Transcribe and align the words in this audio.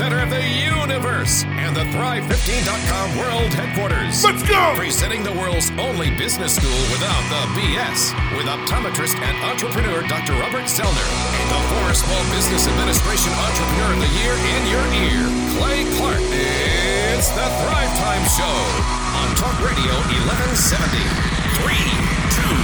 center 0.00 0.24
of 0.24 0.32
the 0.32 0.40
universe 0.40 1.44
and 1.60 1.76
the 1.76 1.84
Thrive15.com 1.92 3.20
world 3.20 3.52
headquarters. 3.52 4.24
Let's 4.24 4.40
go! 4.48 4.72
Presenting 4.72 5.20
the 5.22 5.36
world's 5.36 5.68
only 5.76 6.08
business 6.16 6.56
school 6.56 6.80
without 6.88 7.20
the 7.28 7.42
BS 7.52 8.08
with 8.32 8.48
optometrist 8.48 9.20
and 9.20 9.36
entrepreneur 9.44 10.00
Dr. 10.08 10.32
Robert 10.40 10.72
Zoellner 10.72 11.04
and 11.36 11.48
the 11.52 11.60
former 11.68 11.92
Small 11.92 12.24
Business 12.32 12.64
Administration 12.64 13.28
Entrepreneur 13.44 13.92
of 13.92 14.00
the 14.00 14.12
Year 14.16 14.32
in 14.56 14.62
your 14.72 14.86
ear, 15.04 15.20
Clay 15.60 15.84
Clark. 16.00 16.24
It's 16.32 17.28
the 17.36 17.48
Thrive 17.60 17.92
Time 18.00 18.24
Show 18.24 18.56
on 19.20 19.28
Talk 19.36 19.52
Radio 19.60 19.92
1170. 20.24 20.96
Three, 21.60 21.84
two, 22.32 22.56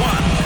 one. 0.00 0.37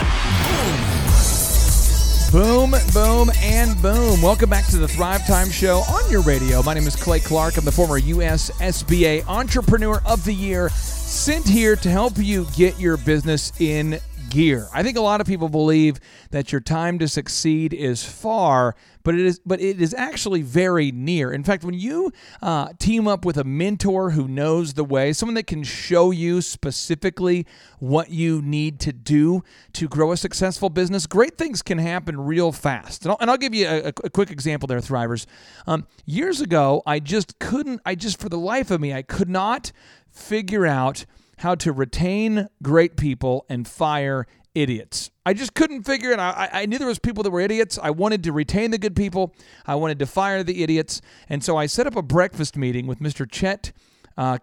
Boom, 2.33 2.71
boom, 2.95 3.29
and 3.43 3.79
boom. 3.79 4.19
Welcome 4.19 4.49
back 4.49 4.65
to 4.71 4.79
the 4.79 4.87
Thrive 4.87 5.23
Time 5.27 5.51
Show 5.51 5.81
on 5.81 6.09
your 6.09 6.23
radio. 6.23 6.63
My 6.63 6.73
name 6.73 6.87
is 6.87 6.95
Clay 6.95 7.19
Clark. 7.19 7.57
I'm 7.57 7.63
the 7.63 7.71
former 7.71 7.99
U.S. 7.99 8.49
SBA 8.59 9.27
Entrepreneur 9.27 10.01
of 10.03 10.25
the 10.25 10.33
Year, 10.33 10.69
sent 10.69 11.47
here 11.47 11.75
to 11.75 11.91
help 11.91 12.13
you 12.17 12.47
get 12.55 12.79
your 12.79 12.97
business 12.97 13.53
in 13.59 13.99
gear. 14.33 14.67
I 14.73 14.81
think 14.81 14.97
a 14.97 15.01
lot 15.01 15.21
of 15.21 15.27
people 15.27 15.47
believe 15.47 15.99
that 16.31 16.51
your 16.51 16.59
time 16.59 16.97
to 16.97 17.07
succeed 17.07 17.71
is 17.71 18.03
far, 18.03 18.75
but 19.03 19.13
it 19.13 19.21
is 19.21 19.39
but 19.45 19.61
it 19.61 19.79
is 19.79 19.93
actually 19.93 20.41
very 20.41 20.91
near. 20.91 21.31
In 21.31 21.43
fact, 21.43 21.63
when 21.63 21.75
you 21.75 22.11
uh, 22.41 22.69
team 22.79 23.07
up 23.07 23.25
with 23.25 23.37
a 23.37 23.43
mentor 23.43 24.09
who 24.09 24.27
knows 24.27 24.73
the 24.73 24.83
way, 24.83 25.13
someone 25.13 25.35
that 25.35 25.45
can 25.45 25.63
show 25.63 26.09
you 26.09 26.41
specifically 26.41 27.45
what 27.77 28.09
you 28.09 28.41
need 28.41 28.79
to 28.79 28.91
do 28.91 29.43
to 29.73 29.87
grow 29.87 30.11
a 30.11 30.17
successful 30.17 30.69
business, 30.71 31.05
great 31.05 31.37
things 31.37 31.61
can 31.61 31.77
happen 31.77 32.19
real 32.19 32.51
fast. 32.51 33.03
And 33.03 33.11
I'll, 33.11 33.17
and 33.21 33.29
I'll 33.29 33.37
give 33.37 33.53
you 33.53 33.67
a, 33.67 33.93
a 34.03 34.09
quick 34.09 34.31
example 34.31 34.65
there, 34.65 34.79
Thrivers. 34.79 35.27
Um, 35.67 35.85
years 36.05 36.41
ago, 36.41 36.81
I 36.87 36.99
just 36.99 37.37
couldn't. 37.37 37.81
I 37.85 37.93
just 37.93 38.19
for 38.19 38.29
the 38.29 38.39
life 38.39 38.71
of 38.71 38.81
me, 38.81 38.93
I 38.93 39.03
could 39.03 39.29
not 39.29 39.71
figure 40.09 40.65
out 40.65 41.05
how 41.37 41.55
to 41.55 41.71
retain 41.71 42.47
great 42.61 42.97
people 42.97 43.45
and 43.49 43.67
fire 43.67 44.25
idiots. 44.55 45.09
I 45.25 45.33
just 45.33 45.53
couldn't 45.53 45.83
figure 45.83 46.11
it 46.11 46.19
out. 46.19 46.37
I, 46.37 46.49
I 46.53 46.65
knew 46.65 46.77
there 46.77 46.87
was 46.87 46.99
people 46.99 47.23
that 47.23 47.31
were 47.31 47.39
idiots. 47.39 47.79
I 47.81 47.89
wanted 47.89 48.23
to 48.25 48.31
retain 48.31 48.71
the 48.71 48.77
good 48.77 48.95
people. 48.95 49.33
I 49.65 49.75
wanted 49.75 49.99
to 49.99 50.05
fire 50.05 50.43
the 50.43 50.63
idiots. 50.63 51.01
And 51.29 51.43
so 51.43 51.57
I 51.57 51.65
set 51.65 51.87
up 51.87 51.95
a 51.95 52.01
breakfast 52.01 52.55
meeting 52.55 52.85
with 52.85 52.99
Mr. 52.99 53.29
Chet 53.29 53.71
uh, 54.17 54.37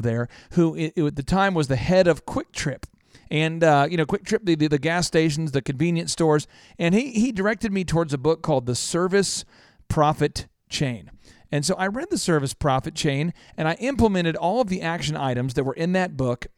there, 0.00 0.28
who 0.52 0.74
it, 0.74 0.92
it, 0.96 1.04
at 1.04 1.16
the 1.16 1.22
time 1.22 1.54
was 1.54 1.68
the 1.68 1.76
head 1.76 2.06
of 2.06 2.26
QuikTrip. 2.26 2.84
And 3.30 3.64
uh, 3.64 3.86
you 3.90 3.96
know, 3.96 4.06
QuikTrip, 4.06 4.44
the, 4.44 4.54
the, 4.54 4.68
the 4.68 4.78
gas 4.78 5.06
stations, 5.06 5.52
the 5.52 5.62
convenience 5.62 6.12
stores, 6.12 6.46
and 6.78 6.94
he 6.94 7.10
he 7.12 7.32
directed 7.32 7.72
me 7.72 7.84
towards 7.84 8.12
a 8.12 8.18
book 8.18 8.42
called 8.42 8.66
The 8.66 8.74
Service 8.74 9.44
Profit 9.88 10.46
Chain. 10.68 11.10
And 11.54 11.64
so 11.64 11.76
I 11.76 11.86
read 11.86 12.10
the 12.10 12.18
service 12.18 12.52
profit 12.52 12.96
chain 12.96 13.32
and 13.56 13.68
I 13.68 13.74
implemented 13.74 14.34
all 14.34 14.60
of 14.60 14.66
the 14.66 14.82
action 14.82 15.16
items 15.16 15.54
that 15.54 15.62
were 15.62 15.74
in 15.74 15.92
that 15.92 16.16
book. 16.16 16.48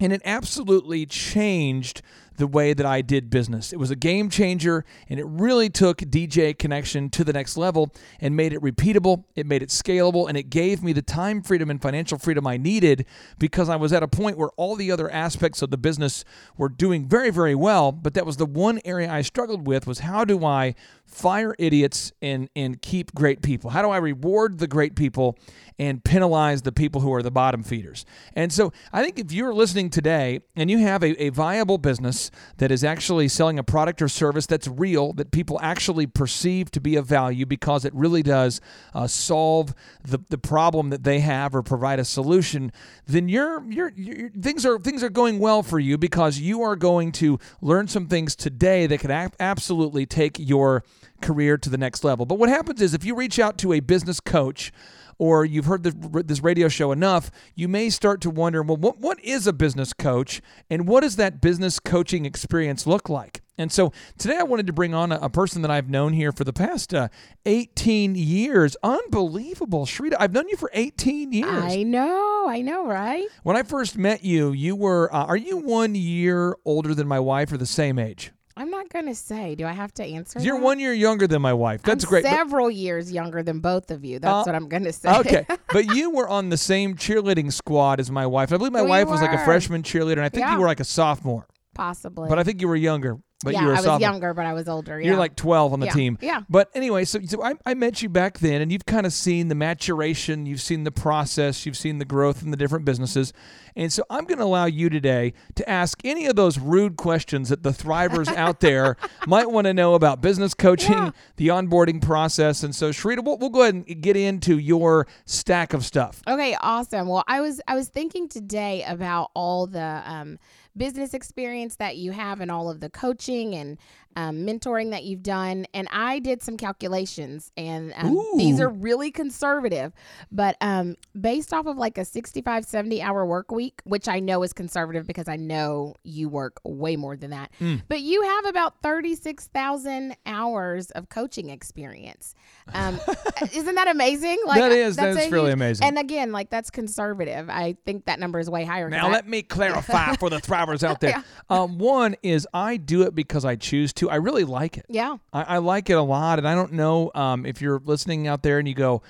And 0.00 0.10
it 0.10 0.22
absolutely 0.24 1.04
changed 1.04 2.00
the 2.38 2.46
way 2.46 2.72
that 2.72 2.86
I 2.86 3.02
did 3.02 3.28
business. 3.28 3.74
It 3.74 3.78
was 3.78 3.90
a 3.90 3.96
game 3.96 4.30
changer 4.30 4.86
and 5.10 5.20
it 5.20 5.26
really 5.26 5.68
took 5.68 5.98
DJ 5.98 6.58
Connection 6.58 7.10
to 7.10 7.24
the 7.24 7.34
next 7.34 7.58
level 7.58 7.92
and 8.20 8.34
made 8.34 8.54
it 8.54 8.62
repeatable, 8.62 9.24
it 9.36 9.46
made 9.46 9.62
it 9.62 9.68
scalable, 9.68 10.26
and 10.26 10.38
it 10.38 10.48
gave 10.48 10.82
me 10.82 10.94
the 10.94 11.02
time 11.02 11.42
freedom 11.42 11.68
and 11.68 11.80
financial 11.80 12.16
freedom 12.16 12.46
I 12.46 12.56
needed 12.56 13.04
because 13.38 13.68
I 13.68 13.76
was 13.76 13.92
at 13.92 14.02
a 14.02 14.08
point 14.08 14.38
where 14.38 14.48
all 14.56 14.76
the 14.76 14.90
other 14.90 15.10
aspects 15.10 15.60
of 15.60 15.70
the 15.70 15.76
business 15.76 16.24
were 16.56 16.70
doing 16.70 17.06
very, 17.06 17.28
very 17.28 17.54
well. 17.54 17.92
But 17.92 18.14
that 18.14 18.24
was 18.24 18.38
the 18.38 18.46
one 18.46 18.80
area 18.86 19.12
I 19.12 19.20
struggled 19.20 19.66
with 19.66 19.86
was 19.86 19.98
how 19.98 20.24
do 20.24 20.42
I 20.42 20.74
fire 21.12 21.54
idiots 21.58 22.12
and 22.22 22.48
and 22.56 22.80
keep 22.80 23.14
great 23.14 23.42
people? 23.42 23.70
How 23.70 23.82
do 23.82 23.90
I 23.90 23.98
reward 23.98 24.58
the 24.58 24.66
great 24.66 24.96
people 24.96 25.38
and 25.78 26.02
penalize 26.02 26.62
the 26.62 26.72
people 26.72 27.00
who 27.00 27.12
are 27.12 27.22
the 27.22 27.30
bottom 27.30 27.62
feeders? 27.62 28.04
And 28.34 28.52
so 28.52 28.72
I 28.92 29.02
think 29.02 29.18
if 29.18 29.32
you're 29.32 29.54
listening 29.54 29.90
today 29.90 30.40
and 30.56 30.70
you 30.70 30.78
have 30.78 31.02
a, 31.02 31.22
a 31.22 31.28
viable 31.30 31.78
business 31.78 32.30
that 32.58 32.70
is 32.70 32.82
actually 32.82 33.28
selling 33.28 33.58
a 33.58 33.64
product 33.64 34.00
or 34.00 34.08
service 34.08 34.46
that's 34.46 34.68
real, 34.68 35.12
that 35.14 35.30
people 35.30 35.58
actually 35.62 36.06
perceive 36.06 36.70
to 36.72 36.80
be 36.80 36.96
of 36.96 37.06
value 37.06 37.46
because 37.46 37.84
it 37.84 37.94
really 37.94 38.22
does 38.22 38.60
uh, 38.94 39.06
solve 39.06 39.74
the, 40.02 40.18
the 40.30 40.38
problem 40.38 40.90
that 40.90 41.04
they 41.04 41.20
have 41.20 41.54
or 41.54 41.62
provide 41.62 41.98
a 41.98 42.04
solution, 42.04 42.72
then 43.06 43.28
you're, 43.28 43.62
you're, 43.70 43.92
you're 43.96 44.30
things 44.30 44.64
are 44.64 44.78
things 44.78 45.02
are 45.02 45.10
going 45.10 45.38
well 45.38 45.62
for 45.62 45.78
you 45.78 45.98
because 45.98 46.38
you 46.38 46.62
are 46.62 46.76
going 46.76 47.12
to 47.12 47.38
learn 47.60 47.86
some 47.88 48.06
things 48.06 48.34
today 48.34 48.86
that 48.86 49.00
can 49.00 49.30
absolutely 49.38 50.06
take 50.06 50.38
your 50.38 50.82
career 51.20 51.56
to 51.58 51.70
the 51.70 51.78
next 51.78 52.04
level. 52.04 52.26
But 52.26 52.38
what 52.38 52.48
happens 52.48 52.80
is 52.80 52.94
if 52.94 53.04
you 53.04 53.14
reach 53.14 53.38
out 53.38 53.58
to 53.58 53.72
a 53.72 53.80
business 53.80 54.20
coach, 54.20 54.72
or 55.18 55.44
you've 55.44 55.66
heard 55.66 55.84
this 55.84 56.42
radio 56.42 56.68
show 56.68 56.90
enough, 56.90 57.30
you 57.54 57.68
may 57.68 57.90
start 57.90 58.20
to 58.22 58.30
wonder, 58.30 58.60
well, 58.60 58.76
what, 58.76 58.98
what 58.98 59.22
is 59.22 59.46
a 59.46 59.52
business 59.52 59.92
coach 59.92 60.42
and 60.68 60.88
what 60.88 61.02
does 61.02 61.14
that 61.14 61.40
business 61.40 61.78
coaching 61.78 62.24
experience 62.26 62.86
look 62.86 63.08
like? 63.08 63.40
And 63.58 63.70
so 63.70 63.92
today 64.18 64.38
I 64.38 64.42
wanted 64.42 64.66
to 64.66 64.72
bring 64.72 64.94
on 64.94 65.12
a, 65.12 65.18
a 65.22 65.30
person 65.30 65.62
that 65.62 65.70
I've 65.70 65.88
known 65.88 66.14
here 66.14 66.32
for 66.32 66.42
the 66.42 66.52
past 66.52 66.92
uh, 66.92 67.08
18 67.46 68.16
years. 68.16 68.76
Unbelievable. 68.82 69.86
Shrita, 69.86 70.16
I've 70.18 70.32
known 70.32 70.48
you 70.48 70.56
for 70.56 70.70
18 70.72 71.32
years. 71.32 71.62
I 71.62 71.82
know, 71.84 72.46
I 72.48 72.60
know, 72.60 72.86
right? 72.86 73.26
When 73.44 73.56
I 73.56 73.62
first 73.62 73.96
met 73.96 74.24
you, 74.24 74.50
you 74.50 74.74
were, 74.74 75.14
uh, 75.14 75.26
are 75.26 75.36
you 75.36 75.58
one 75.58 75.94
year 75.94 76.56
older 76.64 76.94
than 76.94 77.06
my 77.06 77.20
wife 77.20 77.52
or 77.52 77.58
the 77.58 77.66
same 77.66 77.98
age? 77.98 78.32
I'm 78.62 78.70
not 78.70 78.90
going 78.90 79.06
to 79.06 79.14
say. 79.16 79.56
Do 79.56 79.66
I 79.66 79.72
have 79.72 79.92
to 79.94 80.04
answer? 80.04 80.38
You're 80.38 80.56
that? 80.56 80.64
one 80.64 80.78
year 80.78 80.92
younger 80.92 81.26
than 81.26 81.42
my 81.42 81.52
wife. 81.52 81.82
That's 81.82 82.04
I'm 82.04 82.10
great. 82.10 82.24
Several 82.24 82.68
but, 82.68 82.76
years 82.76 83.10
younger 83.10 83.42
than 83.42 83.58
both 83.58 83.90
of 83.90 84.04
you. 84.04 84.20
That's 84.20 84.32
uh, 84.32 84.42
what 84.46 84.54
I'm 84.54 84.68
going 84.68 84.84
to 84.84 84.92
say. 84.92 85.12
Okay, 85.18 85.44
but 85.72 85.86
you 85.96 86.10
were 86.10 86.28
on 86.28 86.48
the 86.48 86.56
same 86.56 86.94
cheerleading 86.94 87.52
squad 87.52 87.98
as 87.98 88.08
my 88.08 88.24
wife. 88.24 88.52
I 88.52 88.58
believe 88.58 88.70
my 88.70 88.82
we 88.82 88.88
wife 88.88 89.06
were. 89.06 89.14
was 89.14 89.20
like 89.20 89.32
a 89.32 89.44
freshman 89.44 89.82
cheerleader, 89.82 90.12
and 90.12 90.20
I 90.20 90.28
think 90.28 90.46
yeah. 90.46 90.54
you 90.54 90.60
were 90.60 90.68
like 90.68 90.78
a 90.78 90.84
sophomore. 90.84 91.48
Possibly. 91.74 92.28
But 92.28 92.38
I 92.38 92.44
think 92.44 92.60
you 92.60 92.68
were 92.68 92.76
younger. 92.76 93.18
But 93.44 93.54
yeah, 93.54 93.60
you 93.60 93.66
were 93.66 93.72
a 93.72 93.76
I 93.76 93.78
was 93.78 93.84
sophomore. 93.84 94.08
younger, 94.10 94.34
but 94.34 94.46
I 94.46 94.52
was 94.52 94.68
older. 94.68 95.00
Yeah. 95.00 95.08
You're 95.08 95.18
like 95.18 95.36
12 95.36 95.72
on 95.72 95.80
the 95.80 95.86
yeah. 95.86 95.92
team. 95.92 96.18
Yeah. 96.20 96.42
But 96.48 96.70
anyway, 96.74 97.04
so, 97.04 97.20
so 97.22 97.42
I, 97.42 97.54
I 97.66 97.74
met 97.74 98.02
you 98.02 98.08
back 98.08 98.38
then, 98.38 98.60
and 98.62 98.70
you've 98.72 98.86
kind 98.86 99.06
of 99.06 99.12
seen 99.12 99.48
the 99.48 99.54
maturation, 99.54 100.46
you've 100.46 100.60
seen 100.60 100.84
the 100.84 100.92
process, 100.92 101.66
you've 101.66 101.76
seen 101.76 101.98
the 101.98 102.04
growth 102.04 102.42
in 102.42 102.50
the 102.50 102.56
different 102.56 102.84
businesses. 102.84 103.32
And 103.74 103.92
so 103.92 104.04
I'm 104.10 104.24
going 104.24 104.38
to 104.38 104.44
allow 104.44 104.66
you 104.66 104.90
today 104.90 105.32
to 105.54 105.68
ask 105.68 106.00
any 106.04 106.26
of 106.26 106.36
those 106.36 106.58
rude 106.58 106.96
questions 106.96 107.48
that 107.48 107.62
the 107.62 107.70
thrivers 107.70 108.28
out 108.36 108.60
there 108.60 108.96
might 109.26 109.50
want 109.50 109.66
to 109.66 109.72
know 109.74 109.94
about 109.94 110.20
business 110.20 110.52
coaching, 110.54 110.92
Yeah. 110.92 111.10
the 111.36 111.48
onboarding 111.48 112.02
process. 112.02 112.62
And 112.62 112.74
so, 112.74 112.90
Sharita, 112.90 113.24
we'll, 113.24 113.38
we'll 113.38 113.50
go 113.50 113.62
ahead 113.62 113.74
and 113.74 114.02
get 114.02 114.16
into 114.16 114.58
your 114.58 115.06
stack 115.24 115.72
of 115.72 115.84
stuff. 115.84 116.22
Okay, 116.28 116.54
awesome. 116.60 117.08
Well, 117.08 117.24
I 117.26 117.40
was 117.40 117.60
I 117.66 117.74
was 117.74 117.88
thinking 117.88 118.28
today 118.28 118.84
about 118.86 119.30
all 119.34 119.66
the 119.66 120.02
um, 120.04 120.38
business 120.76 121.14
experience 121.14 121.76
that 121.76 121.96
you 121.96 122.12
have 122.12 122.40
and 122.40 122.50
all 122.50 122.70
of 122.70 122.80
the 122.80 122.90
coaching 122.90 123.54
and 123.54 123.78
um, 124.16 124.38
mentoring 124.46 124.90
that 124.90 125.04
you've 125.04 125.22
done. 125.22 125.66
And 125.74 125.88
I 125.90 126.18
did 126.18 126.42
some 126.42 126.56
calculations, 126.56 127.50
and 127.56 127.92
um, 127.96 128.16
these 128.36 128.60
are 128.60 128.68
really 128.68 129.10
conservative, 129.10 129.92
but 130.30 130.56
um, 130.60 130.96
based 131.20 131.52
off 131.54 131.66
of 131.66 131.76
like 131.76 131.98
a 131.98 132.04
65, 132.04 132.64
70 132.64 133.02
hour 133.02 133.24
work 133.26 133.50
week, 133.50 133.80
which 133.84 134.08
I 134.08 134.20
know 134.20 134.42
is 134.42 134.52
conservative 134.52 135.06
because 135.06 135.28
I 135.28 135.36
know 135.36 135.94
you 136.04 136.28
work 136.28 136.60
way 136.64 136.96
more 136.96 137.16
than 137.16 137.30
that. 137.30 137.50
Mm. 137.60 137.82
But 137.88 138.00
you 138.00 138.22
have 138.22 138.46
about 138.46 138.82
36,000 138.82 140.16
hours 140.26 140.90
of 140.92 141.08
coaching 141.08 141.50
experience. 141.50 142.34
Um, 142.74 142.98
isn't 143.54 143.74
that 143.74 143.88
amazing? 143.88 144.38
Like 144.46 144.58
That 144.60 144.72
is- 144.72 144.96
that's 144.96 145.16
that's 145.16 145.32
really 145.32 145.46
huge- 145.50 145.54
amazing. 145.54 145.86
And 145.86 145.98
again, 145.98 146.32
like 146.32 146.50
that's 146.50 146.70
conservative. 146.70 147.48
I 147.50 147.76
think 147.86 148.06
that 148.06 148.18
number 148.20 148.38
is 148.38 148.48
way 148.50 148.64
higher. 148.64 148.88
Now, 148.88 149.08
I- 149.08 149.12
let 149.12 149.28
me 149.28 149.42
clarify 149.42 150.14
for 150.16 150.30
the 150.30 150.38
thrivers 150.38 150.82
out 150.82 151.00
there. 151.00 151.10
Yeah. 151.12 151.22
Um, 151.50 151.76
one 151.76 152.16
is 152.22 152.48
I 152.54 152.78
do 152.78 153.02
it 153.02 153.14
because 153.14 153.44
I 153.44 153.54
choose 153.56 153.92
to. 153.94 154.01
I 154.10 154.16
really 154.16 154.44
like 154.44 154.78
it. 154.78 154.86
yeah. 154.88 155.16
I, 155.32 155.42
I 155.42 155.58
like 155.58 155.90
it 155.90 155.94
a 155.94 156.02
lot, 156.02 156.38
and 156.38 156.48
I 156.48 156.54
don't 156.54 156.72
know 156.72 157.10
um, 157.14 157.46
if 157.46 157.60
you're 157.62 157.80
listening 157.84 158.26
out 158.26 158.42
there 158.42 158.58
and 158.58 158.66
you 158.68 158.74
go, 158.74 159.02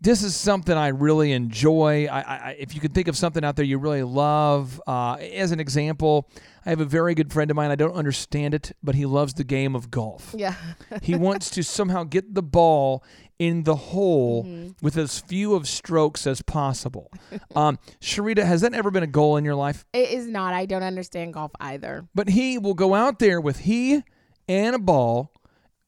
"This 0.00 0.22
is 0.22 0.34
something 0.36 0.76
I 0.76 0.88
really 0.88 1.32
enjoy." 1.32 2.06
I, 2.10 2.20
I, 2.20 2.56
if 2.58 2.74
you 2.74 2.80
can 2.80 2.92
think 2.92 3.08
of 3.08 3.16
something 3.16 3.44
out 3.44 3.56
there 3.56 3.64
you 3.64 3.78
really 3.78 4.02
love, 4.02 4.80
uh, 4.86 5.14
as 5.14 5.52
an 5.52 5.60
example, 5.60 6.28
I 6.66 6.70
have 6.70 6.80
a 6.80 6.84
very 6.84 7.14
good 7.14 7.32
friend 7.32 7.50
of 7.50 7.56
mine. 7.56 7.70
I 7.70 7.76
don't 7.76 7.94
understand 7.94 8.54
it, 8.54 8.72
but 8.82 8.94
he 8.94 9.06
loves 9.06 9.34
the 9.34 9.44
game 9.44 9.74
of 9.74 9.90
golf. 9.90 10.34
Yeah. 10.36 10.54
he 11.02 11.14
wants 11.16 11.50
to 11.50 11.62
somehow 11.62 12.04
get 12.04 12.34
the 12.34 12.42
ball 12.42 13.02
in 13.38 13.62
the 13.62 13.76
hole 13.76 14.42
Mm-hmm. 14.44 14.70
with 14.84 14.96
as 14.96 15.20
few 15.20 15.54
of 15.54 15.68
strokes 15.68 16.26
as 16.26 16.42
possible. 16.42 17.10
Um, 17.56 17.78
Sharita, 18.00 18.44
has 18.44 18.60
that 18.60 18.74
ever 18.74 18.90
been 18.90 19.02
a 19.02 19.06
goal 19.08 19.36
in 19.36 19.44
your 19.44 19.54
life? 19.54 19.84
It 19.92 20.10
is 20.10 20.26
not. 20.26 20.54
I 20.54 20.66
don't 20.66 20.82
understand 20.82 21.34
golf 21.34 21.50
either. 21.60 22.06
But 22.14 22.28
he 22.30 22.58
will 22.58 22.74
go 22.74 22.94
out 22.94 23.18
there 23.20 23.40
with 23.40 23.60
he 23.60 24.02
and 24.48 24.74
a 24.74 24.78
ball, 24.78 25.32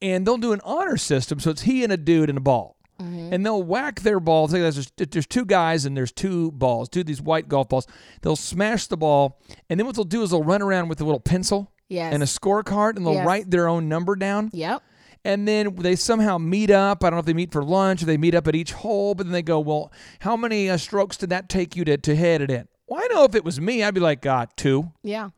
and 0.02 0.26
they'll 0.26 0.36
do 0.38 0.52
an 0.52 0.60
honor 0.64 0.96
system. 0.96 1.40
So 1.40 1.50
it's 1.50 1.62
he 1.62 1.82
and 1.84 1.92
a 1.92 1.96
dude 1.96 2.28
and 2.28 2.38
a 2.38 2.40
ball. 2.42 2.76
Mm-hmm. 3.00 3.32
And 3.32 3.46
they'll 3.46 3.62
whack 3.62 4.00
their 4.00 4.20
balls. 4.20 4.52
Like 4.52 4.60
There's, 4.60 4.92
there's 4.96 5.26
two 5.26 5.46
guys 5.46 5.86
and 5.86 5.96
there's 5.96 6.12
two 6.12 6.50
balls, 6.52 6.90
two 6.90 7.00
of 7.00 7.06
these 7.06 7.22
white 7.22 7.48
golf 7.48 7.70
balls. 7.70 7.86
They'll 8.20 8.36
smash 8.36 8.88
the 8.88 8.96
ball, 8.98 9.40
and 9.70 9.80
then 9.80 9.86
what 9.86 9.96
they'll 9.96 10.04
do 10.04 10.22
is 10.22 10.30
they'll 10.30 10.42
run 10.42 10.60
around 10.60 10.88
with 10.88 11.00
a 11.00 11.04
little 11.04 11.20
pencil 11.20 11.72
Yes. 11.88 12.12
and 12.12 12.22
a 12.22 12.26
scorecard, 12.26 12.96
and 12.96 13.06
they'll 13.06 13.14
Yes. 13.14 13.26
write 13.26 13.50
their 13.50 13.68
own 13.68 13.88
number 13.88 14.14
down. 14.16 14.50
Yep. 14.52 14.82
and 15.22 15.46
then 15.46 15.74
they 15.76 15.96
somehow 15.96 16.38
meet 16.38 16.70
up. 16.70 17.04
I 17.04 17.10
don't 17.10 17.16
know 17.16 17.20
if 17.20 17.26
they 17.26 17.34
meet 17.34 17.52
for 17.52 17.62
lunch 17.62 18.02
or 18.02 18.06
they 18.06 18.16
meet 18.16 18.34
up 18.34 18.48
at 18.48 18.54
each 18.54 18.72
hole, 18.72 19.14
but 19.14 19.26
then 19.26 19.32
they 19.34 19.42
go, 19.42 19.60
well, 19.60 19.92
how 20.20 20.34
many 20.34 20.70
uh, 20.70 20.78
strokes 20.78 21.18
did 21.18 21.28
that 21.28 21.50
take 21.50 21.76
you 21.76 21.84
to, 21.84 21.98
to 21.98 22.16
hit 22.16 22.40
it 22.40 22.50
in? 22.50 22.68
Well, 22.86 23.02
I 23.04 23.06
know 23.14 23.24
if 23.24 23.34
it 23.34 23.44
was 23.44 23.60
me, 23.60 23.82
I'd 23.82 23.92
be 23.92 24.00
like, 24.00 24.22
God, 24.22 24.48
two. 24.56 24.92
Yeah. 25.02 25.28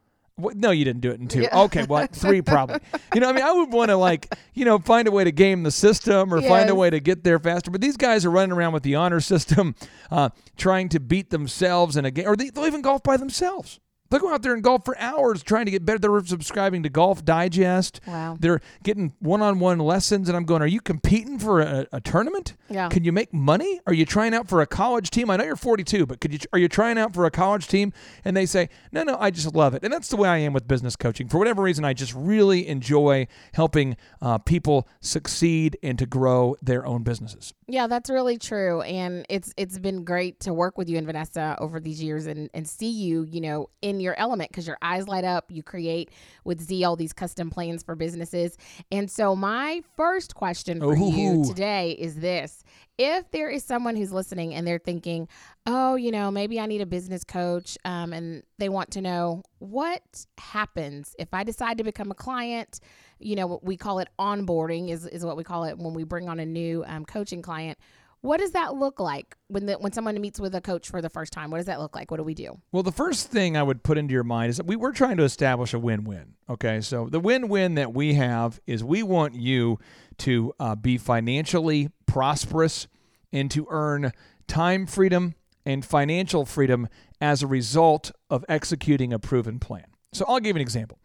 What? 0.42 0.56
No, 0.56 0.70
you 0.70 0.84
didn't 0.84 1.00
do 1.00 1.10
it 1.10 1.20
in 1.20 1.28
two. 1.28 1.42
Yeah. 1.42 1.62
Okay, 1.62 1.84
what? 1.84 2.14
Three 2.14 2.42
probably. 2.42 2.80
You 3.14 3.20
know, 3.20 3.30
I 3.30 3.32
mean, 3.32 3.44
I 3.44 3.52
would 3.52 3.72
want 3.72 3.90
to 3.90 3.96
like, 3.96 4.34
you 4.54 4.64
know, 4.64 4.78
find 4.78 5.08
a 5.08 5.10
way 5.10 5.24
to 5.24 5.32
game 5.32 5.62
the 5.62 5.70
system 5.70 6.34
or 6.34 6.42
find 6.42 6.68
a 6.68 6.74
way 6.74 6.90
to 6.90 7.00
get 7.00 7.24
there 7.24 7.38
faster. 7.38 7.70
But 7.70 7.80
these 7.80 7.96
guys 7.96 8.24
are 8.24 8.30
running 8.30 8.52
around 8.52 8.72
with 8.72 8.82
the 8.82 8.94
honor 8.96 9.20
system, 9.20 9.74
uh, 10.10 10.30
trying 10.56 10.88
to 10.90 11.00
beat 11.00 11.30
themselves 11.30 11.96
in 11.96 12.04
a 12.04 12.10
game, 12.10 12.26
or 12.28 12.36
they, 12.36 12.50
they'll 12.50 12.66
even 12.66 12.82
golf 12.82 13.02
by 13.02 13.16
themselves. 13.16 13.80
They'll 14.12 14.20
go 14.20 14.30
out 14.30 14.42
there 14.42 14.52
and 14.52 14.62
golf 14.62 14.84
for 14.84 14.94
hours 14.98 15.42
trying 15.42 15.64
to 15.64 15.70
get 15.70 15.86
better. 15.86 15.98
They're 15.98 16.20
subscribing 16.20 16.82
to 16.82 16.90
Golf 16.90 17.24
Digest. 17.24 18.02
Wow. 18.06 18.36
They're 18.38 18.60
getting 18.82 19.14
one-on-one 19.20 19.78
lessons, 19.78 20.28
and 20.28 20.36
I'm 20.36 20.44
going, 20.44 20.60
"Are 20.60 20.66
you 20.66 20.82
competing 20.82 21.38
for 21.38 21.62
a, 21.62 21.86
a 21.92 22.00
tournament? 22.02 22.54
Yeah. 22.68 22.90
Can 22.90 23.04
you 23.04 23.12
make 23.12 23.32
money? 23.32 23.80
Are 23.86 23.94
you 23.94 24.04
trying 24.04 24.34
out 24.34 24.50
for 24.50 24.60
a 24.60 24.66
college 24.66 25.08
team? 25.08 25.30
I 25.30 25.36
know 25.36 25.44
you're 25.44 25.56
42, 25.56 26.04
but 26.04 26.20
could 26.20 26.34
you? 26.34 26.40
Are 26.52 26.58
you 26.58 26.68
trying 26.68 26.98
out 26.98 27.14
for 27.14 27.24
a 27.24 27.30
college 27.30 27.68
team? 27.68 27.94
And 28.22 28.36
they 28.36 28.44
say, 28.44 28.68
"No, 28.92 29.02
no, 29.02 29.16
I 29.18 29.30
just 29.30 29.54
love 29.54 29.72
it." 29.72 29.82
And 29.82 29.90
that's 29.90 30.08
the 30.08 30.16
way 30.16 30.28
I 30.28 30.36
am 30.36 30.52
with 30.52 30.68
business 30.68 30.94
coaching. 30.94 31.28
For 31.28 31.38
whatever 31.38 31.62
reason, 31.62 31.86
I 31.86 31.94
just 31.94 32.12
really 32.14 32.68
enjoy 32.68 33.28
helping 33.54 33.96
uh, 34.20 34.36
people 34.36 34.86
succeed 35.00 35.78
and 35.82 35.98
to 35.98 36.04
grow 36.04 36.54
their 36.60 36.84
own 36.84 37.02
businesses. 37.02 37.54
Yeah, 37.66 37.86
that's 37.86 38.10
really 38.10 38.36
true. 38.36 38.82
And 38.82 39.24
it's 39.30 39.54
it's 39.56 39.78
been 39.78 40.04
great 40.04 40.40
to 40.40 40.52
work 40.52 40.76
with 40.76 40.90
you 40.90 40.98
and 40.98 41.06
Vanessa 41.06 41.56
over 41.58 41.80
these 41.80 42.02
years 42.02 42.26
and, 42.26 42.50
and 42.52 42.68
see 42.68 42.90
you, 42.90 43.22
you 43.22 43.40
know, 43.40 43.70
in 43.80 44.01
your 44.02 44.18
element 44.18 44.50
because 44.50 44.66
your 44.66 44.78
eyes 44.82 45.08
light 45.08 45.24
up. 45.24 45.50
You 45.50 45.62
create 45.62 46.10
with 46.44 46.60
Z 46.60 46.84
all 46.84 46.96
these 46.96 47.12
custom 47.12 47.50
plans 47.50 47.82
for 47.82 47.94
businesses. 47.94 48.56
And 48.90 49.10
so 49.10 49.34
my 49.34 49.82
first 49.96 50.34
question 50.34 50.80
for 50.80 50.96
you 50.96 51.44
today 51.44 51.92
is 51.92 52.16
this. 52.16 52.62
If 52.98 53.30
there 53.30 53.48
is 53.48 53.64
someone 53.64 53.96
who's 53.96 54.12
listening 54.12 54.54
and 54.54 54.66
they're 54.66 54.78
thinking, 54.78 55.26
oh, 55.66 55.94
you 55.94 56.12
know, 56.12 56.30
maybe 56.30 56.60
I 56.60 56.66
need 56.66 56.82
a 56.82 56.86
business 56.86 57.24
coach, 57.24 57.78
um, 57.84 58.12
and 58.12 58.42
they 58.58 58.68
want 58.68 58.90
to 58.92 59.00
know 59.00 59.42
what 59.58 60.02
happens 60.38 61.16
if 61.18 61.32
I 61.32 61.42
decide 61.42 61.78
to 61.78 61.84
become 61.84 62.10
a 62.10 62.14
client, 62.14 62.80
you 63.18 63.36
know, 63.36 63.60
we 63.62 63.76
call 63.76 63.98
it 64.00 64.08
onboarding 64.18 64.90
is, 64.90 65.06
is 65.06 65.24
what 65.24 65.36
we 65.36 65.44
call 65.44 65.64
it 65.64 65.78
when 65.78 65.94
we 65.94 66.04
bring 66.04 66.28
on 66.28 66.38
a 66.38 66.46
new 66.46 66.84
um, 66.86 67.04
coaching 67.04 67.42
client. 67.42 67.78
What 68.22 68.38
does 68.38 68.52
that 68.52 68.76
look 68.76 69.00
like 69.00 69.36
when 69.48 69.66
the, 69.66 69.74
when 69.74 69.92
someone 69.92 70.18
meets 70.20 70.38
with 70.38 70.54
a 70.54 70.60
coach 70.60 70.88
for 70.88 71.02
the 71.02 71.10
first 71.10 71.32
time? 71.32 71.50
What 71.50 71.58
does 71.58 71.66
that 71.66 71.80
look 71.80 71.96
like? 71.96 72.10
What 72.10 72.18
do 72.18 72.22
we 72.22 72.34
do? 72.34 72.60
Well, 72.70 72.84
the 72.84 72.92
first 72.92 73.30
thing 73.30 73.56
I 73.56 73.64
would 73.64 73.82
put 73.82 73.98
into 73.98 74.12
your 74.12 74.22
mind 74.22 74.50
is 74.50 74.58
that 74.58 74.66
we, 74.66 74.76
we're 74.76 74.92
trying 74.92 75.16
to 75.16 75.24
establish 75.24 75.74
a 75.74 75.78
win 75.78 76.04
win. 76.04 76.34
Okay. 76.48 76.80
So 76.80 77.08
the 77.08 77.18
win 77.18 77.48
win 77.48 77.74
that 77.74 77.92
we 77.92 78.14
have 78.14 78.60
is 78.64 78.84
we 78.84 79.02
want 79.02 79.34
you 79.34 79.80
to 80.18 80.54
uh, 80.60 80.76
be 80.76 80.98
financially 80.98 81.90
prosperous 82.06 82.86
and 83.32 83.50
to 83.50 83.66
earn 83.68 84.12
time 84.46 84.86
freedom 84.86 85.34
and 85.66 85.84
financial 85.84 86.44
freedom 86.44 86.88
as 87.20 87.42
a 87.42 87.48
result 87.48 88.12
of 88.30 88.44
executing 88.48 89.12
a 89.12 89.18
proven 89.18 89.58
plan. 89.58 89.86
So 90.12 90.24
I'll 90.28 90.38
give 90.38 90.54
you 90.54 90.60
an 90.60 90.62
example. 90.62 90.98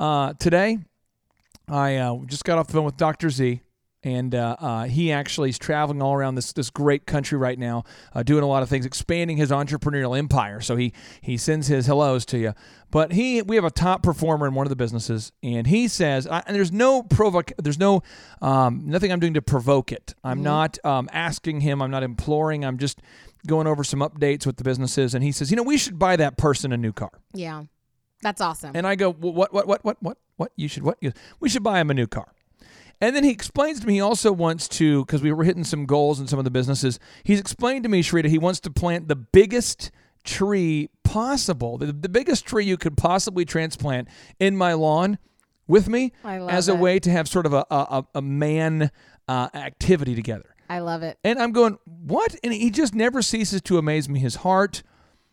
Uh, 0.00 0.32
today, 0.34 0.78
I 1.68 1.96
uh, 1.96 2.18
just 2.26 2.44
got 2.44 2.58
off 2.58 2.68
the 2.68 2.72
phone 2.72 2.84
with 2.84 2.96
Dr. 2.96 3.28
Z, 3.28 3.60
and 4.04 4.34
uh, 4.34 4.56
uh, 4.60 4.84
he 4.84 5.10
actually 5.10 5.48
is 5.48 5.58
traveling 5.58 6.02
all 6.02 6.14
around 6.14 6.34
this 6.34 6.52
this 6.52 6.70
great 6.70 7.06
country 7.06 7.38
right 7.38 7.58
now, 7.58 7.84
uh, 8.14 8.22
doing 8.22 8.44
a 8.44 8.46
lot 8.46 8.62
of 8.62 8.68
things, 8.68 8.86
expanding 8.86 9.38
his 9.38 9.50
entrepreneurial 9.50 10.16
empire. 10.16 10.60
So 10.60 10.76
he 10.76 10.92
he 11.20 11.36
sends 11.36 11.66
his 11.66 11.86
hellos 11.86 12.24
to 12.26 12.38
you. 12.38 12.54
But 12.90 13.12
he 13.12 13.42
we 13.42 13.56
have 13.56 13.64
a 13.64 13.70
top 13.70 14.02
performer 14.02 14.46
in 14.46 14.54
one 14.54 14.66
of 14.66 14.70
the 14.70 14.76
businesses, 14.76 15.32
and 15.42 15.66
he 15.66 15.88
says, 15.88 16.28
I, 16.28 16.42
and 16.46 16.54
there's 16.54 16.70
no 16.70 17.02
provoke, 17.02 17.50
there's 17.60 17.78
no 17.78 18.02
um, 18.40 18.82
nothing 18.84 19.10
I'm 19.10 19.18
doing 19.18 19.34
to 19.34 19.42
provoke 19.42 19.90
it. 19.90 20.14
I'm 20.22 20.42
not 20.42 20.78
um, 20.84 21.08
asking 21.10 21.62
him, 21.62 21.82
I'm 21.82 21.90
not 21.90 22.02
imploring, 22.02 22.64
I'm 22.64 22.78
just 22.78 23.00
going 23.46 23.66
over 23.66 23.82
some 23.82 24.00
updates 24.00 24.46
with 24.46 24.58
the 24.58 24.64
businesses, 24.64 25.14
and 25.14 25.24
he 25.24 25.32
says, 25.32 25.50
you 25.50 25.56
know, 25.56 25.62
we 25.62 25.76
should 25.76 25.98
buy 25.98 26.16
that 26.16 26.36
person 26.36 26.72
a 26.72 26.76
new 26.76 26.92
car. 26.92 27.10
Yeah, 27.32 27.64
that's 28.22 28.40
awesome. 28.40 28.72
And 28.74 28.86
I 28.86 28.94
go, 28.94 29.10
well, 29.10 29.32
what, 29.32 29.52
what, 29.52 29.66
what, 29.66 29.84
what, 29.84 29.96
what, 30.00 30.18
what? 30.36 30.52
You 30.56 30.68
should 30.68 30.82
what? 30.82 31.00
Goes, 31.00 31.14
we 31.40 31.48
should 31.48 31.62
buy 31.62 31.80
him 31.80 31.90
a 31.90 31.94
new 31.94 32.06
car. 32.06 32.33
And 33.04 33.14
then 33.14 33.24
he 33.24 33.30
explains 33.30 33.80
to 33.80 33.86
me 33.86 33.94
he 33.94 34.00
also 34.00 34.32
wants 34.32 34.66
to, 34.68 35.04
because 35.04 35.22
we 35.22 35.32
were 35.32 35.44
hitting 35.44 35.64
some 35.64 35.84
goals 35.86 36.20
in 36.20 36.26
some 36.26 36.38
of 36.38 36.44
the 36.44 36.50
businesses. 36.50 36.98
He's 37.22 37.38
explained 37.38 37.82
to 37.82 37.88
me, 37.88 38.02
Sharita, 38.02 38.26
he 38.28 38.38
wants 38.38 38.60
to 38.60 38.70
plant 38.70 39.08
the 39.08 39.16
biggest 39.16 39.90
tree 40.24 40.88
possible, 41.02 41.76
the, 41.76 41.92
the 41.92 42.08
biggest 42.08 42.46
tree 42.46 42.64
you 42.64 42.76
could 42.76 42.96
possibly 42.96 43.44
transplant 43.44 44.08
in 44.40 44.56
my 44.56 44.72
lawn 44.72 45.18
with 45.66 45.88
me 45.88 46.12
as 46.24 46.68
a 46.68 46.72
it. 46.72 46.78
way 46.78 46.98
to 46.98 47.10
have 47.10 47.28
sort 47.28 47.44
of 47.46 47.52
a, 47.52 47.66
a, 47.70 47.76
a- 47.76 48.06
a 48.16 48.22
man 48.22 48.90
uh, 49.28 49.48
activity 49.54 50.14
together. 50.14 50.54
I 50.70 50.78
love 50.78 51.02
it. 51.02 51.18
And 51.22 51.38
I'm 51.38 51.52
going, 51.52 51.78
what? 51.84 52.34
And 52.42 52.52
he 52.54 52.70
just 52.70 52.94
never 52.94 53.20
ceases 53.20 53.60
to 53.62 53.76
amaze 53.76 54.08
me. 54.08 54.18
His 54.18 54.36
heart, 54.36 54.82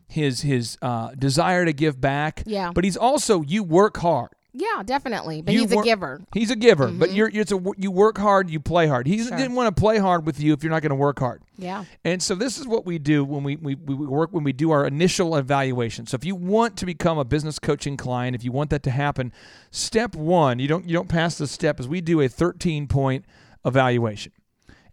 his 0.10 0.42
his 0.42 0.78
uh, 0.82 1.12
desire 1.18 1.64
to 1.64 1.72
give 1.72 2.02
back. 2.02 2.44
Yeah. 2.46 2.72
But 2.76 2.84
he's 2.84 2.98
also 2.98 3.42
you 3.42 3.64
work 3.64 3.96
hard. 3.98 4.32
Yeah, 4.54 4.84
definitely. 4.84 5.42
But 5.42 5.54
You 5.54 5.62
he's 5.62 5.72
wor- 5.72 5.82
a 5.82 5.86
giver. 5.86 6.22
He's 6.34 6.52
a 6.52 6.58
giver, 6.58 6.88
but 6.88 7.10
mm-hmm. 7.10 7.18
you're 7.18 7.32
it's 7.34 7.54
a 7.54 7.62
you 7.78 7.90
work 7.90 8.18
hard, 8.18 8.50
you 8.50 8.60
play 8.60 8.86
hard. 8.88 9.08
He 9.08 9.24
Sure. 9.24 9.38
didn't 9.38 9.56
want 9.56 9.74
to 9.74 9.80
play 9.80 9.98
hard 9.98 10.26
with 10.26 10.42
you 10.42 10.52
if 10.52 10.62
you're 10.62 10.72
not 10.72 10.82
going 10.82 10.90
to 10.90 10.96
work 10.96 11.20
hard. 11.20 11.42
Yeah. 11.58 11.86
And 12.04 12.22
so 12.22 12.36
this 12.36 12.58
is 12.58 12.68
what 12.68 12.86
we 12.86 13.00
do 13.00 13.24
when 13.24 13.44
we, 13.44 13.56
we, 13.56 13.76
we 13.76 13.96
work 13.96 14.34
when 14.34 14.44
we 14.44 14.52
do 14.52 14.72
our 14.72 14.86
initial 14.86 15.38
evaluation. 15.38 16.06
So 16.06 16.16
if 16.16 16.26
you 16.26 16.36
want 16.36 16.76
to 16.78 16.86
become 16.86 17.18
a 17.18 17.24
business 17.24 17.60
coaching 17.60 17.96
client, 17.96 18.36
if 18.36 18.44
you 18.44 18.52
want 18.52 18.72
that 18.72 18.84
to 18.84 18.92
happen, 18.92 19.32
step 19.70 20.16
one, 20.16 20.60
you 20.60 20.68
don't 20.68 20.86
you 20.86 20.94
don't 20.94 21.10
pass 21.10 21.38
this 21.38 21.52
step 21.52 21.80
is 21.80 21.88
we 21.88 22.02
do 22.02 22.20
a 22.20 22.28
13 22.28 22.88
point 22.88 23.26
evaluation. 23.66 24.34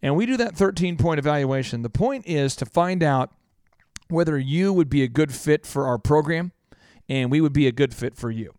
And 0.01 0.15
we 0.15 0.27
do 0.27 0.37
that 0.37 0.55
13 0.55 0.97
point 0.97 1.19
evaluation. 1.19 1.83
The 1.83 1.91
point 1.91 2.27
is 2.29 2.55
to 2.57 2.67
find 2.67 3.03
out 3.03 3.33
whether 4.09 4.39
you 4.39 4.73
would 4.73 4.89
be 4.89 5.03
a 5.03 5.09
good 5.09 5.35
fit 5.35 5.67
for 5.67 5.87
our 5.87 5.99
program 5.99 6.53
and 7.09 7.31
we 7.31 7.41
would 7.41 7.53
be 7.53 7.67
a 7.67 7.73
good 7.73 7.93
fit 7.93 8.17
for 8.17 8.31
you. 8.31 8.55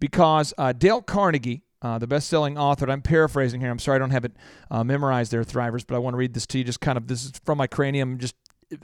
Because 0.00 0.52
uh, 0.58 0.72
Dale 0.72 1.02
Carnegie, 1.02 1.62
uh, 1.82 1.98
the 1.98 2.06
best 2.06 2.28
selling 2.28 2.58
author, 2.58 2.90
I'm 2.90 3.02
paraphrasing 3.02 3.60
here, 3.60 3.70
I'm 3.70 3.78
sorry 3.78 3.96
I 3.96 3.98
don't 3.98 4.10
have 4.10 4.24
it 4.24 4.32
uh, 4.70 4.82
memorized 4.82 5.30
there, 5.30 5.44
Thrivers, 5.44 5.86
but 5.86 5.94
I 5.94 5.98
want 5.98 6.14
to 6.14 6.18
read 6.18 6.34
this 6.34 6.46
to 6.48 6.58
you 6.58 6.64
just 6.64 6.80
kind 6.80 6.98
of, 6.98 7.06
this 7.06 7.24
is 7.24 7.32
from 7.44 7.58
my 7.58 7.66
cranium. 7.66 8.18
Just, 8.18 8.34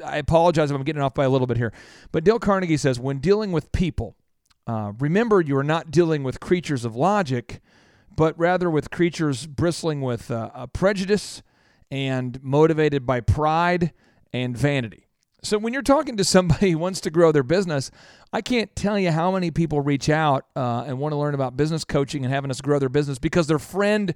I 0.05 0.19
apologize 0.19 0.71
if 0.71 0.77
I'm 0.77 0.85
getting 0.85 1.03
off 1.03 1.15
by 1.15 1.25
a 1.25 1.29
little 1.29 1.47
bit 1.47 1.57
here. 1.57 1.73
But 2.13 2.23
Dale 2.23 2.39
Carnegie 2.39 2.77
says, 2.77 3.01
when 3.01 3.19
dealing 3.19 3.51
with 3.51 3.73
people, 3.73 4.17
uh, 4.67 4.93
remember 4.99 5.41
you 5.41 5.57
are 5.57 5.65
not 5.65 5.91
dealing 5.91 6.23
with 6.23 6.41
creatures 6.41 6.85
of 6.85 6.95
logic, 6.95 7.61
but 8.15 8.39
rather 8.39 8.71
with 8.71 8.91
creatures 8.91 9.47
bristling 9.47 10.01
with 10.01 10.31
uh, 10.31 10.67
prejudice 10.69 11.43
and 11.91 12.43
motivated 12.43 13.07
by 13.07 13.21
pride 13.21 13.93
and 14.33 14.57
vanity. 14.57 15.06
So 15.47 15.59
when 15.59 15.73
you're 15.73 15.83
talking 15.83 16.17
to 16.17 16.25
somebody 16.25 16.71
who 16.73 16.79
wants 16.79 17.01
to 17.03 17.11
grow 17.11 17.33
their 17.33 17.45
business, 17.45 17.91
I 18.33 18.43
can't 18.43 18.75
tell 18.75 18.99
you 18.99 19.13
how 19.13 19.31
many 19.31 19.51
people 19.51 19.81
reach 19.81 20.09
out 20.09 20.47
uh, 20.57 20.85
and 20.87 20.99
want 20.99 21.13
to 21.13 21.17
learn 21.17 21.35
about 21.35 21.57
business 21.57 21.85
coaching 21.85 22.25
and 22.25 22.35
having 22.35 22.51
us 22.51 22.61
grow 22.61 22.79
their 22.79 22.89
business 22.89 23.19
because 23.19 23.47
their 23.47 23.61
friend, 23.61 24.13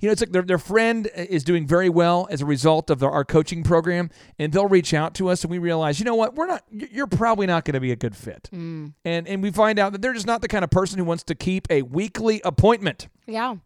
you 0.00 0.08
know, 0.08 0.12
it's 0.12 0.20
like 0.20 0.32
their, 0.32 0.42
their 0.42 0.58
friend 0.58 1.08
is 1.14 1.44
doing 1.44 1.66
very 1.66 1.88
well 1.88 2.26
as 2.30 2.40
a 2.42 2.46
result 2.46 2.90
of 2.90 2.98
their, 2.98 3.10
our 3.10 3.24
coaching 3.24 3.62
program, 3.62 4.10
and 4.40 4.52
they'll 4.52 4.66
reach 4.66 4.92
out 4.92 5.14
to 5.14 5.28
us, 5.28 5.44
and 5.44 5.50
we 5.52 5.58
realize, 5.58 6.00
you 6.00 6.04
know 6.04 6.16
what, 6.16 6.34
we're 6.34 6.46
not, 6.48 6.64
you're 6.70 7.06
probably 7.06 7.46
not 7.46 7.64
going 7.64 7.74
to 7.74 7.80
be 7.80 7.92
a 7.92 7.96
good 7.96 8.16
fit, 8.16 8.48
and 9.04 9.28
and 9.28 9.42
we 9.42 9.52
find 9.52 9.78
out 9.78 9.92
that 9.92 10.02
they're 10.02 10.12
just 10.12 10.26
not 10.26 10.42
the 10.42 10.48
kind 10.48 10.64
of 10.64 10.70
person 10.70 10.98
who 10.98 11.04
wants 11.04 11.22
to 11.24 11.36
keep 11.36 11.68
a 11.70 11.82
weekly 11.82 12.40
appointment. 12.44 13.06
Yeah. 13.26 13.56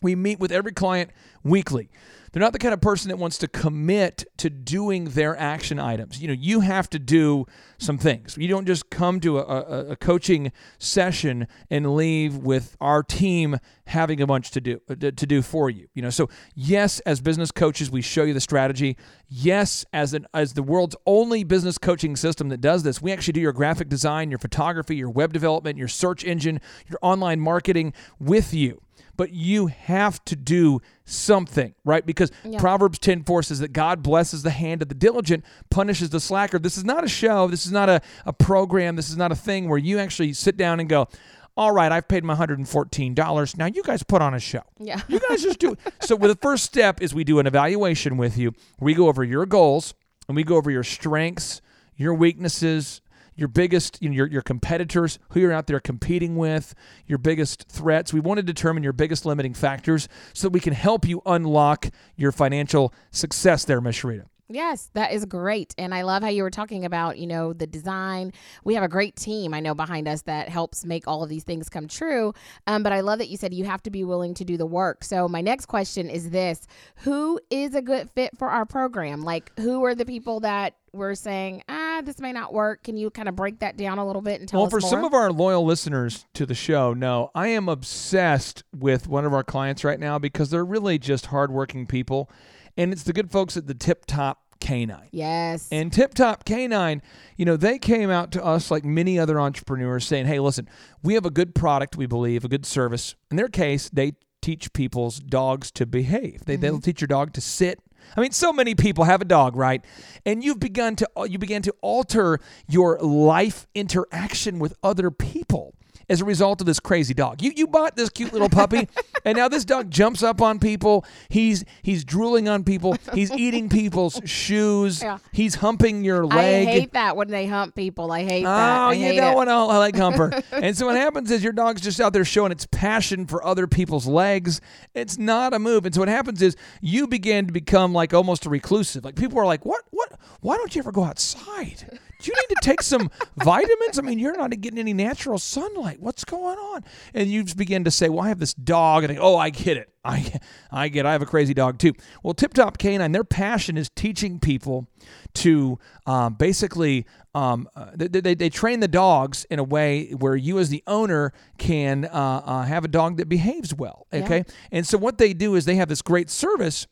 We 0.00 0.14
meet 0.14 0.38
with 0.38 0.52
every 0.52 0.72
client 0.72 1.10
weekly. 1.42 1.90
They're 2.32 2.40
not 2.40 2.52
the 2.52 2.58
kind 2.58 2.74
of 2.74 2.80
person 2.80 3.08
that 3.08 3.16
wants 3.16 3.38
to 3.38 3.48
commit 3.48 4.24
to 4.38 4.50
doing 4.50 5.06
their 5.06 5.36
action 5.36 5.78
items. 5.78 6.20
You 6.20 6.28
know, 6.28 6.34
you 6.34 6.60
have 6.60 6.90
to 6.90 6.98
do 6.98 7.46
some 7.78 7.98
things. 7.98 8.36
You 8.36 8.48
don't 8.48 8.66
just 8.66 8.90
come 8.90 9.20
to 9.20 9.38
a, 9.38 9.90
a, 9.90 9.96
coaching 9.96 10.52
session 10.78 11.46
and 11.70 11.94
leave 11.94 12.36
with 12.36 12.76
our 12.80 13.02
team 13.02 13.58
having 13.86 14.20
a 14.20 14.26
bunch 14.26 14.50
to 14.52 14.60
do 14.60 14.80
uh, 14.90 14.94
to 14.94 15.12
do 15.12 15.42
for 15.42 15.70
you. 15.70 15.88
You 15.94 16.02
know, 16.02 16.10
so 16.10 16.28
yes, 16.54 17.00
as 17.00 17.20
business 17.20 17.50
coaches, 17.50 17.90
we 17.90 18.02
show 18.02 18.24
you 18.24 18.34
the 18.34 18.40
strategy. 18.40 18.96
Yes, 19.28 19.84
as 19.92 20.12
an 20.14 20.26
as 20.34 20.54
the 20.54 20.62
world's 20.62 20.96
only 21.06 21.44
business 21.44 21.78
coaching 21.78 22.16
system 22.16 22.48
that 22.50 22.60
does 22.60 22.82
this, 22.82 23.00
we 23.00 23.12
actually 23.12 23.32
do 23.32 23.40
your 23.40 23.52
graphic 23.52 23.88
design, 23.88 24.30
your 24.30 24.38
photography, 24.38 24.96
your 24.96 25.10
web 25.10 25.32
development, 25.32 25.78
your 25.78 25.88
search 25.88 26.24
engine, 26.24 26.60
your 26.88 26.98
online 27.02 27.40
marketing 27.40 27.92
with 28.18 28.52
you 28.52 28.82
but 29.18 29.32
you 29.32 29.66
have 29.66 30.24
to 30.24 30.36
do 30.36 30.80
something, 31.04 31.74
right? 31.84 32.06
Because 32.06 32.30
Proverbs 32.58 32.98
10 33.00 33.24
4 33.24 33.42
says 33.42 33.58
that 33.58 33.74
God 33.74 34.02
blesses 34.02 34.42
the 34.42 34.50
hand 34.50 34.80
of 34.80 34.88
the 34.88 34.94
diligent, 34.94 35.44
punishes 35.68 36.08
the 36.08 36.20
slacker. 36.20 36.58
This 36.58 36.78
is 36.78 36.84
not 36.84 37.04
a 37.04 37.08
show. 37.08 37.48
This 37.48 37.66
is 37.66 37.72
not 37.72 37.90
a, 37.90 38.00
a 38.24 38.32
program. 38.32 38.96
This 38.96 39.10
is 39.10 39.16
not 39.16 39.32
a 39.32 39.34
thing 39.34 39.68
where 39.68 39.76
you 39.76 39.98
actually 39.98 40.32
sit 40.32 40.56
down 40.56 40.78
and 40.80 40.88
go, 40.88 41.08
all 41.56 41.72
right, 41.72 41.90
I've 41.90 42.06
paid 42.06 42.22
my 42.22 42.36
$114. 42.36 43.56
Now 43.58 43.66
you 43.66 43.82
guys 43.82 44.04
put 44.04 44.22
on 44.22 44.34
a 44.34 44.38
show. 44.38 44.62
Yeah. 44.78 45.00
You 45.08 45.18
guys 45.28 45.42
just 45.42 45.58
do 45.58 45.72
it. 45.72 45.78
So 46.00 46.14
well, 46.14 46.32
the 46.32 46.38
first 46.40 46.64
step 46.64 47.02
is 47.02 47.12
we 47.12 47.24
do 47.24 47.40
an 47.40 47.46
evaluation 47.46 48.16
with 48.16 48.38
you. 48.38 48.54
We 48.78 48.94
go 48.94 49.08
over 49.08 49.24
your 49.24 49.44
goals 49.46 49.94
and 50.28 50.36
we 50.36 50.44
go 50.44 50.56
over 50.56 50.70
your 50.70 50.84
strengths, 50.84 51.60
your 51.96 52.14
weaknesses, 52.14 53.00
your 53.38 53.48
biggest, 53.48 54.02
you 54.02 54.08
know, 54.08 54.16
your, 54.16 54.26
your 54.26 54.42
competitors, 54.42 55.18
who 55.30 55.40
you're 55.40 55.52
out 55.52 55.68
there 55.68 55.78
competing 55.78 56.36
with, 56.36 56.74
your 57.06 57.18
biggest 57.18 57.68
threats. 57.68 58.12
We 58.12 58.20
want 58.20 58.38
to 58.38 58.42
determine 58.42 58.82
your 58.82 58.92
biggest 58.92 59.24
limiting 59.24 59.54
factors 59.54 60.08
so 60.34 60.48
that 60.48 60.52
we 60.52 60.60
can 60.60 60.72
help 60.72 61.06
you 61.06 61.22
unlock 61.24 61.86
your 62.16 62.32
financial 62.32 62.92
success 63.12 63.64
there, 63.64 63.80
Miss 63.80 63.96
Sharita. 63.96 64.24
Yes, 64.50 64.90
that 64.94 65.12
is 65.12 65.26
great. 65.26 65.74
And 65.76 65.94
I 65.94 66.02
love 66.02 66.22
how 66.22 66.30
you 66.30 66.42
were 66.42 66.50
talking 66.50 66.86
about, 66.86 67.18
you 67.18 67.26
know, 67.26 67.52
the 67.52 67.66
design. 67.66 68.32
We 68.64 68.74
have 68.74 68.82
a 68.82 68.88
great 68.88 69.14
team, 69.14 69.52
I 69.52 69.60
know, 69.60 69.74
behind 69.74 70.08
us 70.08 70.22
that 70.22 70.48
helps 70.48 70.86
make 70.86 71.06
all 71.06 71.22
of 71.22 71.28
these 71.28 71.44
things 71.44 71.68
come 71.68 71.86
true. 71.86 72.32
Um, 72.66 72.82
but 72.82 72.90
I 72.90 73.00
love 73.00 73.18
that 73.18 73.28
you 73.28 73.36
said 73.36 73.52
you 73.52 73.66
have 73.66 73.82
to 73.82 73.90
be 73.90 74.04
willing 74.04 74.32
to 74.34 74.46
do 74.46 74.56
the 74.56 74.64
work. 74.64 75.04
So, 75.04 75.28
my 75.28 75.42
next 75.42 75.66
question 75.66 76.08
is 76.08 76.30
this 76.30 76.66
Who 77.00 77.38
is 77.50 77.74
a 77.74 77.82
good 77.82 78.10
fit 78.10 78.38
for 78.38 78.48
our 78.48 78.64
program? 78.64 79.22
Like, 79.22 79.52
who 79.60 79.84
are 79.84 79.94
the 79.94 80.06
people 80.06 80.40
that 80.40 80.74
we're 80.94 81.14
saying, 81.14 81.62
ah, 81.68 81.87
Ah, 81.98 82.02
this 82.02 82.20
may 82.20 82.32
not 82.32 82.52
work? 82.52 82.84
Can 82.84 82.96
you 82.96 83.10
kind 83.10 83.28
of 83.28 83.34
break 83.34 83.58
that 83.58 83.76
down 83.76 83.98
a 83.98 84.06
little 84.06 84.22
bit 84.22 84.38
and 84.40 84.48
tell 84.48 84.60
well, 84.60 84.70
for 84.70 84.80
more? 84.80 84.90
some 84.90 85.04
of 85.04 85.14
our 85.14 85.32
loyal 85.32 85.64
listeners 85.64 86.26
to 86.34 86.46
the 86.46 86.54
show, 86.54 86.94
no, 86.94 87.30
I 87.34 87.48
am 87.48 87.68
obsessed 87.68 88.62
with 88.76 89.08
one 89.08 89.24
of 89.24 89.34
our 89.34 89.42
clients 89.42 89.82
right 89.82 89.98
now 89.98 90.18
because 90.18 90.50
they're 90.50 90.64
really 90.64 90.98
just 90.98 91.26
hardworking 91.26 91.86
people 91.86 92.30
and 92.76 92.92
it's 92.92 93.02
the 93.02 93.12
good 93.12 93.32
folks 93.32 93.56
at 93.56 93.66
the 93.66 93.74
Tip 93.74 94.06
Top 94.06 94.44
K9. 94.60 95.08
Yes. 95.10 95.68
And 95.72 95.92
Tip 95.92 96.14
Top 96.14 96.44
K9, 96.44 97.00
you 97.36 97.44
know, 97.44 97.56
they 97.56 97.78
came 97.80 98.10
out 98.10 98.30
to 98.32 98.44
us 98.44 98.70
like 98.70 98.84
many 98.84 99.18
other 99.18 99.40
entrepreneurs 99.40 100.06
saying, 100.06 100.26
hey, 100.26 100.38
listen, 100.38 100.68
we 101.02 101.14
have 101.14 101.26
a 101.26 101.30
good 101.30 101.54
product, 101.54 101.96
we 101.96 102.06
believe, 102.06 102.44
a 102.44 102.48
good 102.48 102.64
service. 102.64 103.16
In 103.32 103.36
their 103.36 103.48
case, 103.48 103.90
they 103.92 104.12
teach 104.40 104.72
people's 104.72 105.18
dogs 105.18 105.72
to 105.72 105.84
behave. 105.86 106.44
They, 106.44 106.54
They'll 106.54 106.74
mm-hmm. 106.74 106.82
teach 106.82 107.00
your 107.00 107.08
dog 107.08 107.32
to 107.32 107.40
sit. 107.40 107.80
I 108.16 108.20
mean, 108.20 108.32
so 108.32 108.52
many 108.52 108.74
people 108.74 109.04
have 109.04 109.20
a 109.20 109.24
dog, 109.24 109.56
right? 109.56 109.84
And 110.24 110.42
you've 110.42 110.60
begun 110.60 110.96
to 110.96 111.08
uh, 111.16 111.24
you 111.24 111.38
began 111.38 111.62
to 111.62 111.74
alter 111.80 112.40
your 112.68 112.98
life 112.98 113.66
interaction 113.74 114.58
with 114.58 114.74
other 114.82 115.10
people 115.10 115.74
as 116.08 116.20
a 116.20 116.24
result 116.24 116.60
of 116.60 116.66
this 116.66 116.80
crazy 116.80 117.14
dog. 117.14 117.42
You 117.42 117.52
you 117.54 117.66
bought 117.66 117.96
this 117.96 118.08
cute 118.08 118.32
little 118.32 118.48
puppy, 118.48 118.88
and 119.24 119.36
now 119.36 119.48
this 119.48 119.64
dog 119.64 119.90
jumps 119.90 120.22
up 120.22 120.40
on 120.40 120.58
people. 120.58 121.04
He's 121.28 121.64
he's 121.82 122.04
drooling 122.04 122.48
on 122.48 122.64
people. 122.64 122.96
He's 123.14 123.30
eating 123.32 123.68
people's 123.78 124.20
shoes. 124.24 125.02
Yeah. 125.02 125.18
He's 125.32 125.56
humping 125.56 126.04
your 126.04 126.26
leg. 126.26 126.68
I 126.68 126.70
hate 126.70 126.92
that 126.92 127.16
when 127.16 127.28
they 127.28 127.46
hump 127.46 127.74
people. 127.74 128.10
I 128.10 128.24
hate 128.24 128.44
that. 128.44 128.88
Oh, 128.88 128.90
you 128.90 129.14
don't 129.14 129.34
want 129.34 129.48
to 129.48 129.64
like 129.64 129.96
humper. 129.96 130.42
and 130.52 130.76
so 130.76 130.86
what 130.86 130.96
happens 130.96 131.30
is 131.30 131.42
your 131.42 131.52
dog's 131.52 131.80
just 131.80 132.00
out 132.00 132.12
there 132.12 132.24
showing 132.24 132.52
its 132.52 132.66
passion 132.70 133.26
for 133.26 133.44
other 133.44 133.66
people's 133.66 134.06
legs. 134.06 134.60
It's 134.94 135.18
not 135.18 135.54
a 135.54 135.58
move. 135.58 135.84
And 135.84 135.94
so 135.94 136.00
what 136.00 136.08
happens 136.08 136.42
is 136.42 136.56
you 136.80 137.06
begin 137.06 137.46
to 137.46 137.52
become 137.52 137.92
like 137.92 138.14
almost 138.14 138.46
a 138.46 138.50
reclusive. 138.50 139.04
Like 139.04 139.16
people 139.16 139.38
are 139.38 139.46
like, 139.46 139.64
what? 139.64 139.84
What? 139.90 140.18
Why 140.40 140.56
don't 140.56 140.74
you 140.74 140.80
ever 140.80 140.92
go 140.92 141.04
outside? 141.04 141.98
Do 142.20 142.30
you 142.30 142.34
need 142.34 142.54
to 142.54 142.60
take 142.62 142.82
some 142.82 143.10
vitamins? 143.36 143.98
I 143.98 144.02
mean, 144.02 144.18
you're 144.18 144.36
not 144.36 144.50
getting 144.60 144.78
any 144.78 144.92
natural 144.92 145.38
sunlight. 145.38 146.00
What's 146.00 146.24
going 146.24 146.58
on? 146.58 146.84
And 147.14 147.30
you 147.30 147.44
just 147.44 147.56
begin 147.56 147.84
to 147.84 147.90
say, 147.90 148.08
well, 148.08 148.24
I 148.24 148.28
have 148.28 148.40
this 148.40 148.54
dog. 148.54 149.04
And 149.04 149.14
they, 149.14 149.18
oh, 149.18 149.36
I 149.36 149.50
get 149.50 149.76
it. 149.76 149.92
I, 150.04 150.32
I 150.70 150.88
get 150.88 151.00
it. 151.00 151.08
I 151.08 151.12
have 151.12 151.22
a 151.22 151.26
crazy 151.26 151.54
dog 151.54 151.78
too. 151.78 151.92
Well, 152.22 152.34
Tip 152.34 152.54
Top 152.54 152.78
K9, 152.78 153.12
their 153.12 153.24
passion 153.24 153.76
is 153.76 153.90
teaching 153.90 154.40
people 154.40 154.88
to 155.34 155.78
um, 156.06 156.34
basically 156.34 157.06
um, 157.34 157.68
uh, 157.76 157.90
they, 157.94 158.08
they, 158.08 158.34
they 158.34 158.50
train 158.50 158.80
the 158.80 158.88
dogs 158.88 159.44
in 159.50 159.58
a 159.58 159.64
way 159.64 160.10
where 160.10 160.34
you 160.34 160.58
as 160.58 160.70
the 160.70 160.82
owner 160.86 161.32
can 161.58 162.04
uh, 162.06 162.08
uh, 162.44 162.62
have 162.62 162.84
a 162.84 162.88
dog 162.88 163.18
that 163.18 163.28
behaves 163.28 163.74
well 163.74 164.06
okay 164.12 164.44
and 164.72 164.86
so 164.86 164.98
what 164.98 165.18
they 165.18 165.32
do 165.32 165.54
is 165.54 165.64
they 165.64 165.76
have 165.76 165.88
this 165.88 166.02
great 166.02 166.30
service 166.30 166.86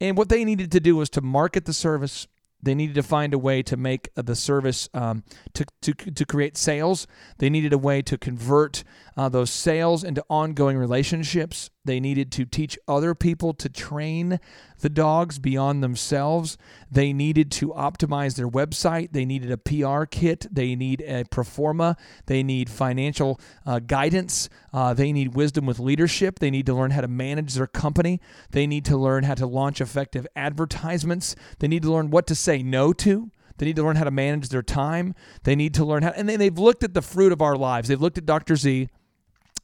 and 0.00 0.16
what 0.16 0.28
they 0.28 0.44
needed 0.44 0.70
to 0.72 0.80
do 0.80 0.96
was 0.96 1.10
to 1.10 1.20
market 1.20 1.64
the 1.64 1.72
service 1.72 2.26
they 2.62 2.74
needed 2.74 2.94
to 2.94 3.02
find 3.02 3.34
a 3.34 3.38
way 3.38 3.62
to 3.62 3.76
make 3.76 4.10
the 4.14 4.34
service 4.34 4.88
um, 4.94 5.24
to, 5.54 5.64
to, 5.82 5.94
to 5.94 6.24
create 6.24 6.56
sales. 6.56 7.06
They 7.38 7.50
needed 7.50 7.72
a 7.72 7.78
way 7.78 8.02
to 8.02 8.18
convert 8.18 8.84
uh, 9.20 9.28
those 9.28 9.50
sales 9.50 10.02
into 10.02 10.24
ongoing 10.30 10.78
relationships. 10.78 11.68
They 11.84 12.00
needed 12.00 12.32
to 12.32 12.46
teach 12.46 12.78
other 12.88 13.14
people 13.14 13.52
to 13.52 13.68
train 13.68 14.40
the 14.78 14.88
dogs 14.88 15.38
beyond 15.38 15.82
themselves. 15.82 16.56
They 16.90 17.12
needed 17.12 17.50
to 17.52 17.68
optimize 17.74 18.36
their 18.36 18.48
website. 18.48 19.12
They 19.12 19.26
needed 19.26 19.50
a 19.50 19.58
PR 19.58 20.04
kit. 20.06 20.46
They 20.50 20.74
need 20.74 21.02
a 21.02 21.24
pro 21.24 21.44
forma. 21.44 21.98
They 22.28 22.42
need 22.42 22.70
financial 22.70 23.38
uh, 23.66 23.80
guidance. 23.80 24.48
Uh, 24.72 24.94
they 24.94 25.12
need 25.12 25.34
wisdom 25.34 25.66
with 25.66 25.78
leadership. 25.78 26.38
They 26.38 26.50
need 26.50 26.64
to 26.64 26.74
learn 26.74 26.92
how 26.92 27.02
to 27.02 27.08
manage 27.08 27.52
their 27.52 27.66
company. 27.66 28.22
They 28.52 28.66
need 28.66 28.86
to 28.86 28.96
learn 28.96 29.24
how 29.24 29.34
to 29.34 29.46
launch 29.46 29.82
effective 29.82 30.26
advertisements. 30.34 31.36
They 31.58 31.68
need 31.68 31.82
to 31.82 31.92
learn 31.92 32.08
what 32.08 32.26
to 32.28 32.34
say 32.34 32.62
no 32.62 32.94
to. 32.94 33.30
They 33.58 33.66
need 33.66 33.76
to 33.76 33.82
learn 33.82 33.96
how 33.96 34.04
to 34.04 34.10
manage 34.10 34.48
their 34.48 34.62
time. 34.62 35.14
They 35.42 35.54
need 35.54 35.74
to 35.74 35.84
learn 35.84 36.04
how, 36.04 36.12
and 36.16 36.26
then 36.26 36.38
they've 36.38 36.58
looked 36.58 36.82
at 36.82 36.94
the 36.94 37.02
fruit 37.02 37.32
of 37.32 37.42
our 37.42 37.56
lives. 37.56 37.88
They've 37.88 38.00
looked 38.00 38.16
at 38.16 38.24
Dr. 38.24 38.56
Z. 38.56 38.88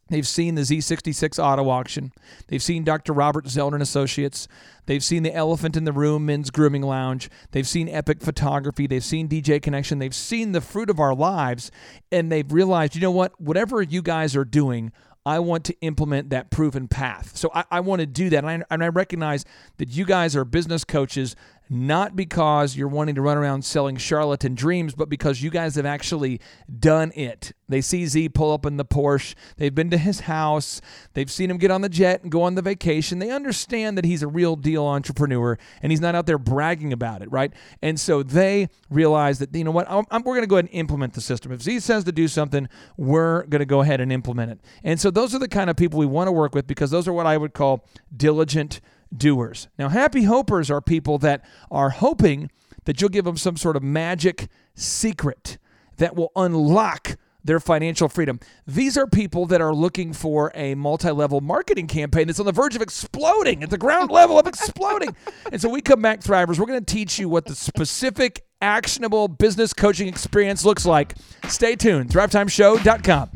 They've 0.08 0.26
seen 0.26 0.54
the 0.54 0.62
Z66 0.62 1.42
auto 1.42 1.68
auction. 1.68 2.12
They've 2.46 2.62
seen 2.62 2.84
Dr. 2.84 3.12
Robert 3.12 3.46
Zoellner 3.46 3.80
Associates. 3.80 4.46
They've 4.86 5.02
seen 5.02 5.25
the 5.25 5.34
Elephant 5.34 5.76
in 5.76 5.84
the 5.84 5.92
Room 5.92 6.26
Men's 6.26 6.50
Grooming 6.50 6.82
Lounge. 6.82 7.28
They've 7.50 7.66
seen 7.66 7.88
Epic 7.88 8.22
Photography. 8.22 8.86
They've 8.86 9.04
seen 9.04 9.28
DJ 9.28 9.60
Connection. 9.60 9.98
They've 9.98 10.14
seen 10.14 10.52
the 10.52 10.60
fruit 10.60 10.90
of 10.90 11.00
our 11.00 11.14
lives, 11.14 11.72
and 12.12 12.30
they've 12.30 12.50
realized, 12.52 12.94
you 12.94 13.00
know 13.00 13.10
what? 13.10 13.40
Whatever 13.40 13.82
you 13.82 14.00
guys 14.00 14.36
are 14.36 14.44
doing, 14.44 14.92
I 15.26 15.40
want 15.40 15.64
to 15.64 15.75
implement 15.80 16.30
that 16.30 16.50
proven 16.50 16.86
path. 16.86 17.36
So 17.36 17.50
I, 17.52 17.64
I 17.72 17.80
want 17.80 17.98
to 17.98 18.06
do 18.06 18.30
that. 18.30 18.44
And 18.44 18.62
I, 18.62 18.64
and 18.70 18.84
I 18.84 18.88
recognize 18.88 19.44
that 19.78 19.88
you 19.88 20.04
guys 20.04 20.36
are 20.36 20.44
business 20.44 20.84
coaches, 20.84 21.34
not 21.68 22.14
because 22.16 22.76
you're 22.76 22.88
wanting 22.88 23.14
to 23.16 23.23
run 23.23 23.37
around 23.37 23.64
selling 23.64 23.96
charlatan 23.96 24.54
dreams, 24.54 24.94
but 24.94 25.08
because 25.08 25.42
you 25.42 25.50
guys 25.50 25.75
have 25.75 25.87
actually 25.87 26.40
done 26.78 27.12
it. 27.16 27.52
They 27.68 27.80
see 27.80 28.06
Z 28.06 28.28
pull 28.28 28.52
up 28.52 28.64
in 28.64 28.76
the 28.76 28.85
Porsche. 28.85 29.35
They've 29.56 29.75
been 29.75 29.90
to 29.90 29.99
his 29.99 30.20
house. 30.20 30.80
They've 31.14 31.30
seen 31.30 31.50
him 31.50 31.56
get 31.58 31.70
on 31.73 31.80
the 31.80 31.88
jet 31.88 32.23
and 32.23 32.30
go 32.30 32.42
on 32.42 32.54
the 32.54 32.62
vacation. 32.62 33.18
They 33.18 33.30
understand 33.30 33.99
that 33.99 34.04
he's 34.04 34.23
a 34.23 34.28
real 34.28 34.54
deal 34.54 34.85
entrepreneur 34.87 35.58
and 35.82 35.90
he's 35.90 36.00
not 36.00 36.14
out 36.14 36.26
there 36.26 36.38
bragging 36.38 36.92
about 36.92 37.23
it, 37.23 37.30
right? 37.32 37.52
And 37.82 37.99
so 37.99 38.23
they 38.23 38.68
realize 38.88 39.40
that, 39.40 39.52
you 39.54 39.64
know 39.64 39.73
what, 39.73 39.90
I'm, 39.90 40.04
I'm- 40.11 40.23
we're 40.25 40.35
going 40.35 40.42
to 40.42 40.49
go 40.49 40.56
ahead 40.56 40.66
and 40.66 40.75
implement 40.75 41.14
the 41.14 41.20
system. 41.20 41.52
If 41.52 41.62
Z 41.62 41.80
says 41.80 42.04
to 42.04 42.12
do 42.12 42.26
something, 42.28 42.68
we're 42.96 43.44
going 43.46 43.61
to 43.61 43.66
go 43.66 43.80
ahead 43.80 44.00
and 44.00 44.12
implement 44.12 44.52
it. 44.52 44.61
And 44.85 45.00
so 45.00 45.11
those 45.11 45.35
are 45.35 45.38
the 45.38 45.49
kind 45.49 45.70
of 45.70 45.76
people 45.76 45.99
we 45.99 46.06
want 46.06 46.28
to 46.28 46.32
work 46.32 46.54
with 46.54 46.66
because 46.66 46.90
those 46.90 47.06
are 47.08 47.12
what 47.12 47.26
I 47.26 47.37
would 47.37 47.52
call 47.54 47.85
diligent 48.16 48.80
doers. 49.14 49.68
Now, 49.78 49.88
happy 49.88 50.25
hopers 50.25 50.70
are 50.70 50.80
people 50.80 51.18
that 51.18 51.44
are 51.70 51.90
hoping 51.90 52.50
that 52.84 53.00
you'll 53.00 53.10
give 53.10 53.25
them 53.25 53.36
some 53.36 53.56
sort 53.56 53.76
of 53.76 53.82
magic 53.82 54.48
secret 54.75 55.58
that 55.96 56.16
will 56.16 56.32
unlock 56.36 57.16
their 57.46 57.60
financial 57.60 58.08
freedom. 58.08 58.40
These 58.66 58.96
are 58.96 59.06
people 59.06 59.46
that 59.46 59.60
are 59.60 59.72
looking 59.72 60.12
for 60.12 60.50
a 60.54 60.75
multi 60.75 61.10
level 61.10 61.40
marketing 61.40 61.86
campaign 61.86 62.26
that's 62.26 62.40
on 62.40 62.46
the 62.46 62.52
verge 62.52 62.75
of 62.76 62.82
exploding 62.82 63.62
at 63.62 63.70
the 63.70 63.78
ground 63.78 64.10
level 64.10 64.38
of 64.38 64.46
exploding. 64.46 65.16
and 65.52 65.60
so 65.60 65.68
we 65.68 65.80
come 65.80 66.02
back, 66.02 66.20
Thrivers. 66.20 66.58
We're 66.58 66.66
going 66.66 66.84
to 66.84 66.94
teach 66.94 67.18
you 67.18 67.28
what 67.28 67.46
the 67.46 67.54
specific, 67.54 68.44
actionable 68.60 69.28
business 69.28 69.72
coaching 69.72 70.08
experience 70.08 70.64
looks 70.64 70.84
like. 70.84 71.14
Stay 71.48 71.76
tuned. 71.76 72.10
ThriveTimeShow.com. 72.10 73.30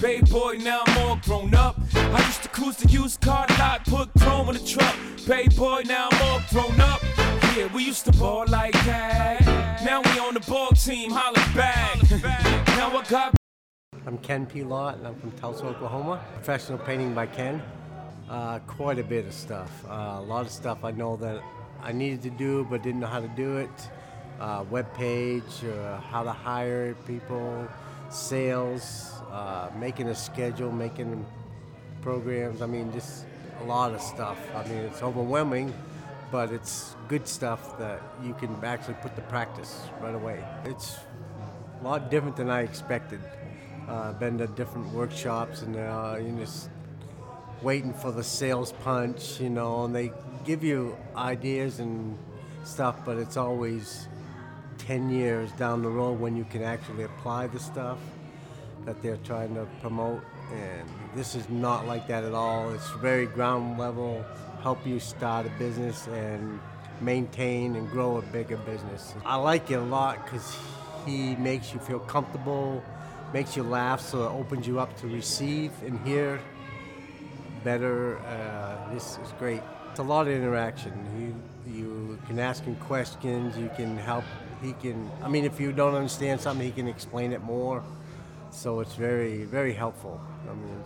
Bay 0.00 0.22
boy, 0.22 0.56
now 0.56 0.80
I'm 0.86 1.08
all 1.08 1.16
grown 1.16 1.54
up. 1.54 1.78
I 1.94 2.24
used 2.24 2.42
to 2.44 2.48
cruise 2.48 2.76
the 2.76 2.88
used 2.88 3.20
car 3.20 3.46
lot, 3.58 3.84
put 3.84 4.08
chrome 4.18 4.48
in 4.48 4.54
the 4.54 4.64
truck. 4.64 4.96
Bay 5.28 5.46
boy, 5.48 5.82
now 5.84 6.08
I'm 6.10 6.22
all 6.22 6.40
grown 6.48 6.80
up. 6.80 7.02
Yeah, 7.54 7.70
we 7.74 7.84
used 7.84 8.06
to 8.06 8.12
ball 8.12 8.46
like 8.48 8.72
that. 8.86 9.42
Now 9.84 10.00
we 10.00 10.18
on 10.18 10.32
the 10.32 10.40
ball 10.40 10.70
team, 10.70 11.10
holla 11.10 11.36
back. 11.54 11.98
now 12.68 12.96
I 12.96 13.04
got 13.10 13.34
I'm 14.06 14.16
Ken 14.18 14.46
P. 14.46 14.62
Lott, 14.62 14.96
and 14.96 15.06
I'm 15.06 15.20
from 15.20 15.32
Tulsa, 15.32 15.66
Oklahoma. 15.66 16.24
Professional 16.32 16.78
painting 16.78 17.12
by 17.12 17.26
Ken. 17.26 17.62
Uh, 18.30 18.58
quite 18.60 18.98
a 18.98 19.04
bit 19.04 19.26
of 19.26 19.34
stuff. 19.34 19.84
Uh, 19.86 20.16
a 20.16 20.22
lot 20.22 20.46
of 20.46 20.50
stuff 20.50 20.82
I 20.82 20.92
know 20.92 21.16
that 21.16 21.42
I 21.82 21.92
needed 21.92 22.22
to 22.22 22.30
do 22.30 22.66
but 22.70 22.82
didn't 22.82 23.00
know 23.00 23.06
how 23.06 23.20
to 23.20 23.28
do 23.36 23.58
it. 23.58 23.90
Uh, 24.40 24.64
web 24.70 24.92
page, 24.94 25.62
uh, 25.64 26.00
how 26.00 26.22
to 26.22 26.32
hire 26.32 26.94
people, 27.06 27.68
sales, 28.08 29.19
uh, 29.30 29.70
making 29.78 30.08
a 30.08 30.14
schedule, 30.14 30.72
making 30.72 31.24
programs. 32.02 32.62
I 32.62 32.66
mean, 32.66 32.92
just 32.92 33.24
a 33.60 33.64
lot 33.64 33.92
of 33.92 34.00
stuff. 34.00 34.38
I 34.54 34.66
mean, 34.68 34.78
it's 34.78 35.02
overwhelming, 35.02 35.72
but 36.30 36.52
it's 36.52 36.96
good 37.08 37.26
stuff 37.26 37.78
that 37.78 38.00
you 38.22 38.34
can 38.34 38.56
actually 38.64 38.94
put 38.94 39.14
to 39.16 39.22
practice 39.22 39.82
right 40.00 40.14
away. 40.14 40.42
It's 40.64 40.96
a 41.80 41.84
lot 41.84 42.10
different 42.10 42.36
than 42.36 42.50
I 42.50 42.62
expected. 42.62 43.20
Uh, 43.88 44.12
been 44.12 44.38
to 44.38 44.46
different 44.46 44.92
workshops 44.92 45.62
and 45.62 45.74
uh, 45.76 46.16
you 46.20 46.36
just 46.38 46.70
waiting 47.62 47.92
for 47.92 48.12
the 48.12 48.22
sales 48.22 48.72
punch, 48.84 49.40
you 49.40 49.50
know, 49.50 49.84
and 49.84 49.94
they 49.94 50.12
give 50.44 50.62
you 50.62 50.96
ideas 51.16 51.80
and 51.80 52.16
stuff, 52.64 52.96
but 53.04 53.18
it's 53.18 53.36
always 53.36 54.06
10 54.78 55.10
years 55.10 55.50
down 55.52 55.82
the 55.82 55.88
road 55.88 56.18
when 56.20 56.36
you 56.36 56.44
can 56.44 56.62
actually 56.62 57.04
apply 57.04 57.46
the 57.48 57.58
stuff 57.58 57.98
that 58.84 59.02
they're 59.02 59.18
trying 59.18 59.54
to 59.54 59.66
promote. 59.80 60.22
And 60.52 60.88
this 61.14 61.34
is 61.34 61.48
not 61.48 61.86
like 61.86 62.06
that 62.08 62.24
at 62.24 62.34
all. 62.34 62.72
It's 62.72 62.90
very 62.94 63.26
ground 63.26 63.78
level, 63.78 64.24
help 64.62 64.86
you 64.86 64.98
start 64.98 65.46
a 65.46 65.50
business 65.50 66.06
and 66.08 66.60
maintain 67.00 67.76
and 67.76 67.90
grow 67.90 68.18
a 68.18 68.22
bigger 68.22 68.56
business. 68.58 69.14
I 69.24 69.36
like 69.36 69.70
it 69.70 69.74
a 69.74 69.82
lot 69.82 70.24
because 70.24 70.56
he 71.06 71.34
makes 71.36 71.72
you 71.72 71.80
feel 71.80 72.00
comfortable, 72.00 72.82
makes 73.32 73.56
you 73.56 73.62
laugh, 73.62 74.00
so 74.00 74.24
it 74.24 74.30
opens 74.30 74.66
you 74.66 74.80
up 74.80 74.96
to 75.00 75.06
receive 75.06 75.72
and 75.84 75.98
hear 76.06 76.40
better. 77.64 78.18
Uh, 78.18 78.92
this 78.92 79.18
is 79.18 79.32
great. 79.38 79.62
It's 79.90 80.00
a 80.00 80.02
lot 80.02 80.26
of 80.28 80.32
interaction. 80.34 80.92
You 81.18 81.34
you 81.72 82.18
can 82.26 82.38
ask 82.38 82.64
him 82.64 82.76
questions. 82.76 83.56
You 83.56 83.70
can 83.76 83.96
help. 83.96 84.24
He 84.62 84.72
can. 84.74 85.10
I 85.22 85.28
mean, 85.28 85.44
if 85.44 85.60
you 85.60 85.72
don't 85.72 85.94
understand 85.94 86.40
something, 86.40 86.66
he 86.66 86.72
can 86.72 86.88
explain 86.88 87.32
it 87.32 87.42
more. 87.42 87.82
So 88.50 88.80
it's 88.80 88.94
very 88.94 89.44
very 89.44 89.72
helpful. 89.72 90.20
I 90.48 90.54
mean, 90.54 90.82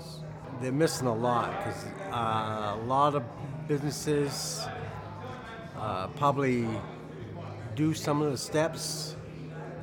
they're 0.61 0.73
missing 0.73 1.06
a 1.06 1.14
lot 1.14 1.50
because 1.59 1.85
uh, 2.12 2.76
a 2.76 2.83
lot 2.87 3.14
of 3.14 3.23
businesses 3.66 4.64
uh, 5.78 6.06
probably 6.09 6.68
do 7.75 7.94
some 7.94 8.23
of 8.23 8.30
the 8.30 8.38
steps 8.38 9.16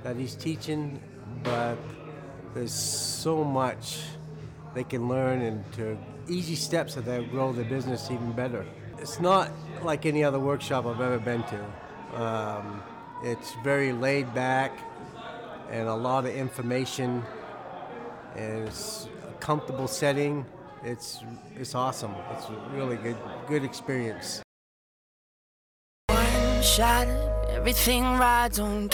that 0.03 0.15
he's 0.15 0.35
teaching, 0.35 1.01
but 1.43 1.77
there's 2.53 2.73
so 2.73 3.43
much 3.43 4.01
they 4.73 4.83
can 4.83 5.07
learn 5.07 5.41
into 5.41 5.97
easy 6.27 6.55
steps 6.55 6.95
that 6.95 7.05
they'll 7.05 7.25
grow 7.25 7.51
their 7.51 7.65
business 7.65 8.09
even 8.09 8.31
better. 8.31 8.65
It's 8.99 9.19
not 9.19 9.51
like 9.83 10.05
any 10.05 10.23
other 10.23 10.39
workshop 10.39 10.85
I've 10.85 11.01
ever 11.01 11.19
been 11.19 11.43
to. 11.43 12.21
Um, 12.21 12.83
it's 13.23 13.53
very 13.63 13.91
laid 13.91 14.33
back 14.33 14.71
and 15.69 15.87
a 15.87 15.95
lot 15.95 16.25
of 16.25 16.35
information, 16.35 17.23
and 18.35 18.67
it's 18.67 19.07
a 19.29 19.33
comfortable 19.39 19.87
setting. 19.87 20.45
It's 20.83 21.23
it's 21.55 21.75
awesome. 21.75 22.13
It's 22.31 22.47
a 22.49 22.55
really 22.73 22.97
good 22.97 23.17
good 23.47 23.63
experience. 23.63 24.41
One 26.07 26.61
shot, 26.61 27.07
everything 27.49 28.03
rides 28.03 28.59
on 28.59 28.89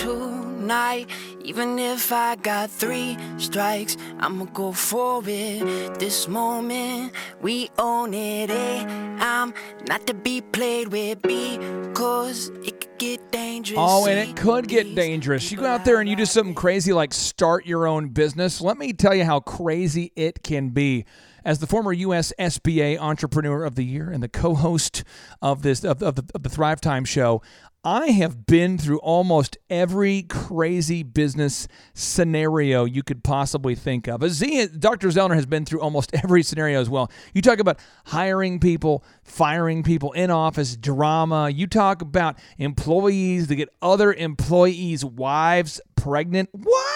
tonight. 0.67 1.09
Even 1.45 1.79
if 1.79 2.12
I 2.12 2.36
got 2.36 2.69
three 2.69 3.17
strikes, 3.38 3.95
I'ma 4.19 4.45
go 4.45 4.74
for 4.74 5.24
it. 5.25 5.97
This 5.97 6.27
moment, 6.27 7.13
we 7.41 7.69
own 7.79 8.13
it. 8.13 8.50
Eh? 8.50 8.86
I'm 9.19 9.53
not 9.88 10.05
to 10.07 10.13
be 10.13 10.41
played 10.41 10.89
with 10.89 11.21
because 11.21 12.50
it 12.65 12.81
could 12.81 12.97
get 12.97 13.31
dangerous. 13.31 13.79
Oh, 13.81 14.07
and 14.07 14.19
it 14.19 14.36
could 14.36 14.67
get 14.67 14.93
dangerous. 14.93 15.50
You 15.50 15.57
go 15.57 15.67
out 15.67 15.86
there 15.86 16.01
and 16.01 16.09
you 16.09 16.17
do 16.17 16.25
something 16.25 16.53
crazy 16.53 16.91
like 16.91 17.13
start 17.13 17.65
your 17.65 17.88
own 17.88 18.09
business. 18.09 18.59
Let 18.59 18.77
me 18.77 18.91
tell 18.91 19.15
you 19.15 19.24
how 19.24 19.39
crazy 19.39 20.12
it 20.17 20.43
can 20.43 20.69
be. 20.69 21.05
As 21.46 21.60
the 21.60 21.67
former 21.67 21.94
U.S. 21.94 22.34
SBA 22.39 23.00
Entrepreneur 23.00 23.63
of 23.63 23.75
the 23.75 23.84
Year 23.84 24.10
and 24.10 24.22
the 24.22 24.29
co-host 24.29 25.03
of 25.41 25.62
this 25.62 25.84
of, 25.84 26.01
of, 26.03 26.15
the, 26.15 26.24
of 26.36 26.44
the 26.44 26.50
Thrive 26.50 26.82
Time 26.82 27.06
show, 27.06 27.41
I 27.84 28.08
have 28.08 28.46
been 28.46 28.77
through 28.77 29.00
almost 29.00 29.58
every 29.70 30.24
crazy 30.24 31.03
business 31.03 31.70
scenario 31.94 32.84
you 32.84 33.01
could 33.01 33.24
possibly 33.24 33.75
think 33.75 34.08
of. 34.08 34.29
Z, 34.29 34.67
Dr. 34.77 35.08
Zoellner 35.08 35.36
has 35.36 35.46
been 35.46 35.63
through 35.63 35.79
almost 35.79 36.13
every 36.13 36.44
scenario 36.44 36.82
as 36.82 36.89
well. 36.89 37.10
You 37.34 37.41
talk 37.41 37.60
about 37.60 37.79
hiring 38.08 38.60
people, 38.60 39.06
firing 39.24 39.84
people 39.84 40.12
in 40.12 40.32
office, 40.32 40.75
drama. 40.75 41.50
You 41.50 41.65
talk 41.65 42.01
about 42.01 42.38
employees 42.58 43.48
that 43.48 43.56
get 43.56 43.70
other 43.82 44.12
employees' 44.12 45.06
wives 45.06 45.79
pregnant. 45.96 46.50
What? 46.51 46.87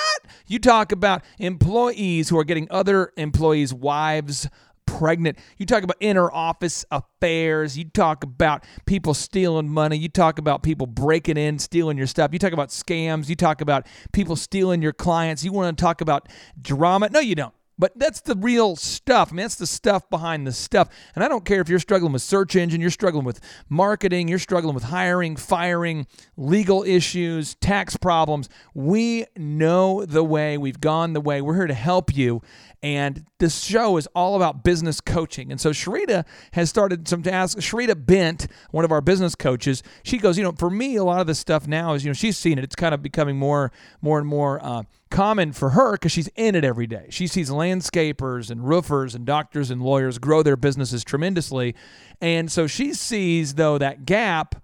You 0.52 0.60
talk 0.60 0.92
about 0.92 1.24
employees 1.40 2.28
who 2.28 2.38
are 2.38 2.44
getting 2.44 2.68
other 2.70 3.14
employees' 3.16 3.74
wives 3.74 4.50
pregnant. 4.86 5.40
You 5.58 5.66
talk 5.66 5.82
about 5.82 5.96
inner 6.02 6.30
office 6.30 6.84
affairs. 6.92 7.78
You 7.78 7.86
talk 7.86 8.26
about 8.26 8.66
people 8.86 9.14
stealing 9.14 9.70
money. 9.70 9.96
You 9.96 10.10
talk 10.10 10.40
about 10.40 10.62
people 10.62 10.88
breaking 10.88 11.38
in, 11.38 11.58
stealing 11.58 11.98
your 11.98 12.06
stuff. 12.06 12.34
You 12.34 12.40
talk 12.40 12.52
about 12.52 12.68
scams. 12.68 13.30
You 13.30 13.38
talk 13.38 13.62
about 13.62 13.88
people 14.12 14.36
stealing 14.36 14.82
your 14.82 14.92
clients. 14.92 15.46
You 15.46 15.54
want 15.54 15.78
to 15.78 15.82
talk 15.82 16.02
about 16.02 16.28
drama. 16.62 17.08
No, 17.10 17.22
you 17.22 17.36
don't. 17.36 17.54
But 17.80 17.98
that's 17.98 18.22
the 18.22 18.36
real 18.36 18.76
stuff. 18.76 19.30
I 19.32 19.36
mean, 19.36 19.44
that's 19.44 19.56
the 19.56 19.66
stuff 19.66 20.10
behind 20.10 20.46
the 20.46 20.52
stuff. 20.52 20.90
And 21.16 21.24
I 21.24 21.28
don't 21.28 21.46
care 21.46 21.62
if 21.62 21.70
you're 21.70 21.80
struggling 21.80 22.14
with 22.14 22.22
search 22.22 22.56
engine, 22.56 22.80
you're 22.80 22.92
struggling 22.92 23.26
with 23.26 23.40
marketing, 23.70 24.28
you're 24.28 24.40
struggling 24.40 24.76
with 24.76 24.84
hiring, 24.84 25.36
firing, 25.36 26.06
legal 26.38 26.84
issues, 26.84 27.56
tax 27.56 27.98
problems. 27.98 28.50
We 28.74 29.26
know 29.36 30.06
the 30.06 30.24
way. 30.24 30.58
We've 30.58 30.80
gone 30.80 31.14
the 31.14 31.22
way. 31.22 31.42
We're 31.42 31.56
here 31.56 31.68
to 31.68 31.74
help 31.74 32.16
you. 32.16 32.42
And 32.84 33.26
this 33.40 33.64
show 33.64 33.98
is 33.98 34.08
all 34.16 34.36
about 34.36 34.64
business 34.64 35.02
coaching. 35.02 35.52
And 35.52 35.62
so 35.62 35.72
Sharita 35.72 36.26
has 36.54 36.70
started 36.70 37.08
some 37.08 37.24
tasks. 37.24 37.56
ask 37.56 37.72
Sharita 37.72 38.06
Bent, 38.06 38.48
one 38.72 38.86
of 38.86 38.92
our 38.92 39.02
business 39.02 39.36
coaches. 39.36 39.84
She 40.04 40.18
goes, 40.18 40.38
you 40.38 40.44
know, 40.44 40.52
for 40.52 40.70
me, 40.70 40.96
a 40.96 41.04
lot 41.04 41.22
of 41.22 41.28
this 41.28 41.40
stuff 41.40 41.68
now 41.68 41.94
is, 41.94 42.04
you 42.04 42.10
know, 42.10 42.14
she's 42.14 42.38
seen 42.38 42.58
it. 42.58 42.64
It's 42.64 42.76
kind 42.76 42.94
of 42.94 43.02
becoming 43.02 43.38
more, 43.38 43.72
more 44.02 44.18
and 44.18 44.28
more 44.28 44.64
uh, 44.64 44.84
common 45.12 45.52
for 45.54 45.72
her 45.72 45.94
because 45.94 46.12
she's 46.12 46.30
in 46.30 46.56
it 46.56 46.64
every 46.64 46.88
day. 46.88 47.08
She 47.10 47.28
sees 47.28 47.50
landscapers 47.50 48.50
and 48.50 48.68
roofers 48.68 49.14
and 49.14 49.26
doctors 49.26 49.70
and 49.70 49.82
lawyers 49.82 50.18
grow 50.18 50.42
their 50.42 50.58
businesses 50.58 51.04
tremendously. 51.04 51.76
And 52.20 52.52
so 52.52 52.66
she 52.66 52.94
sees, 52.94 53.56
though, 53.56 53.78
that 53.78 54.06
gap 54.06 54.56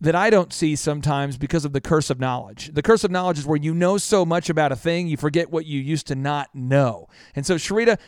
that 0.00 0.14
I 0.14 0.30
don't 0.30 0.52
see 0.52 0.76
sometimes 0.76 1.36
because 1.36 1.64
of 1.64 1.72
the 1.72 1.80
curse 1.80 2.08
of 2.08 2.18
knowledge. 2.18 2.70
The 2.72 2.82
curse 2.82 3.04
of 3.04 3.10
knowledge 3.10 3.38
is 3.38 3.46
where 3.46 3.58
you 3.58 3.74
know 3.74 3.98
so 3.98 4.24
much 4.24 4.48
about 4.48 4.72
a 4.72 4.76
thing, 4.76 5.06
you 5.06 5.18
forget 5.18 5.50
what 5.50 5.66
you 5.66 5.78
used 5.78 6.06
to 6.06 6.14
not 6.14 6.54
know. 6.54 7.08
And 7.36 7.44
so, 7.44 7.56
Sharita, 7.56 7.98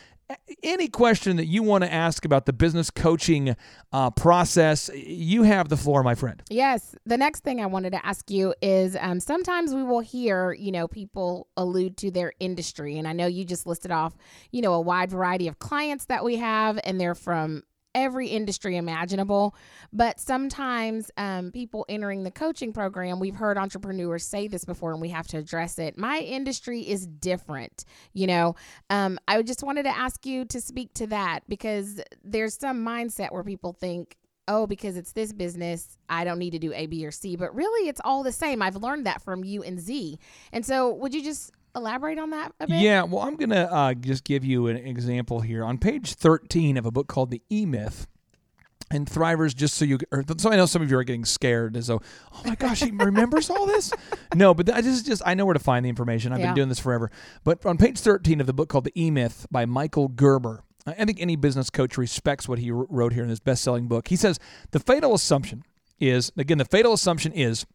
any 0.61 0.87
question 0.87 1.37
that 1.37 1.45
you 1.45 1.63
want 1.63 1.83
to 1.83 1.93
ask 1.93 2.25
about 2.25 2.45
the 2.45 2.53
business 2.53 2.89
coaching 2.89 3.55
uh, 3.91 4.09
process, 4.11 4.89
you 4.93 5.43
have 5.43 5.69
the 5.69 5.77
floor, 5.77 6.03
my 6.03 6.15
friend. 6.15 6.41
Yes. 6.49 6.95
The 7.05 7.17
next 7.17 7.43
thing 7.43 7.61
I 7.61 7.65
wanted 7.65 7.91
to 7.91 8.05
ask 8.05 8.29
you 8.31 8.53
is 8.61 8.97
um, 8.99 9.19
sometimes 9.19 9.73
we 9.73 9.83
will 9.83 9.99
hear, 9.99 10.53
you 10.53 10.71
know, 10.71 10.87
people 10.87 11.47
allude 11.57 11.97
to 11.97 12.11
their 12.11 12.33
industry. 12.39 12.97
And 12.97 13.07
I 13.07 13.13
know 13.13 13.27
you 13.27 13.45
just 13.45 13.67
listed 13.67 13.91
off, 13.91 14.15
you 14.51 14.61
know, 14.61 14.73
a 14.73 14.81
wide 14.81 15.11
variety 15.11 15.47
of 15.47 15.59
clients 15.59 16.05
that 16.05 16.23
we 16.23 16.37
have, 16.37 16.79
and 16.83 16.99
they're 16.99 17.15
from 17.15 17.63
every 17.95 18.27
industry 18.27 18.77
imaginable. 18.77 19.55
But 19.91 20.19
sometimes 20.19 21.11
um, 21.17 21.51
people 21.51 21.85
entering 21.89 22.23
the 22.23 22.31
coaching 22.31 22.73
program, 22.73 23.19
we've 23.19 23.35
heard 23.35 23.57
entrepreneurs 23.57 24.25
say 24.25 24.47
this 24.47 24.65
before 24.65 24.91
and 24.91 25.01
we 25.01 25.09
have 25.09 25.27
to 25.27 25.37
address 25.37 25.79
it. 25.79 25.97
My 25.97 26.19
industry 26.19 26.81
is 26.81 27.07
different. 27.07 27.85
You 28.13 28.27
know, 28.27 28.55
um, 28.89 29.19
I 29.27 29.41
just 29.41 29.63
wanted 29.63 29.83
to 29.83 29.95
ask 29.95 30.25
you 30.25 30.45
to 30.45 30.61
speak 30.61 30.93
to 30.95 31.07
that 31.07 31.41
because 31.47 32.01
there's 32.23 32.57
some 32.57 32.85
mindset 32.85 33.31
where 33.31 33.43
people 33.43 33.73
think, 33.73 34.17
oh, 34.47 34.67
because 34.67 34.97
it's 34.97 35.13
this 35.13 35.31
business, 35.31 35.97
I 36.09 36.23
don't 36.23 36.39
need 36.39 36.51
to 36.51 36.59
do 36.59 36.73
A, 36.73 36.85
B, 36.87 37.05
or 37.05 37.11
C. 37.11 37.35
But 37.35 37.55
really, 37.55 37.87
it's 37.87 38.01
all 38.03 38.23
the 38.23 38.31
same. 38.31 38.61
I've 38.61 38.75
learned 38.75 39.05
that 39.05 39.21
from 39.21 39.43
you 39.43 39.63
and 39.63 39.79
Z. 39.79 40.19
And 40.51 40.65
so, 40.65 40.93
would 40.95 41.13
you 41.13 41.23
just 41.23 41.51
elaborate 41.75 42.19
on 42.19 42.31
that 42.31 42.53
a 42.59 42.67
bit? 42.67 42.79
Yeah, 42.81 43.03
well, 43.03 43.23
I'm 43.23 43.35
going 43.35 43.49
to 43.51 43.71
uh, 43.71 43.93
just 43.93 44.23
give 44.23 44.43
you 44.45 44.67
an 44.67 44.77
example 44.77 45.41
here. 45.41 45.63
On 45.63 45.77
page 45.77 46.13
13 46.13 46.77
of 46.77 46.85
a 46.85 46.91
book 46.91 47.07
called 47.07 47.31
The 47.31 47.41
E 47.51 47.65
Myth, 47.65 48.07
and 48.91 49.07
Thrivers, 49.09 49.55
just 49.55 49.73
so 49.75 49.85
you, 49.85 49.97
or 50.11 50.23
so 50.37 50.51
I 50.51 50.55
know 50.55 50.67
some 50.67 50.81
of 50.83 50.91
you 50.91 50.97
are 50.97 51.03
getting 51.03 51.25
scared 51.25 51.75
as 51.75 51.87
though, 51.87 52.01
oh 52.33 52.41
my 52.45 52.53
gosh, 52.53 52.81
he 52.81 52.91
remembers 52.91 53.49
all 53.49 53.65
this. 53.65 53.91
No, 54.35 54.53
but 54.55 54.71
I 54.71 54.81
just, 54.81 55.05
just 55.05 55.21
I 55.25 55.33
know 55.35 55.45
where 55.45 55.53
to 55.53 55.59
find 55.59 55.85
the 55.85 55.89
information. 55.89 56.31
I've 56.33 56.39
Yeah. 56.39 56.47
been 56.47 56.55
doing 56.55 56.69
this 56.69 56.79
forever. 56.79 57.11
But 57.43 57.63
on 57.67 57.77
page 57.77 57.99
13 57.99 58.39
of 58.41 58.47
the 58.47 58.53
book 58.53 58.67
called 58.69 58.83
The 58.83 58.91
E 58.99 59.09
Myth 59.11 59.45
by 59.51 59.65
Michael 59.65 60.07
Gerber, 60.07 60.63
I 60.85 61.05
think 61.05 61.21
any 61.21 61.35
business 61.35 61.69
coach 61.69 61.97
respects 61.97 62.47
what 62.49 62.59
he 62.59 62.69
wrote 62.71 63.13
here 63.13 63.23
in 63.23 63.29
his 63.29 63.39
best-selling 63.39 63.87
book. 63.87 64.07
He 64.09 64.15
says 64.15 64.39
the 64.71 64.79
fatal 64.79 65.13
assumption 65.13 65.63
is, 65.99 66.31
again, 66.35 66.57
the 66.57 66.65
fatal 66.65 66.93
assumption 66.93 67.31
is, 67.31 67.65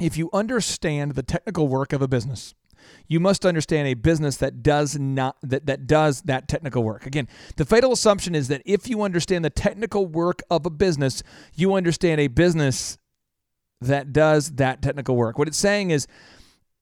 if 0.00 0.16
you 0.16 0.30
understand 0.32 1.12
the 1.14 1.22
technical 1.22 1.68
work 1.68 1.92
of 1.92 2.00
a 2.00 2.08
business, 2.08 2.54
you 3.08 3.20
must 3.20 3.44
understand 3.44 3.88
a 3.88 3.94
business 3.94 4.36
that 4.38 4.62
does 4.62 4.98
not 4.98 5.36
that, 5.42 5.66
that 5.66 5.86
does 5.86 6.22
that 6.22 6.48
technical 6.48 6.82
work. 6.82 7.06
Again, 7.06 7.28
the 7.56 7.64
fatal 7.64 7.92
assumption 7.92 8.34
is 8.34 8.48
that 8.48 8.62
if 8.64 8.88
you 8.88 9.02
understand 9.02 9.44
the 9.44 9.50
technical 9.50 10.06
work 10.06 10.42
of 10.50 10.66
a 10.66 10.70
business, 10.70 11.22
you 11.54 11.74
understand 11.74 12.20
a 12.20 12.28
business 12.28 12.98
that 13.80 14.12
does 14.12 14.52
that 14.52 14.82
technical 14.82 15.16
work. 15.16 15.38
What 15.38 15.48
it's 15.48 15.58
saying 15.58 15.90
is 15.90 16.06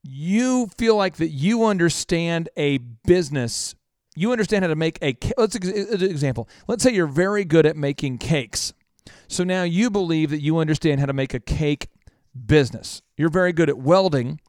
you 0.03 0.67
feel 0.77 0.95
like 0.95 1.17
that 1.17 1.29
you 1.29 1.65
understand 1.65 2.49
a 2.57 2.77
business 3.05 3.75
you 4.15 4.31
understand 4.31 4.63
how 4.63 4.69
to 4.69 4.75
make 4.75 4.97
a 5.01 5.15
let's 5.37 5.55
example 5.55 6.49
let's 6.67 6.83
say 6.83 6.91
you're 6.91 7.07
very 7.07 7.45
good 7.45 7.65
at 7.65 7.77
making 7.77 8.17
cakes 8.17 8.73
so 9.27 9.43
now 9.43 9.63
you 9.63 9.89
believe 9.89 10.29
that 10.31 10.41
you 10.41 10.57
understand 10.57 10.99
how 10.99 11.05
to 11.05 11.13
make 11.13 11.33
a 11.33 11.39
cake 11.39 11.87
business 12.45 13.01
you're 13.15 13.29
very 13.29 13.53
good 13.53 13.69
at 13.69 13.77
welding 13.77 14.39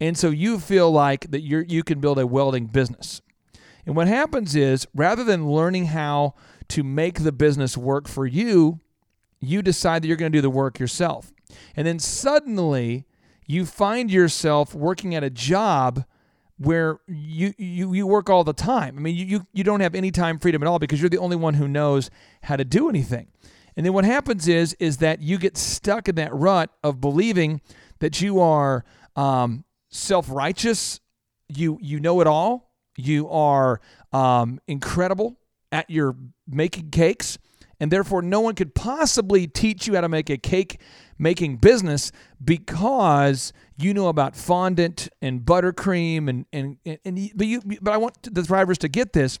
and 0.00 0.16
so 0.16 0.30
you 0.30 0.58
feel 0.58 0.90
like 0.90 1.30
that 1.30 1.40
you're 1.40 1.62
you 1.62 1.82
can 1.82 2.00
build 2.00 2.18
a 2.18 2.26
welding 2.26 2.66
business 2.66 3.20
and 3.84 3.94
what 3.94 4.08
happens 4.08 4.56
is 4.56 4.86
rather 4.94 5.24
than 5.24 5.50
learning 5.50 5.86
how 5.86 6.34
to 6.68 6.82
make 6.82 7.22
the 7.22 7.32
business 7.32 7.76
work 7.76 8.08
for 8.08 8.26
you 8.26 8.80
you 9.40 9.62
decide 9.62 10.02
that 10.02 10.08
you're 10.08 10.16
going 10.16 10.32
to 10.32 10.38
do 10.38 10.42
the 10.42 10.50
work 10.50 10.78
yourself 10.78 11.32
and 11.76 11.86
then 11.86 11.98
suddenly 11.98 13.04
you 13.46 13.64
find 13.64 14.10
yourself 14.10 14.74
working 14.74 15.14
at 15.14 15.22
a 15.22 15.30
job 15.30 16.04
where 16.58 17.00
you, 17.06 17.52
you 17.58 17.92
you 17.92 18.06
work 18.06 18.30
all 18.30 18.42
the 18.44 18.52
time. 18.52 18.96
I 18.96 19.00
mean, 19.00 19.14
you, 19.14 19.26
you 19.26 19.46
you 19.52 19.64
don't 19.64 19.80
have 19.80 19.94
any 19.94 20.10
time 20.10 20.38
freedom 20.38 20.62
at 20.62 20.66
all 20.66 20.78
because 20.78 21.00
you're 21.00 21.10
the 21.10 21.18
only 21.18 21.36
one 21.36 21.54
who 21.54 21.68
knows 21.68 22.10
how 22.42 22.56
to 22.56 22.64
do 22.64 22.88
anything. 22.88 23.28
And 23.76 23.84
then 23.84 23.92
what 23.92 24.04
happens 24.04 24.48
is 24.48 24.74
is 24.74 24.98
that 24.98 25.20
you 25.20 25.38
get 25.38 25.56
stuck 25.56 26.08
in 26.08 26.14
that 26.14 26.34
rut 26.34 26.70
of 26.82 27.00
believing 27.00 27.60
that 27.98 28.20
you 28.20 28.40
are 28.40 28.84
um, 29.16 29.64
self-righteous, 29.96 31.00
you 31.48 31.78
you 31.80 32.00
know 32.00 32.20
it 32.20 32.26
all, 32.26 32.72
you 32.96 33.28
are 33.28 33.80
um, 34.12 34.60
incredible 34.66 35.38
at 35.72 35.90
your 35.90 36.16
making 36.46 36.90
cakes, 36.90 37.38
and 37.80 37.90
therefore 37.90 38.22
no 38.22 38.40
one 38.40 38.54
could 38.54 38.74
possibly 38.74 39.46
teach 39.46 39.86
you 39.86 39.94
how 39.94 40.00
to 40.00 40.08
make 40.08 40.30
a 40.30 40.36
cake 40.36 40.80
making 41.18 41.56
business 41.56 42.12
because 42.42 43.52
you 43.76 43.94
know 43.94 44.08
about 44.08 44.36
fondant 44.36 45.08
and 45.22 45.40
buttercream 45.40 46.28
and 46.28 46.46
and 46.52 46.76
and, 46.84 46.98
and 47.04 47.30
but 47.34 47.46
you 47.46 47.62
but 47.80 47.92
I 47.92 47.96
want 47.96 48.22
the 48.22 48.42
thrivers 48.42 48.78
to 48.78 48.88
get 48.88 49.12
this. 49.12 49.38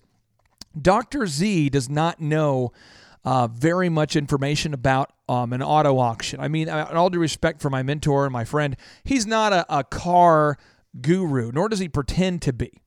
Dr. 0.80 1.26
Z 1.26 1.70
does 1.70 1.88
not 1.88 2.20
know 2.20 2.72
uh, 3.26 3.48
very 3.48 3.88
much 3.88 4.14
information 4.14 4.72
about 4.72 5.12
um, 5.28 5.52
an 5.52 5.60
auto 5.60 5.98
auction. 5.98 6.38
I 6.38 6.46
mean, 6.46 6.68
uh, 6.68 6.86
in 6.88 6.96
all 6.96 7.10
due 7.10 7.18
respect 7.18 7.60
for 7.60 7.68
my 7.68 7.82
mentor 7.82 8.24
and 8.24 8.32
my 8.32 8.44
friend, 8.44 8.76
he's 9.02 9.26
not 9.26 9.52
a, 9.52 9.66
a 9.68 9.82
car 9.82 10.56
guru, 11.00 11.50
nor 11.52 11.68
does 11.68 11.80
he 11.80 11.88
pretend 11.88 12.40
to 12.42 12.52
be. 12.52 12.80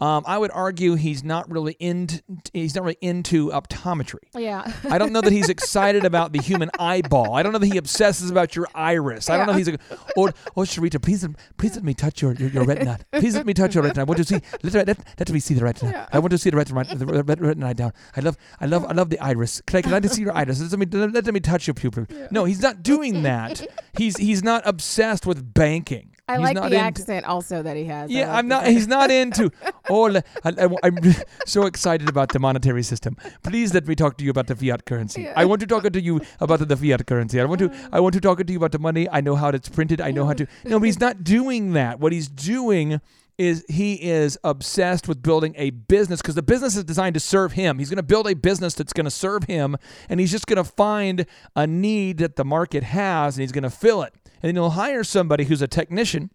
Um, 0.00 0.22
I 0.26 0.38
would 0.38 0.52
argue 0.52 0.94
he's 0.94 1.24
not 1.24 1.50
really 1.50 1.76
into 1.80 2.22
he's 2.52 2.74
not 2.74 2.84
really 2.84 2.98
into 3.00 3.48
optometry. 3.48 4.20
Yeah. 4.36 4.72
I 4.88 4.96
don't 4.98 5.12
know 5.12 5.20
that 5.20 5.32
he's 5.32 5.48
excited 5.48 6.04
about 6.04 6.32
the 6.32 6.40
human 6.40 6.70
eyeball. 6.78 7.34
I 7.34 7.42
don't 7.42 7.52
know 7.52 7.58
that 7.58 7.66
he 7.66 7.78
obsesses 7.78 8.30
about 8.30 8.54
your 8.54 8.68
iris. 8.74 9.28
I 9.28 9.36
don't 9.36 9.46
know 9.46 9.52
if 9.52 9.58
he's 9.58 9.68
like, 9.68 9.80
oh, 10.16 10.30
oh, 10.56 10.60
Sharita, 10.60 11.02
please, 11.02 11.26
please 11.56 11.74
let 11.74 11.82
me 11.82 11.94
touch 11.94 12.22
your, 12.22 12.32
your, 12.34 12.48
your 12.50 12.64
retina. 12.64 12.98
Please 13.12 13.34
let 13.34 13.44
me 13.44 13.54
touch 13.54 13.74
your 13.74 13.82
retina. 13.82 14.02
I 14.02 14.04
want 14.04 14.18
to 14.18 14.24
see. 14.24 14.40
Let, 14.62 14.86
let, 14.86 14.98
let 15.18 15.30
me 15.30 15.40
see 15.40 15.54
the 15.54 15.64
retina. 15.64 16.08
I 16.12 16.18
want 16.20 16.30
to 16.30 16.38
see 16.38 16.50
the 16.50 16.56
retina, 16.56 16.84
the 16.94 17.06
retina 17.06 17.74
down. 17.74 17.92
I 18.16 18.20
love, 18.20 18.36
I 18.60 18.66
love, 18.66 18.84
I 18.86 18.92
love 18.92 19.10
the 19.10 19.18
iris. 19.18 19.62
Can 19.66 19.78
I, 19.78 19.82
can 19.82 19.94
I 19.94 20.00
just 20.00 20.14
see 20.14 20.22
your 20.22 20.36
iris? 20.36 20.60
Let 20.60 20.78
me, 20.78 20.86
let, 20.86 21.12
let 21.12 21.34
me 21.34 21.40
touch 21.40 21.66
your 21.66 21.74
pupil. 21.74 22.06
No, 22.30 22.44
he's 22.44 22.62
not 22.62 22.82
doing 22.82 23.22
that. 23.24 23.66
He's, 23.96 24.16
he's 24.16 24.44
not 24.44 24.62
obsessed 24.64 25.26
with 25.26 25.52
banking. 25.54 26.14
I 26.28 26.34
He's 26.34 26.42
like 26.42 26.54
not 26.54 26.70
the 26.70 26.76
accent 26.76 27.24
also 27.24 27.62
that 27.62 27.76
he 27.76 27.84
has. 27.84 28.10
Yeah, 28.10 28.28
like 28.28 28.36
I'm 28.38 28.48
not. 28.48 28.66
He's 28.66 28.86
not 28.86 29.10
into. 29.10 29.50
Oh, 29.90 30.02
le- 30.02 30.22
I, 30.44 30.50
am 30.82 30.98
so 31.46 31.64
excited 31.64 32.10
about 32.10 32.30
the 32.34 32.38
monetary 32.38 32.82
system. 32.82 33.16
Please 33.42 33.72
let 33.72 33.88
me 33.88 33.94
talk 33.94 34.18
to 34.18 34.24
you 34.24 34.30
about 34.30 34.46
the 34.46 34.54
fiat 34.54 34.84
currency. 34.84 35.26
I 35.26 35.46
want 35.46 35.62
to 35.62 35.66
talk 35.66 35.90
to 35.90 35.98
you 35.98 36.20
about 36.40 36.58
the 36.68 36.76
fiat 36.76 37.06
currency. 37.06 37.40
I 37.40 37.46
want 37.46 37.60
to. 37.60 37.70
Uh-huh. 37.70 37.88
I 37.92 38.00
want 38.00 38.12
to 38.12 38.20
talk 38.20 38.44
to 38.44 38.52
you 38.52 38.58
about 38.58 38.72
the 38.72 38.78
money. 38.78 39.08
I 39.08 39.22
know 39.22 39.34
how 39.34 39.48
it's 39.48 39.70
printed. 39.70 40.02
I 40.02 40.10
know 40.10 40.26
how 40.26 40.34
to. 40.34 40.46
No, 40.66 40.78
but 40.78 40.84
he's 40.84 41.00
not 41.06 41.24
doing 41.24 41.72
that. 41.72 42.00
What 42.00 42.12
he's 42.12 42.28
doing 42.28 43.00
is 43.38 43.64
he 43.68 43.94
is 43.94 44.36
obsessed 44.42 45.06
with 45.08 45.22
building 45.22 45.54
a 45.56 45.70
business 45.70 46.20
because 46.20 46.34
the 46.34 46.42
business 46.42 46.76
is 46.76 46.84
designed 46.84 47.14
to 47.14 47.20
serve 47.20 47.52
him. 47.52 47.78
He's 47.78 47.88
going 47.88 47.96
to 47.96 48.02
build 48.02 48.26
a 48.26 48.34
business 48.34 48.74
that's 48.74 48.92
going 48.92 49.04
to 49.04 49.10
serve 49.10 49.44
him, 49.44 49.76
and 50.08 50.18
he's 50.20 50.32
just 50.32 50.46
going 50.46 50.62
to 50.62 50.70
find 50.70 51.24
a 51.54 51.66
need 51.66 52.18
that 52.18 52.36
the 52.36 52.44
market 52.44 52.82
has, 52.82 53.36
and 53.36 53.42
he's 53.42 53.52
going 53.52 53.62
to 53.62 53.70
fill 53.70 54.02
it. 54.02 54.12
And 54.42 54.48
then 54.48 54.54
he'll 54.56 54.70
hire 54.70 55.04
somebody 55.04 55.44
who's 55.44 55.62
a 55.62 55.68
technician 55.68 56.30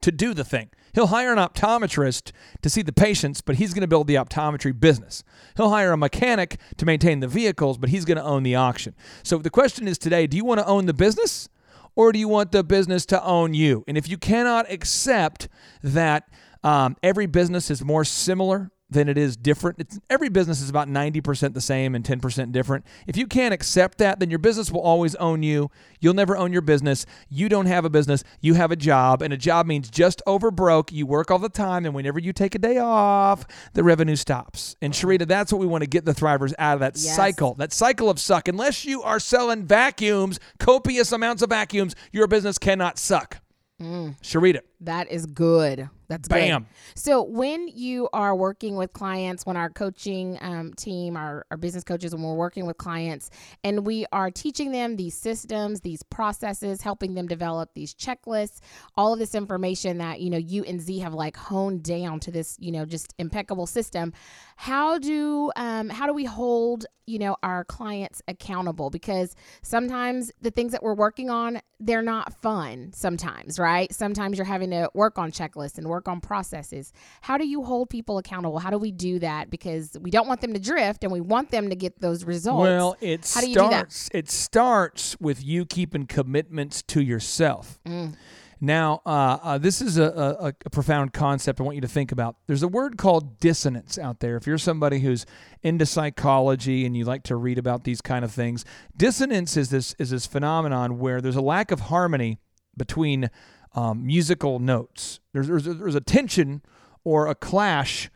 to 0.00 0.12
do 0.12 0.34
the 0.34 0.44
thing. 0.44 0.70
He'll 0.94 1.06
hire 1.06 1.32
an 1.32 1.38
optometrist 1.38 2.32
to 2.60 2.68
see 2.68 2.82
the 2.82 2.92
patients, 2.92 3.40
but 3.40 3.56
he's 3.56 3.72
going 3.72 3.82
to 3.82 3.88
build 3.88 4.08
the 4.08 4.16
optometry 4.16 4.78
business. 4.78 5.24
He'll 5.56 5.70
hire 5.70 5.92
a 5.92 5.96
mechanic 5.96 6.58
to 6.76 6.84
maintain 6.84 7.20
the 7.20 7.28
vehicles, 7.28 7.78
but 7.78 7.88
he's 7.88 8.04
going 8.04 8.18
to 8.18 8.24
own 8.24 8.42
the 8.42 8.56
auction. 8.56 8.94
So 9.22 9.38
the 9.38 9.50
question 9.50 9.88
is 9.88 9.96
today 9.96 10.26
do 10.26 10.36
you 10.36 10.44
want 10.44 10.60
to 10.60 10.66
own 10.66 10.86
the 10.86 10.94
business 10.94 11.48
or 11.94 12.12
do 12.12 12.18
you 12.18 12.28
want 12.28 12.52
the 12.52 12.64
business 12.64 13.06
to 13.06 13.24
own 13.24 13.54
you? 13.54 13.84
And 13.88 13.96
if 13.96 14.08
you 14.08 14.18
cannot 14.18 14.70
accept 14.70 15.48
that 15.82 16.28
um, 16.62 16.96
every 17.02 17.26
business 17.26 17.70
is 17.70 17.84
more 17.84 18.04
similar 18.04 18.70
than 18.92 19.08
it 19.08 19.18
is 19.18 19.36
different. 19.36 19.78
It's, 19.80 19.98
every 20.10 20.28
business 20.28 20.60
is 20.60 20.68
about 20.70 20.88
90% 20.88 21.54
the 21.54 21.60
same 21.60 21.94
and 21.94 22.04
10% 22.04 22.52
different. 22.52 22.84
If 23.06 23.16
you 23.16 23.26
can't 23.26 23.52
accept 23.54 23.98
that, 23.98 24.20
then 24.20 24.30
your 24.30 24.38
business 24.38 24.70
will 24.70 24.80
always 24.80 25.14
own 25.16 25.42
you. 25.42 25.70
You'll 26.00 26.14
never 26.14 26.36
own 26.36 26.52
your 26.52 26.62
business. 26.62 27.06
You 27.28 27.48
don't 27.48 27.66
have 27.66 27.84
a 27.84 27.90
business. 27.90 28.22
You 28.40 28.54
have 28.54 28.70
a 28.70 28.76
job, 28.76 29.22
and 29.22 29.32
a 29.32 29.36
job 29.36 29.66
means 29.66 29.88
just 29.90 30.20
over 30.26 30.50
broke. 30.50 30.92
You 30.92 31.06
work 31.06 31.30
all 31.30 31.38
the 31.38 31.48
time, 31.48 31.84
and 31.86 31.94
whenever 31.94 32.18
you 32.18 32.32
take 32.32 32.54
a 32.54 32.58
day 32.58 32.78
off, 32.78 33.46
the 33.72 33.82
revenue 33.82 34.16
stops. 34.16 34.76
And 34.82 34.92
Sharita, 34.92 35.26
that's 35.26 35.52
what 35.52 35.60
we 35.60 35.66
want 35.66 35.82
to 35.82 35.88
get 35.88 36.04
the 36.04 36.12
thrivers 36.14 36.52
out 36.58 36.74
of 36.74 36.80
that 36.80 36.96
Yes. 36.96 37.16
cycle, 37.16 37.54
that 37.54 37.72
cycle 37.72 38.10
of 38.10 38.18
suck. 38.18 38.48
Unless 38.48 38.84
you 38.84 39.02
are 39.02 39.18
selling 39.18 39.64
vacuums, 39.64 40.38
copious 40.58 41.12
amounts 41.12 41.42
of 41.42 41.50
vacuums, 41.50 41.94
your 42.12 42.26
business 42.26 42.58
cannot 42.58 42.98
suck. 42.98 43.38
Mm. 43.80 44.16
Sharita, 44.22 44.60
That 44.82 45.10
is 45.10 45.26
good. 45.26 45.88
That's 46.08 46.28
good. 46.28 46.34
Bam. 46.34 46.66
So 46.94 47.22
when 47.22 47.68
you 47.68 48.08
are 48.12 48.36
working 48.36 48.76
with 48.76 48.92
clients, 48.92 49.46
when 49.46 49.56
our 49.56 49.70
coaching 49.70 50.36
um, 50.42 50.74
team, 50.74 51.16
our, 51.16 51.46
our 51.50 51.56
business 51.56 51.84
coaches, 51.84 52.12
when 52.12 52.22
we're 52.22 52.34
working 52.34 52.66
with 52.66 52.76
clients, 52.76 53.30
and 53.64 53.86
we 53.86 54.04
are 54.12 54.30
teaching 54.30 54.72
them 54.72 54.96
these 54.96 55.14
systems, 55.14 55.80
these 55.80 56.02
processes, 56.02 56.82
helping 56.82 57.14
them 57.14 57.26
develop 57.26 57.70
these 57.74 57.94
checklists, 57.94 58.60
all 58.96 59.12
of 59.14 59.18
this 59.18 59.34
information 59.34 59.98
that 59.98 60.20
you 60.20 60.28
know 60.28 60.36
you 60.36 60.64
and 60.64 60.80
Z 60.80 60.98
have 60.98 61.14
like 61.14 61.36
honed 61.36 61.82
down 61.82 62.20
to 62.20 62.30
this, 62.30 62.56
you 62.60 62.72
know, 62.72 62.84
just 62.84 63.14
impeccable 63.18 63.66
system. 63.66 64.12
How 64.56 64.98
do 64.98 65.50
um, 65.56 65.88
how 65.88 66.06
do 66.06 66.12
we 66.12 66.24
hold 66.24 66.84
you 67.06 67.20
know 67.20 67.36
our 67.42 67.64
clients 67.64 68.20
accountable? 68.28 68.90
Because 68.90 69.34
sometimes 69.62 70.30
the 70.42 70.50
things 70.50 70.72
that 70.72 70.82
we're 70.82 70.94
working 70.94 71.30
on 71.30 71.62
they're 71.84 72.02
not 72.02 72.32
fun. 72.40 72.92
Sometimes, 72.94 73.58
right? 73.58 73.92
Sometimes 73.92 74.38
you're 74.38 74.44
having 74.44 74.71
to 74.72 74.90
work 74.94 75.18
on 75.18 75.30
checklists 75.30 75.78
and 75.78 75.86
work 75.86 76.08
on 76.08 76.20
processes. 76.20 76.92
How 77.22 77.38
do 77.38 77.46
you 77.46 77.62
hold 77.62 77.90
people 77.90 78.18
accountable? 78.18 78.58
How 78.58 78.70
do 78.70 78.78
we 78.78 78.90
do 78.90 79.18
that? 79.20 79.50
Because 79.50 79.96
we 80.00 80.10
don't 80.10 80.26
want 80.26 80.40
them 80.40 80.52
to 80.54 80.60
drift 80.60 81.04
and 81.04 81.12
we 81.12 81.20
want 81.20 81.50
them 81.50 81.70
to 81.70 81.76
get 81.76 82.00
those 82.00 82.24
results. 82.24 82.62
Well, 82.62 82.96
it 83.00 83.30
How 83.32 83.40
do 83.40 83.48
you 83.48 83.54
do 83.54 83.60
that? 83.60 83.92
starts. 83.92 84.08
It 84.12 84.30
starts 84.30 85.20
with 85.20 85.44
you 85.44 85.64
keeping 85.64 86.06
commitments 86.06 86.82
to 86.82 87.00
yourself. 87.02 87.78
Mm. 87.86 88.16
Now, 88.64 89.02
uh, 89.04 89.38
uh, 89.42 89.58
this 89.58 89.82
is 89.82 89.98
a, 89.98 90.04
a, 90.04 90.52
a 90.64 90.70
profound 90.70 91.12
concept 91.12 91.58
I 91.58 91.64
want 91.64 91.74
you 91.74 91.80
to 91.80 91.88
think 91.88 92.12
about. 92.12 92.36
There's 92.46 92.62
a 92.62 92.68
word 92.68 92.96
called 92.96 93.40
dissonance 93.40 93.98
out 93.98 94.20
there. 94.20 94.36
If 94.36 94.46
you're 94.46 94.56
somebody 94.56 95.00
who's 95.00 95.26
into 95.64 95.84
psychology 95.84 96.86
and 96.86 96.96
you 96.96 97.04
like 97.04 97.24
to 97.24 97.34
read 97.34 97.58
about 97.58 97.82
these 97.82 98.00
kind 98.00 98.24
of 98.24 98.30
things, 98.30 98.64
dissonance 98.96 99.56
is 99.56 99.70
this 99.70 99.96
is 99.98 100.10
this 100.10 100.26
phenomenon 100.26 101.00
where 101.00 101.20
there's 101.20 101.34
a 101.34 101.42
lack 101.42 101.72
of 101.72 101.80
harmony 101.80 102.38
between 102.76 103.30
um, 103.74 104.06
musical 104.06 104.58
notes. 104.58 105.20
There's, 105.32 105.48
there's, 105.48 105.66
a, 105.66 105.74
there's 105.74 105.94
a 105.94 106.00
tension 106.00 106.62
or 107.04 107.26
a 107.26 107.34
clash 107.34 108.10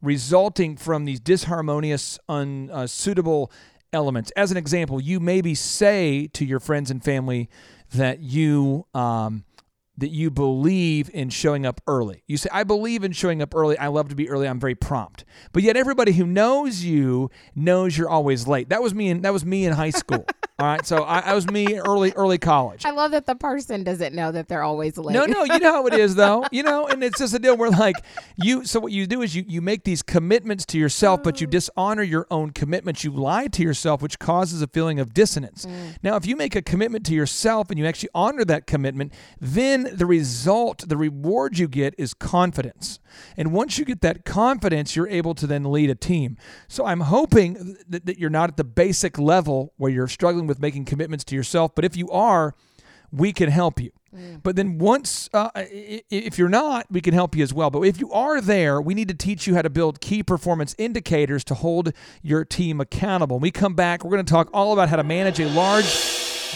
resulting 0.00 0.76
from 0.76 1.04
these 1.04 1.20
disharmonious, 1.20 2.18
unsuitable 2.28 3.50
elements. 3.92 4.30
As 4.36 4.50
an 4.50 4.56
example, 4.56 5.00
you 5.00 5.18
maybe 5.18 5.54
say 5.54 6.28
to 6.34 6.44
your 6.44 6.60
friends 6.60 6.90
and 6.90 7.02
family 7.02 7.48
that 7.94 8.20
you 8.20 8.86
um, 8.94 9.44
that 9.98 10.10
you 10.10 10.30
believe 10.30 11.10
in 11.12 11.28
showing 11.28 11.66
up 11.66 11.80
early. 11.86 12.22
You 12.26 12.36
say, 12.36 12.48
"I 12.52 12.64
believe 12.64 13.04
in 13.04 13.12
showing 13.12 13.42
up 13.42 13.54
early. 13.54 13.76
I 13.78 13.88
love 13.88 14.08
to 14.08 14.14
be 14.14 14.28
early. 14.30 14.48
I'm 14.48 14.60
very 14.60 14.74
prompt." 14.74 15.24
But 15.52 15.62
yet, 15.62 15.76
everybody 15.76 16.12
who 16.12 16.26
knows 16.26 16.84
you 16.84 17.30
knows 17.54 17.98
you're 17.98 18.08
always 18.08 18.46
late. 18.46 18.70
That 18.70 18.82
was 18.82 18.94
me. 18.94 19.08
In, 19.10 19.22
that 19.22 19.32
was 19.32 19.44
me 19.44 19.66
in 19.66 19.72
high 19.74 19.90
school. 19.90 20.24
All 20.60 20.66
right, 20.66 20.84
so 20.84 21.04
I, 21.04 21.20
I 21.20 21.34
was 21.34 21.48
me 21.48 21.78
early 21.78 22.12
early 22.14 22.36
college. 22.36 22.84
I 22.84 22.90
love 22.90 23.12
that 23.12 23.26
the 23.26 23.36
person 23.36 23.84
doesn't 23.84 24.12
know 24.12 24.32
that 24.32 24.48
they're 24.48 24.64
always 24.64 24.98
late. 24.98 25.14
No, 25.14 25.24
no, 25.24 25.44
you 25.44 25.60
know 25.60 25.70
how 25.70 25.86
it 25.86 25.94
is 25.94 26.16
though. 26.16 26.44
You 26.58 26.62
know, 26.62 26.88
and 26.88 27.04
it's 27.04 27.18
just 27.18 27.34
a 27.34 27.38
deal 27.38 27.56
where 27.56 27.70
like 27.70 27.94
you 28.36 28.64
so 28.64 28.80
what 28.80 28.90
you 28.90 29.06
do 29.06 29.22
is 29.22 29.36
you 29.36 29.44
you 29.46 29.60
make 29.60 29.84
these 29.84 30.02
commitments 30.02 30.64
to 30.66 30.78
yourself, 30.78 31.22
but 31.22 31.40
you 31.40 31.46
mm. 31.46 31.50
dishonor 31.50 32.02
your 32.02 32.26
own 32.30 32.50
commitments. 32.50 33.04
You 33.04 33.12
lie 33.12 33.46
to 33.48 33.62
yourself, 33.62 34.02
which 34.02 34.18
causes 34.18 34.60
a 34.62 34.66
feeling 34.66 34.98
of 34.98 35.14
dissonance. 35.14 35.66
Mm. 35.66 35.98
Now, 36.02 36.16
if 36.16 36.26
you 36.26 36.34
make 36.34 36.56
a 36.56 36.62
commitment 36.62 37.06
to 37.06 37.14
yourself 37.14 37.70
and 37.70 37.78
you 37.78 37.86
actually 37.86 38.08
honor 38.14 38.44
that 38.46 38.66
commitment, 38.66 39.12
then 39.40 39.87
the 39.92 40.06
result, 40.06 40.88
the 40.88 40.96
reward 40.96 41.58
you 41.58 41.68
get 41.68 41.94
is 41.98 42.14
confidence. 42.14 43.00
And 43.36 43.52
once 43.52 43.78
you 43.78 43.84
get 43.84 44.00
that 44.02 44.24
confidence, 44.24 44.96
you're 44.96 45.08
able 45.08 45.34
to 45.34 45.46
then 45.46 45.64
lead 45.70 45.90
a 45.90 45.94
team. 45.94 46.36
So 46.68 46.86
I'm 46.86 47.00
hoping 47.00 47.76
that, 47.88 48.06
that 48.06 48.18
you're 48.18 48.30
not 48.30 48.50
at 48.50 48.56
the 48.56 48.64
basic 48.64 49.18
level 49.18 49.72
where 49.76 49.90
you're 49.90 50.08
struggling 50.08 50.46
with 50.46 50.60
making 50.60 50.84
commitments 50.84 51.24
to 51.24 51.34
yourself, 51.34 51.74
but 51.74 51.84
if 51.84 51.96
you 51.96 52.08
are, 52.10 52.54
we 53.10 53.32
can 53.32 53.50
help 53.50 53.80
you. 53.80 53.90
But 54.42 54.56
then 54.56 54.78
once, 54.78 55.28
uh, 55.34 55.50
if 55.54 56.38
you're 56.38 56.48
not, 56.48 56.86
we 56.90 57.02
can 57.02 57.12
help 57.12 57.36
you 57.36 57.42
as 57.42 57.52
well. 57.52 57.70
But 57.70 57.82
if 57.82 58.00
you 58.00 58.10
are 58.12 58.40
there, 58.40 58.80
we 58.80 58.94
need 58.94 59.08
to 59.08 59.14
teach 59.14 59.46
you 59.46 59.54
how 59.54 59.62
to 59.62 59.70
build 59.70 60.00
key 60.00 60.22
performance 60.22 60.74
indicators 60.78 61.44
to 61.44 61.54
hold 61.54 61.92
your 62.22 62.44
team 62.44 62.80
accountable. 62.80 63.36
When 63.36 63.42
we 63.42 63.50
come 63.50 63.74
back, 63.74 64.04
we're 64.04 64.10
going 64.10 64.24
to 64.24 64.30
talk 64.30 64.48
all 64.54 64.72
about 64.72 64.88
how 64.88 64.96
to 64.96 65.04
manage 65.04 65.40
a 65.40 65.48
large 65.48 65.84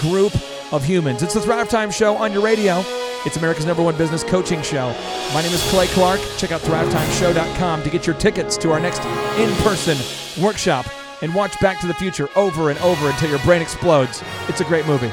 group 0.00 0.34
of 0.72 0.84
humans. 0.84 1.22
It's 1.22 1.34
the 1.34 1.42
Thrive 1.42 1.68
Time 1.68 1.90
Show 1.90 2.16
on 2.16 2.32
your 2.32 2.42
radio. 2.42 2.82
It's 3.24 3.37
America's 3.37 3.66
number 3.66 3.85
one 3.85 3.96
business 3.96 4.24
coaching 4.24 4.62
show. 4.62 4.92
My 5.32 5.42
name 5.42 5.52
is 5.52 5.62
Clay 5.70 5.87
Clark. 5.88 6.20
Check 6.38 6.50
out 6.50 6.61
thrivetimeshow.com 6.62 7.85
to 7.85 7.90
get 7.90 8.04
your 8.04 8.16
tickets 8.16 8.56
to 8.56 8.72
our 8.72 8.80
next 8.80 9.04
in 9.38 9.54
person 9.62 9.96
workshop 10.42 10.87
and 11.22 11.32
watch 11.32 11.58
Back 11.61 11.80
to 11.82 11.87
the 11.87 11.94
Future 11.94 12.28
over 12.35 12.70
and 12.70 12.78
over 12.80 13.08
until 13.08 13.30
your 13.30 13.38
brain 13.40 13.62
explodes. 13.62 14.24
It's 14.48 14.61
a 14.61 14.64
great 14.64 14.87
movie. 14.87 15.12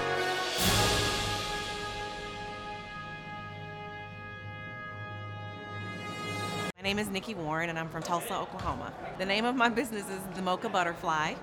My 6.78 6.82
name 6.82 6.98
is 6.98 7.10
Nikki 7.10 7.36
Warren 7.36 7.70
and 7.70 7.78
I'm 7.78 7.90
from 7.90 8.02
Tulsa, 8.02 8.36
Oklahoma. 8.36 8.92
The 9.20 9.26
name 9.26 9.46
of 9.46 9.56
my 9.56 9.70
business 9.70 10.10
is 10.10 10.20
The 10.34 10.42
Mocha 10.42 10.68
Butterfly. 10.68 11.36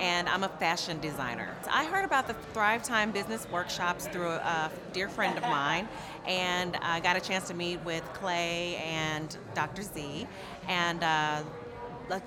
And 0.00 0.28
I'm 0.28 0.44
a 0.44 0.48
fashion 0.48 0.98
designer. 1.00 1.54
I 1.70 1.84
heard 1.84 2.04
about 2.04 2.26
the 2.26 2.32
Thrive 2.54 2.82
Time 2.82 3.12
Business 3.12 3.46
Workshops 3.52 4.06
through 4.06 4.30
a 4.30 4.70
dear 4.92 5.08
friend 5.10 5.36
of 5.36 5.42
mine, 5.44 5.88
and 6.26 6.76
I 6.76 7.00
got 7.00 7.16
a 7.16 7.20
chance 7.20 7.46
to 7.48 7.54
meet 7.54 7.84
with 7.84 8.02
Clay 8.14 8.76
and 8.76 9.36
Dr. 9.54 9.82
Z. 9.82 10.26
And 10.66 11.04
uh, 11.04 11.42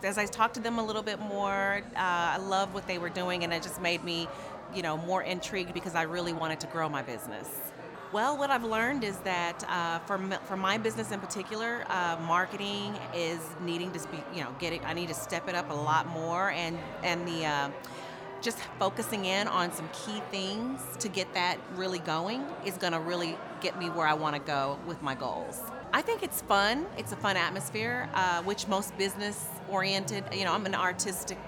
as 0.04 0.20
I 0.20 0.28
talked 0.28 0.54
to 0.54 0.60
them 0.62 0.78
a 0.78 0.84
little 0.84 1.02
bit 1.02 1.20
more, 1.20 1.82
uh, 1.96 1.98
I 1.98 2.38
loved 2.38 2.76
what 2.76 2.88
they 2.88 3.00
were 3.00 3.10
doing, 3.10 3.44
and 3.44 3.52
it 3.52 3.64
just 3.64 3.82
made 3.82 4.04
me, 4.04 4.28
you 4.74 4.84
know, 4.84 4.96
more 4.98 5.24
intrigued 5.24 5.74
because 5.74 5.96
I 5.96 6.04
really 6.04 6.34
wanted 6.34 6.60
to 6.62 6.68
grow 6.68 6.88
my 6.90 7.02
business. 7.02 7.73
Well, 8.14 8.38
what 8.38 8.52
I've 8.52 8.64
learned 8.64 9.04
is 9.04 9.18
that 9.20 9.64
uh, 9.68 9.98
for, 10.06 10.20
for 10.46 10.56
my 10.56 10.78
business 10.78 11.12
in 11.12 11.20
particular, 11.20 11.84
uh, 11.90 12.16
marketing 12.28 12.96
is 13.16 13.40
needing 13.60 13.92
to 13.92 14.00
be, 14.10 14.24
you 14.36 14.44
know, 14.44 14.54
getting. 14.60 14.86
I 14.86 14.94
need 14.94 15.08
to 15.08 15.16
step 15.16 15.50
it 15.50 15.56
up 15.56 15.72
a 15.72 15.74
lot 15.74 16.06
more, 16.06 16.52
and 16.52 16.78
and 17.02 17.28
the 17.28 17.44
uh, 17.44 17.70
just 18.40 18.60
focusing 18.78 19.26
in 19.26 19.48
on 19.48 19.74
some 19.74 19.90
key 19.94 20.22
things 20.30 20.80
to 21.00 21.10
get 21.10 21.34
that 21.34 21.58
really 21.76 21.98
going 21.98 22.46
is 22.64 22.78
going 22.78 22.94
to 22.94 23.00
really 23.00 23.36
get 23.62 23.80
me 23.80 23.90
where 23.90 24.06
I 24.06 24.14
want 24.14 24.36
to 24.36 24.42
go 24.44 24.78
with 24.86 25.02
my 25.02 25.16
goals. 25.16 25.60
I 25.92 26.04
think 26.04 26.22
it's 26.22 26.44
fun. 26.44 26.86
It's 27.00 27.14
a 27.14 27.16
fun 27.16 27.36
atmosphere, 27.36 28.10
uh, 28.14 28.44
which 28.44 28.68
most 28.68 28.96
business 28.96 29.48
oriented. 29.70 30.24
You 30.32 30.46
know, 30.46 30.54
I'm 30.54 30.68
an 30.68 30.76
artistic 30.76 31.40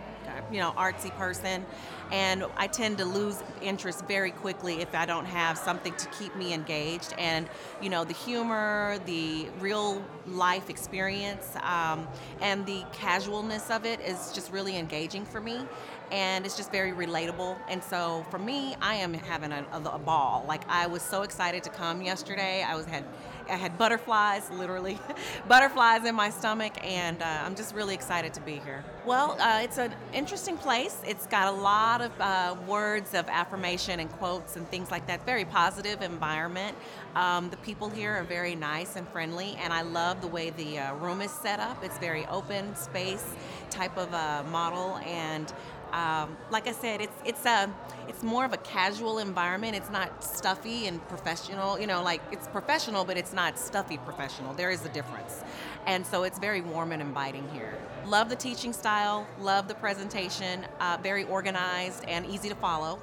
you 0.52 0.60
know, 0.60 0.74
artsy 0.78 1.16
person, 1.16 1.66
and 2.12 2.46
I 2.56 2.68
tend 2.68 2.98
to 3.00 3.06
lose 3.06 3.42
interest 3.62 4.06
very 4.06 4.32
quickly 4.32 4.82
if 4.82 4.94
I 4.94 5.06
don't 5.06 5.26
have 5.26 5.58
something 5.58 5.94
to 5.96 6.08
keep 6.08 6.36
me 6.36 6.54
engaged. 6.54 7.14
And 7.18 7.48
you 7.82 7.90
know, 7.90 8.04
the 8.04 8.14
humor, 8.14 9.00
the 9.06 9.48
real 9.60 10.04
life 10.28 10.70
experience, 10.70 11.56
um, 11.62 12.08
and 12.42 12.66
the 12.66 12.84
casualness 12.94 13.70
of 13.70 13.86
it 13.86 14.00
is 14.02 14.32
just 14.34 14.52
really 14.52 14.78
engaging 14.78 15.26
for 15.26 15.42
me 15.42 15.66
and 16.12 16.46
it's 16.46 16.58
just 16.58 16.72
very 16.72 16.92
relatable. 16.92 17.58
And 17.68 17.84
so 17.84 18.26
for 18.30 18.40
me, 18.40 18.76
I 18.82 18.96
am 18.96 19.14
having 19.14 19.52
a, 19.52 19.66
a, 19.72 19.82
a, 19.82 20.00
ball. 20.00 20.46
Like 20.48 20.62
I 20.70 20.88
was 20.88 21.02
so 21.02 21.24
excited 21.24 21.64
to 21.64 21.70
come 21.70 22.02
yesterday. 22.02 22.64
I 22.64 22.76
was 22.76 22.86
had 22.86 23.04
I 23.50 23.58
had 23.58 23.78
butterflies, 23.78 24.50
literally, 24.50 25.00
butterflies 25.48 26.06
in 26.06 26.16
my 26.16 26.30
stomach, 26.30 26.74
and 26.84 27.22
uh, 27.22 27.44
I'm 27.44 27.56
just 27.56 27.76
really 27.76 27.94
excited 27.94 28.34
to 28.34 28.42
be 28.42 28.54
here. 28.54 28.84
Well, 29.06 29.38
uh, 29.40 29.62
it's 29.62 29.78
an 29.78 29.94
interesting 30.14 30.58
place. 30.58 31.00
It's 31.06 31.28
got 31.28 31.54
a 31.54 31.58
lot 31.58 32.02
of 32.02 32.12
uh, 32.20 32.56
words 32.68 33.14
of 33.14 33.28
affirmation 33.30 34.00
and 34.00 34.10
quotes 34.14 34.56
and 34.56 34.68
things 34.70 34.90
like 34.90 35.06
that. 35.08 35.26
Very 35.26 35.46
positive 35.46 36.02
environment. 36.02 36.76
Um, 37.16 37.50
the 37.50 37.58
people 37.58 37.90
here 37.90 38.14
are 38.14 38.24
very 38.24 38.56
nice 38.56 38.96
and 38.96 39.08
friendly, 39.10 39.56
and 39.62 39.72
I 39.72 39.84
love 39.84 40.22
the 40.22 40.28
way 40.28 40.50
the 40.50 40.80
uh, 40.80 40.96
room 40.96 41.22
is 41.22 41.32
set 41.32 41.60
up. 41.60 41.84
It's 41.84 41.98
very 42.00 42.26
open 42.28 42.76
space 42.76 43.26
type 43.70 43.96
of 43.98 44.14
uh, 44.14 44.44
model, 44.50 44.98
and 45.06 45.52
um, 45.94 46.38
like 46.52 46.68
I 46.68 46.72
said, 46.72 47.02
it's 47.02 47.16
it's 47.26 47.46
a 47.46 47.74
it's 48.08 48.24
more 48.24 48.46
of 48.46 48.54
a 48.54 48.58
casual 48.58 49.20
environment. 49.20 49.76
It's 49.76 49.90
not 49.90 50.24
stuffy 50.24 50.88
and 50.88 51.06
professional. 51.08 51.80
You 51.80 51.88
know, 51.88 52.04
like 52.04 52.22
it's 52.32 52.48
professional, 52.48 53.06
but 53.06 53.18
it's 53.18 53.34
not 53.34 53.58
stuffy 53.58 53.98
professional. 53.98 54.54
There 54.54 54.72
is 54.72 54.86
a 54.86 54.90
difference, 54.90 55.44
and 55.86 56.06
so 56.06 56.24
it's 56.24 56.40
very 56.40 56.62
warm 56.62 56.92
and 56.92 57.02
inviting 57.02 57.48
here. 57.50 57.78
Love 58.06 58.30
the 58.30 58.36
teaching 58.36 58.74
style. 58.74 59.28
Love 59.40 59.68
the 59.68 59.76
presentation. 59.76 60.66
Uh, 60.80 60.98
very 61.02 61.24
organized 61.26 62.06
and 62.08 62.26
easy 62.26 62.50
to 62.50 62.56
follow. 62.56 63.00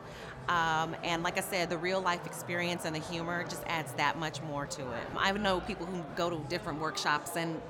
Um, 0.49 0.97
and 1.05 1.23
like 1.23 1.39
I 1.39 1.41
said, 1.41 1.71
the 1.71 1.79
real 1.79 2.01
life 2.01 2.27
experience 2.27 2.85
and 2.85 2.95
the 2.95 3.01
humor 3.01 3.45
just 3.45 3.63
adds 3.67 3.93
that 3.93 4.19
much 4.19 4.43
more 4.43 4.67
to 4.67 4.83
it. 4.83 5.07
I 5.17 5.31
know 5.33 5.61
people 5.61 5.87
who 5.87 6.03
go 6.17 6.31
to 6.31 6.39
different 6.49 6.81
workshops 6.81 7.37
and 7.37 7.61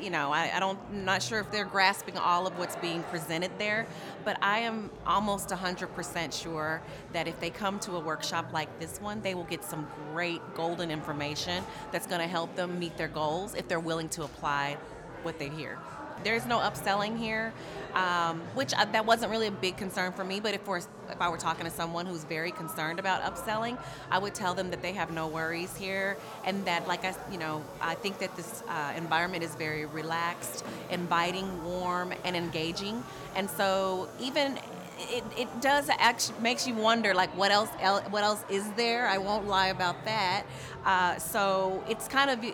you 0.00 0.10
know, 0.10 0.32
I, 0.32 0.50
I 0.54 0.60
don't, 0.60 0.78
I'm 0.90 1.04
not 1.04 1.22
sure 1.22 1.40
if 1.40 1.50
they're 1.50 1.64
grasping 1.64 2.16
all 2.16 2.46
of 2.46 2.58
what's 2.58 2.76
being 2.76 3.02
presented 3.04 3.50
there, 3.58 3.86
but 4.24 4.36
I 4.42 4.60
am 4.60 4.90
almost 5.06 5.48
100% 5.48 6.42
sure 6.42 6.82
that 7.12 7.28
if 7.28 7.38
they 7.40 7.50
come 7.50 7.78
to 7.80 7.96
a 7.96 8.00
workshop 8.00 8.52
like 8.52 8.78
this 8.78 9.00
one, 9.00 9.20
they 9.22 9.34
will 9.34 9.44
get 9.44 9.64
some 9.64 9.86
great 10.12 10.40
golden 10.54 10.90
information 10.90 11.64
that's 11.92 12.06
going 12.06 12.20
to 12.20 12.26
help 12.26 12.54
them 12.56 12.78
meet 12.78 12.96
their 12.96 13.08
goals 13.08 13.54
if 13.54 13.68
they're 13.68 13.80
willing 13.80 14.08
to 14.10 14.24
apply 14.24 14.76
what 15.22 15.38
they 15.38 15.48
hear. 15.48 15.78
There's 16.24 16.46
no 16.46 16.58
upselling 16.58 17.18
here, 17.18 17.52
um, 17.94 18.40
which 18.54 18.74
I, 18.74 18.84
that 18.86 19.06
wasn't 19.06 19.30
really 19.30 19.46
a 19.46 19.52
big 19.52 19.76
concern 19.76 20.12
for 20.12 20.24
me. 20.24 20.40
But 20.40 20.54
if 20.54 20.66
we're 20.66 20.78
if 20.78 21.20
I 21.20 21.28
were 21.28 21.38
talking 21.38 21.64
to 21.64 21.70
someone 21.70 22.06
who's 22.06 22.24
very 22.24 22.50
concerned 22.50 22.98
about 22.98 23.22
upselling, 23.22 23.78
I 24.10 24.18
would 24.18 24.34
tell 24.34 24.54
them 24.54 24.70
that 24.70 24.82
they 24.82 24.92
have 24.92 25.10
no 25.10 25.26
worries 25.26 25.76
here, 25.76 26.16
and 26.44 26.64
that 26.66 26.86
like 26.86 27.04
I 27.04 27.14
you 27.30 27.38
know 27.38 27.62
I 27.80 27.94
think 27.94 28.18
that 28.18 28.36
this 28.36 28.62
uh, 28.68 28.92
environment 28.96 29.42
is 29.42 29.54
very 29.54 29.86
relaxed, 29.86 30.64
inviting, 30.90 31.64
warm, 31.64 32.12
and 32.24 32.36
engaging. 32.36 33.02
And 33.34 33.48
so 33.48 34.08
even 34.20 34.58
it, 34.98 35.24
it 35.36 35.60
does 35.60 35.88
actually 35.98 36.40
makes 36.40 36.66
you 36.66 36.74
wonder 36.74 37.14
like 37.14 37.30
what 37.36 37.50
else 37.50 37.68
what 38.10 38.24
else 38.24 38.42
is 38.50 38.68
there 38.72 39.06
i 39.06 39.16
won't 39.16 39.46
lie 39.46 39.68
about 39.68 40.04
that 40.04 40.44
uh, 40.84 41.16
so 41.18 41.82
it's 41.88 42.08
kind 42.08 42.30
of 42.30 42.44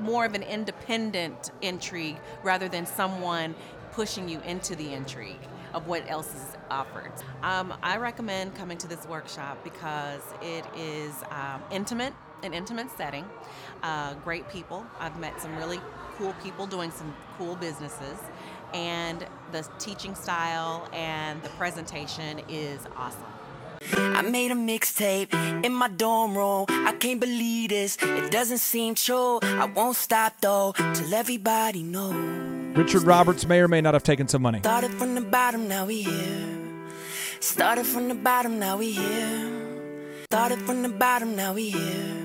more 0.00 0.24
of 0.24 0.34
an 0.34 0.42
independent 0.42 1.50
intrigue 1.62 2.16
rather 2.42 2.68
than 2.68 2.86
someone 2.86 3.54
pushing 3.92 4.28
you 4.28 4.40
into 4.40 4.74
the 4.74 4.92
intrigue 4.92 5.40
of 5.72 5.86
what 5.86 6.08
else 6.08 6.28
is 6.34 6.56
offered. 6.70 7.12
Um, 7.42 7.74
I 7.82 7.96
recommend 7.96 8.54
coming 8.54 8.78
to 8.78 8.86
this 8.86 9.06
workshop 9.06 9.62
because 9.64 10.22
it 10.40 10.64
is 10.76 11.12
um, 11.30 11.62
intimate, 11.70 12.12
an 12.42 12.54
intimate 12.54 12.90
setting, 12.96 13.24
uh, 13.82 14.14
great 14.24 14.48
people. 14.48 14.86
I've 15.00 15.18
met 15.18 15.40
some 15.40 15.56
really 15.56 15.80
cool 16.16 16.34
people 16.42 16.66
doing 16.66 16.90
some 16.90 17.14
cool 17.38 17.56
businesses, 17.56 18.18
and 18.72 19.26
the 19.52 19.66
teaching 19.78 20.14
style 20.14 20.88
and 20.92 21.42
the 21.42 21.48
presentation 21.50 22.40
is 22.48 22.80
awesome. 22.96 23.33
I 23.92 24.22
made 24.22 24.50
a 24.50 24.54
mixtape 24.54 25.32
in 25.64 25.72
my 25.72 25.88
dorm 25.88 26.36
room. 26.36 26.66
I 26.68 26.92
can't 26.92 27.20
believe 27.20 27.70
this. 27.70 27.96
It 28.00 28.30
doesn't 28.30 28.58
seem 28.58 28.94
true. 28.94 29.38
I 29.42 29.66
won't 29.66 29.96
stop 29.96 30.34
though 30.40 30.72
till 30.94 31.14
everybody 31.14 31.82
knows. 31.82 32.14
Richard 32.76 33.02
Roberts 33.02 33.46
may 33.46 33.60
or 33.60 33.68
may 33.68 33.80
not 33.80 33.94
have 33.94 34.02
taken 34.02 34.26
some 34.26 34.42
money. 34.42 34.58
Started 34.58 34.92
from 34.94 35.14
the 35.14 35.20
bottom, 35.20 35.68
now 35.68 35.86
we 35.86 36.02
here. 36.02 36.48
Started 37.40 37.86
from 37.86 38.08
the 38.08 38.14
bottom, 38.14 38.58
now 38.58 38.76
we 38.78 38.90
here. 38.90 40.24
Started 40.30 40.60
from 40.62 40.82
the 40.82 40.88
bottom, 40.88 41.36
now 41.36 41.52
we 41.52 41.70
here. 41.70 42.23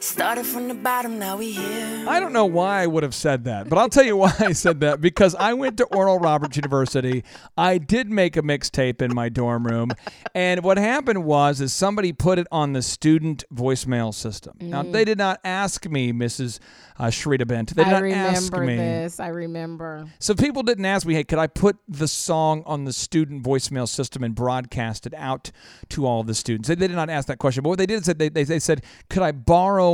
Started 0.00 0.44
from 0.44 0.68
the 0.68 0.74
bottom, 0.74 1.18
now 1.18 1.36
we 1.36 1.52
here. 1.52 2.04
I 2.08 2.20
don't 2.20 2.32
know 2.32 2.44
why 2.44 2.82
I 2.82 2.86
would 2.86 3.02
have 3.02 3.14
said 3.14 3.44
that, 3.44 3.68
but 3.68 3.78
I'll 3.78 3.88
tell 3.88 4.04
you 4.04 4.16
why 4.16 4.32
I 4.38 4.52
said 4.52 4.80
that. 4.80 5.00
Because 5.00 5.34
I 5.34 5.54
went 5.54 5.78
to 5.78 5.84
Oral 5.86 6.18
Roberts 6.18 6.56
University. 6.56 7.24
I 7.56 7.78
did 7.78 8.10
make 8.10 8.36
a 8.36 8.42
mixtape 8.42 9.00
in 9.00 9.14
my 9.14 9.28
dorm 9.28 9.66
room, 9.66 9.90
and 10.34 10.62
what 10.62 10.78
happened 10.78 11.24
was 11.24 11.60
is 11.60 11.72
somebody 11.72 12.12
put 12.12 12.38
it 12.38 12.46
on 12.52 12.72
the 12.72 12.82
student 12.82 13.44
voicemail 13.52 14.12
system. 14.12 14.56
Mm. 14.60 14.68
Now 14.68 14.82
they 14.82 15.04
did 15.04 15.18
not 15.18 15.40
ask 15.44 15.88
me, 15.88 16.12
Mrs. 16.12 16.60
Uh, 16.98 17.04
Shrita 17.04 17.46
Bent. 17.46 17.74
They 17.74 17.84
did 17.84 17.92
I 17.92 18.00
not 18.00 18.10
ask 18.10 18.52
me. 18.56 18.76
this. 18.76 19.20
I 19.20 19.28
remember. 19.28 20.06
So 20.18 20.34
people 20.34 20.62
didn't 20.62 20.86
ask 20.86 21.06
me, 21.06 21.14
hey, 21.14 21.24
could 21.24 21.38
I 21.38 21.46
put 21.46 21.76
the 21.88 22.08
song 22.08 22.62
on 22.66 22.84
the 22.84 22.92
student 22.92 23.42
voicemail 23.42 23.88
system 23.88 24.22
and 24.22 24.34
broadcast 24.34 25.06
it 25.06 25.14
out 25.14 25.50
to 25.90 26.06
all 26.06 26.22
the 26.22 26.34
students? 26.34 26.68
They, 26.68 26.74
they 26.74 26.88
did 26.88 26.96
not 26.96 27.10
ask 27.10 27.28
that 27.28 27.38
question. 27.38 27.62
But 27.62 27.70
what 27.70 27.78
they 27.78 27.86
did 27.86 28.00
is 28.00 28.06
they, 28.06 28.28
they, 28.28 28.44
they 28.44 28.58
said, 28.58 28.82
could 29.10 29.22
I 29.22 29.32
borrow 29.32 29.85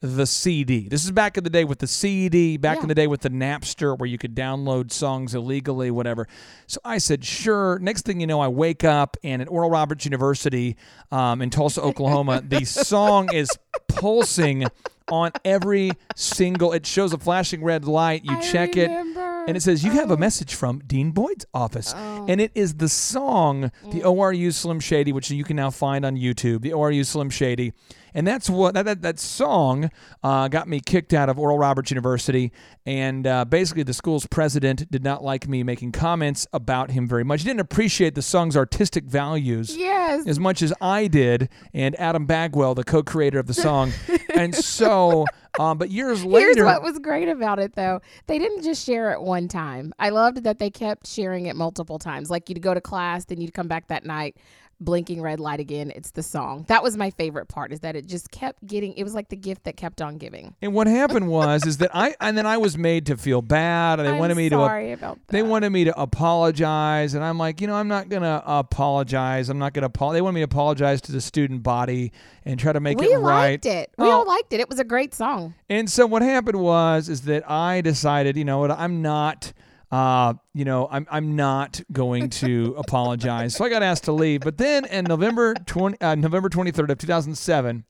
the 0.00 0.26
CD. 0.26 0.88
This 0.88 1.04
is 1.04 1.10
back 1.10 1.36
in 1.36 1.44
the 1.44 1.50
day 1.50 1.64
with 1.64 1.80
the 1.80 1.86
CD, 1.86 2.56
back 2.56 2.76
yeah. 2.76 2.82
in 2.82 2.88
the 2.88 2.94
day 2.94 3.08
with 3.08 3.22
the 3.22 3.30
Napster 3.30 3.98
where 3.98 4.06
you 4.06 4.16
could 4.16 4.34
download 4.34 4.92
songs 4.92 5.34
illegally, 5.34 5.90
whatever. 5.90 6.28
So 6.68 6.80
I 6.84 6.98
said, 6.98 7.24
sure. 7.24 7.80
Next 7.80 8.04
thing 8.04 8.20
you 8.20 8.26
know, 8.26 8.40
I 8.40 8.46
wake 8.48 8.84
up 8.84 9.16
and 9.24 9.42
at 9.42 9.48
Oral 9.48 9.70
Roberts 9.70 10.04
University 10.04 10.76
um, 11.10 11.42
in 11.42 11.50
Tulsa, 11.50 11.82
Oklahoma, 11.82 12.42
the 12.46 12.64
song 12.64 13.32
is 13.34 13.48
pulsing 13.88 14.66
on 15.10 15.32
every 15.44 15.90
single. 16.14 16.72
It 16.72 16.86
shows 16.86 17.12
a 17.12 17.18
flashing 17.18 17.64
red 17.64 17.84
light. 17.84 18.24
You 18.24 18.36
I 18.36 18.40
check 18.40 18.74
remember. 18.74 19.20
it, 19.20 19.48
and 19.48 19.56
it 19.56 19.60
says 19.60 19.84
you 19.84 19.92
have 19.92 20.10
a 20.10 20.16
message 20.16 20.54
from 20.54 20.80
Dean 20.86 21.10
Boyd's 21.10 21.46
office, 21.54 21.94
oh. 21.96 22.26
and 22.28 22.40
it 22.40 22.52
is 22.54 22.74
the 22.74 22.88
song, 22.88 23.70
the 23.90 24.00
mm. 24.00 24.04
ORU 24.04 24.52
Slim 24.52 24.80
Shady, 24.80 25.12
which 25.12 25.30
you 25.30 25.44
can 25.44 25.56
now 25.56 25.70
find 25.70 26.04
on 26.04 26.16
YouTube. 26.16 26.62
The 26.62 26.70
ORU 26.70 27.04
Slim 27.04 27.30
Shady 27.30 27.72
and 28.14 28.26
that's 28.26 28.48
what 28.48 28.74
that 28.74 28.84
that, 28.84 29.02
that 29.02 29.18
song 29.18 29.90
uh, 30.22 30.48
got 30.48 30.68
me 30.68 30.80
kicked 30.80 31.14
out 31.14 31.28
of 31.28 31.38
Oral 31.38 31.58
Roberts 31.58 31.90
University. 31.90 32.52
And 32.86 33.26
uh, 33.26 33.44
basically, 33.44 33.82
the 33.82 33.92
school's 33.92 34.26
president 34.26 34.90
did 34.90 35.04
not 35.04 35.22
like 35.22 35.46
me 35.46 35.62
making 35.62 35.92
comments 35.92 36.46
about 36.52 36.90
him 36.90 37.06
very 37.06 37.22
much. 37.22 37.42
He 37.42 37.46
didn't 37.48 37.60
appreciate 37.60 38.14
the 38.14 38.22
song's 38.22 38.56
artistic 38.56 39.04
values 39.04 39.76
yes. 39.76 40.26
as 40.26 40.40
much 40.40 40.62
as 40.62 40.72
I 40.80 41.06
did, 41.06 41.50
and 41.74 41.98
Adam 42.00 42.26
Bagwell, 42.26 42.74
the 42.74 42.84
co-creator 42.84 43.38
of 43.38 43.46
the 43.46 43.54
song. 43.62 43.92
and 44.34 44.54
so, 44.54 45.24
um, 45.58 45.78
but 45.78 45.90
years 45.90 46.24
later, 46.24 46.54
here's 46.54 46.64
what 46.64 46.82
was 46.82 46.98
great 46.98 47.28
about 47.28 47.58
it 47.58 47.74
though: 47.74 48.00
they 48.26 48.38
didn't 48.38 48.62
just 48.62 48.84
share 48.84 49.12
it 49.12 49.20
one 49.22 49.48
time. 49.48 49.92
I 49.98 50.10
loved 50.10 50.44
that 50.44 50.58
they 50.58 50.70
kept 50.70 51.06
sharing 51.06 51.46
it 51.46 51.56
multiple 51.56 51.98
times. 51.98 52.30
Like 52.30 52.48
you'd 52.48 52.62
go 52.62 52.74
to 52.74 52.80
class, 52.80 53.24
then 53.24 53.40
you'd 53.40 53.54
come 53.54 53.68
back 53.68 53.88
that 53.88 54.04
night 54.04 54.36
blinking 54.80 55.20
red 55.20 55.40
light 55.40 55.60
again. 55.60 55.92
It's 55.94 56.10
the 56.12 56.22
song. 56.22 56.64
That 56.68 56.82
was 56.82 56.96
my 56.96 57.10
favorite 57.10 57.46
part. 57.48 57.72
Is 57.72 57.80
that 57.80 57.96
it 57.96 58.06
just 58.06 58.30
kept 58.30 58.64
getting. 58.66 58.92
It 58.94 59.04
was 59.04 59.14
like 59.14 59.28
the 59.28 59.36
gift 59.36 59.64
that 59.64 59.76
kept 59.76 60.00
on 60.00 60.18
giving. 60.18 60.54
And 60.62 60.72
what 60.74 60.86
happened 60.86 61.28
was 61.28 61.66
is 61.66 61.78
that 61.78 61.90
I 61.94 62.14
and 62.20 62.36
then 62.38 62.46
I 62.46 62.56
was 62.58 62.78
made 62.78 63.06
to 63.06 63.16
feel 63.16 63.42
bad. 63.42 63.96
They 63.98 64.08
I'm 64.08 64.18
wanted 64.18 64.36
me 64.36 64.48
sorry 64.48 64.88
to 64.88 64.92
about 64.92 65.18
they 65.28 65.42
that. 65.42 65.48
wanted 65.48 65.70
me 65.70 65.84
to 65.84 66.00
apologize, 66.00 67.14
and 67.14 67.24
I'm 67.24 67.38
like, 67.38 67.60
you 67.60 67.66
know, 67.66 67.74
I'm 67.74 67.88
not 67.88 68.08
gonna 68.08 68.42
apologize. 68.46 69.48
I'm 69.48 69.58
not 69.58 69.72
gonna 69.72 69.86
apologize. 69.86 70.16
They 70.18 70.22
wanted 70.22 70.34
me 70.36 70.40
to 70.40 70.44
apologize 70.44 71.00
to 71.02 71.12
the 71.12 71.20
student 71.20 71.62
body 71.62 72.12
and 72.44 72.58
try 72.58 72.72
to 72.72 72.80
make 72.80 72.98
we 72.98 73.06
it 73.12 73.18
right. 73.18 73.18
We 73.18 73.22
liked 73.22 73.66
it. 73.66 73.90
We 73.98 74.04
Well, 74.04 74.20
all 74.20 74.26
liked 74.26 74.52
it. 74.52 74.60
It 74.60 74.68
was 74.68 74.78
a 74.78 74.84
great 74.84 75.14
song. 75.14 75.54
And 75.68 75.90
so 75.90 76.06
what 76.06 76.22
happened 76.22 76.60
was 76.60 77.08
is 77.08 77.22
that 77.22 77.48
I 77.50 77.80
decided, 77.80 78.36
you 78.36 78.44
know 78.44 78.58
what, 78.58 78.70
I'm 78.70 79.02
not 79.02 79.52
uh, 79.90 80.34
you 80.54 80.64
know, 80.64 80.88
I'm 80.90 81.06
I'm 81.10 81.36
not 81.36 81.80
going 81.92 82.30
to 82.30 82.74
apologize. 82.78 83.54
So 83.54 83.64
I 83.64 83.68
got 83.68 83.82
asked 83.82 84.04
to 84.04 84.12
leave. 84.12 84.42
But 84.42 84.58
then 84.58 84.84
in 84.84 85.04
November 85.04 85.54
20 85.54 86.00
uh, 86.00 86.14
November 86.14 86.48
23rd 86.48 86.90
of 86.90 86.98
2007, 86.98 87.84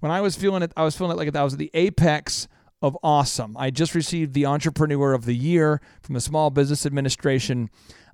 when 0.00 0.12
I 0.12 0.20
was 0.20 0.36
feeling 0.36 0.62
it, 0.62 0.72
I 0.76 0.82
was 0.82 0.96
feeling 0.96 1.12
it 1.12 1.16
like 1.16 1.34
I 1.34 1.44
was 1.44 1.54
at 1.54 1.58
the 1.58 1.70
apex 1.74 2.48
of 2.82 2.96
awesome. 3.02 3.56
I 3.56 3.70
just 3.70 3.94
received 3.94 4.32
the 4.32 4.46
Entrepreneur 4.46 5.12
of 5.12 5.26
the 5.26 5.36
Year 5.36 5.80
from 6.02 6.14
the 6.14 6.20
Small 6.20 6.50
Business 6.50 6.86
Administration. 6.86 7.68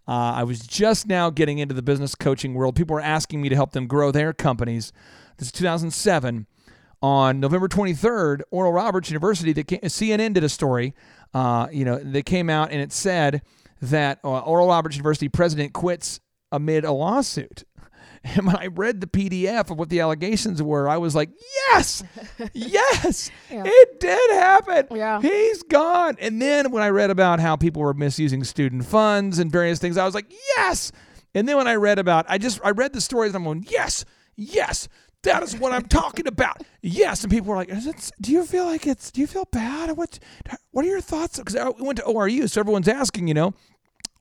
Uh, 0.08 0.34
I 0.34 0.44
was 0.44 0.60
just 0.60 1.06
now 1.06 1.30
getting 1.30 1.58
into 1.58 1.74
the 1.74 1.82
business 1.82 2.14
coaching 2.14 2.54
world. 2.54 2.76
People 2.76 2.94
were 2.94 3.00
asking 3.00 3.40
me 3.42 3.48
to 3.48 3.54
help 3.54 3.72
them 3.72 3.86
grow 3.86 4.10
their 4.10 4.32
companies. 4.32 4.92
This 5.38 5.48
is 5.48 5.52
2007. 5.52 6.46
On 7.02 7.40
November 7.40 7.68
23rd, 7.68 8.40
Oral 8.50 8.72
Roberts 8.72 9.10
University, 9.10 9.52
the 9.52 9.64
CNN 9.64 10.32
did 10.32 10.42
a 10.42 10.48
story. 10.48 10.94
Uh, 11.34 11.68
you 11.70 11.84
know, 11.84 11.98
they 11.98 12.22
came 12.22 12.48
out 12.50 12.70
and 12.72 12.80
it 12.80 12.92
said 12.92 13.42
that 13.82 14.20
uh, 14.24 14.40
Oral 14.40 14.68
Roberts 14.68 14.96
University 14.96 15.28
president 15.28 15.72
quits 15.74 16.20
amid 16.52 16.84
a 16.84 16.92
lawsuit. 16.92 17.64
And 18.34 18.44
when 18.44 18.56
I 18.56 18.66
read 18.66 19.00
the 19.00 19.06
PDF 19.06 19.70
of 19.70 19.78
what 19.78 19.88
the 19.88 20.00
allegations 20.00 20.60
were, 20.60 20.88
I 20.88 20.96
was 20.96 21.14
like, 21.14 21.30
yes, 21.68 22.02
yes, 22.54 23.30
Yeah. 23.48 23.62
it 23.64 24.00
did 24.00 24.30
happen. 24.32 24.88
Yeah. 24.96 25.20
He's 25.20 25.62
gone. 25.62 26.16
And 26.18 26.42
then 26.42 26.72
when 26.72 26.82
I 26.82 26.88
read 26.88 27.10
about 27.10 27.38
how 27.38 27.54
people 27.54 27.82
were 27.82 27.94
misusing 27.94 28.42
student 28.42 28.84
funds 28.84 29.38
and 29.38 29.52
various 29.52 29.78
things, 29.78 29.96
I 29.96 30.04
was 30.04 30.12
like, 30.14 30.32
yes. 30.56 30.90
And 31.36 31.48
then 31.48 31.56
when 31.56 31.68
I 31.68 31.76
read 31.76 32.00
about, 32.00 32.26
I 32.28 32.38
just, 32.38 32.58
I 32.64 32.70
read 32.70 32.92
the 32.94 33.00
stories 33.00 33.28
and 33.32 33.36
I'm 33.36 33.44
going, 33.44 33.64
yes, 33.70 34.04
yes. 34.34 34.88
That 35.22 35.42
is 35.42 35.56
what 35.56 35.72
I'm 35.72 35.86
talking 35.86 36.26
about. 36.28 36.62
Yes, 36.82 37.24
and 37.24 37.32
people 37.32 37.50
were 37.50 37.56
like, 37.56 37.68
it, 37.68 38.12
"Do 38.20 38.30
you 38.30 38.44
feel 38.44 38.64
like 38.64 38.86
it's? 38.86 39.10
Do 39.10 39.20
you 39.20 39.26
feel 39.26 39.46
bad? 39.50 39.96
What? 39.96 40.18
What 40.70 40.84
are 40.84 40.88
your 40.88 41.00
thoughts?" 41.00 41.38
Because 41.38 41.54
we 41.78 41.84
went 41.84 41.98
to 41.98 42.04
ORU, 42.04 42.48
so 42.48 42.60
everyone's 42.60 42.86
asking, 42.88 43.26
you 43.26 43.34
know, 43.34 43.52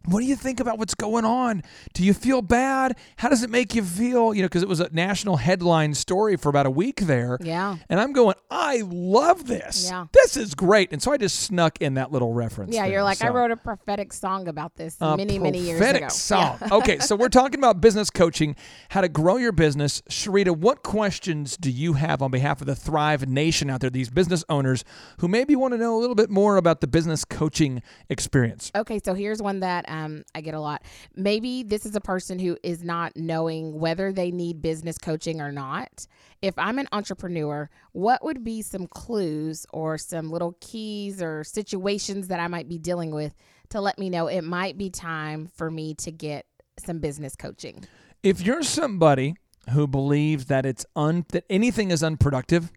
what 0.08 0.22
do 0.22 0.26
you 0.26 0.36
think 0.36 0.60
about 0.60 0.78
what's 0.78 0.96
going 0.96 1.26
on? 1.26 1.64
Do 1.94 2.04
you 2.04 2.14
feel 2.14 2.42
bad? 2.42 2.98
How 3.18 3.30
does 3.30 3.44
it 3.44 3.50
make 3.50 3.76
you 3.76 3.84
feel? 3.84 4.34
You 4.34 4.42
know, 4.42 4.48
because 4.48 4.64
it 4.64 4.70
was 4.70 4.80
a 4.80 4.90
national 4.92 5.38
headline 5.38 5.94
story 5.94 6.38
for 6.38 6.50
about 6.50 6.66
a 6.66 6.72
week 6.72 7.02
there. 7.02 7.38
Yeah. 7.42 7.78
And 7.90 8.00
I'm 8.00 8.14
going, 8.14 8.36
I 8.50 8.84
love 8.86 9.48
this. 9.48 9.86
Yeah. 9.90 10.06
This 10.14 10.38
is 10.38 10.56
great. 10.56 10.92
And 10.92 11.02
so 11.02 11.12
I 11.12 11.18
just 11.18 11.40
snuck 11.40 11.82
in 11.82 11.96
that 11.96 12.12
little 12.12 12.34
reference. 12.34 12.74
Yeah, 12.74 12.84
there. 12.84 12.94
you're 12.94 13.04
like, 13.04 13.24
I 13.24 13.30
wrote 13.30 13.52
a 13.52 13.58
prophetic 13.58 14.14
song 14.14 14.48
about 14.48 14.76
this 14.76 15.00
many, 15.00 15.40
many 15.40 15.60
years 15.60 15.80
ago. 15.80 15.92
prophetic. 15.92 16.12
Song. 16.12 16.58
Yeah. 16.62 16.68
okay, 16.74 17.00
so 17.00 17.16
we're 17.16 17.30
talking 17.30 17.60
about 17.60 17.82
business 17.82 18.10
coaching, 18.10 18.56
how 18.90 19.02
to 19.02 19.10
grow 19.10 19.38
your 19.38 19.52
business. 19.52 20.02
Sharita, 20.10 20.56
what 20.56 20.84
questions 20.84 21.58
do 21.58 21.72
you 21.72 21.94
have 21.94 22.22
on 22.22 22.32
behalf 22.32 22.62
of 22.62 22.68
the 22.68 22.76
Thrive 22.76 23.28
Nation 23.28 23.70
out 23.70 23.82
there, 23.82 23.90
these 23.90 24.10
business 24.10 24.44
owners 24.50 24.84
who 25.20 25.28
maybe 25.28 25.56
want 25.56 25.74
to 25.74 25.78
know 25.78 25.98
a 25.98 26.00
little 26.00 26.16
bit 26.16 26.30
more 26.30 26.58
about 26.58 26.82
the 26.82 26.88
business 26.88 27.26
coaching 27.26 27.82
experience? 28.10 28.72
Okay, 28.76 29.00
so 29.04 29.14
here's 29.14 29.42
one 29.42 29.60
that 29.62 29.86
um, 29.88 29.95
Um, 29.96 30.24
I 30.34 30.42
get 30.42 30.54
a 30.54 30.60
lot. 30.60 30.84
Maybe 31.16 31.64
this 31.64 31.86
is 31.86 31.96
a 31.96 32.02
person 32.02 32.40
who 32.40 32.58
is 32.64 32.84
not 32.84 33.16
knowing 33.16 33.80
whether 33.80 34.12
they 34.12 34.32
need 34.32 34.62
business 34.62 34.98
coaching 34.98 35.42
or 35.42 35.52
not. 35.52 36.08
If 36.42 36.58
I'm 36.58 36.80
an 36.80 36.88
entrepreneur, 36.92 37.70
what 37.94 38.24
would 38.24 38.44
be 38.44 38.62
some 38.62 38.88
clues 38.88 39.66
or 39.72 39.98
some 39.98 40.32
little 40.32 40.58
keys 40.60 41.22
or 41.22 41.44
situations 41.44 42.28
that 42.28 42.40
I 42.40 42.48
might 42.48 42.68
be 42.68 42.78
dealing 42.78 43.12
with 43.12 43.34
to 43.70 43.82
let 43.82 43.98
me 43.98 44.10
know 44.10 44.28
it 44.28 44.44
might 44.44 44.78
be 44.78 44.90
time 44.90 45.48
for 45.48 45.72
me 45.72 45.96
to 45.96 46.12
get 46.12 46.46
some 46.78 47.00
business 47.00 47.36
coaching? 47.36 47.86
If 48.22 48.42
you're 48.42 48.64
somebody 48.64 49.36
who 49.72 49.88
believes 49.88 50.46
that 50.46 50.66
it's 50.66 50.86
un 50.96 51.26
that 51.30 51.46
anything 51.50 51.90
is 51.92 52.04
unproductive 52.04 52.72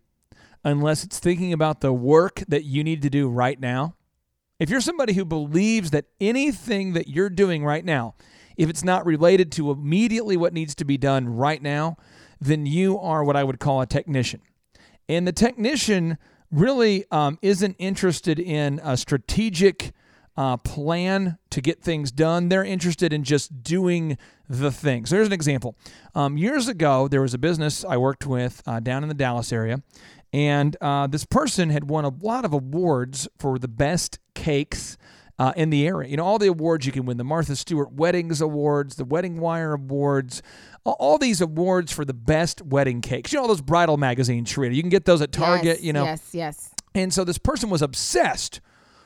unless 0.64 1.04
it's 1.04 1.18
thinking 1.18 1.52
about 1.52 1.80
the 1.80 1.92
work 1.92 2.42
that 2.48 2.64
you 2.64 2.82
need 2.84 3.02
to 3.02 3.10
do 3.10 3.28
right 3.28 3.60
now, 3.60 3.94
if 4.58 4.70
you're 4.70 4.80
somebody 4.80 5.12
who 5.12 5.24
believes 5.24 5.90
that 5.92 6.06
anything 6.20 6.92
that 6.94 7.08
you're 7.08 7.30
doing 7.30 7.64
right 7.64 7.84
now, 7.84 8.14
if 8.56 8.68
it's 8.68 8.84
not 8.84 9.06
related 9.06 9.52
to 9.52 9.70
immediately 9.70 10.36
what 10.36 10.52
needs 10.52 10.74
to 10.76 10.84
be 10.84 10.98
done 10.98 11.28
right 11.28 11.62
now, 11.62 11.96
then 12.40 12.66
you 12.66 12.98
are 12.98 13.22
what 13.22 13.36
I 13.36 13.44
would 13.44 13.60
call 13.60 13.80
a 13.80 13.86
technician. 13.86 14.40
And 15.08 15.26
the 15.26 15.32
technician 15.32 16.18
really 16.50 17.04
um, 17.10 17.38
isn't 17.40 17.76
interested 17.78 18.38
in 18.38 18.80
a 18.82 18.96
strategic 18.96 19.92
uh, 20.38 20.56
plan 20.56 21.36
to 21.50 21.60
get 21.60 21.82
things 21.82 22.12
done. 22.12 22.48
They're 22.48 22.64
interested 22.64 23.12
in 23.12 23.24
just 23.24 23.64
doing 23.64 24.16
the 24.48 24.70
thing. 24.70 25.04
So 25.04 25.16
here's 25.16 25.26
an 25.26 25.32
example. 25.32 25.74
Um, 26.14 26.38
years 26.38 26.68
ago, 26.68 27.08
there 27.08 27.20
was 27.20 27.34
a 27.34 27.38
business 27.38 27.84
I 27.84 27.96
worked 27.96 28.24
with 28.24 28.62
uh, 28.64 28.78
down 28.78 29.02
in 29.02 29.08
the 29.08 29.16
Dallas 29.16 29.52
area, 29.52 29.82
and 30.32 30.76
uh, 30.80 31.08
this 31.08 31.24
person 31.24 31.70
had 31.70 31.90
won 31.90 32.04
a 32.04 32.10
lot 32.10 32.44
of 32.44 32.52
awards 32.52 33.26
for 33.36 33.58
the 33.58 33.66
best 33.68 34.20
cakes. 34.34 34.96
Uh, 35.40 35.52
in 35.54 35.70
the 35.70 35.86
area, 35.86 36.10
you 36.10 36.16
know, 36.16 36.24
all 36.24 36.36
the 36.36 36.48
awards 36.48 36.84
you 36.84 36.90
can 36.90 37.06
win 37.06 37.16
the 37.16 37.22
Martha 37.22 37.54
Stewart 37.54 37.92
Weddings 37.92 38.40
Awards, 38.40 38.96
the 38.96 39.04
Wedding 39.04 39.38
Wire 39.38 39.74
Awards, 39.74 40.42
all, 40.82 40.96
all 40.98 41.16
these 41.16 41.40
awards 41.40 41.92
for 41.92 42.04
the 42.04 42.12
best 42.12 42.60
wedding 42.60 43.00
cakes. 43.00 43.32
You 43.32 43.36
know, 43.36 43.42
all 43.42 43.48
those 43.48 43.60
bridal 43.60 43.96
magazines, 43.98 44.52
Sharita. 44.52 44.74
You 44.74 44.82
can 44.82 44.90
get 44.90 45.04
those 45.04 45.22
at 45.22 45.30
Target, 45.30 45.64
Yes, 45.64 45.82
you 45.82 45.92
know. 45.92 46.02
Yes, 46.02 46.30
yes. 46.32 46.70
And 46.92 47.14
so 47.14 47.22
this 47.22 47.38
person 47.38 47.70
was 47.70 47.82
obsessed 47.82 48.60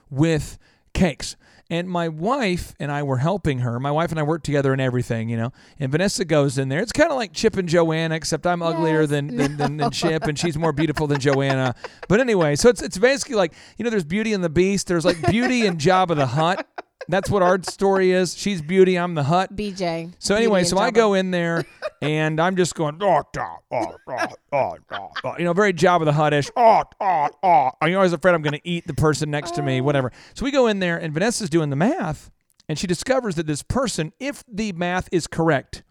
with 0.08 0.56
cakes. 0.92 1.36
And 1.70 1.88
my 1.88 2.06
wife 2.08 2.74
and 2.78 2.92
I 2.92 3.02
were 3.02 3.16
helping 3.16 3.60
her. 3.60 3.80
My 3.80 3.90
wife 3.90 4.10
and 4.10 4.20
I 4.20 4.24
worked 4.24 4.44
together 4.44 4.74
in 4.74 4.80
everything, 4.80 5.30
you 5.30 5.38
know. 5.38 5.52
And 5.80 5.90
Vanessa 5.90 6.22
goes 6.26 6.58
in 6.58 6.68
there. 6.68 6.80
It's 6.80 6.92
kind 6.92 7.10
of 7.10 7.16
like 7.16 7.32
Chip 7.32 7.56
and 7.56 7.66
Joanna, 7.66 8.14
except 8.14 8.46
I'm 8.46 8.62
uglier 8.62 9.00
Yes. 9.02 9.10
than, 9.10 9.36
than, 9.36 9.56
than, 9.56 9.76
than 9.78 9.90
Chip, 9.92 10.24
and 10.24 10.38
she's 10.38 10.58
more 10.58 10.72
beautiful 10.72 11.06
than 11.06 11.18
Joanna. 11.18 11.74
But 12.08 12.20
anyway, 12.20 12.56
so 12.56 12.68
it's 12.68 12.82
it's 12.82 12.98
basically 12.98 13.36
like 13.36 13.54
you 13.78 13.84
know, 13.84 13.90
there's 13.90 14.04
Beauty 14.04 14.34
and 14.34 14.44
the 14.44 14.50
Beast. 14.50 14.86
There's 14.86 15.06
like 15.06 15.20
Beauty 15.30 15.64
and 15.66 15.78
Jabba 15.78 16.14
the 16.14 16.26
Hutt. 16.26 16.66
That's 17.08 17.30
what 17.30 17.42
our 17.42 17.62
story 17.62 18.12
is. 18.12 18.36
She's 18.36 18.62
Beauty. 18.62 18.98
I'm 18.98 19.14
the 19.14 19.24
Hutt. 19.24 19.54
BJ. 19.54 20.12
So 20.18 20.34
anyway, 20.34 20.64
so 20.64 20.78
I 20.78 20.90
go 20.90 21.14
in 21.14 21.30
there 21.30 21.64
and 22.00 22.40
I'm 22.40 22.56
just 22.56 22.74
going, 22.74 22.98
oh, 23.00 23.22
oh, 23.36 23.56
oh, 23.70 23.96
oh, 24.08 24.26
oh, 24.52 24.76
oh, 24.90 25.10
oh," 25.24 25.34
you 25.38 25.44
know, 25.44 25.52
very 25.52 25.72
Jabba 25.72 26.04
the 26.04 26.12
Hutt-ish. 26.12 26.50
Oh, 26.56 26.82
oh, 27.00 27.28
oh. 27.42 27.70
I'm 27.80 27.94
always 27.94 28.12
afraid 28.12 28.34
I'm 28.34 28.42
going 28.42 28.58
to 28.58 28.68
eat 28.68 28.86
the 28.86 28.94
person 28.94 29.30
next 29.30 29.54
to 29.56 29.62
me, 29.62 29.80
oh. 29.80 29.84
whatever. 29.84 30.12
So 30.34 30.44
we 30.44 30.50
go 30.50 30.66
in 30.66 30.78
there 30.78 30.96
and 30.96 31.12
Vanessa's 31.12 31.50
doing 31.50 31.70
the 31.70 31.76
math 31.76 32.30
and 32.68 32.78
she 32.78 32.86
discovers 32.86 33.34
that 33.34 33.46
this 33.46 33.62
person, 33.62 34.12
if 34.18 34.44
the 34.50 34.72
math 34.72 35.08
is 35.12 35.26
correct, 35.26 35.82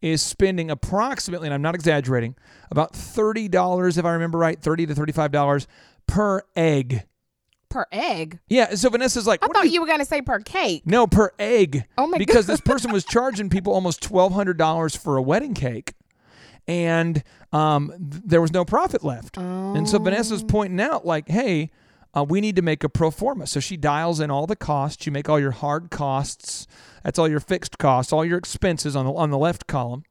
is 0.00 0.20
spending 0.20 0.70
approximately, 0.70 1.46
and 1.46 1.54
I'm 1.54 1.62
not 1.62 1.74
exaggerating, 1.74 2.34
about 2.70 2.92
$30, 2.92 3.98
if 3.98 4.04
I 4.04 4.12
remember 4.12 4.38
right, 4.38 4.60
30 4.60 4.86
to 4.86 4.94
$35 4.94 5.66
per 6.06 6.42
egg. 6.56 7.04
Per 7.74 7.86
egg. 7.92 8.38
Yeah, 8.48 8.74
so 8.74 8.88
Vanessa's 8.88 9.26
like, 9.26 9.42
I 9.42 9.46
"What 9.46 9.56
thought 9.56 9.70
you 9.70 9.80
were 9.80 9.86
gonna 9.86 10.04
say 10.06 10.22
per 10.22 10.38
cake. 10.40 10.82
no, 10.86 11.06
per 11.06 11.32
egg. 11.38 11.84
Oh 11.98 12.06
my 12.06 12.16
Because 12.18 12.46
God. 12.46 12.52
this 12.54 12.60
person 12.60 12.92
was 12.92 13.04
charging 13.16 13.50
people 13.50 13.72
almost 13.74 14.02
twelve 14.02 14.32
hundred 14.32 14.56
dollars 14.56 14.96
for 14.96 15.16
a 15.16 15.22
wedding 15.22 15.52
cake, 15.54 15.92
and 16.66 17.22
um, 17.52 17.92
th- 18.10 18.22
there 18.24 18.40
was 18.40 18.52
no 18.52 18.64
profit 18.64 19.04
left. 19.04 19.36
And 19.36 19.88
so 19.88 19.98
Vanessa's 19.98 20.42
Oh. 20.42 20.46
pointing 20.46 20.80
out, 20.80 21.04
like, 21.06 21.28
hey, 21.28 21.70
uh, 22.16 22.24
we 22.28 22.40
need 22.40 22.56
to 22.56 22.62
make 22.62 22.84
a 22.84 22.88
pro 22.88 23.10
forma. 23.10 23.46
So 23.46 23.60
she 23.60 23.76
dials 23.76 24.20
in 24.20 24.30
all 24.30 24.46
the 24.46 24.56
costs. 24.56 25.04
You 25.06 25.12
make 25.12 25.28
all 25.28 25.38
your 25.40 25.50
hard 25.50 25.90
costs. 25.90 26.66
That's 27.02 27.18
all 27.18 27.28
your 27.28 27.40
fixed 27.40 27.78
costs, 27.78 28.12
all 28.12 28.24
your 28.24 28.38
expenses 28.38 28.96
on 28.96 29.04
the 29.06 29.12
on 29.12 29.30
the 29.30 29.38
left 29.38 29.66
column. 29.66 30.04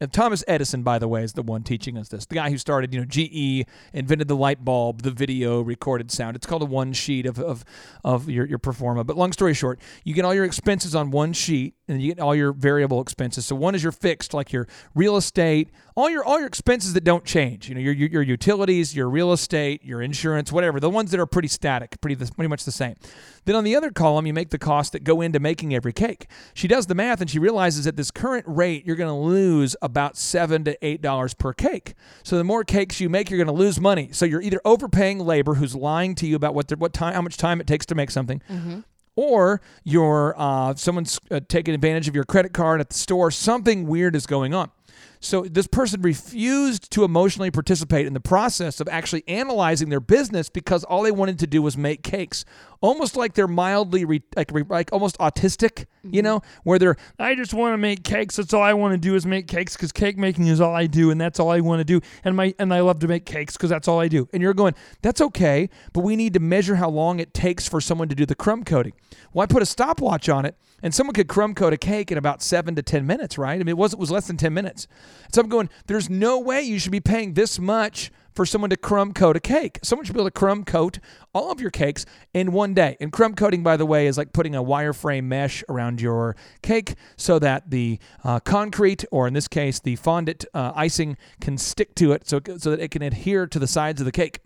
Uh, 0.00 0.06
Thomas 0.06 0.44
Edison, 0.46 0.82
by 0.82 0.98
the 0.98 1.08
way, 1.08 1.22
is 1.22 1.32
the 1.32 1.42
one 1.42 1.62
teaching 1.62 1.96
us 1.98 2.08
this. 2.08 2.26
The 2.26 2.34
guy 2.34 2.50
who 2.50 2.58
started, 2.58 2.92
you 2.94 3.00
know, 3.00 3.06
GE 3.06 3.66
invented 3.92 4.28
the 4.28 4.36
light 4.36 4.64
bulb, 4.64 5.02
the 5.02 5.10
video 5.10 5.60
recorded 5.60 6.10
sound. 6.10 6.36
It's 6.36 6.46
called 6.46 6.62
a 6.62 6.66
one 6.66 6.92
sheet 6.92 7.26
of, 7.26 7.38
of, 7.38 7.64
of 8.04 8.28
your, 8.28 8.46
your 8.46 8.58
pro 8.58 8.72
forma. 8.72 9.04
But 9.04 9.16
long 9.16 9.32
story 9.32 9.54
short, 9.54 9.80
you 10.04 10.14
get 10.14 10.24
all 10.24 10.34
your 10.34 10.44
expenses 10.44 10.94
on 10.94 11.10
one 11.10 11.32
sheet 11.32 11.74
and 11.92 12.02
you 12.02 12.14
get 12.14 12.20
all 12.20 12.34
your 12.34 12.52
variable 12.52 13.00
expenses. 13.00 13.46
So 13.46 13.56
one 13.56 13.74
is 13.74 13.82
your 13.82 13.92
fixed, 13.92 14.34
like 14.34 14.52
your 14.52 14.66
real 14.94 15.16
estate, 15.16 15.70
all 15.94 16.08
your 16.08 16.24
all 16.24 16.38
your 16.38 16.46
expenses 16.46 16.94
that 16.94 17.04
don't 17.04 17.24
change. 17.24 17.68
You 17.68 17.74
know, 17.74 17.80
your, 17.80 17.92
your, 17.92 18.22
utilities, 18.22 18.94
your 18.94 19.08
real 19.08 19.32
estate, 19.32 19.84
your 19.84 20.00
insurance, 20.00 20.50
whatever. 20.50 20.80
The 20.80 20.90
ones 20.90 21.10
that 21.10 21.20
are 21.20 21.26
pretty 21.26 21.48
static, 21.48 22.00
pretty 22.00 22.16
pretty 22.16 22.48
much 22.48 22.64
the 22.64 22.72
same. 22.72 22.96
Then 23.44 23.56
on 23.56 23.64
the 23.64 23.76
other 23.76 23.90
column, 23.90 24.26
you 24.26 24.32
make 24.32 24.50
the 24.50 24.58
costs 24.58 24.90
that 24.92 25.04
go 25.04 25.20
into 25.20 25.40
making 25.40 25.74
every 25.74 25.92
cake. 25.92 26.28
She 26.54 26.68
does 26.68 26.86
the 26.86 26.94
math 26.94 27.20
and 27.20 27.28
she 27.28 27.38
realizes 27.38 27.86
at 27.86 27.96
this 27.96 28.10
current 28.10 28.44
rate, 28.46 28.86
you're 28.86 28.96
going 28.96 29.08
to 29.12 29.14
lose 29.14 29.76
about 29.82 30.16
seven 30.16 30.64
to 30.64 30.86
eight 30.86 31.02
dollars 31.02 31.34
per 31.34 31.52
cake. 31.52 31.94
So 32.22 32.36
the 32.36 32.44
more 32.44 32.64
cakes 32.64 33.00
you 33.00 33.08
make, 33.08 33.30
you're 33.30 33.38
going 33.38 33.46
to 33.46 33.52
lose 33.52 33.80
money. 33.80 34.10
So 34.12 34.24
you're 34.24 34.42
either 34.42 34.60
overpaying 34.64 35.18
labor, 35.18 35.54
who's 35.54 35.74
lying 35.74 36.14
to 36.16 36.26
you 36.26 36.36
about 36.36 36.54
what 36.54 36.70
what 36.78 36.92
time, 36.92 37.14
how 37.14 37.22
much 37.22 37.36
time 37.36 37.60
it 37.60 37.66
takes 37.66 37.86
to 37.86 37.94
make 37.94 38.10
something, 38.10 38.40
mm-hmm. 38.48 38.80
Or 39.16 39.60
you're 39.84 40.34
uh, 40.36 40.74
someone's 40.74 41.18
uh, 41.30 41.40
taking 41.48 41.74
advantage 41.74 42.08
of 42.08 42.14
your 42.14 42.24
credit 42.24 42.52
card 42.52 42.80
at 42.80 42.88
the 42.88 42.94
store. 42.94 43.30
Something 43.30 43.86
weird 43.86 44.16
is 44.16 44.26
going 44.26 44.54
on. 44.54 44.70
So 45.24 45.42
this 45.42 45.68
person 45.68 46.02
refused 46.02 46.90
to 46.90 47.04
emotionally 47.04 47.52
participate 47.52 48.08
in 48.08 48.12
the 48.12 48.20
process 48.20 48.80
of 48.80 48.88
actually 48.88 49.22
analyzing 49.28 49.88
their 49.88 50.00
business 50.00 50.48
because 50.48 50.82
all 50.82 51.02
they 51.04 51.12
wanted 51.12 51.38
to 51.38 51.46
do 51.46 51.62
was 51.62 51.76
make 51.76 52.02
cakes. 52.02 52.44
Almost 52.80 53.16
like 53.16 53.34
they're 53.34 53.46
mildly 53.46 54.04
re- 54.04 54.24
like 54.34 54.50
re- 54.52 54.64
like 54.68 54.92
almost 54.92 55.16
autistic, 55.18 55.86
you 56.02 56.10
mm-hmm. 56.10 56.24
know, 56.24 56.42
where 56.64 56.80
they're 56.80 56.96
I 57.20 57.36
just 57.36 57.54
want 57.54 57.74
to 57.74 57.78
make 57.78 58.02
cakes. 58.02 58.34
That's 58.34 58.52
all 58.52 58.64
I 58.64 58.74
want 58.74 58.94
to 58.94 58.98
do 58.98 59.14
is 59.14 59.24
make 59.24 59.46
cakes 59.46 59.76
because 59.76 59.92
cake 59.92 60.18
making 60.18 60.48
is 60.48 60.60
all 60.60 60.74
I 60.74 60.88
do, 60.88 61.12
and 61.12 61.20
that's 61.20 61.38
all 61.38 61.50
I 61.50 61.60
want 61.60 61.78
to 61.78 61.84
do. 61.84 62.00
And 62.24 62.36
my 62.36 62.52
and 62.58 62.74
I 62.74 62.80
love 62.80 62.98
to 62.98 63.08
make 63.08 63.24
cakes 63.24 63.56
because 63.56 63.70
that's 63.70 63.86
all 63.86 64.00
I 64.00 64.08
do. 64.08 64.28
And 64.32 64.42
you're 64.42 64.54
going, 64.54 64.74
that's 65.02 65.20
okay, 65.20 65.70
but 65.92 66.00
we 66.00 66.16
need 66.16 66.34
to 66.34 66.40
measure 66.40 66.74
how 66.74 66.90
long 66.90 67.20
it 67.20 67.32
takes 67.32 67.68
for 67.68 67.80
someone 67.80 68.08
to 68.08 68.16
do 68.16 68.26
the 68.26 68.34
crumb 68.34 68.64
coating. 68.64 68.94
Well, 69.32 69.44
I 69.44 69.46
put 69.46 69.62
a 69.62 69.66
stopwatch 69.66 70.28
on 70.28 70.44
it, 70.44 70.56
and 70.82 70.94
someone 70.94 71.14
could 71.14 71.28
crumb 71.28 71.54
coat 71.54 71.72
a 71.72 71.76
cake 71.76 72.10
in 72.10 72.18
about 72.18 72.42
seven 72.42 72.74
to 72.74 72.82
ten 72.82 73.06
minutes, 73.06 73.38
right? 73.38 73.54
I 73.54 73.58
mean, 73.58 73.68
it 73.68 73.78
was 73.78 73.92
it 73.92 73.98
was 73.98 74.10
less 74.10 74.26
than 74.26 74.36
ten 74.36 74.52
minutes. 74.54 74.86
So 75.32 75.40
I'm 75.40 75.48
going, 75.48 75.70
there's 75.86 76.10
no 76.10 76.38
way 76.38 76.62
you 76.62 76.78
should 76.78 76.92
be 76.92 77.00
paying 77.00 77.34
this 77.34 77.58
much 77.58 78.10
for 78.34 78.46
someone 78.46 78.70
to 78.70 78.76
crumb 78.76 79.12
coat 79.12 79.36
a 79.36 79.40
cake. 79.40 79.78
Someone 79.82 80.04
should 80.04 80.14
be 80.14 80.20
able 80.20 80.30
to 80.30 80.38
crumb 80.38 80.64
coat 80.64 80.98
all 81.34 81.50
of 81.50 81.60
your 81.60 81.70
cakes 81.70 82.06
in 82.32 82.52
one 82.52 82.74
day. 82.74 82.96
And 83.00 83.12
crumb 83.12 83.34
coating, 83.34 83.62
by 83.62 83.76
the 83.76 83.86
way, 83.86 84.06
is 84.06 84.16
like 84.16 84.32
putting 84.32 84.54
a 84.54 84.62
wireframe 84.62 85.24
mesh 85.24 85.62
around 85.68 86.00
your 86.00 86.34
cake 86.62 86.94
so 87.16 87.38
that 87.38 87.70
the 87.70 87.98
uh, 88.24 88.40
concrete, 88.40 89.04
or 89.10 89.26
in 89.26 89.34
this 89.34 89.48
case, 89.48 89.80
the 89.80 89.96
fondant 89.96 90.44
uh, 90.54 90.72
icing, 90.74 91.16
can 91.40 91.58
stick 91.58 91.94
to 91.96 92.12
it 92.12 92.26
so, 92.26 92.40
so 92.56 92.70
that 92.70 92.80
it 92.80 92.90
can 92.90 93.02
adhere 93.02 93.46
to 93.46 93.58
the 93.58 93.66
sides 93.66 94.00
of 94.00 94.06
the 94.06 94.12
cake. 94.12 94.40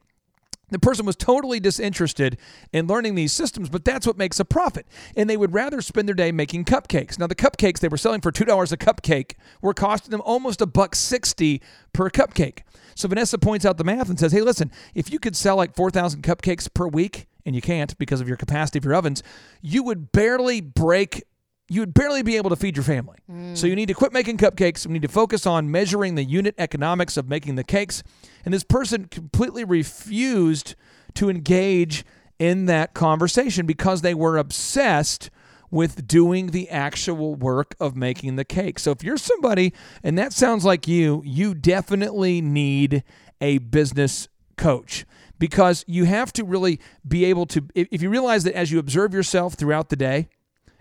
The 0.71 0.81
person 0.81 1.07
was 1.07 1.15
totally 1.15 1.61
disinterested 1.61 2.39
in 2.73 2.89
learning 2.89 3.15
these 3.15 3.33
systems, 3.33 3.69
but 3.69 3.85
that's 3.85 4.05
what 4.05 4.19
makes 4.19 4.41
a 4.41 4.45
profit. 4.45 4.85
And 5.17 5.31
they 5.31 5.37
would 5.37 5.55
rather 5.55 5.81
spend 5.81 6.09
their 6.09 6.15
day 6.15 6.33
making 6.33 6.65
cupcakes. 6.65 7.21
Now, 7.21 7.29
the 7.29 7.37
cupcakes 7.37 7.79
they 7.79 7.89
were 7.89 7.97
selling 7.97 8.21
for 8.21 8.33
$2 8.33 8.73
a 8.73 8.77
cupcake 8.77 9.35
were 9.63 9.75
costing 9.75 10.11
them 10.11 10.23
almost 10.23 10.61
a 10.61 10.67
buck 10.67 10.97
60 10.97 11.63
per 11.93 12.11
cupcake. 12.11 12.63
So 12.97 13.07
Vanessa 13.07 13.39
points 13.39 13.65
out 13.65 13.77
the 13.77 13.85
math 13.85 14.09
and 14.09 14.19
says, 14.19 14.33
hey, 14.33 14.41
listen, 14.41 14.73
if 14.95 15.13
you 15.13 15.21
could 15.21 15.37
sell 15.37 15.55
like 15.55 15.77
4,000 15.77 16.23
cupcakes 16.23 16.73
per 16.73 16.89
week, 16.89 17.29
and 17.45 17.55
you 17.55 17.63
can't 17.63 17.97
because 17.97 18.21
of 18.21 18.27
your 18.27 18.37
capacity 18.37 18.79
of 18.79 18.85
your 18.85 18.95
ovens, 18.95 19.23
you 19.63 19.85
would 19.85 20.11
barely 20.11 20.61
break 20.61 21.23
you 21.69 21.81
would 21.81 21.95
barely 21.95 22.23
be 22.23 22.37
able 22.37 22.51
to 22.51 22.57
feed 22.57 22.77
your 22.77 22.85
family. 22.85 23.17
So 23.55 23.67
you 23.67 23.75
need 23.75 23.87
to 23.89 23.95
quit 23.95 24.13
making 24.13 24.39
cupcakes. 24.39 24.87
We 24.87 24.93
need 24.93 25.03
to 25.03 25.09
focus 25.09 25.47
on 25.47 25.71
measuring 25.71 26.15
the 26.15 26.23
unit 26.25 26.55
economics 26.59 27.17
of 27.17 27.29
making 27.29 27.57
the 27.57 27.65
cakes. 27.65 28.03
And 28.45 28.55
this 28.55 28.63
person 28.65 29.07
completely 29.07 29.65
refused 29.65 30.77
to 31.15 31.29
engage 31.29 32.05
in 32.39 32.67
that 32.67 32.95
conversation 32.95 33.67
because 33.67 34.03
they 34.03 34.15
were 34.15 34.37
obsessed 34.37 35.31
with 35.71 36.07
doing 36.07 36.49
the 36.49 36.71
actual 36.71 37.35
work 37.35 37.75
of 37.81 37.97
making 37.97 38.37
the 38.37 38.45
cake. 38.45 38.79
So 38.79 38.93
if 38.93 39.03
you're 39.03 39.17
somebody 39.17 39.73
and 40.03 40.17
that 40.17 40.33
sounds 40.33 40.65
like 40.65 40.87
you, 40.87 41.23
you 41.25 41.55
definitely 41.55 42.41
need 42.41 43.03
a 43.41 43.59
business 43.59 44.29
coach 44.57 45.05
because 45.39 45.85
you 45.87 46.05
have 46.05 46.33
to 46.35 46.45
really 46.45 46.81
be 47.07 47.25
able 47.25 47.47
to 47.47 47.67
if 47.75 47.89
if 47.91 48.03
you 48.03 48.09
realize 48.09 48.45
that 48.45 48.55
as 48.55 48.71
you 48.71 48.79
observe 48.79 49.13
yourself 49.13 49.55
throughout 49.55 49.89
the 49.89 49.97
day, 49.97 50.29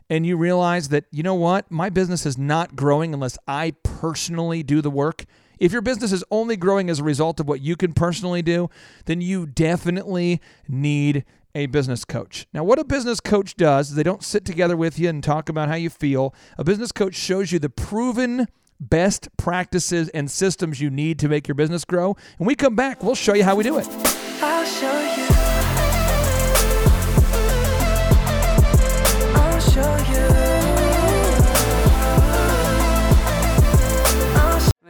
and 0.10 0.26
you 0.26 0.38
realize 0.38 0.90
that, 0.90 1.06
you 1.12 1.24
know 1.24 1.36
what, 1.36 1.70
my 1.72 1.90
business 1.90 2.26
is 2.26 2.38
not 2.38 2.76
growing 2.76 3.14
unless 3.14 3.38
I 3.48 3.72
personally 3.84 4.64
do 4.64 4.82
the 4.82 4.92
work. 4.92 5.26
If 5.60 5.72
your 5.72 5.82
business 5.82 6.12
is 6.12 6.24
only 6.30 6.58
growing 6.58 6.90
as 6.90 7.00
a 7.00 7.04
result 7.04 7.40
of 7.40 7.48
what 7.48 7.62
you 7.62 7.76
can 7.76 7.94
personally 7.94 8.42
do, 8.42 8.70
then 9.06 9.22
you 9.22 9.46
definitely 9.46 10.42
need 10.68 11.24
a 11.56 11.68
business 11.68 12.04
coach. 12.04 12.46
Now, 12.54 12.64
what 12.66 12.80
a 12.80 12.84
business 12.84 13.22
coach 13.22 13.56
does 13.56 13.90
is 13.90 13.96
they 13.96 14.04
don't 14.04 14.24
sit 14.24 14.44
together 14.44 14.76
with 14.76 15.00
you 15.00 15.08
and 15.08 15.24
talk 15.24 15.48
about 15.48 15.70
how 15.70 15.76
you 15.76 15.90
feel. 15.90 16.36
A 16.58 16.64
business 16.66 16.92
coach 16.92 17.16
shows 17.16 17.52
you 17.52 17.60
the 17.60 17.70
proven 17.70 18.48
best 18.80 19.30
practices 19.38 20.10
and 20.10 20.30
systems 20.30 20.82
you 20.82 20.90
need 20.90 21.18
to 21.20 21.30
make 21.30 21.48
your 21.48 21.56
business 21.56 21.86
grow. 21.86 22.18
And 22.38 22.46
we 22.46 22.56
come 22.56 22.76
back, 22.76 23.02
we'll 23.02 23.16
show 23.16 23.34
you 23.34 23.46
how 23.46 23.56
we 23.56 23.64
do 23.64 23.78
it. 23.80 24.25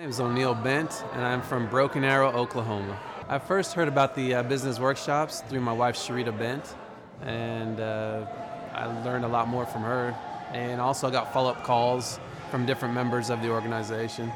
Name 0.06 0.12
is 0.12 0.20
O'Neill 0.20 0.53
Bent, 0.53 1.03
and 1.14 1.26
I'm 1.26 1.41
from 1.41 1.68
Broken 1.68 2.03
Arrow, 2.03 2.30
Oklahoma. 2.30 2.95
I 3.28 3.39
first 3.39 3.74
heard 3.74 3.88
about 3.88 4.14
the 4.14 4.36
uh, 4.36 4.43
business 4.43 4.80
workshops 4.80 5.41
through 5.49 5.62
my 5.62 5.74
wife, 5.74 5.95
Sharita 5.95 6.38
Bent, 6.38 6.76
and 7.24 7.80
uh, 7.80 8.28
I 8.72 8.86
learned 9.03 9.26
a 9.26 9.28
lot 9.28 9.47
more 9.47 9.66
from 9.66 9.82
her. 9.82 10.16
And 10.53 10.80
also 10.80 11.08
I 11.08 11.12
got 11.12 11.34
follow 11.34 11.49
up 11.49 11.64
calls 11.64 12.20
from 12.51 12.68
different 12.68 12.93
members 12.93 13.32
of 13.32 13.41
the 13.41 13.49
organization. 13.49 14.32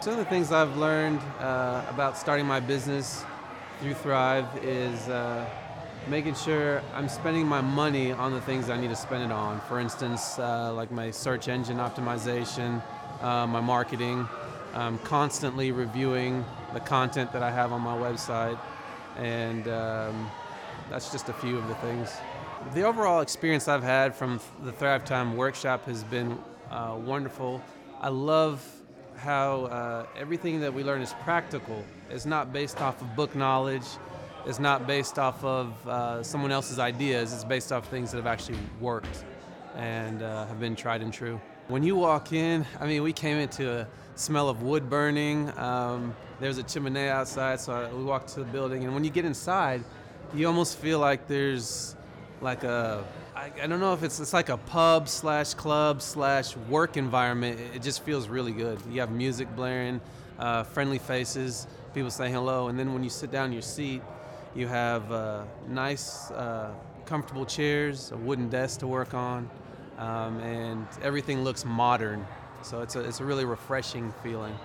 Some 0.00 0.12
of 0.12 0.20
the 0.20 0.26
things 0.26 0.52
I've 0.52 0.76
learned 0.76 1.18
uh, 1.40 1.84
about 1.90 2.16
starting 2.16 2.46
my 2.46 2.60
business 2.60 3.24
through 3.80 3.94
Thrive 3.94 4.46
is 4.62 5.08
uh, 5.08 5.44
making 6.06 6.36
sure 6.36 6.82
I'm 6.94 7.08
spending 7.08 7.48
my 7.48 7.60
money 7.60 8.12
on 8.12 8.32
the 8.32 8.40
things 8.42 8.70
I 8.70 8.80
need 8.80 8.90
to 8.90 8.96
spend 8.96 9.24
it 9.24 9.32
on. 9.32 9.60
For 9.62 9.80
instance, 9.80 10.38
uh, 10.38 10.72
like 10.72 10.92
my 10.92 11.10
search 11.10 11.48
engine 11.48 11.78
optimization, 11.78 12.80
uh, 13.20 13.48
my 13.48 13.60
marketing, 13.60 14.28
um, 14.74 14.98
constantly 14.98 15.72
reviewing 15.72 16.44
the 16.72 16.80
content 16.80 17.32
that 17.32 17.42
I 17.42 17.50
have 17.50 17.72
on 17.72 17.80
my 17.80 17.96
website, 17.96 18.58
and 19.16 19.66
um, 19.68 20.30
that's 20.88 21.10
just 21.10 21.28
a 21.28 21.32
few 21.32 21.58
of 21.58 21.68
the 21.68 21.74
things. 21.76 22.10
The 22.74 22.82
overall 22.82 23.20
experience 23.20 23.68
I've 23.68 23.82
had 23.82 24.14
from 24.14 24.40
the 24.62 24.72
Thrive 24.72 25.04
Time 25.04 25.36
workshop 25.36 25.86
has 25.86 26.04
been 26.04 26.38
uh, 26.70 26.96
wonderful. 26.98 27.62
I 28.00 28.08
love 28.08 28.64
how 29.16 29.64
uh, 29.64 30.06
everything 30.16 30.60
that 30.60 30.72
we 30.72 30.82
learn 30.82 31.02
is 31.02 31.14
practical. 31.22 31.84
It's 32.10 32.26
not 32.26 32.52
based 32.52 32.80
off 32.80 33.00
of 33.02 33.14
book 33.16 33.34
knowledge. 33.34 33.84
It's 34.46 34.58
not 34.58 34.86
based 34.86 35.18
off 35.18 35.44
of 35.44 35.88
uh, 35.88 36.22
someone 36.22 36.52
else's 36.52 36.78
ideas. 36.78 37.32
It's 37.32 37.44
based 37.44 37.72
off 37.72 37.88
things 37.88 38.10
that 38.10 38.16
have 38.16 38.26
actually 38.26 38.58
worked 38.80 39.24
and 39.76 40.22
uh, 40.22 40.46
have 40.46 40.58
been 40.58 40.74
tried 40.74 41.02
and 41.02 41.12
true. 41.12 41.40
When 41.70 41.84
you 41.84 41.94
walk 41.94 42.32
in, 42.32 42.66
I 42.80 42.86
mean, 42.88 43.04
we 43.04 43.12
came 43.12 43.36
into 43.36 43.70
a 43.70 43.86
smell 44.16 44.48
of 44.48 44.60
wood 44.60 44.90
burning. 44.90 45.56
Um, 45.56 46.16
there's 46.40 46.58
a 46.58 46.64
chimney 46.64 47.06
outside, 47.06 47.60
so 47.60 47.88
we 47.96 48.02
walked 48.02 48.30
to 48.30 48.40
the 48.40 48.46
building. 48.46 48.82
And 48.82 48.92
when 48.92 49.04
you 49.04 49.10
get 49.10 49.24
inside, 49.24 49.84
you 50.34 50.48
almost 50.48 50.78
feel 50.78 50.98
like 50.98 51.28
there's 51.28 51.94
like 52.40 52.64
a 52.64 53.04
I, 53.36 53.52
I 53.62 53.68
don't 53.68 53.78
know 53.78 53.94
if 53.94 54.02
it's 54.02 54.18
it's 54.18 54.32
like 54.32 54.48
a 54.48 54.56
pub 54.56 55.08
slash 55.08 55.54
club 55.54 56.02
slash 56.02 56.56
work 56.56 56.96
environment. 56.96 57.60
It, 57.60 57.76
it 57.76 57.82
just 57.82 58.02
feels 58.02 58.26
really 58.26 58.52
good. 58.52 58.80
You 58.90 58.98
have 59.00 59.12
music 59.12 59.46
blaring, 59.54 60.00
uh, 60.40 60.64
friendly 60.64 60.98
faces, 60.98 61.68
people 61.94 62.10
saying 62.10 62.34
hello, 62.34 62.66
and 62.66 62.76
then 62.76 62.92
when 62.92 63.04
you 63.04 63.10
sit 63.10 63.30
down 63.30 63.46
in 63.46 63.52
your 63.52 63.62
seat, 63.62 64.02
you 64.56 64.66
have 64.66 65.12
uh, 65.12 65.44
nice, 65.68 66.32
uh, 66.32 66.72
comfortable 67.06 67.46
chairs, 67.46 68.10
a 68.10 68.16
wooden 68.16 68.48
desk 68.48 68.80
to 68.80 68.88
work 68.88 69.14
on, 69.14 69.48
um, 70.00 70.40
and 70.40 70.86
everything 71.02 71.44
looks 71.44 71.64
modern. 71.64 72.26
So 72.62 72.80
it's 72.80 72.96
a 72.96 73.00
it's 73.00 73.20
a 73.20 73.24
really 73.24 73.44
refreshing 73.44 74.12
feeling. 74.22 74.58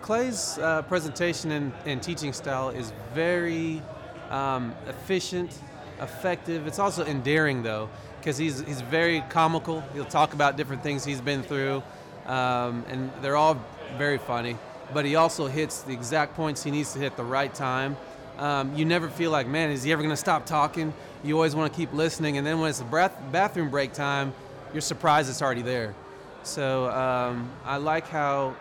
Clay's 0.00 0.58
uh, 0.58 0.82
presentation 0.82 1.50
and, 1.50 1.72
and 1.86 2.00
teaching 2.00 2.32
style 2.32 2.68
is 2.68 2.92
very 3.12 3.82
um, 4.30 4.74
efficient, 4.86 5.58
effective. 6.00 6.66
It's 6.68 6.78
also 6.78 7.04
endearing 7.04 7.62
though, 7.62 7.88
because 8.20 8.38
he's 8.38 8.60
he's 8.60 8.80
very 8.80 9.22
comical. 9.28 9.80
He'll 9.92 10.04
talk 10.04 10.34
about 10.34 10.56
different 10.56 10.82
things 10.82 11.04
he's 11.04 11.20
been 11.20 11.42
through, 11.42 11.82
um, 12.26 12.84
and 12.88 13.10
they're 13.22 13.36
all 13.36 13.60
very 13.98 14.18
funny. 14.18 14.56
But 14.94 15.04
he 15.04 15.16
also 15.16 15.46
hits 15.46 15.82
the 15.82 15.92
exact 15.92 16.34
points 16.34 16.62
he 16.62 16.70
needs 16.70 16.92
to 16.92 16.98
hit 16.98 17.16
the 17.16 17.24
right 17.24 17.52
time. 17.52 17.96
Um, 18.38 18.74
you 18.76 18.84
never 18.84 19.08
feel 19.08 19.30
like, 19.30 19.46
man, 19.46 19.70
is 19.70 19.82
he 19.82 19.92
ever 19.92 20.02
going 20.02 20.12
to 20.12 20.16
stop 20.16 20.46
talking? 20.46 20.92
You 21.22 21.34
always 21.34 21.54
want 21.54 21.72
to 21.72 21.76
keep 21.76 21.92
listening, 21.92 22.38
and 22.38 22.46
then 22.46 22.60
when 22.60 22.70
it's 22.70 22.80
the 22.80 23.10
bathroom 23.30 23.70
break 23.70 23.92
time, 23.92 24.32
you're 24.72 24.80
surprised 24.80 25.28
it's 25.28 25.42
already 25.42 25.62
there. 25.62 25.94
So 26.42 26.90
um, 26.90 27.50
I 27.64 27.76
like 27.76 28.08
how 28.08 28.56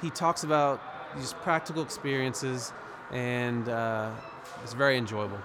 he 0.00 0.10
talks 0.10 0.44
about 0.44 0.80
these 1.16 1.32
practical 1.32 1.82
experiences, 1.82 2.72
and 3.10 3.68
uh, 3.68 4.10
it's 4.62 4.72
very 4.74 4.96
enjoyable. 4.96 5.38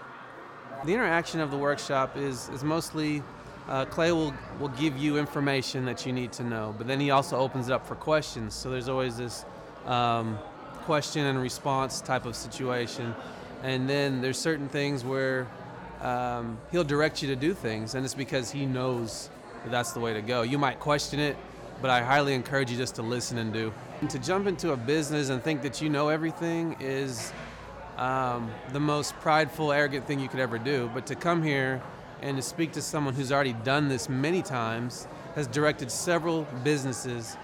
The 0.86 0.94
interaction 0.94 1.40
of 1.40 1.52
the 1.52 1.58
workshop 1.58 2.18
is, 2.18 2.50
is 2.50 2.64
mostly 2.64 3.24
uh, 3.68 3.86
Clay 3.86 4.12
will, 4.12 4.34
will 4.60 4.70
give 4.70 4.98
you 4.98 5.18
information 5.18 5.86
that 5.86 6.06
you 6.06 6.14
need 6.14 6.32
to 6.34 6.44
know, 6.44 6.74
but 6.78 6.88
then 6.88 7.00
he 7.00 7.12
also 7.12 7.38
opens 7.38 7.68
it 7.70 7.74
up 7.74 7.86
for 7.86 7.96
questions. 7.96 8.54
So 8.54 8.70
there's 8.70 8.88
always 8.88 9.18
this 9.18 9.46
um, 9.86 10.38
question 10.84 11.26
and 11.26 11.42
response 11.42 12.00
type 12.02 12.26
of 12.26 12.36
situation. 12.36 13.14
And 13.64 13.90
then 13.90 14.22
there's 14.22 14.38
certain 14.38 14.70
things 14.70 15.04
where 15.04 15.48
um, 16.02 16.58
he'll 16.72 16.84
direct 16.84 17.22
you 17.22 17.28
to 17.30 17.36
do 17.36 17.54
things, 17.54 17.96
and 17.96 18.06
it's 18.06 18.14
because 18.14 18.52
he 18.52 18.66
knows 18.66 19.30
that 19.68 19.72
that's 19.72 19.92
the 19.92 20.00
way 20.00 20.14
to 20.14 20.22
go. 20.22 20.44
You 20.44 20.58
might 20.58 20.80
question 20.80 21.20
it, 21.20 21.36
but 21.82 21.92
I 21.92 22.02
highly 22.02 22.34
encourage 22.34 22.72
you 22.72 22.78
just 22.78 22.96
to 22.96 23.02
listen 23.02 23.38
and 23.38 23.52
do. 23.52 23.74
And 24.00 24.10
to 24.10 24.20
jump 24.20 24.48
into 24.48 24.72
a 24.72 24.78
business 24.78 25.30
and 25.30 25.44
think 25.44 25.62
that 25.64 25.82
you 25.82 25.90
know 25.90 26.08
everything 26.08 26.78
is 26.80 27.34
um, 27.98 28.50
the 28.72 28.80
most 28.80 29.14
prideful, 29.16 29.74
arrogant 29.74 30.08
thing 30.08 30.20
you 30.22 30.30
could 30.30 30.40
ever 30.40 30.58
do. 30.58 30.90
But 30.94 31.06
to 31.08 31.16
come 31.16 31.44
here 31.44 31.82
and 32.22 32.38
to 32.38 32.42
speak 32.42 32.72
to 32.74 32.82
someone 32.82 33.14
who's 33.14 33.32
already 33.32 33.54
done 33.54 33.90
this 33.90 34.08
many 34.08 34.42
times, 34.42 35.08
has 35.36 35.48
directed 35.48 35.92
several 35.92 36.48
businesses, 36.64 37.36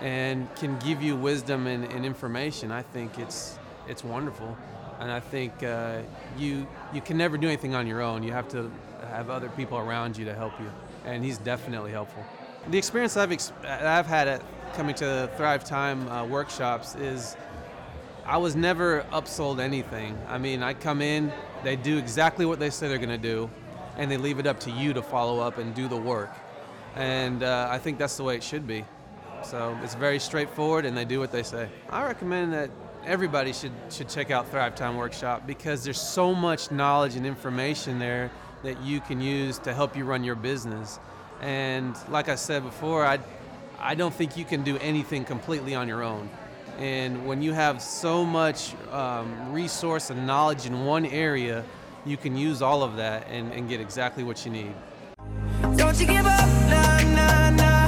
and 0.00 0.52
can 0.56 0.78
give 0.78 1.02
you 1.02 1.16
wisdom 1.16 1.66
and, 1.66 1.84
and 1.92 2.04
information, 2.04 2.70
I 2.70 2.82
think 2.82 3.18
it's 3.18 3.58
it's 3.88 4.04
wonderful. 4.04 4.56
And 5.00 5.10
I 5.10 5.20
think 5.20 5.62
uh, 5.62 6.02
you 6.38 6.66
you 6.92 7.00
can 7.00 7.16
never 7.16 7.36
do 7.36 7.48
anything 7.48 7.74
on 7.74 7.86
your 7.88 8.00
own. 8.00 8.22
You 8.22 8.32
have 8.32 8.48
to 8.48 8.70
have 9.08 9.30
other 9.30 9.48
people 9.50 9.78
around 9.78 10.16
you 10.16 10.24
to 10.24 10.34
help 10.34 10.58
you, 10.60 10.70
and 11.04 11.24
he's 11.24 11.38
definitely 11.38 11.92
helpful. 11.92 12.24
The 12.68 12.78
experience 12.78 13.16
I've 13.16 13.32
ex- 13.32 13.52
I've 13.64 14.06
had 14.06 14.28
at 14.28 14.42
coming 14.74 14.94
to 14.96 15.30
Thrive 15.36 15.64
Time 15.64 16.08
uh, 16.08 16.24
workshops 16.24 16.94
is 16.94 17.36
I 18.24 18.36
was 18.36 18.54
never 18.54 19.02
upsold 19.12 19.60
anything. 19.60 20.16
I 20.28 20.38
mean, 20.38 20.62
I 20.62 20.74
come 20.74 21.02
in, 21.02 21.32
they 21.64 21.76
do 21.76 21.98
exactly 21.98 22.46
what 22.46 22.58
they 22.60 22.70
say 22.70 22.88
they're 22.88 22.98
going 22.98 23.08
to 23.08 23.18
do, 23.18 23.50
and 23.96 24.10
they 24.10 24.16
leave 24.16 24.38
it 24.38 24.46
up 24.46 24.60
to 24.60 24.70
you 24.70 24.92
to 24.92 25.02
follow 25.02 25.40
up 25.40 25.58
and 25.58 25.74
do 25.74 25.88
the 25.88 25.96
work. 25.96 26.30
And 26.94 27.42
uh, 27.42 27.68
I 27.70 27.78
think 27.78 27.98
that's 27.98 28.16
the 28.16 28.24
way 28.24 28.36
it 28.36 28.42
should 28.42 28.66
be. 28.66 28.84
So 29.44 29.76
it's 29.82 29.94
very 29.94 30.20
straightforward, 30.20 30.84
and 30.84 30.96
they 30.96 31.04
do 31.04 31.18
what 31.18 31.32
they 31.32 31.42
say. 31.42 31.68
I 31.90 32.04
recommend 32.04 32.52
that 32.52 32.70
everybody 33.04 33.52
should 33.52 33.72
should 33.90 34.08
check 34.08 34.30
out 34.30 34.48
Thrive 34.48 34.76
Time 34.76 34.96
Workshop 34.96 35.46
because 35.46 35.82
there's 35.82 36.00
so 36.00 36.32
much 36.32 36.70
knowledge 36.70 37.16
and 37.16 37.26
information 37.26 37.98
there 37.98 38.30
that 38.62 38.80
you 38.82 39.00
can 39.00 39.20
use 39.20 39.58
to 39.60 39.74
help 39.74 39.96
you 39.96 40.04
run 40.04 40.24
your 40.24 40.34
business. 40.34 40.98
And 41.40 41.96
like 42.08 42.28
I 42.28 42.36
said 42.36 42.62
before, 42.62 43.04
I 43.04 43.18
I 43.80 43.96
don't 43.96 44.14
think 44.14 44.36
you 44.36 44.44
can 44.44 44.62
do 44.62 44.78
anything 44.78 45.24
completely 45.24 45.74
on 45.74 45.88
your 45.88 46.04
own. 46.04 46.30
And 46.78 47.26
when 47.26 47.42
you 47.42 47.52
have 47.52 47.82
so 47.82 48.24
much 48.24 48.74
um, 48.92 49.52
resource 49.52 50.10
and 50.10 50.24
knowledge 50.26 50.66
in 50.66 50.84
one 50.84 51.04
area, 51.04 51.64
you 52.06 52.16
can 52.16 52.36
use 52.36 52.62
all 52.62 52.82
of 52.82 52.96
that 52.96 53.26
and, 53.28 53.52
and 53.52 53.68
get 53.68 53.80
exactly 53.80 54.22
what 54.22 54.46
you 54.46 54.52
need. 54.52 54.74
Don't 55.76 55.98
you 56.00 56.06
give 56.06 56.26
up, 56.26 56.48
nah, 56.68 57.00
nah, 57.14 57.50
nah. 57.50 57.81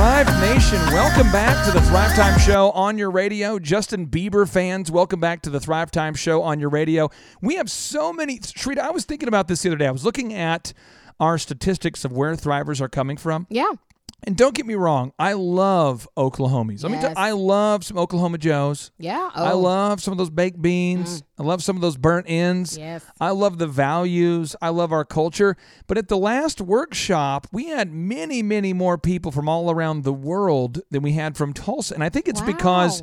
Thrive 0.00 0.40
Nation, 0.40 0.80
welcome 0.94 1.30
back 1.30 1.62
to 1.66 1.72
the 1.72 1.80
Thrive 1.82 2.16
Time 2.16 2.38
Show 2.40 2.70
on 2.70 2.96
your 2.96 3.10
radio. 3.10 3.58
Justin 3.58 4.06
Bieber 4.06 4.48
fans, 4.48 4.90
welcome 4.90 5.20
back 5.20 5.42
to 5.42 5.50
the 5.50 5.60
Thrive 5.60 5.90
Time 5.90 6.14
Show 6.14 6.40
on 6.40 6.58
your 6.58 6.70
radio. 6.70 7.10
We 7.42 7.56
have 7.56 7.70
so 7.70 8.10
many. 8.10 8.38
Sharita, 8.38 8.78
I 8.78 8.92
was 8.92 9.04
thinking 9.04 9.28
about 9.28 9.46
this 9.46 9.60
the 9.60 9.68
other 9.68 9.76
day. 9.76 9.86
I 9.86 9.90
was 9.90 10.02
looking 10.02 10.32
at 10.32 10.72
our 11.20 11.36
statistics 11.36 12.02
of 12.06 12.12
where 12.12 12.32
Thrivers 12.32 12.80
are 12.80 12.88
coming 12.88 13.18
from. 13.18 13.46
Yeah. 13.50 13.72
And 14.24 14.36
don't 14.36 14.54
get 14.54 14.66
me 14.66 14.74
wrong, 14.74 15.12
I 15.18 15.32
love 15.32 16.08
Oklahomies. 16.16 16.82
Let 16.82 16.92
me 16.92 16.98
tell 17.00 17.14
I 17.16 17.32
love 17.32 17.84
some 17.84 17.96
Oklahoma 17.98 18.38
Joes. 18.38 18.90
Yeah. 18.98 19.30
I 19.34 19.52
Oh. 19.52 19.58
Mm. 19.58 19.62
love 19.62 20.02
some 20.02 20.12
of 20.12 20.18
those 20.18 20.30
baked 20.30 20.60
beans. 20.60 21.22
I 21.38 21.42
love 21.42 21.62
some 21.62 21.76
of 21.76 21.82
those 21.82 21.96
burnt 21.96 22.26
ends. 22.28 22.76
Yes. 22.76 23.02
I 23.20 23.30
love 23.30 23.58
the 23.58 23.66
values. 23.66 24.54
I 24.60 24.68
love 24.68 24.92
our 24.92 25.04
culture. 25.06 25.56
But 25.86 25.96
at 25.98 26.08
the 26.08 26.18
last 26.18 26.60
workshop, 26.60 27.46
we 27.50 27.66
had 27.68 27.92
many, 27.92 28.42
many 28.42 28.72
more 28.72 28.98
people 28.98 29.32
from 29.32 29.48
all 29.48 29.70
around 29.70 30.04
the 30.04 30.12
world 30.12 30.80
than 30.90 31.02
we 31.02 31.12
had 31.12 31.36
from 31.36 31.52
Tulsa. 31.54 31.94
And 31.94 32.04
I 32.04 32.08
think 32.10 32.28
it's 32.28 32.42
because 32.42 33.02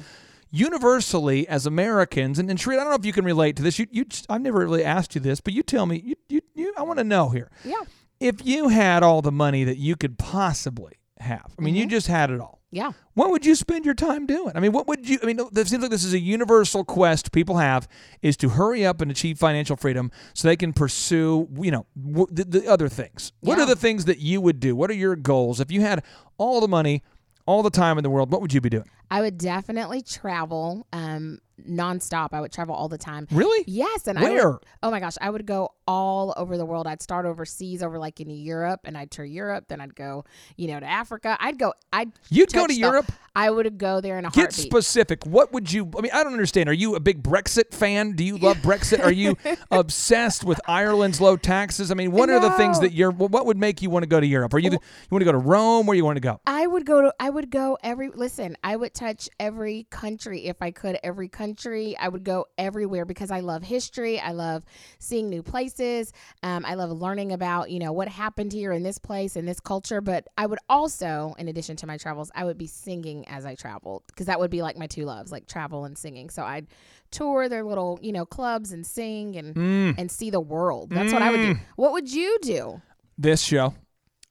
universally 0.51 1.47
as 1.47 1.65
Americans, 1.65 2.39
and, 2.39 2.49
and 2.49 2.59
Sheree, 2.59 2.73
I 2.73 2.77
don't 2.83 2.89
know 2.89 2.95
if 2.95 3.05
you 3.05 3.13
can 3.13 3.25
relate 3.25 3.55
to 3.57 3.63
this. 3.63 3.79
You, 3.79 3.87
you, 3.91 4.05
I've 4.29 4.41
never 4.41 4.59
really 4.59 4.83
asked 4.83 5.15
you 5.15 5.21
this, 5.21 5.39
but 5.41 5.53
you 5.53 5.63
tell 5.63 5.85
me. 5.85 6.01
You, 6.03 6.15
you, 6.29 6.41
you 6.55 6.73
I 6.77 6.83
want 6.83 6.99
to 6.99 7.03
know 7.03 7.29
here. 7.29 7.49
Yeah. 7.63 7.81
If 8.19 8.45
you 8.45 8.69
had 8.69 9.03
all 9.03 9.21
the 9.21 9.31
money 9.31 9.63
that 9.63 9.77
you 9.77 9.95
could 9.95 10.17
possibly 10.17 10.93
have, 11.21 11.53
I 11.57 11.61
mean, 11.61 11.73
Mm-hmm. 11.73 11.81
you 11.81 11.87
just 11.87 12.07
had 12.07 12.29
it 12.31 12.39
all. 12.39 12.59
Yeah. 12.69 12.91
What 13.13 13.31
would 13.31 13.45
you 13.45 13.55
spend 13.55 13.85
your 13.85 13.93
time 13.93 14.25
doing? 14.25 14.51
I 14.53 14.59
mean, 14.59 14.73
what 14.73 14.87
would 14.87 15.07
you? 15.07 15.17
I 15.23 15.25
mean, 15.25 15.39
it 15.39 15.67
seems 15.67 15.81
like 15.81 15.89
this 15.89 16.03
is 16.03 16.13
a 16.13 16.19
universal 16.19 16.83
quest 16.83 17.31
people 17.31 17.57
have 17.57 17.87
is 18.21 18.35
to 18.37 18.49
hurry 18.49 18.85
up 18.85 18.99
and 19.01 19.09
achieve 19.09 19.39
financial 19.39 19.77
freedom 19.77 20.11
so 20.33 20.47
they 20.49 20.57
can 20.57 20.73
pursue, 20.73 21.47
you 21.61 21.71
know, 21.71 21.85
w- 21.97 22.27
the, 22.29 22.43
the 22.43 22.67
other 22.67 22.89
things. 22.89 23.31
What 23.39 23.57
Yeah. 23.57 23.63
are 23.63 23.67
the 23.67 23.77
things 23.77 24.03
that 24.05 24.19
you 24.19 24.41
would 24.41 24.59
do? 24.59 24.75
What 24.75 24.89
are 24.91 24.95
your 24.95 25.15
goals? 25.15 25.61
If 25.61 25.71
you 25.71 25.79
had 25.81 26.03
all 26.37 26.59
the 26.59 26.67
money, 26.67 27.03
all 27.45 27.63
the 27.63 27.69
time 27.69 27.97
in 27.97 28.03
the 28.03 28.09
world, 28.09 28.31
what 28.33 28.41
would 28.41 28.53
you 28.53 28.59
be 28.59 28.69
doing? 28.69 28.89
I 29.09 29.21
would 29.21 29.37
definitely 29.37 30.01
travel 30.01 30.85
um, 30.91 31.39
nonstop. 31.69 32.29
I 32.33 32.41
would 32.41 32.51
travel 32.51 32.75
all 32.75 32.87
the 32.89 32.97
time. 32.97 33.27
Really? 33.31 33.63
Yes, 33.67 34.07
and 34.07 34.17
I 34.17 34.23
Where? 34.23 34.51
would, 34.51 34.59
oh 34.83 34.91
my 34.91 34.99
gosh, 34.99 35.15
I 35.21 35.29
would 35.29 35.45
go 35.45 35.69
all 35.87 36.33
over 36.37 36.57
the 36.57 36.65
world. 36.65 36.85
I'd 36.87 37.01
start 37.01 37.25
overseas, 37.25 37.81
over 37.81 37.97
like 37.97 38.19
in 38.19 38.29
Europe, 38.29 38.81
and 38.83 38.97
I'd 38.97 39.11
tour 39.11 39.25
Europe. 39.25 39.65
Then 39.69 39.81
I'd 39.81 39.95
go, 39.95 40.25
you 40.55 40.67
know, 40.67 40.79
to 40.79 40.85
Africa. 40.85 41.37
I'd 41.39 41.57
go. 41.57 41.73
I'd 41.93 42.11
You'd 42.29 42.51
go 42.53 42.67
to 42.67 42.73
the- 42.73 42.79
Europe? 42.79 43.11
I 43.35 43.51
would 43.51 43.77
go 43.77 44.01
there 44.01 44.17
in 44.17 44.25
a 44.25 44.29
heartbeat. 44.29 44.43
Get 44.49 44.55
heartbeat. 44.55 44.71
specific. 44.71 45.25
What 45.27 45.53
would 45.53 45.71
you? 45.71 45.89
I 45.95 46.01
mean, 46.01 46.11
I 46.11 46.23
don't 46.23 46.33
understand. 46.33 46.69
Are 46.69 46.73
you 46.73 46.95
a 46.95 46.99
big 46.99 47.21
Brexit 47.21 47.71
fan? 47.71 48.13
Do 48.13 48.23
you 48.23 48.37
love 48.37 48.57
Brexit? 48.57 49.03
Are 49.03 49.11
you 49.11 49.37
obsessed 49.71 50.43
with 50.43 50.59
Ireland's 50.67 51.21
low 51.21 51.37
taxes? 51.37 51.91
I 51.91 51.93
mean, 51.93 52.11
what 52.11 52.29
are 52.31 52.39
the 52.39 52.49
things 52.51 52.79
that 52.79 52.93
you're? 52.93 53.11
What 53.11 53.45
would 53.45 53.57
make 53.57 53.81
you 53.83 53.89
want 53.91 54.03
to 54.03 54.07
go 54.07 54.19
to 54.19 54.25
Europe? 54.25 54.53
Are 54.55 54.59
you 54.59 54.71
the, 54.71 54.77
you 54.77 55.07
want 55.11 55.21
to 55.21 55.25
go 55.25 55.31
to 55.33 55.37
Rome? 55.37 55.85
Where 55.85 55.95
you 55.95 56.03
want 56.03 56.15
to 56.17 56.21
go? 56.21 56.41
I 56.47 56.65
would 56.65 56.85
go 56.85 57.01
to 57.03 57.13
I 57.19 57.29
would 57.29 57.51
go 57.51 57.77
every 57.83 58.09
listen, 58.09 58.57
I 58.63 58.75
would 58.75 58.93
touch 58.95 59.29
every 59.39 59.85
country 59.91 60.47
if 60.47 60.61
I 60.61 60.71
could, 60.71 60.97
every 61.03 61.27
country. 61.29 61.46
I 61.55 62.07
would 62.09 62.23
go 62.23 62.45
everywhere 62.57 63.05
because 63.05 63.31
I 63.31 63.39
love 63.39 63.63
history. 63.63 64.19
I 64.19 64.31
love 64.31 64.63
seeing 64.99 65.29
new 65.29 65.43
places. 65.43 66.11
Um, 66.43 66.65
I 66.65 66.73
love 66.73 66.91
learning 66.91 67.31
about, 67.31 67.71
you 67.71 67.79
know, 67.79 67.91
what 67.91 68.07
happened 68.07 68.51
here 68.51 68.71
in 68.71 68.83
this 68.83 68.97
place 68.97 69.35
and 69.35 69.47
this 69.47 69.59
culture. 69.59 70.01
But 70.01 70.27
I 70.37 70.45
would 70.45 70.59
also, 70.69 71.35
in 71.37 71.47
addition 71.47 71.75
to 71.77 71.87
my 71.87 71.97
travels, 71.97 72.31
I 72.35 72.45
would 72.45 72.57
be 72.57 72.67
singing 72.67 73.27
as 73.27 73.45
I 73.45 73.55
traveled 73.55 74.03
because 74.07 74.25
that 74.25 74.39
would 74.39 74.51
be 74.51 74.61
like 74.61 74.77
my 74.77 74.87
two 74.87 75.05
loves, 75.05 75.31
like 75.31 75.47
travel 75.47 75.85
and 75.85 75.97
singing. 75.97 76.29
So 76.29 76.43
I'd 76.43 76.67
tour 77.11 77.47
their 77.47 77.63
little, 77.63 77.99
you 78.01 78.11
know, 78.11 78.25
clubs 78.25 78.71
and 78.71 78.85
sing 78.85 79.35
and 79.37 79.55
Mm. 79.55 79.95
and 79.97 80.11
see 80.11 80.29
the 80.29 80.41
world. 80.41 80.89
That's 80.89 81.13
what 81.13 81.21
I 81.21 81.31
would 81.31 81.41
do. 81.41 81.55
What 81.77 81.93
would 81.93 82.11
you 82.11 82.37
do? 82.41 82.81
This 83.17 83.41
show. 83.41 83.73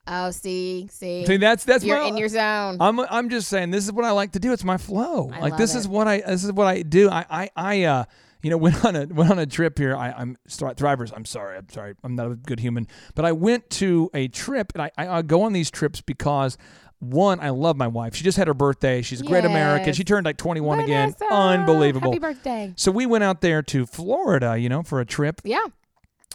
Oh, 0.09 0.31
see, 0.31 0.89
see. 0.91 1.27
See, 1.27 1.37
that's 1.37 1.65
that's 1.65 1.85
You're 1.85 1.99
my, 1.99 2.07
in 2.07 2.17
your 2.17 2.29
zone. 2.29 2.77
I'm 2.81 3.01
I'm 3.01 3.29
just 3.29 3.49
saying 3.49 3.71
this 3.71 3.85
is 3.85 3.93
what 3.93 4.05
I 4.05 4.13
like 4.13 4.33
to 4.33 4.39
do. 4.39 4.53
It's 4.53 4.65
my 4.65 4.77
flow. 4.77 5.31
I 5.33 5.41
like 5.41 5.57
this 5.57 5.75
it. 5.75 5.79
is 5.79 5.89
what 5.89 6.07
I 6.07 6.21
this 6.21 6.45
is 6.45 6.53
what 6.53 6.67
I 6.67 6.83
do. 6.83 7.11
I 7.11 7.25
I, 7.29 7.51
I 7.57 7.83
uh 7.85 8.05
you 8.43 8.51
know 8.51 8.57
went 8.59 8.85
on 8.85 8.95
a 8.95 9.07
went 9.07 9.31
on 9.31 9.39
a 9.39 9.47
trip 9.47 9.79
here. 9.79 9.97
I, 9.97 10.13
I'm 10.13 10.37
thrivers. 10.49 11.13
I'm 11.15 11.25
sorry. 11.25 11.57
I'm 11.57 11.69
sorry. 11.69 11.95
I'm 12.05 12.15
not 12.15 12.31
a 12.31 12.37
good 12.37 12.61
human. 12.61 12.87
But 13.15 13.25
I 13.25 13.33
went 13.33 13.69
to 13.71 14.11
a 14.15 14.29
trip, 14.29 14.73
and 14.75 14.83
I 14.83 14.91
I, 14.97 15.19
I 15.19 15.23
go 15.23 15.43
on 15.43 15.53
these 15.53 15.71
trips 15.71 16.01
because. 16.01 16.57
One, 16.99 17.41
I 17.41 17.51
love 17.51 17.77
my 17.77 17.89
wife. 17.89 18.15
She 18.15 18.25
just 18.25 18.39
had 18.39 18.49
her 18.49 18.55
birthday. 18.55 19.03
She's 19.03 19.21
a 19.21 19.25
great 19.25 19.45
American. 19.45 19.93
She 19.93 20.03
turned 20.03 20.25
like 20.25 20.39
21 20.39 20.81
again. 20.81 21.15
Unbelievable. 21.31 22.11
Happy 22.11 22.19
birthday. 22.19 22.73
So 22.77 22.91
we 22.91 23.05
went 23.05 23.23
out 23.23 23.43
there 23.43 23.61
to 23.65 23.85
Florida, 23.85 24.57
you 24.57 24.71
know, 24.71 24.83
for 24.83 25.01
a 25.01 25.05
trip. 25.05 25.43
Yeah. 25.45 25.67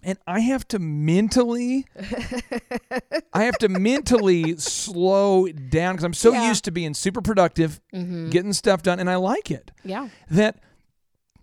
And 0.04 0.18
I 0.26 0.40
have 0.40 0.68
to 0.70 0.80
mentally, 0.80 1.86
I 3.34 3.44
have 3.44 3.58
to 3.60 3.70
mentally 3.70 4.58
slow 4.58 5.48
down 5.48 5.94
because 5.96 6.04
I'm 6.04 6.14
so 6.14 6.34
Yeah. 6.34 6.48
used 6.48 6.64
to 6.66 6.72
being 6.72 6.94
super 6.94 7.22
productive, 7.22 7.80
mm-hmm. 7.94 8.30
getting 8.30 8.54
stuff 8.54 8.82
done, 8.84 9.00
and 9.00 9.10
I 9.10 9.16
like 9.16 9.52
it. 9.52 9.72
Yeah. 9.84 10.10
That 10.30 10.60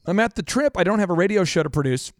I'm 0.06 0.18
at 0.20 0.34
the 0.34 0.42
trip. 0.42 0.76
I 0.76 0.84
don't 0.84 0.98
have 0.98 1.10
a 1.10 1.14
radio 1.14 1.44
show 1.44 1.62
to 1.62 1.70
produce. 1.70 2.12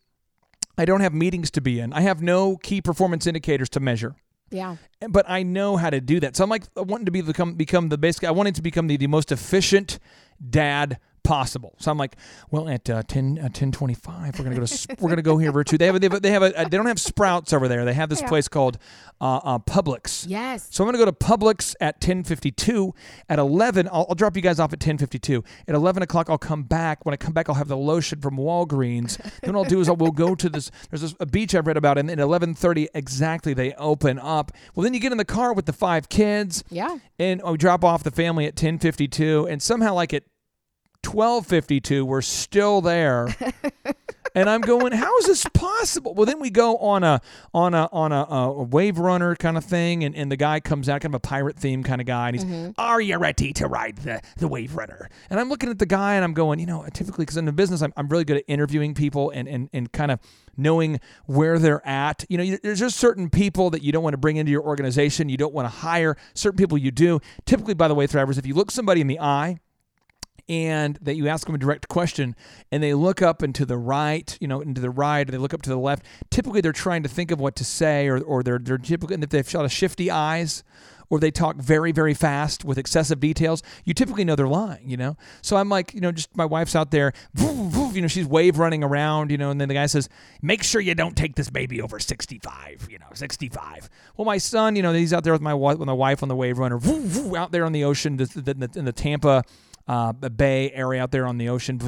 I 0.76 0.84
don't 0.84 1.01
have 1.01 1.12
meetings 1.14 1.51
to 1.53 1.61
be 1.61 1.80
in. 1.80 1.93
I 1.93 2.03
have 2.03 2.22
no 2.22 2.57
key 2.57 2.80
performance 2.80 3.26
indicators 3.26 3.68
to 3.70 3.80
measure. 3.80 4.14
Yeah. 4.51 4.76
But 5.09 5.28
I 5.28 5.43
know 5.43 5.76
how 5.76 5.91
to 5.91 6.01
do 6.01 6.20
that. 6.20 6.36
So 6.36 6.45
I'm 6.45 6.51
like 6.51 6.64
I 6.76 6.82
wanting 6.82 7.07
to 7.07 7.11
be 7.12 7.20
become 7.20 7.55
become 7.55 7.89
the 7.89 7.99
basic. 7.99 8.24
I 8.24 8.30
wanted 8.30 8.55
to 8.55 8.62
become 8.62 8.86
the, 8.86 8.97
the 8.97 9.07
most 9.07 9.32
efficient 9.32 9.99
dad 10.51 10.99
possible. 11.23 11.75
So 11.79 11.91
I'm 11.91 11.99
like, 11.99 12.16
well, 12.51 12.69
at 12.69 12.89
uh, 12.89 13.03
10 13.03 13.39
uh, 13.39 13.43
1025, 13.43 14.39
we're 14.39 14.45
gonna 14.45 14.57
go 14.57 14.64
to 14.66 14.97
we're 15.01 15.11
gonna 15.11 15.23
go 15.23 15.39
here 15.39 15.53
have 15.53 15.97
a, 15.97 15.99
they 15.99 16.05
have 16.07 16.14
a, 16.14 16.21
they 16.21 16.31
have 16.31 16.43
a, 16.43 16.51
they 16.71 16.77
don't 16.77 16.87
have 16.87 17.01
Sprouts 17.01 17.53
over 17.53 17.69
there. 17.69 17.85
They 17.85 17.95
have 17.95 18.09
this 18.09 18.23
place 18.23 18.49
called 18.49 18.79
uh, 19.21 19.37
uh, 19.43 19.59
Publix. 19.59 20.25
Yes. 20.29 20.69
So 20.71 20.85
I'm 20.85 20.89
gonna 20.89 20.99
go 20.99 21.05
to 21.05 21.12
Publix 21.12 21.75
at 21.81 22.01
10:52. 22.01 22.93
At 23.29 23.39
11, 23.39 23.89
I'll, 23.89 24.07
I'll 24.09 24.14
drop 24.14 24.37
you 24.37 24.43
guys 24.43 24.61
off 24.61 24.73
at 24.73 24.79
10:52. 24.79 25.45
At 25.66 25.75
11 25.75 26.03
o'clock, 26.03 26.31
I'll 26.31 26.39
come 26.39 26.62
back. 26.62 27.05
When 27.05 27.12
I 27.12 27.16
come 27.16 27.33
back, 27.33 27.49
I'll 27.49 27.55
have 27.55 27.69
the 27.69 27.77
lotion 27.77 28.21
from 28.21 28.37
Walgreens. 28.37 29.16
then 29.41 29.55
what 29.55 29.64
I'll 29.64 29.69
do 29.69 29.81
is 29.81 29.89
I 29.89 29.93
will 29.93 30.12
go 30.12 30.35
to 30.35 30.49
this. 30.49 30.71
There's 30.91 31.03
this, 31.03 31.14
a 31.21 31.27
beach 31.27 31.55
I've 31.55 31.66
read 31.66 31.77
about, 31.77 31.99
and 31.99 32.09
then 32.09 32.19
at 32.19 32.27
11:30 32.27 32.89
exactly 32.95 33.55
they 33.55 33.73
open 33.75 34.19
up. 34.19 34.53
Well, 34.75 34.85
then 34.85 34.95
you 34.95 35.01
get 35.01 35.12
in 35.12 35.19
the 35.19 35.25
car 35.25 35.53
with 35.53 35.66
the 35.66 35.73
five 35.73 36.09
kids, 36.09 36.64
Yeah. 36.71 36.99
and 37.19 37.43
we 37.45 37.57
drop 37.57 37.85
off 37.85 38.03
the 38.03 38.11
family 38.11 38.47
at 38.47 38.55
10:52, 38.57 39.51
and 39.51 39.62
somehow 39.62 39.95
like 39.95 40.12
at 40.12 40.25
12:52 41.03 42.05
we're 42.05 42.23
still 42.23 42.81
there. 42.81 43.35
and 44.35 44.49
I'm 44.49 44.61
going, 44.61 44.93
how 44.93 45.17
is 45.19 45.27
this 45.27 45.45
possible? 45.53 46.15
Well, 46.15 46.27
then 46.27 46.41
we 46.41 46.51
go 46.51 46.77
on 46.79 47.05
a 47.05 47.21
on 47.55 47.75
a 47.75 47.89
on 47.93 48.13
a, 48.13 48.27
a 48.31 48.63
wave 48.63 48.99
runner 48.99 49.35
kind 49.37 49.57
of 49.57 49.65
thing, 49.65 50.05
and, 50.05 50.15
and 50.15 50.31
the 50.31 50.37
guy 50.37 50.61
comes 50.61 50.89
out, 50.89 51.01
kind 51.01 51.15
of 51.15 51.19
a 51.19 51.21
pirate 51.21 51.57
theme 51.57 51.83
kind 51.83 52.01
of 52.01 52.07
guy, 52.07 52.29
and 52.29 52.37
he's, 52.37 52.45
mm-hmm. 52.45 52.71
"Are 52.79 53.01
you 53.01 53.19
ready 53.19 53.53
to 53.55 53.67
ride 53.67 53.97
the 53.99 54.21
the 54.37 54.49
wave 54.49 54.77
runner?" 54.77 55.09
And 55.31 55.41
I'm 55.41 55.49
looking 55.49 55.71
at 55.71 55.79
the 55.79 55.87
guy, 55.87 56.15
and 56.15 56.25
I'm 56.25 56.35
going, 56.35 56.59
you 56.59 56.67
know, 56.67 56.87
typically 56.93 57.25
because 57.25 57.37
in 57.37 57.45
the 57.45 57.53
business, 57.53 57.83
I'm, 57.83 57.93
I'm 57.97 58.09
really 58.09 58.25
good 58.25 58.39
at 58.39 58.45
interviewing 58.47 58.95
people 58.95 59.31
and 59.31 59.49
and 59.49 59.69
and 59.73 59.93
kind 59.93 60.11
of 60.11 60.21
knowing 60.57 61.01
where 61.27 61.59
they're 61.59 61.87
at. 61.87 62.25
You 62.29 62.39
know, 62.39 62.57
there's 62.63 62.81
just 62.81 62.97
certain 62.97 63.31
people 63.31 63.71
that 63.71 63.83
you 63.83 63.93
don't 63.93 64.03
want 64.03 64.15
to 64.15 64.19
bring 64.19 64.37
into 64.37 64.53
your 64.53 64.63
organization. 64.63 65.29
You 65.29 65.37
don't 65.37 65.55
want 65.55 65.67
to 65.67 65.77
hire 65.77 66.17
certain 66.35 66.57
people. 66.57 66.79
You 66.79 66.91
do. 66.91 67.21
Typically, 67.47 67.75
by 67.75 67.89
the 67.89 67.95
way, 67.95 68.07
Thrivers, 68.07 68.39
if 68.39 68.47
you 68.47 68.55
look 68.55 68.71
somebody 68.71 69.01
in 69.01 69.07
the 69.07 69.21
eye 69.21 69.59
and 70.49 70.99
that 71.03 71.15
you 71.15 71.29
ask 71.29 71.47
them 71.47 71.55
a 71.55 71.59
direct 71.59 71.89
question 71.89 72.35
and 72.73 72.83
they 72.83 72.95
look 72.95 73.21
up 73.23 73.43
and 73.43 73.55
to 73.55 73.67
the 73.67 73.77
right, 73.77 74.37
you 74.41 74.49
know, 74.49 74.61
into 74.61 74.81
the 74.81 74.91
right, 74.91 75.29
or 75.29 75.31
they 75.31 75.39
look 75.39 75.55
up 75.55 75.63
to 75.63 75.71
the 75.71 75.79
left. 75.79 76.05
Typically, 76.31 76.61
they're 76.61 76.73
trying 76.73 77.03
to 77.03 77.09
think 77.09 77.31
of 77.31 77.41
what 77.41 77.57
to 77.57 77.65
say, 77.65 78.09
or, 78.09 78.19
or 78.21 78.43
they're, 78.43 78.59
they're 78.59 78.79
typically, 78.79 79.15
and 79.15 79.25
if 79.25 79.31
they've 79.31 79.53
got 79.53 79.65
a 79.65 79.69
shifty 79.69 80.11
eyes, 80.11 80.65
or 81.11 81.19
they 81.19 81.31
talk 81.31 81.57
very, 81.57 81.93
very 81.93 82.15
fast 82.15 82.65
with 82.65 82.79
excessive 82.79 83.21
details, 83.21 83.63
you 83.85 83.95
typically 83.95 84.25
know 84.25 84.37
they're 84.37 84.47
lying, 84.47 84.89
you 84.89 84.97
know? 84.97 85.17
So 85.41 85.57
I'm 85.57 85.69
like, 85.69 85.95
you 85.95 86.01
know, 86.01 86.13
just 86.13 86.37
my 86.37 86.45
wife's 86.45 86.77
out 86.77 86.91
there, 86.91 87.13
you 87.35 88.01
know, 88.03 88.09
she's 88.09 88.27
wave 88.27 88.59
running 88.59 88.85
around, 88.85 89.31
you 89.31 89.39
know, 89.39 89.51
and 89.51 89.61
then 89.61 89.69
the 89.69 89.75
guy 89.75 89.87
says, 89.87 90.09
make 90.43 90.63
sure 90.63 90.81
you 90.81 90.95
don't 90.95 91.17
take 91.17 91.35
this 91.35 91.51
baby 91.51 91.81
over 91.81 91.99
65, 91.99 92.89
you 92.91 92.99
know, 92.99 93.07
65. 93.15 93.89
Well, 94.17 94.27
my 94.27 94.39
son, 94.39 94.77
you 94.77 94.83
know, 94.83 94.93
he's 94.93 95.13
out 95.13 95.25
there 95.25 95.33
with 95.33 95.43
my, 95.43 95.55
with 95.55 95.79
my 95.79 95.93
wife 95.93 96.23
on 96.23 96.29
the 96.29 96.37
wave 96.37 96.59
runner, 96.59 96.79
out 97.37 97.53
there 97.53 97.65
on 97.65 97.73
the 97.73 97.85
ocean 97.85 98.21
in 98.21 98.85
the 98.85 98.93
Tampa 98.95 99.45
uh, 99.89 100.12
bay 100.12 100.70
area 100.72 101.03
out 101.03 101.11
there 101.11 101.26
on 101.26 101.39
the 101.39 101.49
ocean. 101.49 101.78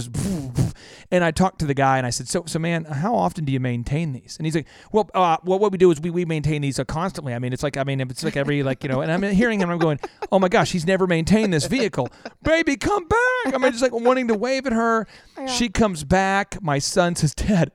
And 1.11 1.25
I 1.25 1.31
talked 1.31 1.59
to 1.61 1.67
the 1.67 1.75
guy 1.75 1.99
and 1.99 2.07
I 2.07 2.11
said, 2.11 2.29
"So, 2.29 2.45
so 2.47 2.59
man, 2.59 2.85
how 2.85 3.15
often 3.15 3.45
do 3.45 3.53
you 3.53 3.61
maintain 3.61 4.13
these?" 4.13 4.37
And 4.39 4.47
he's 4.47 4.55
like, 4.55 4.67
"Well, 4.93 5.09
uh, 5.15 5.39
well, 5.45 5.59
what 5.59 5.73
we 5.73 5.79
do 5.79 5.91
is 5.91 6.01
we, 6.01 6.11
we 6.11 6.25
maintain 6.25 6.63
these 6.63 6.79
uh, 6.79 6.85
constantly. 6.85 7.35
I 7.35 7.39
mean, 7.39 7.53
it's 7.53 7.63
like 7.63 7.77
I 7.77 7.85
mean, 7.85 8.01
if 8.01 8.11
it's 8.11 8.25
like 8.25 8.37
every 8.37 8.63
like 8.63 8.83
you 8.83 8.89
know." 8.89 9.01
And 9.01 9.11
I'm 9.11 9.23
hearing 9.23 9.61
him, 9.61 9.71
I'm 9.71 9.79
going, 9.79 9.99
"Oh 10.31 10.39
my 10.39 10.49
gosh, 10.49 10.73
he's 10.73 10.87
never 10.87 11.07
maintained 11.07 11.53
this 11.53 11.67
vehicle, 11.67 12.09
baby, 12.43 12.77
come 12.77 13.07
back!" 13.07 13.55
I 13.55 13.59
mean, 13.59 13.73
just 13.73 13.83
like 13.83 13.93
wanting 13.93 14.29
to 14.29 14.35
wave 14.35 14.67
at 14.67 14.73
her. 14.73 15.07
Yeah. 15.39 15.47
She 15.47 15.69
comes 15.69 16.05
back. 16.05 16.63
My 16.63 16.79
son 16.79 17.17
says, 17.17 17.35
"Dad, 17.35 17.73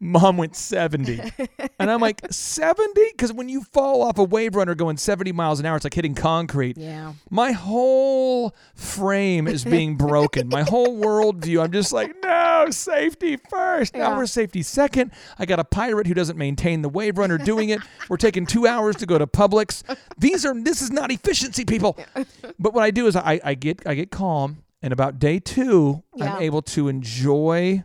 mom 0.00 0.36
went 0.36 0.56
70," 0.56 1.20
and 1.78 1.90
I'm 1.90 2.00
like, 2.00 2.22
"70?" 2.30 3.00
Because 3.12 3.32
when 3.32 3.48
you 3.48 3.62
fall 3.62 4.02
off 4.02 4.18
a 4.18 4.24
wave 4.24 4.54
runner 4.54 4.74
going 4.74 4.96
70 4.96 5.32
miles 5.32 5.60
an 5.60 5.66
hour, 5.66 5.76
it's 5.76 5.84
like 5.84 5.94
hitting 5.94 6.14
concrete. 6.14 6.76
Yeah. 6.78 7.14
My 7.30 7.52
whole 7.52 8.54
frame 8.74 9.46
is 9.46 9.64
being 9.64 9.96
broken. 9.96 10.48
My 10.48 10.62
whole 10.62 10.98
worldview. 10.98 11.62
I'm 11.62 11.72
just 11.72 11.92
like, 11.92 12.14
no, 12.22 12.28
Oh, 12.50 12.70
safety 12.70 13.36
first. 13.36 13.94
Yeah. 13.94 14.08
Now 14.08 14.16
we're 14.16 14.26
safety 14.26 14.62
second. 14.62 15.12
I 15.38 15.44
got 15.44 15.58
a 15.58 15.64
pirate 15.64 16.06
who 16.06 16.14
doesn't 16.14 16.38
maintain 16.38 16.82
the 16.82 16.88
wave 16.88 17.18
runner 17.18 17.36
doing 17.36 17.68
it. 17.68 17.80
We're 18.08 18.16
taking 18.16 18.46
two 18.46 18.66
hours 18.66 18.96
to 18.96 19.06
go 19.06 19.18
to 19.18 19.26
Publix. 19.26 19.82
These 20.16 20.46
are 20.46 20.58
this 20.58 20.80
is 20.80 20.90
not 20.90 21.10
efficiency, 21.10 21.64
people. 21.64 21.98
But 22.58 22.74
what 22.74 22.82
I 22.82 22.90
do 22.90 23.06
is 23.06 23.14
I, 23.14 23.40
I 23.44 23.54
get 23.54 23.86
I 23.86 23.94
get 23.94 24.10
calm, 24.10 24.64
and 24.82 24.92
about 24.92 25.18
day 25.18 25.38
two, 25.38 26.02
yeah. 26.16 26.34
I'm 26.34 26.42
able 26.42 26.62
to 26.62 26.88
enjoy 26.88 27.84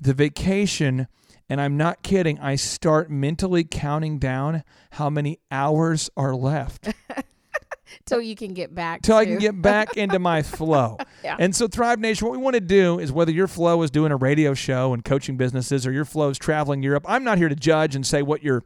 the 0.00 0.14
vacation. 0.14 1.08
And 1.50 1.60
I'm 1.60 1.76
not 1.78 2.02
kidding. 2.02 2.38
I 2.40 2.56
start 2.56 3.10
mentally 3.10 3.64
counting 3.64 4.18
down 4.18 4.64
how 4.92 5.08
many 5.08 5.38
hours 5.50 6.10
are 6.16 6.34
left. 6.34 6.92
till 8.06 8.20
you 8.20 8.34
can 8.34 8.54
get 8.54 8.74
back 8.74 9.02
till 9.02 9.16
to. 9.16 9.20
I 9.20 9.24
can 9.24 9.38
get 9.38 9.60
back 9.60 9.96
into 9.96 10.18
my 10.18 10.42
flow. 10.42 10.98
yeah. 11.22 11.36
And 11.38 11.54
so 11.54 11.68
Thrive 11.68 11.98
Nation, 11.98 12.26
what 12.26 12.32
we 12.36 12.42
want 12.42 12.54
to 12.54 12.60
do 12.60 12.98
is 12.98 13.12
whether 13.12 13.32
your 13.32 13.48
flow 13.48 13.82
is 13.82 13.90
doing 13.90 14.12
a 14.12 14.16
radio 14.16 14.54
show 14.54 14.92
and 14.92 15.04
coaching 15.04 15.36
businesses 15.36 15.86
or 15.86 15.92
your 15.92 16.04
flow 16.04 16.30
is 16.30 16.38
traveling 16.38 16.82
Europe, 16.82 17.04
I'm 17.08 17.24
not 17.24 17.38
here 17.38 17.48
to 17.48 17.56
judge 17.56 17.94
and 17.94 18.06
say 18.06 18.22
what 18.22 18.42
your 18.42 18.62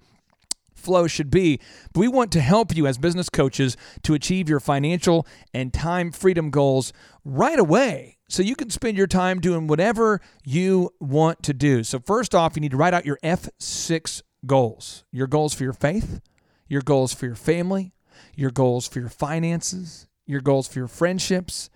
flow 0.75 1.07
should 1.07 1.31
be. 1.31 1.61
But 1.93 2.01
we 2.01 2.09
want 2.09 2.33
to 2.33 2.41
help 2.41 2.77
you 2.77 2.87
as 2.87 2.99
business 2.99 3.29
coaches 3.29 3.77
to 4.03 4.15
achieve 4.15 4.49
your 4.49 4.61
financial 4.61 5.27
and 5.55 5.73
time 5.73 6.13
freedom 6.13 6.51
goals 6.51 6.93
right 7.25 7.59
away 7.59 8.19
so 8.29 8.43
you 8.43 8.57
can 8.57 8.71
spend 8.71 8.97
your 8.97 9.07
time 9.07 9.41
doing 9.41 9.67
whatever 9.67 10.21
you 10.45 10.91
want 11.01 11.43
to 11.45 11.55
do. 11.55 11.85
So 11.85 12.01
first 12.01 12.35
off, 12.35 12.57
you 12.57 12.61
need 12.61 12.71
to 12.73 12.77
write 12.77 12.95
out 12.95 13.07
your 13.07 13.19
F6 13.23 14.23
goals. 14.47 15.05
Your 15.13 15.27
goals 15.27 15.55
for 15.55 15.65
your 15.65 15.73
faith, 15.73 16.21
your 16.69 16.83
goals 16.83 17.15
for 17.15 17.27
your 17.27 17.35
family, 17.35 17.93
your 18.35 18.51
goals 18.51 18.89
for 18.89 19.01
your 19.01 19.09
finances, 19.09 20.07
your 20.27 20.41
goals 20.41 20.69
for 20.69 20.79
your 20.79 20.89
friendships, 20.89 21.71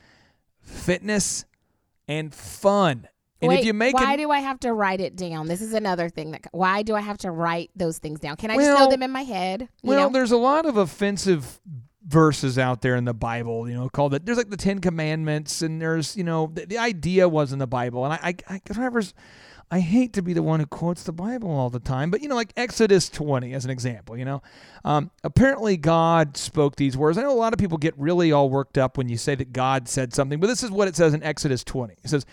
fitness, 0.60 1.44
and 2.08 2.34
fun. 2.34 3.08
And 3.42 3.50
Wait, 3.50 3.60
if 3.60 3.66
you 3.66 3.74
make 3.74 3.94
why 3.94 4.14
it, 4.14 4.16
do 4.16 4.30
I 4.30 4.40
have 4.40 4.60
to 4.60 4.72
write 4.72 5.00
it 5.00 5.14
down? 5.14 5.46
This 5.46 5.60
is 5.60 5.74
another 5.74 6.08
thing 6.08 6.30
that. 6.30 6.46
Why 6.52 6.82
do 6.82 6.94
I 6.94 7.00
have 7.00 7.18
to 7.18 7.30
write 7.30 7.70
those 7.76 7.98
things 7.98 8.18
down? 8.18 8.36
Can 8.36 8.50
I 8.50 8.56
well, 8.56 8.74
just 8.74 8.84
know 8.84 8.90
them 8.90 9.02
in 9.02 9.10
my 9.10 9.22
head? 9.22 9.68
well, 9.82 10.08
know? 10.08 10.12
there's 10.12 10.32
a 10.32 10.38
lot 10.38 10.64
of 10.64 10.78
offensive 10.78 11.60
verses 12.06 12.58
out 12.58 12.80
there 12.82 12.96
in 12.96 13.04
the 13.04 13.12
Bible, 13.12 13.68
you 13.68 13.74
know, 13.74 13.88
called 13.90 14.14
it. 14.14 14.24
There's 14.24 14.38
like 14.38 14.48
the 14.48 14.56
Ten 14.56 14.78
Commandments, 14.78 15.60
and 15.60 15.82
there's, 15.82 16.16
you 16.16 16.24
know, 16.24 16.50
the, 16.52 16.64
the 16.64 16.78
idea 16.78 17.28
was 17.28 17.52
in 17.52 17.58
the 17.58 17.66
Bible, 17.66 18.04
and 18.04 18.14
I, 18.14 18.18
I, 18.22 18.36
I 18.48 18.58
Thrivers 18.60 19.12
I 19.70 19.80
hate 19.80 20.12
to 20.12 20.22
be 20.22 20.32
the 20.32 20.44
one 20.44 20.60
who 20.60 20.66
quotes 20.66 21.02
the 21.02 21.12
Bible 21.12 21.50
all 21.50 21.70
the 21.70 21.80
time, 21.80 22.10
but 22.10 22.22
you 22.22 22.28
know, 22.28 22.36
like 22.36 22.52
Exodus 22.56 23.08
20 23.08 23.52
as 23.52 23.64
an 23.64 23.70
example, 23.70 24.16
you 24.16 24.24
know, 24.24 24.40
um, 24.84 25.10
apparently 25.24 25.76
God 25.76 26.36
spoke 26.36 26.76
these 26.76 26.96
words. 26.96 27.18
I 27.18 27.22
know 27.22 27.32
a 27.32 27.34
lot 27.34 27.52
of 27.52 27.58
people 27.58 27.76
get 27.76 27.98
really 27.98 28.30
all 28.30 28.48
worked 28.48 28.78
up 28.78 28.96
when 28.96 29.08
you 29.08 29.16
say 29.16 29.34
that 29.34 29.52
God 29.52 29.88
said 29.88 30.14
something, 30.14 30.38
but 30.38 30.46
this 30.46 30.62
is 30.62 30.70
what 30.70 30.86
it 30.86 30.94
says 30.94 31.14
in 31.14 31.22
Exodus 31.24 31.64
20. 31.64 31.94
It 32.04 32.08
says, 32.08 32.24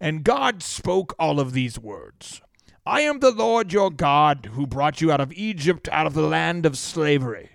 And 0.00 0.22
God 0.22 0.62
spoke 0.62 1.12
all 1.18 1.40
of 1.40 1.52
these 1.52 1.76
words 1.76 2.40
I 2.86 3.00
am 3.00 3.18
the 3.18 3.32
Lord 3.32 3.72
your 3.72 3.90
God 3.90 4.50
who 4.52 4.64
brought 4.64 5.00
you 5.00 5.10
out 5.10 5.20
of 5.20 5.32
Egypt, 5.32 5.88
out 5.90 6.06
of 6.06 6.14
the 6.14 6.22
land 6.22 6.64
of 6.64 6.78
slavery. 6.78 7.50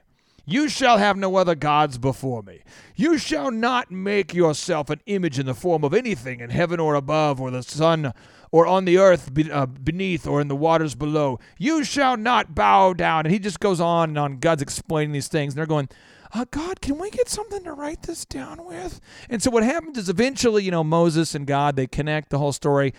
You 0.45 0.67
shall 0.67 0.97
have 0.97 1.15
no 1.15 1.37
other 1.37 1.55
gods 1.55 1.97
before 1.97 2.43
me. 2.43 2.61
You 2.97 3.17
shall 3.17 3.49
not 3.49 3.91
make 3.91 4.33
yourself 4.33 4.89
an 4.89 4.99
image 5.05 5.39
in 5.39 5.45
the 5.45 5.53
form 5.53 5.85
of 5.85 5.93
anything 5.93 6.41
in 6.41 6.49
heaven 6.49 6.81
or 6.81 6.95
above, 6.95 7.39
or 7.39 7.49
the 7.49 7.63
sun 7.63 8.11
or 8.51 8.67
on 8.67 8.85
the 8.85 8.97
earth 8.97 9.31
uh, 9.51 9.65
beneath 9.65 10.27
or 10.27 10.41
in 10.41 10.47
the 10.47 10.55
waters 10.55 10.95
below. 10.95 11.39
You 11.57 11.83
shall 11.83 12.17
not 12.17 12.53
bow 12.53 12.93
down. 12.93 13.25
And 13.25 13.33
he 13.33 13.39
just 13.39 13.59
goes 13.59 13.79
on 13.79 14.09
and 14.09 14.17
on. 14.17 14.39
God's 14.39 14.61
explaining 14.61 15.13
these 15.13 15.29
things. 15.29 15.53
And 15.53 15.57
they're 15.57 15.65
going, 15.65 15.89
uh, 16.33 16.45
God, 16.49 16.81
can 16.81 16.97
we 16.97 17.09
get 17.09 17.29
something 17.29 17.63
to 17.63 17.73
write 17.73 18.03
this 18.03 18.25
down 18.25 18.65
with? 18.65 19.01
And 19.29 19.41
so 19.41 19.51
what 19.51 19.63
happens 19.63 19.97
is 19.97 20.09
eventually, 20.09 20.63
you 20.63 20.71
know, 20.71 20.83
Moses 20.83 21.35
and 21.35 21.45
God, 21.45 21.75
they 21.75 21.87
connect 21.87 22.29
the 22.29 22.37
whole 22.37 22.53
story. 22.53 22.93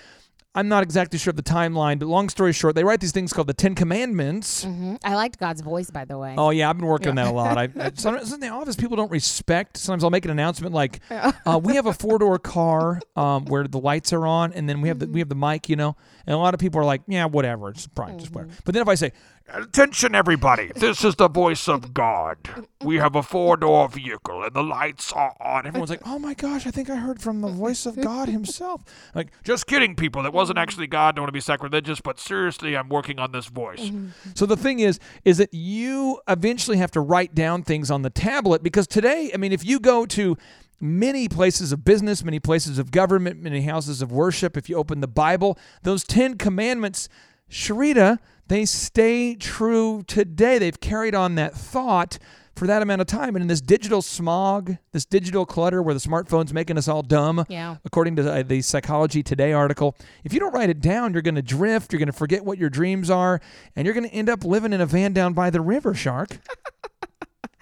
I'm 0.54 0.68
not 0.68 0.82
exactly 0.82 1.18
sure 1.18 1.30
of 1.30 1.36
the 1.36 1.42
timeline, 1.42 1.98
but 1.98 2.08
long 2.08 2.28
story 2.28 2.52
short, 2.52 2.74
they 2.74 2.84
write 2.84 3.00
these 3.00 3.12
things 3.12 3.32
called 3.32 3.46
the 3.46 3.54
Ten 3.54 3.74
Commandments. 3.74 4.66
Mm-hmm. 4.66 4.96
I 5.02 5.14
liked 5.14 5.38
God's 5.38 5.62
voice, 5.62 5.90
by 5.90 6.04
the 6.04 6.18
way. 6.18 6.34
Oh 6.36 6.50
yeah, 6.50 6.68
I've 6.68 6.76
been 6.76 6.86
working 6.86 7.06
yeah. 7.06 7.10
on 7.10 7.16
that 7.16 7.26
a 7.28 7.32
lot. 7.32 7.56
I, 7.56 7.68
I, 7.86 7.92
sometimes 7.94 8.34
in 8.34 8.40
the 8.40 8.48
office, 8.48 8.76
people 8.76 8.98
don't 8.98 9.10
respect. 9.10 9.78
Sometimes 9.78 10.04
I'll 10.04 10.10
make 10.10 10.26
an 10.26 10.30
announcement 10.30 10.74
like, 10.74 11.00
uh, 11.10 11.58
"We 11.62 11.76
have 11.76 11.86
a 11.86 11.94
four 11.94 12.18
door 12.18 12.38
car 12.38 13.00
um, 13.16 13.46
where 13.46 13.66
the 13.66 13.80
lights 13.80 14.12
are 14.12 14.26
on, 14.26 14.52
and 14.52 14.68
then 14.68 14.82
we 14.82 14.88
have 14.88 14.98
the 14.98 15.06
we 15.08 15.20
have 15.20 15.30
the 15.30 15.34
mic, 15.34 15.70
you 15.70 15.76
know." 15.76 15.96
And 16.26 16.34
a 16.34 16.38
lot 16.38 16.52
of 16.52 16.60
people 16.60 16.80
are 16.80 16.84
like, 16.84 17.00
"Yeah, 17.06 17.24
whatever, 17.24 17.70
it's 17.70 17.86
probably 17.86 18.14
mm-hmm. 18.14 18.20
just 18.20 18.34
whatever." 18.34 18.52
But 18.66 18.74
then 18.74 18.82
if 18.82 18.88
I 18.88 18.94
say, 18.94 19.12
Attention, 19.48 20.14
everybody. 20.14 20.70
This 20.74 21.04
is 21.04 21.16
the 21.16 21.28
voice 21.28 21.68
of 21.68 21.92
God. 21.92 22.38
We 22.82 22.96
have 22.96 23.14
a 23.14 23.22
four 23.22 23.56
door 23.56 23.88
vehicle 23.88 24.42
and 24.42 24.54
the 24.54 24.62
lights 24.62 25.12
are 25.12 25.34
on. 25.40 25.66
Everyone's 25.66 25.90
like, 25.90 26.06
oh 26.06 26.18
my 26.18 26.34
gosh, 26.34 26.66
I 26.66 26.70
think 26.70 26.88
I 26.88 26.96
heard 26.96 27.20
from 27.20 27.40
the 27.40 27.48
voice 27.48 27.84
of 27.84 28.00
God 28.00 28.28
himself. 28.28 28.82
Like, 29.14 29.28
just 29.44 29.66
kidding, 29.66 29.94
people. 29.94 30.22
That 30.22 30.32
wasn't 30.32 30.58
actually 30.58 30.86
God. 30.86 31.16
Don't 31.16 31.24
want 31.24 31.28
to 31.28 31.32
be 31.32 31.40
sacrilegious, 31.40 32.00
but 32.00 32.18
seriously, 32.18 32.76
I'm 32.76 32.88
working 32.88 33.18
on 33.18 33.32
this 33.32 33.46
voice. 33.46 33.80
Mm-hmm. 33.80 34.08
So 34.34 34.46
the 34.46 34.56
thing 34.56 34.78
is, 34.78 34.98
is 35.24 35.38
that 35.38 35.52
you 35.52 36.20
eventually 36.28 36.78
have 36.78 36.90
to 36.92 37.00
write 37.00 37.34
down 37.34 37.62
things 37.62 37.90
on 37.90 38.02
the 38.02 38.10
tablet 38.10 38.62
because 38.62 38.86
today, 38.86 39.30
I 39.34 39.36
mean, 39.36 39.52
if 39.52 39.64
you 39.64 39.80
go 39.80 40.06
to 40.06 40.36
many 40.80 41.28
places 41.28 41.72
of 41.72 41.84
business, 41.84 42.24
many 42.24 42.40
places 42.40 42.78
of 42.78 42.90
government, 42.90 43.40
many 43.40 43.62
houses 43.62 44.02
of 44.02 44.10
worship, 44.10 44.56
if 44.56 44.68
you 44.68 44.76
open 44.76 45.00
the 45.00 45.08
Bible, 45.08 45.58
those 45.82 46.04
10 46.04 46.38
commandments, 46.38 47.08
Sharita, 47.50 48.18
they 48.48 48.64
stay 48.64 49.34
true 49.34 50.02
today. 50.06 50.58
They've 50.58 50.80
carried 50.80 51.14
on 51.14 51.36
that 51.36 51.54
thought 51.54 52.18
for 52.54 52.66
that 52.66 52.82
amount 52.82 53.00
of 53.00 53.06
time. 53.06 53.34
And 53.34 53.42
in 53.42 53.48
this 53.48 53.60
digital 53.60 54.02
smog, 54.02 54.76
this 54.92 55.04
digital 55.04 55.46
clutter 55.46 55.82
where 55.82 55.94
the 55.94 56.00
smartphone's 56.00 56.52
making 56.52 56.76
us 56.78 56.86
all 56.86 57.02
dumb, 57.02 57.44
yeah. 57.48 57.76
according 57.84 58.16
to 58.16 58.22
the, 58.22 58.44
the 58.44 58.62
Psychology 58.62 59.22
Today 59.22 59.52
article, 59.52 59.96
if 60.24 60.32
you 60.32 60.40
don't 60.40 60.52
write 60.52 60.70
it 60.70 60.80
down, 60.80 61.12
you're 61.12 61.22
going 61.22 61.34
to 61.34 61.42
drift, 61.42 61.92
you're 61.92 61.98
going 61.98 62.06
to 62.06 62.12
forget 62.12 62.44
what 62.44 62.58
your 62.58 62.70
dreams 62.70 63.10
are, 63.10 63.40
and 63.74 63.86
you're 63.86 63.94
going 63.94 64.08
to 64.08 64.14
end 64.14 64.28
up 64.28 64.44
living 64.44 64.72
in 64.72 64.80
a 64.80 64.86
van 64.86 65.12
down 65.12 65.32
by 65.32 65.50
the 65.50 65.60
river, 65.60 65.94
Shark. 65.94 66.38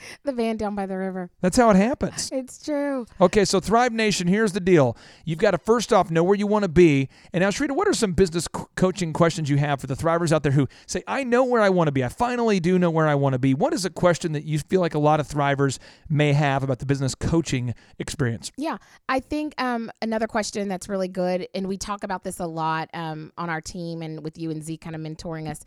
the 0.24 0.32
van 0.32 0.56
down 0.56 0.74
by 0.74 0.86
the 0.86 0.96
river. 0.96 1.30
That's 1.40 1.56
how 1.56 1.70
it 1.70 1.76
happens. 1.76 2.30
It's 2.40 2.62
true. 2.62 3.06
Okay, 3.20 3.44
so 3.44 3.60
Thrive 3.60 3.92
Nation, 3.92 4.26
here's 4.26 4.52
the 4.52 4.60
deal. 4.60 4.96
You've 5.24 5.38
got 5.38 5.50
to 5.50 5.58
first 5.58 5.92
off 5.92 6.10
know 6.10 6.24
where 6.24 6.36
you 6.36 6.46
want 6.46 6.62
to 6.62 6.68
be. 6.68 7.08
And 7.32 7.42
now, 7.42 7.50
Sharita, 7.50 7.76
what 7.76 7.86
are 7.86 7.92
some 7.92 8.12
business 8.12 8.48
co- 8.48 8.68
coaching 8.76 9.12
questions 9.12 9.50
you 9.50 9.58
have 9.58 9.80
for 9.80 9.86
the 9.86 9.94
Thrivers 9.94 10.32
out 10.32 10.42
there 10.42 10.52
who 10.52 10.68
say, 10.86 11.02
I 11.06 11.22
know 11.22 11.44
where 11.44 11.60
I 11.60 11.68
want 11.68 11.88
to 11.88 11.92
be. 11.92 12.02
I 12.02 12.08
finally 12.08 12.60
do 12.60 12.78
know 12.78 12.90
where 12.90 13.06
I 13.06 13.14
want 13.14 13.34
to 13.34 13.38
be. 13.38 13.52
What 13.52 13.74
is 13.74 13.84
a 13.84 13.90
question 13.90 14.32
that 14.32 14.44
you 14.44 14.58
feel 14.58 14.80
like 14.80 14.94
a 14.94 14.98
lot 14.98 15.20
of 15.20 15.28
Thrivers 15.28 15.78
may 16.08 16.32
have 16.32 16.62
about 16.62 16.78
the 16.78 16.86
business 16.86 17.14
coaching 17.14 17.74
experience? 17.98 18.50
Yeah, 18.56 18.78
I 19.08 19.20
think 19.20 19.54
um, 19.60 19.90
another 20.00 20.26
question 20.26 20.68
that's 20.68 20.88
really 20.88 21.08
good, 21.08 21.46
and 21.54 21.68
we 21.68 21.76
talk 21.76 22.04
about 22.04 22.24
this 22.24 22.40
a 22.40 22.46
lot 22.46 22.88
um, 22.94 23.32
on 23.36 23.50
our 23.50 23.60
team 23.60 24.02
and 24.02 24.24
with 24.24 24.38
you 24.38 24.50
and 24.50 24.62
Z 24.62 24.78
kind 24.78 24.96
of 24.96 25.02
mentoring 25.02 25.48
us. 25.48 25.60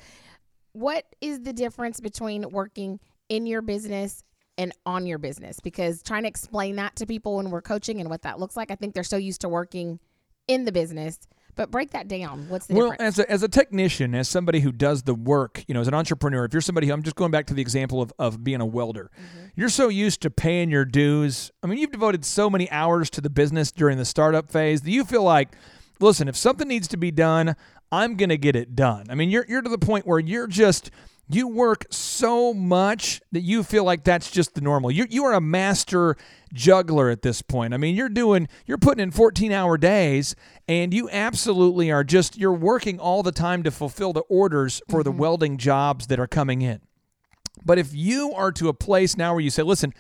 What 0.73 1.05
is 1.21 1.41
the 1.41 1.53
difference 1.53 1.99
between 1.99 2.49
working 2.49 2.99
in 3.33 3.45
your 3.47 3.61
business 3.63 4.23
and 4.59 4.71
on 4.85 5.07
your 5.07 5.17
business 5.17 5.59
because 5.59 6.03
trying 6.03 6.21
to 6.21 6.29
explain 6.29 6.75
that 6.75 6.95
to 6.97 7.07
people 7.07 7.37
when 7.37 7.49
we're 7.49 7.63
coaching 7.63 7.99
and 7.99 8.09
what 8.09 8.21
that 8.21 8.39
looks 8.39 8.55
like, 8.55 8.69
I 8.69 8.75
think 8.75 8.93
they're 8.93 9.03
so 9.03 9.17
used 9.17 9.41
to 9.41 9.49
working 9.49 9.99
in 10.47 10.65
the 10.65 10.71
business. 10.71 11.17
But 11.55 11.71
break 11.71 11.91
that 11.91 12.07
down. 12.07 12.47
What's 12.49 12.67
the 12.67 12.75
well, 12.75 12.91
difference? 12.91 13.19
as 13.19 13.25
a, 13.25 13.31
as 13.31 13.43
a 13.43 13.47
technician, 13.47 14.13
as 14.15 14.27
somebody 14.27 14.59
who 14.59 14.71
does 14.71 15.03
the 15.03 15.13
work, 15.15 15.63
you 15.67 15.73
know, 15.73 15.81
as 15.81 15.87
an 15.87 15.93
entrepreneur, 15.93 16.45
if 16.45 16.53
you're 16.53 16.61
somebody 16.61 16.87
who, 16.87 16.93
I'm 16.93 17.03
just 17.03 17.15
going 17.15 17.31
back 17.31 17.47
to 17.47 17.53
the 17.55 17.61
example 17.61 18.01
of, 18.01 18.13
of 18.19 18.43
being 18.43 18.61
a 18.61 18.65
welder, 18.65 19.09
Mm-hmm. 19.15 19.47
you're 19.55 19.69
so 19.69 19.87
used 19.87 20.21
to 20.21 20.29
paying 20.29 20.69
your 20.69 20.85
dues. 20.85 21.51
I 21.63 21.67
mean, 21.67 21.79
you've 21.79 21.91
devoted 21.91 22.23
so 22.25 22.49
many 22.49 22.69
hours 22.71 23.09
to 23.11 23.21
the 23.21 23.29
business 23.29 23.71
during 23.71 23.97
the 23.97 24.05
startup 24.05 24.51
phase 24.51 24.81
that 24.81 24.91
you 24.91 25.03
feel 25.03 25.23
like, 25.23 25.49
listen, 25.99 26.27
if 26.27 26.35
something 26.35 26.67
needs 26.67 26.87
to 26.89 26.97
be 26.97 27.11
done, 27.11 27.55
I'm 27.91 28.15
going 28.15 28.29
to 28.29 28.37
get 28.37 28.55
it 28.55 28.75
done. 28.75 29.05
I 29.09 29.15
mean, 29.15 29.29
you're, 29.29 29.45
you're 29.47 29.61
to 29.61 29.69
the 29.69 29.77
point 29.77 30.07
where 30.07 30.19
you're 30.19 30.47
just, 30.47 30.89
you 31.29 31.47
work 31.47 31.85
so 31.89 32.53
much 32.53 33.21
that 33.31 33.41
you 33.41 33.63
feel 33.63 33.83
like 33.83 34.03
that's 34.03 34.29
just 34.29 34.55
the 34.55 34.61
normal. 34.61 34.91
You 34.91 35.05
you 35.09 35.23
are 35.25 35.33
a 35.33 35.41
master 35.41 36.17
juggler 36.53 37.09
at 37.09 37.21
this 37.21 37.41
point. 37.41 37.73
I 37.73 37.77
mean, 37.77 37.95
you're 37.95 38.09
doing 38.09 38.47
you're 38.65 38.77
putting 38.77 39.01
in 39.01 39.11
14-hour 39.11 39.77
days 39.77 40.35
and 40.67 40.93
you 40.93 41.09
absolutely 41.09 41.91
are 41.91 42.03
just 42.03 42.37
you're 42.37 42.53
working 42.53 42.99
all 42.99 43.23
the 43.23 43.31
time 43.31 43.63
to 43.63 43.71
fulfill 43.71 44.13
the 44.13 44.21
orders 44.21 44.81
for 44.89 45.03
the 45.03 45.11
mm-hmm. 45.11 45.19
welding 45.19 45.57
jobs 45.57 46.07
that 46.07 46.19
are 46.19 46.27
coming 46.27 46.61
in. 46.61 46.81
But 47.63 47.79
if 47.79 47.93
you 47.93 48.33
are 48.33 48.51
to 48.53 48.67
a 48.67 48.73
place 48.73 49.15
now 49.15 49.33
where 49.33 49.41
you 49.41 49.49
say, 49.49 49.63
"Listen, 49.63 49.93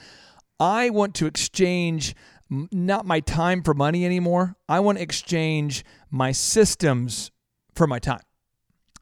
I 0.59 0.89
want 0.89 1.15
to 1.15 1.25
exchange 1.25 2.15
m- 2.51 2.67
not 2.71 3.05
my 3.05 3.21
time 3.21 3.63
for 3.63 3.73
money 3.73 4.05
anymore. 4.05 4.57
I 4.67 4.81
want 4.81 4.97
to 4.97 5.03
exchange 5.03 5.85
my 6.11 6.33
systems 6.33 7.31
for 7.73 7.87
my 7.87 7.99
time." 7.99 8.21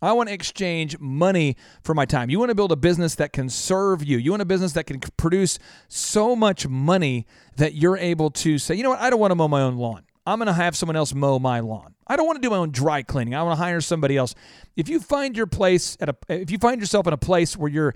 I 0.02 0.14
want 0.14 0.30
to 0.30 0.34
exchange 0.34 0.98
money 1.00 1.56
for 1.84 1.94
my 1.94 2.06
time. 2.06 2.30
You 2.30 2.40
want 2.40 2.50
to 2.50 2.56
build 2.56 2.72
a 2.72 2.76
business 2.76 3.16
that 3.16 3.34
can 3.34 3.50
serve 3.50 4.04
you. 4.04 4.18
You 4.18 4.32
want 4.32 4.42
a 4.42 4.46
business 4.46 4.74
that 4.74 4.86
can 4.86 5.00
produce 5.00 5.60
so 5.88 6.36
much 6.36 6.68
money 6.68 7.28
that 7.58 7.76
you're 7.76 7.98
able 7.98 8.32
to 8.32 8.58
say, 8.58 8.76
you 8.76 8.84
know 8.84 8.90
what, 8.90 9.00
I 9.00 9.10
don't 9.10 9.20
want 9.20 9.32
to 9.32 9.36
mow 9.36 9.48
my 9.48 9.62
own 9.62 9.78
lawn. 9.78 10.04
I'm 10.26 10.40
going 10.40 10.48
to 10.48 10.54
have 10.54 10.76
someone 10.76 10.96
else 10.96 11.14
mow 11.14 11.40
my 11.40 11.60
lawn. 11.60 11.96
I 12.08 12.16
don't 12.16 12.26
want 12.26 12.38
to 12.38 12.42
do 12.42 12.50
my 12.50 12.58
own 12.58 12.72
dry 12.72 13.04
cleaning. 13.04 13.36
I 13.36 13.44
want 13.44 13.58
to 13.58 13.64
hire 13.64 13.82
somebody 13.82 14.18
else. 14.18 14.36
If 14.76 14.90
you 14.90 15.00
find 15.00 15.36
your 15.36 15.48
place 15.48 15.98
at 16.00 16.10
a, 16.10 16.16
if 16.30 16.52
you 16.52 16.58
find 16.58 16.80
yourself 16.80 17.08
in 17.08 17.14
a 17.14 17.18
place 17.18 17.56
where 17.56 17.70
you're 17.70 17.96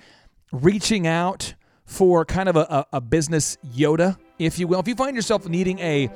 reaching 0.51 1.07
out 1.07 1.53
for 1.85 2.25
kind 2.25 2.49
of 2.49 2.55
a, 2.55 2.85
a, 2.93 3.01
business 3.01 3.57
Yoda, 3.75 4.17
if 4.39 4.57
you 4.57 4.67
will, 4.67 4.79
if 4.79 4.87
you 4.87 4.95
find 4.95 5.15
yourself 5.15 5.47
needing 5.47 5.79
a, 5.79 6.09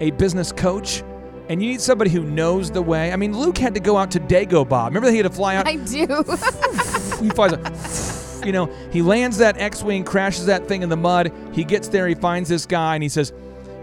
a 0.00 0.10
business 0.12 0.52
coach, 0.52 1.02
and 1.48 1.62
you 1.62 1.70
need 1.70 1.80
somebody 1.80 2.10
who 2.10 2.22
knows 2.22 2.70
the 2.70 2.82
way. 2.82 3.12
I 3.12 3.16
mean, 3.16 3.36
Luke 3.36 3.58
had 3.58 3.74
to 3.74 3.80
go 3.80 3.96
out 3.96 4.10
to 4.12 4.20
Dagobah. 4.20 4.86
Remember 4.86 5.06
that 5.06 5.12
he 5.12 5.18
had 5.18 5.24
to 5.26 5.30
fly 5.30 5.56
out? 5.56 5.66
I 5.66 5.76
do. 5.76 6.06
he 7.24 7.30
flies 7.30 7.52
a, 7.52 8.46
you 8.46 8.52
know, 8.52 8.66
he 8.92 9.02
lands 9.02 9.38
that 9.38 9.58
X-wing, 9.58 10.04
crashes 10.04 10.46
that 10.46 10.66
thing 10.68 10.82
in 10.82 10.88
the 10.88 10.96
mud. 10.96 11.32
He 11.52 11.64
gets 11.64 11.88
there, 11.88 12.06
he 12.08 12.14
finds 12.14 12.48
this 12.48 12.66
guy, 12.66 12.94
and 12.94 13.02
he 13.02 13.08
says, 13.08 13.32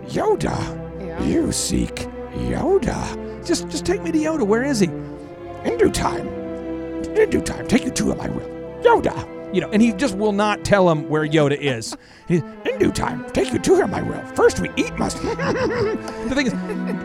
"Yoda, 0.08 0.58
Yeah. 1.06 1.24
you 1.24 1.52
seek 1.52 2.08
Yoda. 2.34 3.46
Just, 3.46 3.68
just 3.70 3.86
take 3.86 4.02
me 4.02 4.12
to 4.12 4.18
Yoda. 4.18 4.44
Where 4.46 4.64
is 4.64 4.80
he? 4.80 4.88
In 4.88 5.78
due 5.78 5.92
time. 5.92 6.28
In 6.28 7.30
due 7.30 7.42
time. 7.42 7.68
Take 7.68 7.84
you 7.86 7.92
to 7.92 8.12
him, 8.12 8.22
I 8.22 8.30
will. 8.30 8.48
Yoda." 8.84 9.43
You 9.54 9.62
know, 9.62 9.70
and 9.70 9.82
he 9.82 9.94
just 9.94 10.18
will 10.18 10.32
not 10.32 10.66
tell 10.66 10.90
him 10.90 11.08
where 11.08 11.26
Yoda 11.26 11.56
is. 11.56 11.96
He, 12.28 12.38
in 12.38 12.80
due 12.80 12.92
time, 12.92 13.30
take 13.32 13.54
you 13.54 13.60
to 13.60 13.76
him, 13.76 13.94
I 13.94 14.02
will. 14.02 14.20
First 14.36 14.60
we 14.60 14.72
eat 14.76 14.98
must. 14.98 15.18
the 15.22 16.32
thing 16.34 16.48
is, 16.48 16.54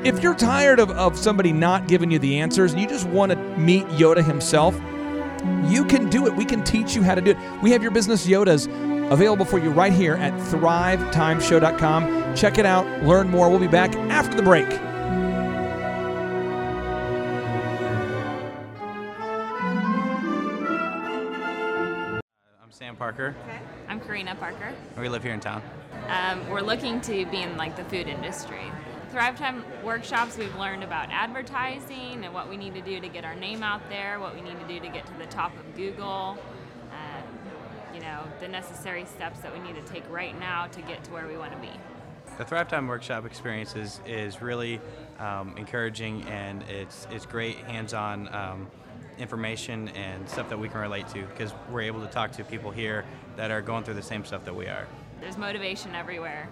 if 0.07 0.22
you're 0.22 0.34
tired 0.34 0.80
of, 0.80 0.90
of 0.92 1.18
somebody 1.18 1.53
not 1.53 1.88
giving 1.88 2.11
you 2.11 2.18
the 2.18 2.40
answers 2.40 2.72
and 2.72 2.80
you 2.80 2.88
just 2.88 3.07
want 3.07 3.32
to 3.32 3.36
meet 3.59 3.84
Yoda 3.88 4.24
himself, 4.24 4.74
you 5.70 5.84
can 5.84 6.09
do 6.09 6.26
it. 6.26 6.34
We 6.34 6.46
can 6.46 6.64
teach 6.64 6.96
you 6.96 7.03
how 7.03 7.14
to 7.14 7.20
do 7.20 7.32
it. 7.32 7.36
We 7.62 7.70
have 7.72 7.82
your 7.82 7.92
business 7.92 8.26
Yodas 8.26 8.66
available 9.11 9.44
for 9.44 9.59
you 9.59 9.68
right 9.70 9.92
here 9.92 10.14
at 10.14 10.32
thrivetimeshow.com. 10.32 12.34
Check 12.34 12.57
it 12.59 12.64
out, 12.64 12.86
learn 13.05 13.28
more. 13.28 13.51
We'll 13.51 13.59
be 13.59 13.68
back 13.68 13.94
after 13.94 14.34
the 14.36 14.42
break. 14.42 14.88
Parker. 22.99 23.34
I'm 23.88 24.01
Karina 24.01 24.34
Parker. 24.34 24.74
and 24.94 25.03
We 25.03 25.09
live 25.09 25.22
here 25.22 25.32
in 25.32 25.40
town. 25.40 25.62
Um, 26.09 26.49
we're 26.51 26.62
looking 26.62 27.01
to 27.03 27.24
be 27.26 27.42
in 27.42 27.57
like 27.57 27.76
the 27.76 27.84
food 27.84 28.09
industry. 28.09 28.72
Thrive 29.12 29.38
Time 29.38 29.64
workshops, 29.84 30.36
we've 30.36 30.55
learned 30.57 30.82
about 30.82 31.09
advertising 31.11 32.24
and 32.24 32.34
what 32.34 32.51
we 32.51 32.57
need 32.57 32.74
to 32.74 32.80
do 32.82 33.01
to 33.01 33.09
get 33.09 33.24
our 33.24 33.36
name 33.36 33.62
out 33.62 33.88
there, 33.88 34.18
what 34.18 34.34
we 34.34 34.40
need 34.42 34.59
to 34.61 34.66
do 34.66 34.80
to 34.80 34.88
get 34.88 35.07
to 35.07 35.14
the 35.14 35.26
top 35.26 35.57
of 35.57 35.76
Google, 35.76 36.36
um, 36.90 37.94
you 37.94 38.01
know, 38.01 38.24
the 38.40 38.49
necessary 38.49 39.05
steps 39.05 39.40
that 39.40 39.53
we 39.53 39.61
need 39.61 39.76
to 39.76 39.92
take 39.92 40.03
right 40.11 40.38
now 40.38 40.66
to 40.66 40.82
get 40.82 41.03
to 41.05 41.12
where 41.12 41.26
we 41.26 41.36
want 41.36 41.53
to 41.53 41.59
be. 41.59 41.70
The 42.36 42.44
Thrive 42.44 42.68
Time 42.68 42.86
workshop 42.86 43.24
experience 43.24 43.76
is, 43.76 44.01
is 44.07 44.42
really 44.42 44.80
um, 45.18 45.55
encouraging 45.57 46.24
and 46.24 46.62
it's, 46.64 47.07
it's 47.11 47.26
great 47.26 47.57
hands 47.59 47.94
on 47.94 48.32
um, 48.34 48.68
information 49.18 49.88
and 49.88 50.28
stuff 50.28 50.48
that 50.48 50.58
we 50.58 50.68
can 50.68 50.80
relate 50.80 51.08
to 51.08 51.22
because 51.22 51.52
we're 51.70 51.82
able 51.82 52.00
to 52.00 52.06
talk 52.06 52.32
to 52.32 52.44
people 52.44 52.70
here 52.70 53.04
that 53.36 53.50
are 53.50 53.60
going 53.60 53.84
through 53.84 53.94
the 53.94 54.02
same 54.02 54.24
stuff 54.24 54.44
that 54.44 54.54
we 54.54 54.66
are. 54.66 54.86
There's 55.20 55.36
motivation 55.36 55.94
everywhere. 55.94 56.48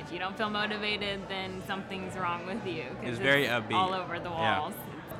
If 0.00 0.12
you 0.12 0.18
don't 0.18 0.36
feel 0.36 0.50
motivated, 0.50 1.20
then 1.28 1.62
something's 1.66 2.16
wrong 2.16 2.46
with 2.46 2.66
you. 2.66 2.84
He's 3.02 3.18
very 3.18 3.44
upbeat. 3.46 3.74
All 3.74 3.94
over 3.94 4.18
the 4.18 4.30
Yeah. 4.30 4.58
walls. 4.58 4.74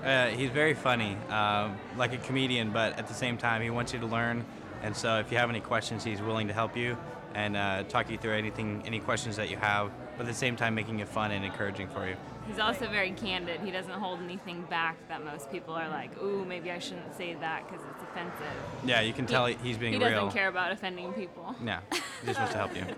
Uh, 0.05 0.26
he's 0.28 0.51
very 0.51 0.72
funny, 0.74 1.16
um, 1.28 1.78
like 1.97 2.12
a 2.14 2.16
comedian, 2.16 2.70
but 2.70 2.99
at 2.99 3.07
the 3.07 3.14
same 3.14 3.36
time, 3.36 3.61
he 3.61 3.68
wants 3.70 3.93
you 3.93 4.01
to 4.01 4.07
learn. 4.07 4.45
And 4.82 4.97
so, 4.97 5.18
if 5.18 5.30
you 5.30 5.36
have 5.36 5.51
any 5.51 5.61
questions, 5.61 6.03
he's 6.03 6.22
willing 6.22 6.49
to 6.49 6.55
help 6.55 6.74
you 6.74 6.97
and 7.34 7.55
uh, 7.57 7.82
talk 7.84 8.11
you 8.11 8.16
through 8.16 8.32
anything, 8.32 8.82
any 8.86 8.99
questions 8.99 9.36
that 9.36 9.51
you 9.51 9.59
have, 9.59 9.91
but 10.16 10.22
at 10.22 10.26
the 10.26 10.38
same 10.38 10.57
time, 10.57 10.74
making 10.74 11.01
it 11.01 11.09
fun 11.09 11.30
and 11.32 11.45
encouraging 11.45 11.86
for 11.88 12.09
you. 12.09 12.16
He's 12.51 12.59
also 12.59 12.88
very 12.88 13.12
candid. 13.12 13.61
He 13.61 13.70
doesn't 13.70 13.92
hold 13.92 14.20
anything 14.20 14.62
back 14.62 14.96
that 15.09 15.24
most 15.24 15.53
people 15.53 15.72
are 15.72 15.88
like, 15.88 16.20
ooh, 16.20 16.44
maybe 16.44 16.72
I 16.72 16.80
shouldn't 16.80 17.16
say 17.16 17.34
that 17.34 17.62
because 17.68 17.84
it's 17.88 18.03
offensive. 18.03 18.57
Yeah, 18.84 19.03
you 19.03 19.12
can 19.12 19.24
tell 19.26 19.46
he- 19.46 19.57
he's 19.62 19.78
being 19.78 19.92
he 19.92 19.98
real. 20.01 20.09
He 20.09 20.14
doesn't 20.14 20.32
care 20.32 20.48
about 20.48 20.72
offending 20.72 21.12
people. 21.12 21.55
Yeah, 21.64 21.78
he 21.92 22.26
just 22.26 22.40
wants 22.40 22.53
to 22.53 22.59
help 22.59 22.76
you. 22.76 22.84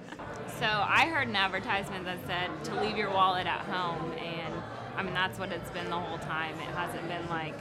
So 0.58 0.68
I 0.68 1.06
heard 1.06 1.26
an 1.26 1.34
advertisement 1.34 2.04
that 2.04 2.18
said 2.24 2.64
to 2.66 2.80
leave 2.80 2.96
your 2.96 3.10
wallet 3.10 3.48
at 3.48 3.62
home, 3.62 4.12
and 4.12 4.54
I 4.96 5.02
mean 5.02 5.12
that's 5.12 5.36
what 5.36 5.50
it's 5.50 5.68
been 5.70 5.86
the 5.90 5.98
whole 5.98 6.18
time. 6.18 6.54
It 6.54 6.76
hasn't 6.76 7.08
been 7.08 7.28
like, 7.28 7.54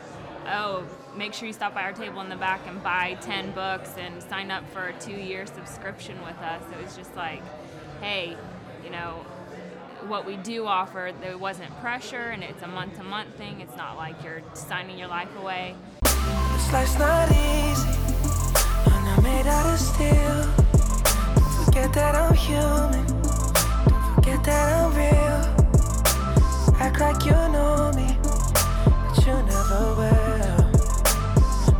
oh, 0.48 0.84
make 1.16 1.34
sure 1.34 1.48
you 1.48 1.54
stop 1.54 1.74
by 1.74 1.82
our 1.82 1.94
table 1.94 2.22
in 2.22 2.30
the 2.30 2.36
back 2.36 2.62
and 2.68 2.84
buy 2.84 3.18
10 3.22 3.54
books 3.54 3.96
and 3.98 4.22
sign 4.22 4.52
up 4.52 4.70
for 4.72 4.90
a 4.90 4.94
two-year 5.00 5.48
subscription 5.48 6.22
with 6.24 6.38
us. 6.40 6.62
It 6.72 6.84
was 6.84 6.96
just 6.96 7.16
like, 7.16 7.42
hey, 8.02 8.38
you 8.84 8.92
know, 8.92 9.26
what 10.08 10.26
we 10.26 10.38
do 10.38 10.66
offer, 10.66 11.12
there 11.22 11.38
wasn't 11.38 11.70
pressure, 11.80 12.30
and 12.30 12.44
it's 12.44 12.62
a 12.64 12.68
month-to-month 12.68 13.36
thing. 13.38 13.62
It's 13.62 13.76
not 13.76 13.98
like 13.98 14.24
you're 14.24 14.42
signing 14.54 14.98
your 14.98 15.08
life 15.08 15.30
away. 15.38 15.76
This 16.04 16.74
life's 16.74 16.98
not 16.98 17.30
easy. 17.32 17.90
I'm 18.88 19.24
made 19.24 19.48
out 19.48 19.74
of 19.74 19.80
steel. 19.80 20.44
Forget 21.66 21.94
that 21.94 22.16
I'm 22.16 22.34
human. 22.34 23.06
Don't 23.06 24.16
forget 24.16 24.44
that 24.46 24.74
I'm 24.74 24.94
real. 24.96 25.42
Act 26.80 27.00
like 27.00 27.26
you 27.26 27.32
know 27.32 27.92
me, 27.96 28.18
but 28.24 29.26
you 29.26 29.34
never 29.34 29.96
will. 30.00 30.72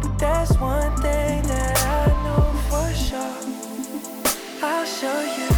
But 0.02 0.20
there's 0.20 0.58
one 0.60 0.96
thing 1.02 1.44
that 1.44 1.78
I 1.86 2.08
know 2.24 2.54
for 2.70 2.94
sure. 2.94 3.38
I'll 4.64 4.86
show 4.86 5.22
you. 5.38 5.51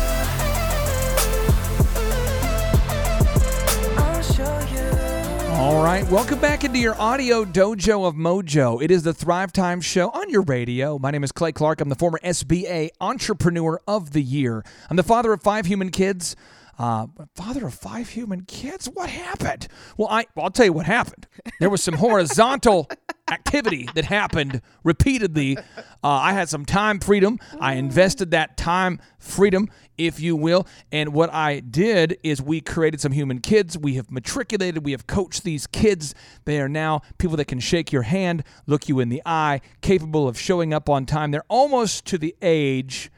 All 5.64 5.82
right, 5.82 6.06
welcome 6.12 6.40
back 6.40 6.66
into 6.66 6.78
your 6.78 6.94
audio 7.00 7.46
dojo 7.46 8.06
of 8.06 8.16
mojo. 8.16 8.84
It 8.84 8.92
is 8.92 9.04
the 9.04 9.14
Thrive 9.14 9.54
Time 9.54 9.80
Show 9.80 10.10
on 10.10 10.30
your 10.30 10.42
radio. 10.42 11.00
My 11.00 11.10
name 11.10 11.24
is 11.24 11.32
Clay 11.32 11.54
Clark. 11.54 11.80
I'm 11.80 11.88
the 11.88 11.96
former 11.96 12.20
SBA 12.22 12.90
Entrepreneur 13.00 13.80
of 13.88 14.12
the 14.12 14.22
Year. 14.22 14.66
I'm 14.90 14.98
the 14.98 15.04
father 15.04 15.32
of 15.32 15.42
five 15.42 15.66
human 15.66 15.90
kids. 15.90 16.36
Uh, 16.78 17.08
father 17.36 17.68
of 17.68 17.74
five 17.74 18.10
human 18.10 18.42
kids? 18.46 18.88
What 18.88 19.10
happened? 19.10 19.68
Well, 19.98 20.08
I, 20.10 20.26
well, 20.36 20.46
I'll 20.46 20.52
tell 20.52 20.66
you 20.66 20.74
what 20.74 20.86
happened. 20.86 21.28
There 21.60 21.70
was 21.70 21.84
some 21.84 21.96
horizontal 21.96 22.90
activity 23.32 23.88
that 23.96 24.06
happened 24.06 24.62
repeatedly. 24.84 25.58
Uh, 25.58 25.62
I 26.04 26.34
had 26.34 26.50
some 26.50 26.66
time 26.66 27.00
freedom. 27.00 27.40
I 27.60 27.74
invested 27.74 28.32
that 28.32 28.58
time 28.58 29.00
freedom, 29.20 29.70
if 29.98 30.20
you 30.20 30.36
will. 30.36 30.68
And 30.92 31.14
what 31.14 31.32
I 31.32 31.60
did 31.60 32.18
is 32.24 32.42
we 32.42 32.60
created 32.60 33.00
some 33.02 33.12
human 33.12 33.40
kids. 33.40 33.78
We 33.78 33.94
have 33.96 34.12
matriculated, 34.12 34.84
we 34.84 34.92
have 34.92 35.08
coached 35.08 35.44
these 35.44 35.68
kids. 35.68 36.16
They 36.46 36.60
are 36.60 36.70
now 36.70 37.02
people 37.18 37.38
that 37.38 37.46
can 37.46 37.60
shake 37.60 37.92
your 37.92 38.04
hand, 38.04 38.44
look 38.66 38.90
you 38.90 39.00
in 39.00 39.10
the 39.10 39.22
eye, 39.26 39.62
capable 39.82 40.28
of 40.28 40.40
showing 40.40 40.74
up 40.74 40.90
on 40.90 41.06
time. 41.06 41.32
They're 41.32 41.46
almost 41.50 42.06
to 42.08 42.18
the 42.18 42.36
age 42.42 43.12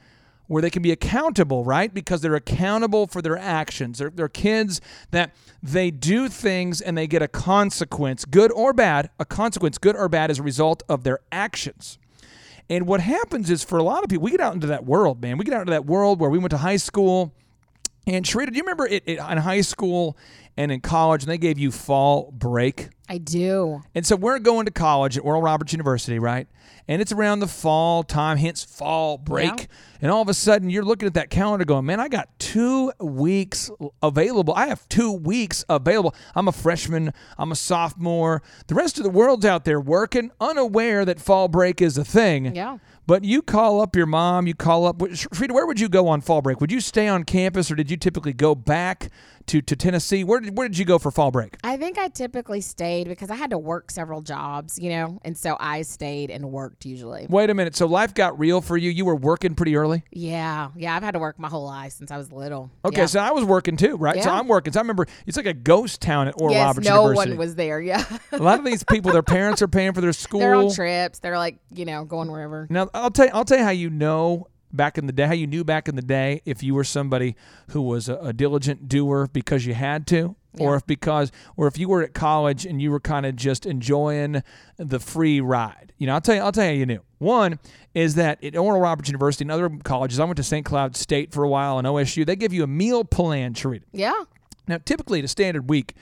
where 0.47 0.61
they 0.61 0.69
can 0.69 0.81
be 0.81 0.91
accountable, 0.91 1.63
right? 1.63 1.93
Because 1.93 2.21
they're 2.21 2.35
accountable 2.35 3.07
for 3.07 3.21
their 3.21 3.37
actions. 3.37 3.99
They're, 3.99 4.09
they're 4.09 4.29
kids 4.29 4.81
that 5.11 5.33
they 5.61 5.91
do 5.91 6.29
things 6.29 6.81
and 6.81 6.97
they 6.97 7.07
get 7.07 7.21
a 7.21 7.27
consequence, 7.27 8.25
good 8.25 8.51
or 8.51 8.73
bad, 8.73 9.09
a 9.19 9.25
consequence, 9.25 9.77
good 9.77 9.95
or 9.95 10.09
bad, 10.09 10.29
as 10.29 10.39
a 10.39 10.43
result 10.43 10.83
of 10.87 11.03
their 11.03 11.19
actions. 11.31 11.97
And 12.69 12.87
what 12.87 12.99
happens 12.99 13.49
is 13.49 13.63
for 13.63 13.77
a 13.77 13.83
lot 13.83 14.03
of 14.03 14.09
people, 14.09 14.23
we 14.23 14.31
get 14.31 14.41
out 14.41 14.53
into 14.53 14.67
that 14.67 14.85
world, 14.85 15.21
man. 15.21 15.37
We 15.37 15.45
get 15.45 15.53
out 15.53 15.61
into 15.61 15.71
that 15.71 15.85
world 15.85 16.19
where 16.19 16.29
we 16.29 16.39
went 16.39 16.51
to 16.51 16.57
high 16.57 16.77
school 16.77 17.33
And 18.07 18.23
Sharita, 18.23 18.51
do 18.51 18.57
you 18.57 18.63
remember 18.63 18.85
it, 18.85 19.03
it 19.05 19.17
in 19.17 19.37
high 19.37 19.61
school 19.61 20.17
and 20.57 20.71
in 20.71 20.79
college, 20.79 21.23
and 21.23 21.31
they 21.31 21.37
gave 21.37 21.57
you 21.57 21.71
fall 21.71 22.31
break? 22.31 22.89
I 23.09 23.17
do. 23.17 23.81
And 23.93 24.05
so 24.05 24.15
we're 24.15 24.39
going 24.39 24.65
to 24.65 24.71
college 24.71 25.17
at 25.17 25.23
Oral 25.23 25.41
Roberts 25.41 25.73
University, 25.73 26.17
right? 26.17 26.47
And 26.87 27.01
it's 27.01 27.11
around 27.11 27.39
the 27.39 27.47
fall 27.47 28.03
time, 28.03 28.37
hence 28.37 28.63
fall 28.63 29.17
break. 29.17 29.59
Yeah. 29.59 29.65
And 30.01 30.11
all 30.11 30.21
of 30.21 30.29
a 30.29 30.33
sudden, 30.33 30.69
you're 30.69 30.83
looking 30.83 31.07
at 31.07 31.15
that 31.15 31.29
calendar 31.29 31.65
going, 31.65 31.85
man, 31.85 31.99
I 31.99 32.07
got 32.07 32.29
two 32.37 32.91
weeks 32.99 33.71
available. 34.03 34.53
I 34.53 34.67
have 34.67 34.87
two 34.87 35.11
weeks 35.11 35.65
available. 35.67 36.13
I'm 36.35 36.47
a 36.47 36.51
freshman, 36.51 37.11
I'm 37.37 37.51
a 37.51 37.55
sophomore. 37.55 38.43
The 38.67 38.75
rest 38.75 38.97
of 38.97 39.03
the 39.03 39.09
world's 39.09 39.45
out 39.45 39.65
there 39.65 39.79
working, 39.79 40.31
unaware 40.39 41.05
that 41.05 41.19
fall 41.19 41.47
break 41.47 41.81
is 41.81 41.97
a 41.97 42.05
thing. 42.05 42.55
Yeah. 42.55 42.77
But 43.07 43.23
you 43.23 43.41
call 43.41 43.81
up 43.81 43.95
your 43.95 44.07
mom, 44.07 44.47
you 44.47 44.55
call 44.55 44.87
up. 44.87 45.01
Frida, 45.33 45.53
where 45.53 45.67
would 45.67 45.79
you 45.79 45.89
go 45.89 46.07
on 46.07 46.21
fall 46.21 46.41
break? 46.41 46.59
Would 46.59 46.71
you 46.71 46.81
stay 46.81 47.07
on 47.07 47.23
campus 47.23 47.69
or 47.69 47.75
did 47.75 47.91
you 47.91 47.97
typically 47.97 48.33
go 48.33 48.55
back 48.55 49.09
to, 49.47 49.61
to 49.61 49.75
Tennessee? 49.75 50.23
Where 50.23 50.39
did, 50.39 50.57
where 50.57 50.67
did 50.67 50.77
you 50.77 50.85
go 50.85 50.99
for 50.99 51.11
fall 51.11 51.31
break? 51.31 51.57
I 51.63 51.77
think 51.77 51.97
I 51.97 52.07
typically 52.07 52.61
stayed 52.61 53.07
because 53.07 53.29
I 53.29 53.35
had 53.35 53.49
to 53.51 53.57
work 53.57 53.91
several 53.91 54.21
jobs, 54.21 54.79
you 54.79 54.89
know, 54.89 55.19
and 55.23 55.37
so 55.37 55.57
I 55.59 55.81
stayed 55.83 56.31
and 56.31 56.51
worked 56.51 56.85
usually. 56.85 57.27
Wait 57.29 57.49
a 57.49 57.53
minute. 57.53 57.75
So 57.75 57.85
life 57.85 58.13
got 58.13 58.37
real 58.39 58.61
for 58.61 58.77
you. 58.77 58.89
You 58.89 59.05
were 59.05 59.15
working 59.15 59.55
pretty 59.55 59.75
early? 59.75 60.03
Yeah. 60.11 60.69
Yeah. 60.75 60.95
I've 60.95 61.03
had 61.03 61.11
to 61.11 61.19
work 61.19 61.39
my 61.39 61.47
whole 61.49 61.65
life 61.65 61.93
since 61.93 62.11
I 62.11 62.17
was 62.17 62.31
little. 62.31 62.71
Okay, 62.83 63.01
Yeah. 63.01 63.05
so 63.07 63.19
I 63.19 63.31
was 63.31 63.43
working 63.43 63.77
too, 63.77 63.97
right? 63.97 64.21
So 64.23 64.29
I'm 64.29 64.47
working. 64.47 64.73
So 64.73 64.79
I 64.79 64.81
remember 64.81 65.07
it's 65.25 65.37
like 65.37 65.45
a 65.45 65.53
ghost 65.53 66.01
town 66.01 66.27
at 66.27 66.35
Oral 66.39 66.53
yes, 66.53 66.65
Roberts 66.65 66.87
no 66.87 67.01
University. 67.03 67.31
one 67.31 67.37
was 67.37 67.55
there. 67.55 67.81
Yeah. 67.81 68.03
a 68.31 68.37
lot 68.37 68.59
of 68.59 68.65
these 68.65 68.83
people, 68.83 69.11
their 69.11 69.23
parents 69.23 69.61
are 69.61 69.67
paying 69.67 69.93
for 69.93 70.01
their 70.01 70.13
school. 70.13 70.39
They're 70.45 70.55
on 70.55 70.73
trips. 70.73 71.19
They're 71.19 71.37
like, 71.37 71.57
you 71.73 71.85
know, 71.85 72.05
going 72.05 72.31
wherever. 72.31 72.67
Now 72.69 72.89
I'll 72.93 73.11
tell 73.11 73.25
you, 73.25 73.31
I'll 73.33 73.45
tell 73.45 73.57
you 73.57 73.63
how 73.63 73.69
you 73.71 73.89
know 73.89 74.47
back 74.75 74.97
in 74.97 75.07
the 75.07 75.13
day, 75.13 75.25
how 75.25 75.33
you 75.33 75.47
knew 75.47 75.63
back 75.63 75.87
in 75.87 75.95
the 75.95 76.01
day 76.01 76.41
if 76.45 76.61
you 76.63 76.75
were 76.75 76.83
somebody 76.83 77.35
who 77.69 77.81
was 77.81 78.09
a, 78.09 78.15
a 78.17 78.33
diligent 78.33 78.87
doer 78.87 79.29
because 79.31 79.65
you 79.65 79.73
had 79.73 80.05
to, 80.07 80.35
or 80.59 80.75
if 80.75 80.85
because, 80.85 81.31
or 81.57 81.67
if 81.67 81.77
you 81.77 81.89
were 81.89 82.01
at 82.03 82.13
college 82.13 82.65
and 82.65 82.81
you 82.81 82.91
were 82.91 82.99
kind 82.99 83.25
of 83.25 83.35
just 83.35 83.65
enjoying 83.65 84.43
the 84.77 84.99
free 84.99 85.41
ride. 85.41 85.93
You 85.97 86.07
know, 86.07 86.13
I'll 86.13 86.21
tell 86.21 86.35
you, 86.35 86.41
I'll 86.41 86.51
tell 86.51 86.65
you 86.65 86.71
how 86.71 86.75
you 86.75 86.85
knew. 86.85 87.01
One 87.19 87.59
is 87.93 88.15
that 88.15 88.43
at 88.43 88.55
Oral 88.55 88.81
Roberts 88.81 89.09
University 89.09 89.43
and 89.43 89.51
other 89.51 89.69
colleges, 89.83 90.19
I 90.19 90.25
went 90.25 90.37
to 90.37 90.43
St. 90.43 90.65
Cloud 90.65 90.95
State 90.95 91.33
for 91.33 91.43
a 91.43 91.49
while 91.49 91.77
and 91.77 91.87
OSU. 91.87 92.25
They 92.25 92.35
give 92.35 92.53
you 92.53 92.63
a 92.63 92.67
meal 92.67 93.03
plan, 93.03 93.53
Sharita. 93.53 93.83
Yeah. 93.91 94.23
Now, 94.67 94.79
typically, 94.83 95.19
in 95.19 95.25
a 95.25 95.29
standard 95.29 95.69
week, 95.69 95.95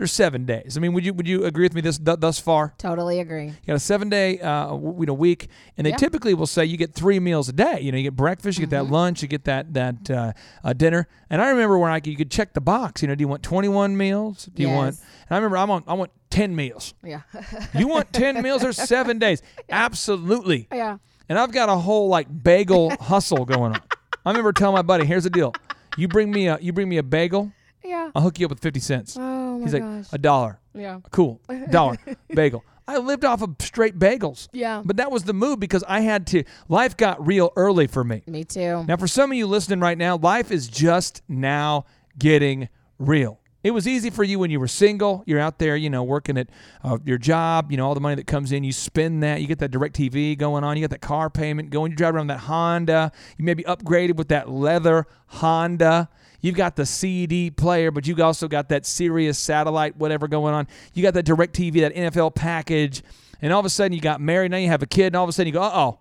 there's 0.00 0.12
seven 0.12 0.44
days. 0.46 0.76
I 0.76 0.80
mean, 0.80 0.92
would 0.94 1.04
you 1.04 1.12
would 1.14 1.28
you 1.28 1.44
agree 1.44 1.64
with 1.64 1.74
me 1.74 1.80
this 1.82 1.98
th- 1.98 2.18
thus 2.20 2.38
far? 2.38 2.74
Totally 2.78 3.20
agree. 3.20 3.46
You 3.46 3.54
got 3.66 3.76
a 3.76 3.78
seven 3.78 4.08
day, 4.08 4.40
uh, 4.40 4.68
w- 4.68 4.96
you 5.00 5.06
know, 5.06 5.12
week, 5.14 5.48
and 5.76 5.84
they 5.86 5.90
Yeah. 5.90 5.96
typically 5.96 6.34
will 6.34 6.46
say 6.46 6.64
you 6.64 6.76
get 6.76 6.94
three 6.94 7.20
meals 7.20 7.48
a 7.48 7.52
day. 7.52 7.80
You 7.80 7.92
know, 7.92 7.98
you 7.98 8.04
get 8.04 8.16
breakfast, 8.16 8.58
you 8.58 8.66
get 8.66 8.74
Mm-hmm. 8.74 8.86
that 8.88 8.92
lunch, 8.92 9.22
you 9.22 9.28
get 9.28 9.44
that 9.44 9.74
that 9.74 10.10
uh, 10.10 10.32
uh, 10.64 10.72
dinner. 10.72 11.06
And 11.28 11.40
I 11.42 11.50
remember 11.50 11.78
when 11.78 11.90
I 11.92 12.00
could, 12.00 12.10
you 12.10 12.16
could 12.16 12.30
check 12.30 12.54
the 12.54 12.60
box. 12.60 13.02
You 13.02 13.08
know, 13.08 13.14
do 13.14 13.22
you 13.22 13.28
want 13.28 13.42
21 13.42 13.96
meals? 13.96 14.46
Do 14.54 14.62
you 14.62 14.68
want? 14.70 14.96
And 15.28 15.30
I 15.30 15.36
remember 15.36 15.56
I 15.58 15.64
want. 15.64 15.84
I 15.86 15.94
want 15.94 16.10
10 16.30 16.54
meals. 16.56 16.94
Yeah. 17.04 17.20
You 17.74 17.86
want 17.88 18.12
10 18.12 18.42
meals 18.42 18.64
or 18.64 18.72
seven 18.72 19.18
days? 19.18 19.42
Absolutely. 19.70 20.68
yeah. 20.72 20.98
And 21.28 21.38
I've 21.38 21.52
got 21.52 21.68
a 21.68 21.76
whole 21.76 22.08
like 22.08 22.26
bagel 22.42 22.90
hustle 23.00 23.44
going 23.44 23.72
on. 23.74 23.80
I 24.24 24.30
remember 24.30 24.52
telling 24.52 24.74
my 24.74 24.82
buddy, 24.82 25.04
"Here's 25.06 25.24
the 25.24 25.30
deal: 25.30 25.52
you 25.96 26.08
bring 26.08 26.30
me 26.30 26.46
a 26.48 26.58
you 26.60 26.72
bring 26.72 26.88
me 26.88 26.96
a 26.98 27.02
bagel, 27.02 27.52
Yeah. 27.84 28.10
I'll 28.14 28.22
hook 28.22 28.38
you 28.40 28.46
up 28.46 28.50
with 28.50 28.60
50 28.60 28.80
cents." 28.80 29.16
Oh 29.18 29.39
my 29.60 29.66
He's 29.66 29.74
like, 29.74 29.82
gosh. 29.82 30.06
"A 30.12 30.18
dollar." 30.18 30.60
Yeah. 30.74 31.00
Cool. 31.10 31.40
Dollar. 31.70 31.96
bagel. 32.28 32.64
I 32.86 32.98
lived 32.98 33.24
off 33.24 33.42
of 33.42 33.54
straight 33.60 33.98
bagels. 33.98 34.48
Yeah. 34.52 34.82
But 34.84 34.96
that 34.96 35.12
was 35.12 35.22
the 35.24 35.32
move 35.32 35.60
because 35.60 35.84
I 35.86 36.00
had 36.00 36.26
to 36.28 36.42
life 36.68 36.96
got 36.96 37.24
real 37.24 37.52
early 37.54 37.86
for 37.86 38.02
me. 38.02 38.22
Me 38.26 38.42
too. 38.44 38.84
Now 38.84 38.96
for 38.96 39.06
some 39.06 39.30
of 39.30 39.36
you 39.36 39.46
listening 39.46 39.80
right 39.80 39.96
now, 39.98 40.16
life 40.16 40.50
is 40.50 40.66
just 40.68 41.22
now 41.28 41.84
getting 42.18 42.68
real. 42.98 43.38
It 43.62 43.72
was 43.72 43.86
easy 43.86 44.08
for 44.08 44.24
you 44.24 44.38
when 44.38 44.50
you 44.50 44.58
were 44.58 44.66
single. 44.68 45.22
You're 45.26 45.38
out 45.38 45.58
there, 45.58 45.76
you 45.76 45.90
know, 45.90 46.02
working 46.02 46.38
at 46.38 46.48
uh, 46.82 46.96
your 47.04 47.18
job. 47.18 47.70
You 47.70 47.76
know, 47.76 47.86
all 47.86 47.94
the 47.94 48.00
money 48.00 48.14
that 48.14 48.26
comes 48.26 48.52
in, 48.52 48.64
you 48.64 48.72
spend 48.72 49.22
that. 49.22 49.42
You 49.42 49.46
get 49.46 49.58
that 49.58 49.70
DirecTV 49.70 50.38
going 50.38 50.64
on. 50.64 50.76
You 50.78 50.82
got 50.82 50.90
that 50.90 51.02
car 51.02 51.28
payment 51.28 51.68
going. 51.68 51.92
You 51.92 51.96
drive 51.96 52.14
around 52.14 52.28
that 52.28 52.40
Honda. 52.40 53.12
You 53.36 53.44
may 53.44 53.52
be 53.54 53.62
upgraded 53.64 54.16
with 54.16 54.28
that 54.28 54.48
leather 54.48 55.06
Honda. 55.26 56.08
You've 56.40 56.54
got 56.54 56.76
the 56.76 56.86
CD 56.86 57.50
player, 57.50 57.90
but 57.90 58.06
you've 58.06 58.20
also 58.20 58.48
got 58.48 58.68
that 58.70 58.86
Sirius 58.86 59.38
satellite, 59.38 59.96
whatever 59.96 60.26
going 60.28 60.54
on. 60.54 60.66
You 60.94 61.02
got 61.02 61.14
that 61.14 61.26
DirecTV, 61.26 61.80
that 61.80 61.94
NFL 61.94 62.34
package. 62.34 63.02
And 63.42 63.52
all 63.52 63.60
of 63.60 63.66
a 63.66 63.70
sudden 63.70 63.92
you 63.92 64.00
got 64.00 64.20
married. 64.20 64.50
Now 64.50 64.58
you 64.58 64.68
have 64.68 64.82
a 64.82 64.86
kid. 64.86 65.08
And 65.08 65.16
all 65.16 65.24
of 65.24 65.28
a 65.28 65.32
sudden 65.32 65.48
you 65.48 65.52
go, 65.52 65.62
uh 65.62 65.70
oh, 65.72 65.98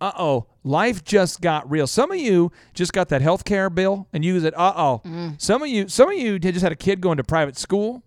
uh 0.00 0.12
oh, 0.18 0.46
life 0.62 1.02
just 1.04 1.40
got 1.40 1.68
real. 1.70 1.86
Some 1.86 2.10
of 2.10 2.18
you 2.18 2.52
just 2.74 2.92
got 2.92 3.08
that 3.08 3.22
health 3.22 3.44
care 3.44 3.70
bill 3.70 4.06
and 4.12 4.24
you 4.24 4.38
said, 4.40 4.54
uh 4.56 4.72
oh. 4.76 5.02
Some 5.38 5.62
of 5.62 5.68
you, 5.68 5.88
some 5.88 6.10
of 6.10 6.18
you 6.18 6.38
just 6.38 6.62
had 6.62 6.72
a 6.72 6.76
kid 6.76 7.00
going 7.00 7.16
to 7.16 7.24
private 7.24 7.56
school. 7.56 8.02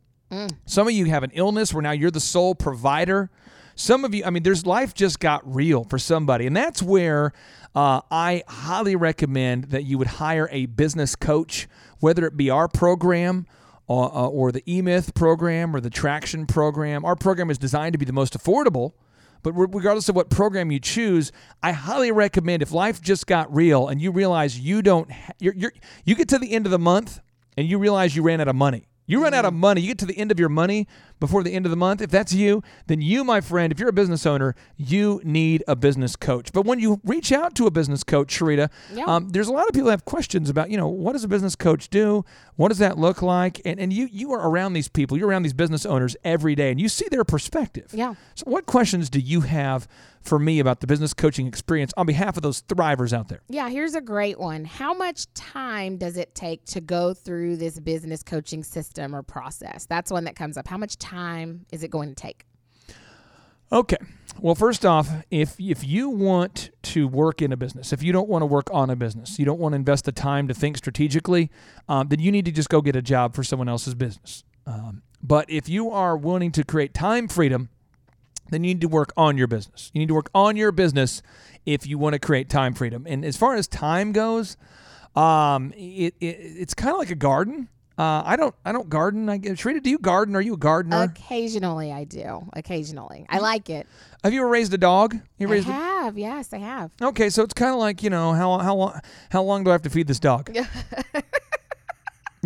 Some 0.65 0.87
of 0.87 0.93
you 0.93 1.05
have 1.05 1.23
an 1.23 1.31
illness 1.33 1.73
where 1.73 1.81
now 1.81 1.91
you're 1.91 2.11
the 2.11 2.19
sole 2.19 2.53
provider. 2.53 3.31
Some 3.79 4.03
of 4.03 4.13
you, 4.13 4.25
I 4.25 4.29
mean, 4.29 4.43
there's 4.43 4.65
life 4.65 4.93
just 4.93 5.21
got 5.21 5.41
real 5.55 5.85
for 5.85 5.97
somebody. 5.97 6.45
And 6.45 6.55
that's 6.55 6.83
where 6.83 7.31
uh, 7.73 8.01
I 8.11 8.43
highly 8.45 8.97
recommend 8.97 9.65
that 9.65 9.85
you 9.85 9.97
would 9.97 10.07
hire 10.07 10.49
a 10.51 10.65
business 10.65 11.15
coach, 11.15 11.69
whether 11.99 12.25
it 12.25 12.35
be 12.35 12.49
our 12.49 12.67
program 12.67 13.47
or, 13.87 14.13
uh, 14.13 14.27
or 14.27 14.51
the 14.51 14.61
eMyth 14.63 15.15
program 15.15 15.73
or 15.73 15.79
the 15.79 15.89
Traction 15.89 16.45
program. 16.45 17.05
Our 17.05 17.15
program 17.15 17.49
is 17.49 17.57
designed 17.57 17.93
to 17.93 17.97
be 17.97 18.03
the 18.03 18.11
most 18.11 18.37
affordable. 18.37 18.91
But 19.43 19.53
regardless 19.53 20.09
of 20.09 20.15
what 20.17 20.29
program 20.29 20.71
you 20.71 20.81
choose, 20.81 21.31
I 21.63 21.71
highly 21.71 22.11
recommend 22.11 22.61
if 22.61 22.73
life 22.73 23.01
just 23.01 23.27
got 23.27 23.53
real 23.55 23.87
and 23.87 24.01
you 24.01 24.11
realize 24.11 24.59
you 24.59 24.81
don't, 24.81 25.09
ha- 25.09 25.31
you're, 25.39 25.53
you're, 25.55 25.71
you 26.03 26.15
get 26.15 26.27
to 26.29 26.37
the 26.37 26.51
end 26.51 26.65
of 26.65 26.71
the 26.71 26.79
month 26.79 27.21
and 27.55 27.65
you 27.65 27.77
realize 27.77 28.13
you 28.13 28.23
ran 28.23 28.41
out 28.41 28.49
of 28.49 28.57
money. 28.57 28.89
You 29.09 29.23
run 29.23 29.33
out 29.33 29.43
of 29.43 29.55
money. 29.55 29.81
You 29.81 29.87
get 29.87 29.97
to 29.99 30.05
the 30.05 30.17
end 30.19 30.31
of 30.31 30.39
your 30.39 30.49
money 30.49 30.87
before 31.19 31.43
the 31.43 31.53
end 31.53 31.65
of 31.65 31.69
the 31.69 31.75
month. 31.75 32.01
If 32.01 32.09
that's 32.11 32.33
you, 32.33 32.63
then 32.87 33.01
you, 33.01 33.23
my 33.23 33.41
friend, 33.41 33.71
if 33.71 33.79
you're 33.79 33.89
a 33.89 33.93
business 33.93 34.25
owner, 34.25 34.55
you 34.77 35.21
need 35.23 35.63
a 35.67 35.75
business 35.75 36.15
coach. 36.15 36.51
But 36.53 36.65
when 36.65 36.79
you 36.79 37.01
reach 37.03 37.31
out 37.31 37.55
to 37.55 37.67
a 37.67 37.71
business 37.71 38.03
coach, 38.03 38.37
Sharita, 38.37 38.69
Yeah. 38.93 39.03
um, 39.05 39.29
there's 39.29 39.47
a 39.47 39.53
lot 39.53 39.67
of 39.67 39.73
people 39.73 39.85
that 39.87 39.91
have 39.93 40.05
questions 40.05 40.49
about, 40.49 40.69
you 40.69 40.77
know, 40.77 40.87
what 40.87 41.13
does 41.13 41.23
a 41.23 41.27
business 41.27 41.55
coach 41.55 41.89
do? 41.89 42.23
What 42.55 42.69
does 42.69 42.77
that 42.79 42.97
look 42.97 43.21
like? 43.21 43.61
And, 43.65 43.79
and 43.79 43.91
you 43.93 44.07
you 44.11 44.31
are 44.33 44.49
around 44.49 44.73
these 44.73 44.87
people, 44.87 45.17
you're 45.17 45.27
around 45.27 45.43
these 45.43 45.53
business 45.53 45.85
owners 45.85 46.15
every 46.23 46.55
day, 46.55 46.71
and 46.71 46.79
you 46.79 46.89
see 46.89 47.07
their 47.09 47.23
perspective. 47.23 47.91
Yeah. 47.93 48.15
So, 48.35 48.43
what 48.47 48.65
questions 48.65 49.09
do 49.09 49.19
you 49.19 49.41
have 49.41 49.87
for 50.21 50.37
me 50.37 50.59
about 50.59 50.81
the 50.81 50.87
business 50.87 51.13
coaching 51.13 51.47
experience 51.47 51.93
on 51.95 52.05
behalf 52.05 52.35
of 52.35 52.43
those 52.43 52.61
thrivers 52.63 53.13
out 53.13 53.29
there? 53.29 53.41
Yeah, 53.47 53.69
here's 53.69 53.95
a 53.95 54.01
great 54.01 54.37
one. 54.37 54.65
How 54.65 54.93
much 54.93 55.33
time 55.33 55.97
does 55.97 56.17
it 56.17 56.35
take 56.35 56.65
to 56.65 56.81
go 56.81 57.13
through 57.13 57.55
this 57.57 57.79
business 57.79 58.21
coaching 58.23 58.63
system 58.63 59.15
or 59.15 59.23
process? 59.23 59.85
That's 59.85 60.11
one 60.11 60.25
that 60.25 60.35
comes 60.35 60.57
up. 60.57 60.67
How 60.67 60.77
much 60.77 60.97
time 60.97 61.08
is 61.71 61.83
it 61.83 61.89
going 61.89 62.09
to 62.09 62.15
take? 62.15 62.45
Okay. 63.71 63.97
Well, 64.39 64.55
first 64.55 64.85
off, 64.85 65.09
if 65.29 65.59
if 65.59 65.83
you 65.83 66.09
want 66.09 66.71
to 66.83 67.07
work 67.07 67.41
in 67.41 67.51
a 67.51 67.57
business, 67.57 67.91
if 67.91 68.01
you 68.01 68.13
don't 68.13 68.29
want 68.29 68.41
to 68.41 68.45
work 68.45 68.67
on 68.71 68.89
a 68.89 68.95
business, 68.95 69.37
you 69.37 69.45
don't 69.45 69.59
want 69.59 69.73
to 69.73 69.75
invest 69.75 70.05
the 70.05 70.11
time 70.11 70.47
to 70.47 70.53
think 70.53 70.77
strategically, 70.77 71.51
um, 71.89 72.07
then 72.07 72.19
you 72.19 72.31
need 72.31 72.45
to 72.45 72.51
just 72.51 72.69
go 72.69 72.81
get 72.81 72.95
a 72.95 73.01
job 73.01 73.35
for 73.35 73.43
someone 73.43 73.67
else's 73.67 73.95
business. 73.95 74.43
Um, 74.65 75.01
but 75.21 75.49
if 75.49 75.67
you 75.67 75.91
are 75.91 76.15
willing 76.15 76.51
to 76.53 76.63
create 76.63 76.93
time 76.93 77.27
freedom, 77.27 77.69
then 78.49 78.63
you 78.63 78.73
need 78.73 78.81
to 78.81 78.87
work 78.87 79.11
on 79.17 79.37
your 79.37 79.47
business. 79.47 79.91
You 79.93 79.99
need 79.99 80.07
to 80.07 80.13
work 80.13 80.29
on 80.33 80.55
your 80.55 80.71
business 80.71 81.21
if 81.65 81.85
you 81.85 81.97
want 81.97 82.13
to 82.13 82.19
create 82.19 82.49
time 82.49 82.73
freedom. 82.73 83.05
And 83.07 83.25
as 83.25 83.35
far 83.35 83.55
as 83.55 83.67
time 83.67 84.11
goes, 84.11 84.57
um, 85.15 85.73
it, 85.75 86.15
it 86.19 86.25
it's 86.25 86.73
kind 86.73 86.93
of 86.93 86.99
like 86.99 87.11
a 87.11 87.15
garden. 87.15 87.67
Uh, 87.99 88.23
I 88.25 88.37
don't 88.37 88.55
I 88.63 88.71
don't 88.71 88.87
garden. 88.89 89.27
I 89.29 89.39
Sharita, 89.39 89.83
do 89.83 89.89
you 89.89 89.97
garden? 89.99 90.33
Are 90.35 90.41
you 90.41 90.53
a 90.53 90.57
gardener? 90.57 91.03
Occasionally, 91.03 91.91
I 91.91 92.05
do. 92.05 92.47
Occasionally, 92.53 93.25
I 93.29 93.39
like 93.39 93.69
it. 93.69 93.87
Have 94.23 94.31
you 94.31 94.39
ever 94.39 94.49
raised 94.49 94.73
a 94.73 94.77
dog? 94.77 95.17
You 95.37 95.47
I 95.49 95.51
raised 95.51 95.67
a- 95.67 95.73
have. 95.73 96.17
Yes, 96.17 96.53
I 96.53 96.59
have. 96.59 96.91
Okay, 97.01 97.29
so 97.29 97.43
it's 97.43 97.53
kind 97.53 97.73
of 97.73 97.77
like 97.79 98.01
you 98.01 98.09
know 98.09 98.31
how 98.31 98.57
how 98.59 98.75
long 98.75 98.99
how 99.29 99.43
long 99.43 99.65
do 99.65 99.69
I 99.71 99.73
have 99.73 99.81
to 99.81 99.89
feed 99.89 100.07
this 100.07 100.19
dog? 100.19 100.49
you 100.55 100.61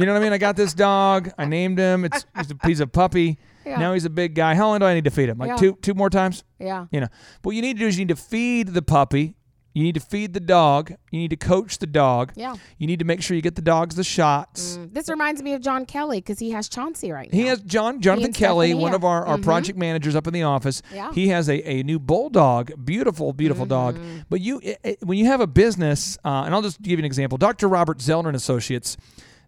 know 0.08 0.14
what 0.14 0.22
I 0.22 0.24
mean? 0.24 0.34
I 0.34 0.40
got 0.40 0.56
this 0.56 0.74
dog. 0.74 1.30
I 1.38 1.46
named 1.46 1.78
him. 1.78 2.06
It's 2.06 2.26
he's 2.38 2.52
a, 2.52 2.56
he's 2.68 2.80
a 2.80 2.88
puppy. 2.88 3.38
Yeah. 3.66 3.78
Now 3.78 3.94
he's 3.94 4.06
a 4.06 4.10
big 4.10 4.34
guy. 4.36 4.56
How 4.56 4.68
long 4.70 4.80
do 4.80 4.86
I 4.86 4.94
need 4.96 5.04
to 5.06 5.12
feed 5.12 5.30
him? 5.30 5.38
Like 5.38 5.50
Yeah. 5.50 5.56
two 5.58 5.78
two 5.82 5.94
more 5.94 6.10
times? 6.10 6.44
Yeah. 6.60 6.88
You 6.92 7.02
know. 7.02 7.08
What 7.44 7.56
you 7.56 7.62
need 7.62 7.74
to 7.74 7.80
do 7.82 7.88
is 7.88 7.98
you 7.98 8.06
need 8.06 8.16
to 8.16 8.22
feed 8.22 8.70
the 8.70 8.82
puppy. 8.82 9.36
You 9.74 9.84
need 9.84 9.96
to 9.96 10.00
feed 10.02 10.34
the 10.34 10.40
dog. 10.40 10.92
You 11.12 11.20
need 11.20 11.32
to 11.32 11.36
coach 11.36 11.80
the 11.80 11.88
dog. 11.88 12.32
Yeah. 12.36 12.56
You 12.78 12.86
need 12.86 13.00
to 13.00 13.06
make 13.06 13.22
sure 13.24 13.36
you 13.36 13.42
get 13.42 13.56
the 13.56 13.62
dogs 13.62 13.96
the 13.96 14.04
shots. 14.04 14.78
Mm, 14.78 14.94
This 14.94 15.10
reminds 15.10 15.42
me 15.42 15.54
of 15.54 15.62
John 15.62 15.86
Kelly 15.86 16.20
because 16.20 16.38
he 16.40 16.52
has 16.52 16.70
Chauncey 16.70 17.12
right 17.12 17.32
now. 17.34 17.38
He 17.40 17.48
has 17.48 17.60
John 17.62 18.00
Jonathan 18.00 18.34
Kelly, 18.34 18.74
one 18.76 18.94
of 18.94 19.04
our, 19.04 19.26
our 19.26 19.38
Mhm. 19.38 19.44
project 19.44 19.78
managers 19.80 20.16
up 20.16 20.28
in 20.28 20.34
the 20.34 20.44
office. 20.44 20.82
Yeah. 20.94 21.12
He 21.14 21.30
has 21.30 21.50
a, 21.50 21.68
a 21.68 21.82
new 21.84 21.98
bulldog, 22.00 22.72
beautiful, 22.86 23.34
beautiful 23.34 23.66
dog. 23.66 23.96
Mm-hmm. 23.96 24.18
But 24.30 24.42
you, 24.42 24.60
it, 24.62 24.80
it- 24.84 24.98
when 25.04 25.18
you 25.18 25.26
have 25.26 25.42
a 25.42 25.48
business, 25.48 26.18
uh, 26.24 26.44
and 26.46 26.54
I'll 26.54 26.62
just 26.62 26.82
give 26.82 26.92
you 26.94 27.00
an 27.00 27.06
example. 27.06 27.38
Dr. 27.40 27.68
Robert 27.68 27.98
Zoellner 27.98 28.28
and 28.28 28.36
Associates, 28.36 28.96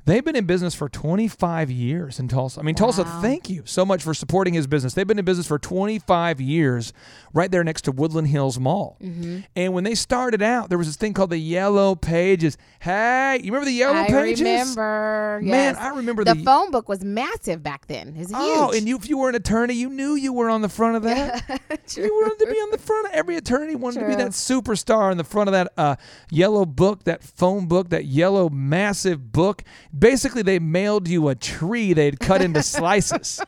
They've 0.05 0.23
been 0.23 0.35
in 0.35 0.45
business 0.45 0.75
for 0.75 0.87
25 0.87 1.71
years 1.71 2.19
in 2.19 2.27
Tulsa. 2.27 2.59
I 2.59 2.63
mean, 2.63 2.75
Tulsa, 2.75 3.03
thank 3.23 3.49
you 3.49 3.63
so 3.65 3.83
much 3.83 4.03
for 4.03 4.13
supporting 4.13 4.53
his 4.53 4.67
business. 4.67 4.93
They've 4.93 5.07
been 5.07 5.17
in 5.17 5.25
business 5.25 5.47
for 5.47 5.57
25 5.57 6.39
years 6.39 6.93
right 7.33 7.49
there 7.49 7.63
next 7.63 7.81
to 7.83 7.91
Woodland 7.91 8.27
Hills 8.27 8.59
Mall. 8.59 8.97
Mm-hmm. 9.01 9.39
And 9.55 9.73
when 9.73 9.83
they 9.83 9.95
started 9.95 10.43
out, 10.43 10.69
there 10.69 10.77
was 10.77 10.85
this 10.85 10.95
thing 10.95 11.13
called 11.15 11.31
the 11.31 11.39
Yellow 11.39 11.95
Pages. 11.95 12.55
Hey, 12.79 13.39
you 13.43 13.51
remember 13.51 13.65
the 13.65 13.71
Yellow 13.71 13.95
I 14.01 14.07
Pages? 14.07 14.41
remember. 14.41 15.39
Man, 15.41 15.73
yes. 15.73 15.77
I 15.77 15.89
remember 15.95 16.23
the, 16.23 16.35
the- 16.35 16.43
phone 16.43 16.69
book 16.69 16.87
was 16.87 17.03
massive 17.03 17.63
back 17.63 17.87
then. 17.87 18.09
It's 18.15 18.29
huge. 18.29 18.39
Oh, 18.39 18.71
and 18.75 18.87
you, 18.87 18.97
if 18.97 19.09
you 19.09 19.17
were 19.17 19.29
an 19.29 19.35
attorney, 19.35 19.73
you 19.73 19.89
knew 19.89 20.13
you 20.13 20.33
were 20.33 20.51
on 20.51 20.61
the 20.61 20.69
front 20.69 20.97
of 20.97 21.03
that. 21.03 21.61
You 21.95 22.11
wanted 22.13 22.43
to 22.43 22.51
be 22.51 22.57
on 22.57 22.71
the 22.71 22.79
front 22.79 23.07
of 23.07 23.13
every 23.13 23.35
attorney 23.37 23.75
wanted 23.75 23.99
to 23.99 24.07
be 24.07 24.15
that 24.15 24.31
superstar 24.31 25.11
on 25.11 25.17
the 25.17 25.23
front 25.23 25.49
of 25.49 25.53
that 25.53 25.71
uh, 25.77 25.95
yellow 26.31 26.65
book, 26.65 27.03
that 27.03 27.23
phone 27.23 27.67
book, 27.67 27.89
that 27.89 28.05
yellow 28.05 28.49
massive 28.49 29.31
book. 29.31 29.63
Basically, 29.97 30.41
they 30.41 30.59
mailed 30.59 31.07
you 31.07 31.29
a 31.29 31.35
tree 31.35 31.93
they'd 31.93 32.19
cut 32.19 32.41
into 32.41 32.61
slices. 32.75 33.41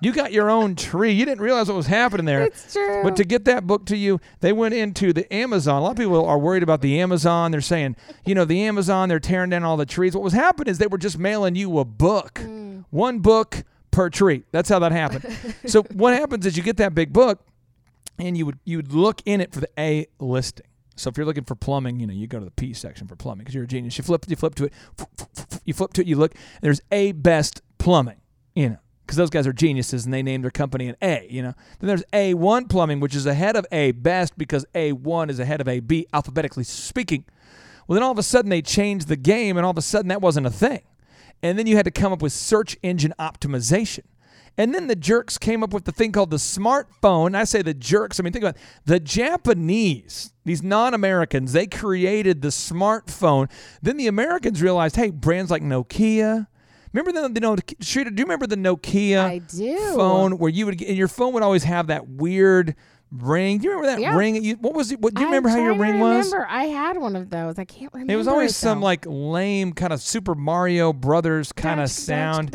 You 0.00 0.12
got 0.12 0.30
your 0.32 0.48
own 0.48 0.76
tree. 0.76 1.10
You 1.10 1.24
didn't 1.24 1.40
realize 1.40 1.66
what 1.66 1.76
was 1.76 1.88
happening 1.88 2.24
there. 2.24 2.42
It's 2.42 2.72
true. 2.72 3.02
But 3.02 3.16
to 3.16 3.24
get 3.24 3.46
that 3.46 3.66
book 3.66 3.84
to 3.86 3.96
you, 3.96 4.20
they 4.38 4.52
went 4.52 4.74
into 4.74 5.12
the 5.12 5.32
Amazon. 5.34 5.80
A 5.80 5.80
lot 5.82 5.90
of 5.90 5.96
people 5.96 6.24
are 6.24 6.38
worried 6.38 6.62
about 6.62 6.82
the 6.82 7.00
Amazon. 7.00 7.50
They're 7.50 7.60
saying, 7.60 7.96
you 8.24 8.36
know, 8.36 8.44
the 8.44 8.62
Amazon, 8.62 9.08
they're 9.08 9.18
tearing 9.18 9.50
down 9.50 9.64
all 9.64 9.76
the 9.76 9.84
trees. 9.86 10.14
What 10.14 10.22
was 10.22 10.34
happening 10.34 10.70
is 10.70 10.78
they 10.78 10.86
were 10.86 10.98
just 10.98 11.18
mailing 11.18 11.56
you 11.56 11.78
a 11.80 11.84
book, 11.84 12.34
Mm. 12.34 12.84
one 12.90 13.18
book 13.18 13.64
per 13.90 14.08
tree. 14.08 14.44
That's 14.52 14.68
how 14.68 14.78
that 14.78 14.92
happened. 14.92 15.36
so 15.66 15.82
what 15.94 16.14
happens 16.14 16.46
is 16.46 16.56
you 16.56 16.62
get 16.62 16.76
that 16.76 16.94
big 16.94 17.12
book, 17.12 17.44
and 18.20 18.36
you 18.36 18.46
would 18.46 18.58
you 18.64 18.76
would 18.78 18.92
look 18.92 19.20
in 19.26 19.40
it 19.40 19.52
for 19.52 19.58
the 19.60 19.68
A 19.76 20.06
listing. 20.20 20.66
So 20.98 21.10
if 21.10 21.16
you're 21.16 21.26
looking 21.26 21.44
for 21.44 21.54
plumbing, 21.54 22.00
you 22.00 22.06
know, 22.06 22.12
you 22.12 22.26
go 22.26 22.38
to 22.38 22.44
the 22.44 22.50
P 22.50 22.72
section 22.72 23.06
for 23.06 23.16
plumbing 23.16 23.44
because 23.44 23.54
you're 23.54 23.64
a 23.64 23.68
genius. 23.68 23.96
You 23.98 24.04
flip 24.04 24.24
you 24.28 24.36
flip 24.36 24.54
to 24.56 24.64
it, 24.64 24.72
you 25.64 25.74
flip 25.74 25.92
to 25.94 26.00
it, 26.00 26.06
you 26.06 26.16
look, 26.16 26.34
there's 26.60 26.80
A 26.90 27.12
best 27.12 27.62
plumbing, 27.78 28.20
you 28.54 28.70
know, 28.70 28.78
because 29.06 29.16
those 29.16 29.30
guys 29.30 29.46
are 29.46 29.52
geniuses 29.52 30.04
and 30.04 30.12
they 30.12 30.22
named 30.22 30.44
their 30.44 30.50
company 30.50 30.88
an 30.88 30.96
A, 31.00 31.26
you 31.30 31.42
know. 31.42 31.54
Then 31.78 31.88
there's 31.88 32.04
A1 32.12 32.68
plumbing, 32.68 33.00
which 33.00 33.14
is 33.14 33.26
ahead 33.26 33.56
of 33.56 33.66
A 33.70 33.92
best 33.92 34.36
because 34.36 34.66
A1 34.74 35.30
is 35.30 35.38
ahead 35.38 35.60
of 35.60 35.68
A 35.68 35.80
B 35.80 36.06
alphabetically 36.12 36.64
speaking. 36.64 37.24
Well, 37.86 37.94
then 37.94 38.02
all 38.02 38.12
of 38.12 38.18
a 38.18 38.22
sudden 38.22 38.50
they 38.50 38.60
changed 38.60 39.08
the 39.08 39.16
game, 39.16 39.56
and 39.56 39.64
all 39.64 39.70
of 39.70 39.78
a 39.78 39.82
sudden 39.82 40.08
that 40.08 40.20
wasn't 40.20 40.46
a 40.46 40.50
thing. 40.50 40.82
And 41.42 41.58
then 41.58 41.66
you 41.66 41.76
had 41.76 41.84
to 41.84 41.90
come 41.90 42.12
up 42.12 42.20
with 42.20 42.32
search 42.32 42.76
engine 42.82 43.14
optimization. 43.18 44.04
And 44.58 44.74
then 44.74 44.88
the 44.88 44.96
jerks 44.96 45.38
came 45.38 45.62
up 45.62 45.72
with 45.72 45.84
the 45.84 45.92
thing 45.92 46.10
called 46.10 46.30
the 46.30 46.36
smartphone. 46.36 47.36
I 47.36 47.44
say 47.44 47.62
the 47.62 47.72
jerks. 47.72 48.18
I 48.18 48.24
mean, 48.24 48.32
think 48.32 48.42
about 48.42 48.56
it. 48.56 48.62
the 48.84 48.98
Japanese, 48.98 50.32
these 50.44 50.64
non-Americans. 50.64 51.52
They 51.52 51.68
created 51.68 52.42
the 52.42 52.48
smartphone. 52.48 53.48
Then 53.80 53.96
the 53.96 54.08
Americans 54.08 54.60
realized, 54.60 54.96
hey, 54.96 55.10
brands 55.10 55.52
like 55.52 55.62
Nokia. 55.62 56.48
Remember 56.92 57.12
the, 57.12 57.28
the 57.28 57.40
Nokia? 57.40 57.76
Sharita, 57.78 58.14
do 58.14 58.20
you 58.20 58.24
remember 58.24 58.48
the 58.48 58.56
Nokia 58.56 59.18
I 59.20 59.38
do. 59.38 59.76
phone 59.94 60.38
where 60.38 60.50
you 60.50 60.66
would 60.66 60.76
get, 60.76 60.88
and 60.88 60.96
your 60.96 61.08
phone 61.08 61.32
would 61.34 61.44
always 61.44 61.62
have 61.62 61.86
that 61.86 62.08
weird 62.08 62.74
ring? 63.10 63.58
Do 63.58 63.64
you 63.64 63.70
remember 63.70 63.90
that 63.92 64.00
Yeah. 64.00 64.16
ring? 64.16 64.42
You, 64.42 64.56
what 64.56 64.74
was 64.74 64.92
it? 64.92 65.00
What, 65.00 65.14
do 65.14 65.20
you 65.22 65.26
I'm 65.26 65.32
remember 65.32 65.48
how 65.48 65.56
your 65.62 65.74
ring 65.74 65.98
was? 66.00 66.26
Remember, 66.32 66.46
I 66.50 66.64
had 66.64 66.98
one 66.98 67.16
of 67.16 67.30
those. 67.30 67.58
I 67.58 67.64
can't 67.64 67.92
remember. 67.92 68.12
It 68.12 68.16
was 68.16 68.28
always 68.28 68.56
some 68.56 68.80
though. 68.80 68.84
like 68.84 69.04
lame 69.08 69.72
kind 69.72 69.92
of 69.92 70.00
Super 70.00 70.34
Mario 70.34 70.92
Brothers 70.92 71.52
kind 71.52 71.80
of 71.80 71.90
sound. 71.90 72.54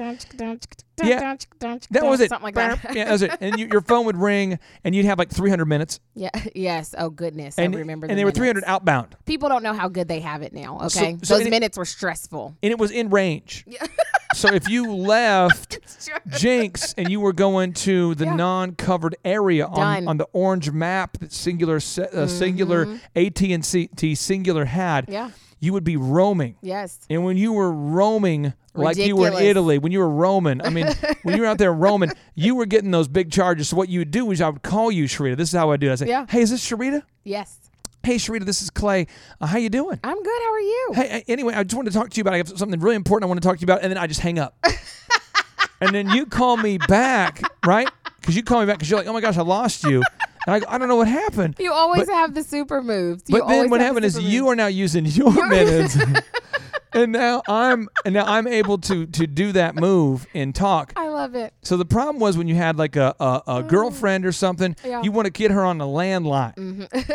Yeah, 1.04 1.36
That 1.60 2.04
was 2.04 2.22
it. 2.22 2.30
Something 2.30 2.44
like 2.44 2.56
that. 2.56 2.80
yeah, 2.96 3.06
that 3.06 3.12
was 3.12 3.22
it. 3.24 3.32
And 3.42 3.58
you, 3.58 3.68
your 3.72 3.82
phone 3.88 4.06
would 4.06 4.16
ring, 4.18 4.60
and 4.84 4.94
you'd 4.94 5.06
have 5.06 5.18
like 5.18 5.32
300 5.32 5.66
minutes, 5.66 6.00
Yeah. 6.14 6.30
Yes. 6.56 6.94
Oh 6.98 7.10
goodness. 7.10 7.58
and 7.58 7.76
I 7.76 7.80
remember. 7.80 8.06
and 8.06 8.12
the 8.12 8.16
they 8.18 8.26
were 8.26 8.32
300 8.32 8.64
outbound, 8.68 9.16
People 9.26 9.50
don't 9.50 9.64
know 9.64 9.74
how 9.74 9.88
good 9.90 10.08
they 10.08 10.20
have 10.20 10.44
it 10.44 10.54
now. 10.54 10.78
Okay. 10.86 11.18
so 11.24 11.36
Those 11.38 11.48
it- 11.48 11.50
minutes 11.50 11.78
were 11.80 11.86
stressful. 11.86 12.56
and 12.62 12.72
it 12.72 12.78
was 12.78 12.92
in 12.92 13.10
range. 13.10 13.66
so 14.34 14.54
if 14.54 14.68
you 14.70 14.94
left 14.94 15.80
Jinx 16.38 16.94
and 16.98 17.10
you 17.10 17.20
were 17.20 17.34
going 17.34 17.74
to 17.74 18.16
the 18.16 18.26
Yeah. 18.26 18.36
non-covered 18.36 19.16
area 19.24 19.66
on, 19.66 19.76
Done. 19.76 20.08
on 20.08 20.18
the 20.18 20.28
orange 20.34 20.72
map 20.72 21.18
that 21.20 21.30
Cingular 21.32 21.82
se- 21.82 22.10
uh, 22.14 22.26
Cingular 22.28 23.00
AT 23.16 23.42
and 23.42 23.64
T 23.64 24.14
Cingular 24.14 24.66
had, 24.66 25.06
Mm-hmm. 25.06 25.14
Yeah. 25.14 25.30
you 25.60 25.74
would 25.74 25.84
be 25.84 25.98
roaming. 25.98 26.56
Yes. 26.62 27.00
And 27.10 27.24
when 27.24 27.38
you 27.38 27.54
were 27.54 27.72
roaming, 27.72 28.54
like 28.76 28.98
you 28.98 29.16
were 29.16 29.28
in 29.28 29.34
Ridiculous. 29.34 29.50
Italy, 29.52 29.78
when 29.78 29.92
you 29.92 30.00
were 30.00 30.10
roaming, 30.10 30.62
I 30.62 30.70
mean, 30.70 30.88
when 31.24 31.36
you 31.36 31.42
were 31.44 31.48
out 31.48 31.58
there 31.60 31.74
roaming, 31.74 32.12
you 32.36 32.56
were 32.56 32.66
getting 32.66 32.92
those 32.92 33.08
big 33.08 33.32
charges. 33.32 33.70
So 33.70 33.78
what 33.78 33.88
you 33.90 34.00
would 34.00 34.12
do 34.12 34.32
is 34.32 34.42
I 34.42 34.50
would 34.50 34.64
call 34.64 34.92
you, 34.92 35.06
Sharita. 35.06 35.38
This 35.38 35.50
is 35.50 35.56
how 35.56 35.70
I 35.72 35.78
do 35.78 35.90
it. 35.90 35.94
I 35.94 35.96
say, 35.96 36.08
Yeah. 36.08 36.26
hey, 36.30 36.42
is 36.42 36.50
this 36.50 36.68
Sharita? 36.68 37.04
Yes. 37.24 37.60
Hey, 38.06 38.16
Sharita, 38.18 38.44
this 38.44 38.62
is 38.62 38.70
Clay. 38.70 39.08
Uh, 39.40 39.46
how 39.46 39.58
you 39.58 39.70
doing? 39.70 39.98
I'm 40.04 40.22
good. 40.22 40.42
How 40.42 40.54
are 40.54 40.60
you? 40.60 40.92
Hey, 40.94 41.24
anyway, 41.30 41.54
I 41.54 41.64
just 41.64 41.74
wanted 41.74 41.94
to 41.94 41.98
talk 41.98 42.10
to 42.10 42.18
you 42.18 42.22
about 42.22 42.34
I 42.34 42.38
have 42.38 42.50
something 42.50 42.78
really 42.82 42.98
important 42.98 43.24
I 43.24 43.28
want 43.30 43.42
to 43.42 43.48
talk 43.48 43.58
to 43.58 43.62
you 43.62 43.66
about, 43.66 43.82
and 43.82 43.90
then 43.90 43.98
I 43.98 44.08
just 44.08 44.20
hang 44.20 44.40
up. 44.40 44.58
and 45.82 45.96
then 45.96 46.10
you 46.10 46.26
call 46.26 46.58
me 46.58 46.78
back, 46.78 47.42
right? 47.66 47.90
Because 48.20 48.36
you 48.36 48.44
call 48.44 48.60
me 48.60 48.66
back 48.66 48.76
because 48.76 48.90
you're 48.90 49.00
like, 49.00 49.08
oh 49.08 49.14
my 49.14 49.22
gosh, 49.22 49.38
I 49.38 49.42
lost 49.42 49.86
you. 49.86 50.04
And 50.46 50.66
I 50.66 50.76
I 50.76 50.78
don't 50.78 50.90
know 50.90 50.98
what 50.98 51.08
happened. 51.08 51.56
You 51.60 51.72
always 51.72 52.08
But- 52.08 52.14
have 52.14 52.34
the 52.34 52.44
super 52.44 52.84
moves. 52.84 53.24
You 53.28 53.40
But 53.40 53.48
then 53.48 53.70
what 53.70 53.80
happened 53.80 54.04
the 54.04 54.08
is 54.08 54.16
super 54.16 54.28
you 54.28 54.50
are 54.50 54.56
now 54.58 54.68
using 54.68 55.06
your 55.06 55.48
minutes. 55.48 55.98
and 56.94 57.14
now 57.14 57.42
I'm 57.48 57.88
and 58.04 58.14
now 58.14 58.26
I'm 58.26 58.48
able 58.48 58.80
to 58.80 59.06
to 59.06 59.28
do 59.28 59.54
that 59.54 59.76
move 59.76 60.28
and 60.34 60.54
talk. 60.54 60.92
Love 61.24 61.36
it. 61.36 61.54
So 61.62 61.78
the 61.78 61.86
problem 61.86 62.20
was 62.20 62.38
when 62.38 62.48
you 62.48 62.56
had 62.56 62.78
like 62.78 62.96
a 62.96 63.16
a, 63.20 63.42
a 63.48 63.64
girlfriend 63.64 64.26
or 64.26 64.32
something, 64.32 64.76
Yeah. 64.86 65.02
you 65.04 65.12
want 65.12 65.26
to 65.26 65.32
get 65.32 65.52
her 65.52 65.64
on 65.64 65.78
the 65.78 65.86
landline. 65.86 66.54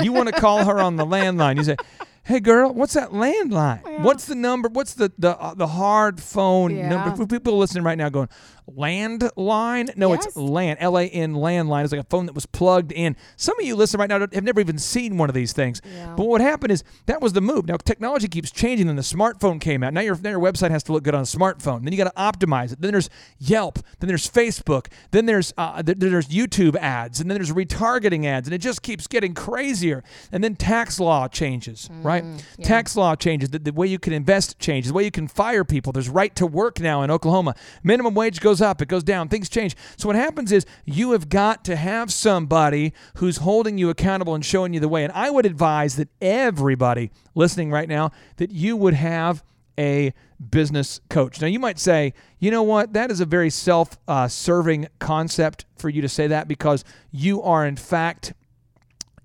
You 0.02 0.12
want 0.12 0.28
to 0.28 0.40
call 0.40 0.64
her 0.64 0.78
on 0.80 0.96
the 0.96 1.04
landline. 1.04 1.56
You 1.56 1.64
say, 1.64 1.76
"Hey 2.22 2.40
girl, 2.40 2.72
what's 2.72 2.94
that 2.94 3.10
landline? 3.10 4.00
What's 4.02 4.24
the 4.26 4.34
number? 4.34 4.68
What's 4.68 4.94
the 4.94 5.12
the 5.18 5.36
uh, 5.38 5.54
the 5.54 5.66
hard 5.66 6.20
phone 6.20 6.74
Yeah. 6.76 6.88
number?" 6.88 7.16
For 7.16 7.26
people 7.26 7.58
listening 7.58 7.84
right 7.84 7.98
now, 7.98 8.08
going 8.08 8.28
landline? 8.76 9.96
No, 9.96 10.12
Yes. 10.12 10.26
it's 10.26 10.36
land. 10.36 10.78
L 10.80 10.98
A 10.98 11.04
N 11.04 11.34
landline. 11.34 11.84
It's 11.84 11.92
like 11.92 12.00
a 12.00 12.04
phone 12.08 12.26
that 12.26 12.34
was 12.34 12.46
plugged 12.46 12.92
in. 12.92 13.16
Some 13.36 13.58
of 13.58 13.64
you 13.66 13.76
listening 13.76 14.00
right 14.00 14.08
now 14.08 14.20
have 14.20 14.44
never 14.44 14.60
even 14.60 14.78
seen 14.78 15.16
one 15.18 15.28
of 15.28 15.34
these 15.34 15.52
things. 15.52 15.80
Yeah. 15.84 16.14
But 16.16 16.26
what 16.26 16.40
happened 16.40 16.72
is 16.72 16.84
that 17.06 17.20
was 17.20 17.32
the 17.32 17.40
move. 17.40 17.66
Now 17.66 17.76
technology 17.76 18.28
keeps 18.28 18.50
changing. 18.50 18.86
Then 18.86 18.96
the 18.96 19.02
smartphone 19.02 19.60
came 19.60 19.82
out. 19.82 19.92
Now 19.92 20.00
your 20.00 20.16
now 20.18 20.30
your 20.30 20.40
website 20.40 20.70
has 20.70 20.82
to 20.84 20.92
look 20.92 21.04
good 21.04 21.14
on 21.14 21.20
a 21.22 21.24
smartphone. 21.24 21.84
Then 21.84 21.92
you 21.92 21.98
got 21.98 22.14
to 22.14 22.46
optimize 22.46 22.72
it. 22.72 22.80
Then 22.80 22.92
there's 22.92 23.10
Yelp. 23.38 23.78
Then 24.00 24.08
there's 24.08 24.28
Facebook. 24.28 24.86
Then 25.10 25.26
there's 25.26 25.52
uh, 25.58 25.82
th- 25.82 25.98
there's 25.98 26.28
YouTube 26.28 26.76
ads. 26.76 27.20
And 27.20 27.30
then 27.30 27.36
there's 27.38 27.52
retargeting 27.52 28.24
ads. 28.26 28.48
And 28.48 28.54
it 28.54 28.58
just 28.58 28.82
keeps 28.82 29.06
getting 29.06 29.34
crazier. 29.34 30.02
And 30.32 30.42
then 30.42 30.56
tax 30.56 31.00
law 31.00 31.28
changes. 31.28 31.88
right? 32.02 32.24
Tax 32.62 32.96
law 32.96 33.14
changes. 33.16 33.50
The, 33.50 33.58
the 33.58 33.72
way 33.72 33.86
you 33.86 33.98
can 33.98 34.12
invest 34.12 34.58
changes. 34.58 34.90
The 34.90 34.94
way 34.94 35.04
you 35.04 35.10
can 35.10 35.28
fire 35.28 35.64
people. 35.64 35.92
There's 35.92 36.08
right 36.08 36.34
to 36.36 36.46
work 36.46 36.80
now 36.80 37.02
in 37.02 37.10
Oklahoma. 37.10 37.54
Minimum 37.82 38.14
wage 38.14 38.40
goes 38.40 38.57
up. 38.60 38.82
It 38.82 38.88
goes 38.88 39.04
down. 39.04 39.28
Things 39.28 39.48
change. 39.48 39.76
So 39.96 40.08
what 40.08 40.16
happens 40.16 40.52
is 40.52 40.66
you 40.84 41.12
have 41.12 41.28
got 41.28 41.64
to 41.66 41.76
have 41.76 42.12
somebody 42.12 42.92
who's 43.16 43.38
holding 43.38 43.78
you 43.78 43.90
accountable 43.90 44.34
and 44.34 44.44
showing 44.44 44.74
you 44.74 44.80
the 44.80 44.88
way. 44.88 45.04
And 45.04 45.12
I 45.12 45.30
would 45.30 45.46
advise 45.46 45.96
that 45.96 46.08
everybody 46.20 47.10
listening 47.34 47.70
right 47.70 47.88
now 47.88 48.10
that 48.36 48.50
you 48.50 48.76
would 48.76 48.94
have 48.94 49.42
a 49.78 50.12
business 50.50 51.00
coach. 51.08 51.40
Now, 51.40 51.46
you 51.46 51.58
might 51.58 51.78
say, 51.78 52.12
you 52.38 52.50
know 52.50 52.62
what? 52.62 52.92
That 52.92 53.10
is 53.10 53.20
a 53.20 53.24
very 53.24 53.50
self 53.50 53.98
uh, 54.08 54.28
serving 54.28 54.88
concept 54.98 55.64
for 55.76 55.88
you 55.88 56.02
to 56.02 56.08
say 56.08 56.26
that 56.26 56.48
because 56.48 56.84
you 57.10 57.42
are, 57.42 57.66
in 57.66 57.76
fact, 57.76 58.32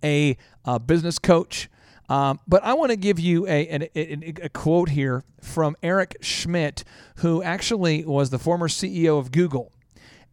a, 0.03 0.37
uh 0.65 0.79
business 0.79 1.17
coach. 1.19 1.69
Um, 2.13 2.39
but 2.47 2.63
I 2.63 2.75
want 2.75 2.91
to 2.91 2.95
give 2.95 3.19
you 3.19 3.47
a, 3.47 3.67
an- 3.69 3.87
a, 3.95 4.33
a 4.43 4.49
quote 4.49 4.89
here 4.89 5.23
from 5.41 5.75
Eric 5.81 6.17
Schmidt, 6.21 6.83
who 7.17 7.41
actually 7.41 8.05
was 8.05 8.29
the 8.29 8.37
former 8.37 8.67
CEO 8.67 9.17
of 9.17 9.31
Google. 9.31 9.71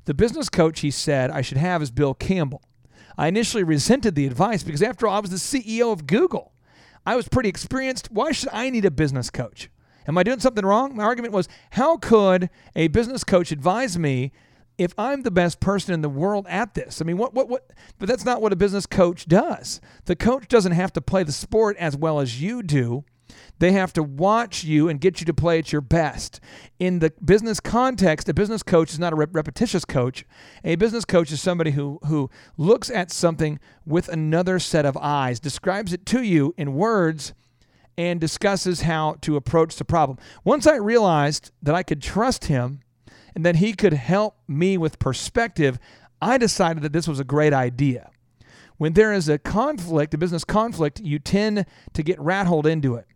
The 0.05 0.14
business 0.14 0.48
coach 0.48 0.80
he 0.80 0.90
said 0.90 1.30
I 1.30 1.42
should 1.42 1.59
have 1.59 1.80
is 1.80 1.90
Bill 1.90 2.14
Campbell. 2.14 2.62
I 3.16 3.28
initially 3.28 3.62
resented 3.62 4.14
the 4.14 4.26
advice 4.26 4.62
because, 4.62 4.82
after 4.82 5.07
all, 5.07 5.16
I 5.16 5.20
was 5.20 5.30
the 5.30 5.36
CEO 5.36 5.92
of 5.92 6.07
Google. 6.07 6.53
I 7.07 7.14
was 7.14 7.28
pretty 7.28 7.48
experienced. 7.48 8.11
Why 8.11 8.32
should 8.32 8.48
I 8.53 8.70
need 8.70 8.84
a 8.84 8.90
business 8.90 9.30
coach? 9.30 9.70
Am 10.09 10.18
I 10.18 10.22
doing 10.22 10.40
something 10.40 10.64
wrong? 10.64 10.96
My 10.96 11.05
argument 11.05 11.32
was 11.32 11.48
how 11.70 11.96
could 11.96 12.50
a 12.74 12.88
business 12.88 13.22
coach 13.22 13.53
advise 13.53 13.98
me 13.98 14.32
if 14.78 14.94
I'm 14.98 15.22
the 15.22 15.30
best 15.30 15.61
person 15.61 15.94
in 15.94 16.00
the 16.00 16.09
world 16.09 16.46
at 16.48 16.74
this? 16.74 17.00
I 17.00 17.05
mean, 17.05 17.18
what, 17.18 17.34
what, 17.34 17.48
what? 17.48 17.72
But 17.98 18.09
that's 18.09 18.24
not 18.24 18.42
what 18.42 18.53
a 18.53 18.57
business 18.57 18.86
coach 18.86 19.26
does. 19.26 19.80
The 20.07 20.16
coach 20.16 20.48
doesn't 20.48 20.72
have 20.72 20.92
to 20.94 21.00
play 21.00 21.22
the 21.22 21.32
sport 21.32 21.76
as 21.76 21.96
well 21.96 22.18
as 22.18 22.42
you 22.42 22.62
do. 22.62 23.05
They 23.58 23.72
have 23.72 23.92
to 23.94 24.02
watch 24.02 24.64
you 24.64 24.88
and 24.88 25.00
get 25.00 25.20
you 25.20 25.26
to 25.26 25.34
play 25.34 25.58
at 25.58 25.72
your 25.72 25.80
best. 25.80 26.40
In 26.78 26.98
the 26.98 27.12
business 27.24 27.60
context, 27.60 28.28
a 28.28 28.34
business 28.34 28.62
coach 28.62 28.92
is 28.92 28.98
not 28.98 29.12
a 29.12 29.16
rep- 29.16 29.34
repetitious 29.34 29.84
coach. 29.84 30.24
A 30.64 30.76
business 30.76 31.04
coach 31.04 31.30
is 31.30 31.40
somebody 31.40 31.72
who 31.72 32.00
who 32.06 32.30
looks 32.56 32.90
at 32.90 33.10
something 33.10 33.60
with 33.86 34.08
another 34.08 34.58
set 34.58 34.84
of 34.84 34.96
eyes, 34.96 35.40
describes 35.40 35.92
it 35.92 36.06
to 36.06 36.22
you 36.22 36.54
in 36.56 36.74
words 36.74 37.34
and 37.96 38.20
discusses 38.20 38.82
how 38.82 39.16
to 39.20 39.36
approach 39.36 39.76
the 39.76 39.84
problem. 39.84 40.18
Once 40.44 40.66
I 40.66 40.76
realized 40.76 41.50
that 41.62 41.74
I 41.74 41.82
could 41.82 42.02
trust 42.02 42.46
him 42.46 42.80
and 43.34 43.44
that 43.44 43.56
he 43.56 43.72
could 43.74 43.92
help 43.92 44.36
me 44.48 44.78
with 44.78 44.98
perspective, 44.98 45.78
I 46.20 46.38
decided 46.38 46.82
that 46.82 46.92
this 46.92 47.08
was 47.08 47.20
a 47.20 47.24
great 47.24 47.52
idea. 47.52 48.10
When 48.78 48.94
there 48.94 49.12
is 49.12 49.28
a 49.28 49.38
conflict, 49.38 50.14
a 50.14 50.18
business 50.18 50.44
conflict, 50.44 51.00
you 51.00 51.18
tend 51.18 51.66
to 51.92 52.02
get 52.02 52.20
rattled 52.20 52.66
into 52.66 52.96
it. 52.96 53.06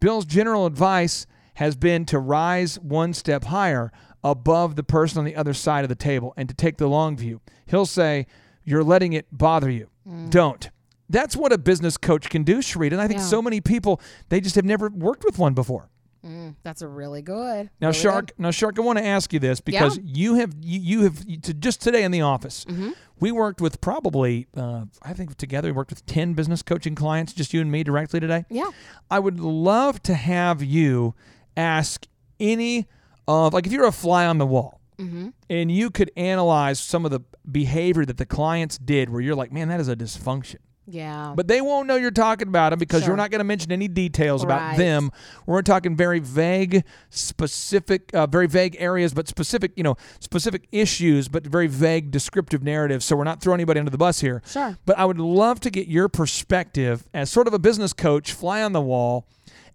Bill's 0.00 0.24
general 0.24 0.66
advice 0.66 1.26
has 1.54 1.76
been 1.76 2.04
to 2.06 2.18
rise 2.18 2.78
one 2.78 3.12
step 3.14 3.44
higher 3.44 3.90
above 4.22 4.76
the 4.76 4.82
person 4.82 5.18
on 5.18 5.24
the 5.24 5.36
other 5.36 5.54
side 5.54 5.84
of 5.84 5.88
the 5.88 5.94
table 5.94 6.34
and 6.36 6.48
to 6.48 6.54
take 6.54 6.76
the 6.76 6.86
long 6.88 7.16
view. 7.16 7.40
He'll 7.66 7.86
say, 7.86 8.26
You're 8.64 8.84
letting 8.84 9.12
it 9.14 9.26
bother 9.32 9.70
you. 9.70 9.88
Don't. 10.30 10.70
That's 11.10 11.34
what 11.36 11.52
a 11.52 11.58
business 11.58 11.96
coach 11.96 12.28
can 12.28 12.42
do, 12.42 12.58
Sharita. 12.58 12.92
And 12.92 13.00
I 13.00 13.08
think 13.08 13.20
Yeah. 13.20 13.26
so 13.26 13.40
many 13.42 13.60
people, 13.60 14.00
they 14.28 14.40
just 14.40 14.56
have 14.56 14.64
never 14.64 14.88
worked 14.90 15.24
with 15.24 15.38
one 15.38 15.54
before. 15.54 15.88
Mm, 16.26 16.56
that's 16.62 16.82
a 16.82 16.88
really 16.88 17.22
good. 17.22 17.70
Now, 17.80 17.88
really 17.88 17.98
Shark. 17.98 18.26
good. 18.26 18.34
Now, 18.42 18.50
Shark. 18.50 18.78
I 18.78 18.82
want 18.82 18.98
to 18.98 19.06
ask 19.06 19.32
you 19.32 19.38
this 19.38 19.60
because 19.60 19.98
you 20.02 20.34
have 20.34 20.52
you, 20.60 20.80
you 20.80 21.02
have 21.04 21.24
to 21.42 21.54
just 21.54 21.80
today 21.80 22.02
in 22.02 22.10
the 22.10 22.22
office. 22.22 22.64
Mm-hmm. 22.66 22.90
We 23.20 23.32
worked 23.32 23.60
with 23.60 23.80
probably 23.80 24.46
uh, 24.56 24.84
I 25.02 25.12
think 25.12 25.36
together 25.36 25.68
we 25.68 25.72
worked 25.72 25.90
with 25.90 26.06
ten 26.06 26.34
business 26.34 26.62
coaching 26.62 26.94
clients, 26.94 27.32
just 27.32 27.52
you 27.54 27.60
and 27.60 27.70
me 27.70 27.82
directly 27.84 28.20
today. 28.20 28.44
Yeah. 28.50 28.70
I 29.10 29.18
would 29.18 29.40
love 29.40 30.02
to 30.04 30.14
have 30.14 30.62
you 30.62 31.14
ask 31.56 32.06
any 32.40 32.86
of 33.26 33.52
like 33.54 33.66
if 33.66 33.72
you're 33.72 33.86
a 33.86 33.92
fly 33.92 34.26
on 34.26 34.38
the 34.38 34.46
wall 34.46 34.76
Mm-hmm. 34.98 35.28
and 35.48 35.70
you 35.70 35.90
could 35.90 36.10
analyze 36.16 36.80
some 36.80 37.04
of 37.04 37.12
the 37.12 37.20
behavior 37.48 38.04
that 38.04 38.16
the 38.16 38.26
clients 38.26 38.78
did, 38.78 39.08
where 39.10 39.20
you're 39.20 39.36
like, 39.36 39.52
man, 39.52 39.68
that 39.68 39.78
is 39.78 39.86
a 39.86 39.94
dysfunction. 39.94 40.56
Yeah. 40.90 41.34
But 41.36 41.48
they 41.48 41.60
won't 41.60 41.86
know 41.86 41.96
you're 41.96 42.10
talking 42.10 42.48
about 42.48 42.70
them 42.70 42.78
because 42.78 43.02
Sure. 43.02 43.08
you're 43.10 43.16
not 43.16 43.30
going 43.30 43.40
to 43.40 43.44
mention 43.44 43.70
any 43.72 43.88
details 43.88 44.42
about 44.42 44.60
Right. 44.60 44.78
them. 44.78 45.10
We're 45.46 45.60
talking 45.62 45.94
very 45.96 46.18
vague, 46.18 46.82
specific, 47.10 48.10
uh, 48.14 48.26
very 48.26 48.46
vague 48.46 48.74
areas, 48.78 49.12
but 49.14 49.28
specific, 49.28 49.72
you 49.76 49.82
know, 49.82 49.96
specific 50.20 50.66
issues, 50.72 51.28
but 51.28 51.46
very 51.46 51.66
vague 51.66 52.10
descriptive 52.10 52.62
narratives. 52.62 53.04
So 53.04 53.16
we're 53.16 53.24
not 53.24 53.40
throwing 53.42 53.58
anybody 53.60 53.80
under 53.80 53.90
the 53.90 53.98
bus 53.98 54.20
here. 54.20 54.42
Sure. 54.46 54.78
But 54.86 54.98
I 54.98 55.04
would 55.04 55.18
love 55.20 55.60
to 55.60 55.70
get 55.70 55.88
your 55.88 56.08
perspective 56.08 57.04
as 57.12 57.30
sort 57.30 57.46
of 57.46 57.54
a 57.54 57.58
business 57.58 57.92
coach, 57.92 58.32
fly 58.32 58.62
on 58.62 58.72
the 58.72 58.80
wall. 58.80 59.26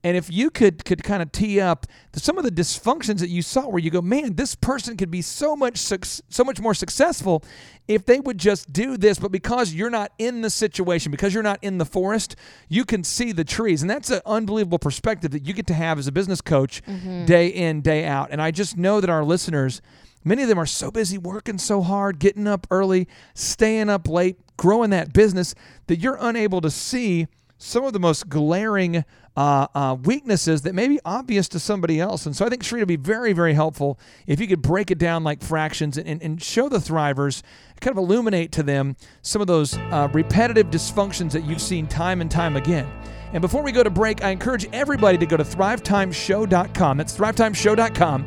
And 0.03 0.17
if 0.17 0.31
you 0.31 0.49
could 0.49 0.83
could 0.83 1.01
kind 1.03 1.21
of 1.21 1.31
tee 1.31 1.61
up 1.61 1.87
some 2.13 2.37
of 2.37 2.43
the 2.43 2.51
dysfunctions 2.51 3.19
that 3.19 3.29
you 3.29 3.41
saw, 3.41 3.67
where 3.67 3.79
you 3.79 3.89
go, 3.89 4.01
man, 4.01 4.35
this 4.35 4.53
person 4.53 4.97
could 4.97 5.09
be 5.09 5.21
so 5.21 5.55
much 5.55 5.77
so 5.77 6.43
much 6.43 6.59
more 6.59 6.73
successful 6.73 7.43
if 7.87 8.05
they 8.05 8.19
would 8.19 8.37
just 8.37 8.71
do 8.73 8.97
this. 8.97 9.17
But 9.17 9.31
because 9.31 9.73
you're 9.73 9.89
not 9.89 10.11
in 10.17 10.41
the 10.41 10.49
situation, 10.49 11.11
because 11.11 11.33
you're 11.33 11.41
not 11.41 11.59
in 11.61 11.77
the 11.77 11.85
forest, 11.85 12.35
you 12.67 12.83
can 12.83 13.03
see 13.03 13.31
the 13.31 13.45
trees, 13.45 13.81
and 13.81 13.89
that's 13.89 14.09
an 14.09 14.21
unbelievable 14.25 14.79
perspective 14.79 15.31
that 15.31 15.47
you 15.47 15.53
get 15.53 15.67
to 15.67 15.73
have 15.73 15.97
as 15.97 16.07
a 16.07 16.11
business 16.11 16.41
coach, 16.41 16.83
mm-hmm. 16.83 17.25
day 17.25 17.47
in 17.47 17.81
day 17.81 18.05
out. 18.05 18.29
And 18.31 18.41
I 18.41 18.51
just 18.51 18.77
know 18.77 18.99
that 18.99 19.09
our 19.09 19.23
listeners. 19.23 19.81
Many 20.25 20.43
of 20.43 20.47
them 20.47 20.57
are 20.57 20.65
so 20.65 20.89
busy 20.89 21.17
working 21.17 21.57
so 21.57 21.81
hard, 21.81 22.17
getting 22.17 22.47
up 22.47 22.65
early, 22.71 23.09
staying 23.33 23.89
up 23.89 24.07
late, 24.07 24.37
growing 24.55 24.91
that 24.91 25.11
business 25.11 25.53
that 25.87 25.99
you're 25.99 26.17
unable 26.17 26.61
to 26.61 26.71
see 26.71 27.27
some 27.63 27.85
of 27.85 27.93
the 27.93 27.99
most 27.99 28.27
glaring 28.27 29.05
uh, 29.35 29.67
uh, 29.73 29.97
weaknesses 30.03 30.63
that 30.63 30.75
may 30.75 30.87
be 30.87 30.99
obvious 31.05 31.47
to 31.47 31.59
somebody 31.59 31.99
else. 31.99 32.25
And 32.25 32.35
so 32.35 32.45
I 32.45 32.49
think 32.49 32.61
Sharita 32.61 32.79
would 32.79 32.87
be 32.87 32.95
very, 32.97 33.33
very 33.33 33.53
helpful 33.53 33.97
if 34.27 34.39
you 34.39 34.47
could 34.47 34.61
break 34.61 34.91
it 34.91 34.97
down 34.97 35.23
like 35.23 35.41
fractions 35.41 35.97
and, 35.97 36.07
and, 36.07 36.21
and 36.21 36.43
show 36.43 36.67
the 36.67 36.77
thrivers, 36.77 37.41
kind 37.79 37.97
of 37.97 38.03
illuminate 38.03 38.51
to 38.53 38.63
them 38.63 38.95
some 39.21 39.41
of 39.41 39.47
those 39.47 39.77
uh, 39.77 40.09
repetitive 40.13 40.67
dysfunctions 40.67 41.31
that 41.31 41.45
you've 41.45 41.61
seen 41.61 41.87
time 41.87 42.21
and 42.21 42.29
time 42.29 42.57
again. 42.57 42.87
And 43.31 43.41
before 43.41 43.63
we 43.63 43.71
go 43.71 43.81
to 43.81 43.89
break, 43.89 44.23
I 44.23 44.29
encourage 44.29 44.67
everybody 44.73 45.17
to 45.17 45.25
go 45.25 45.37
to 45.37 45.43
thrivetimeshow.com. 45.43 46.97
That's 46.97 47.17
thrivetimeshow.com 47.17 48.25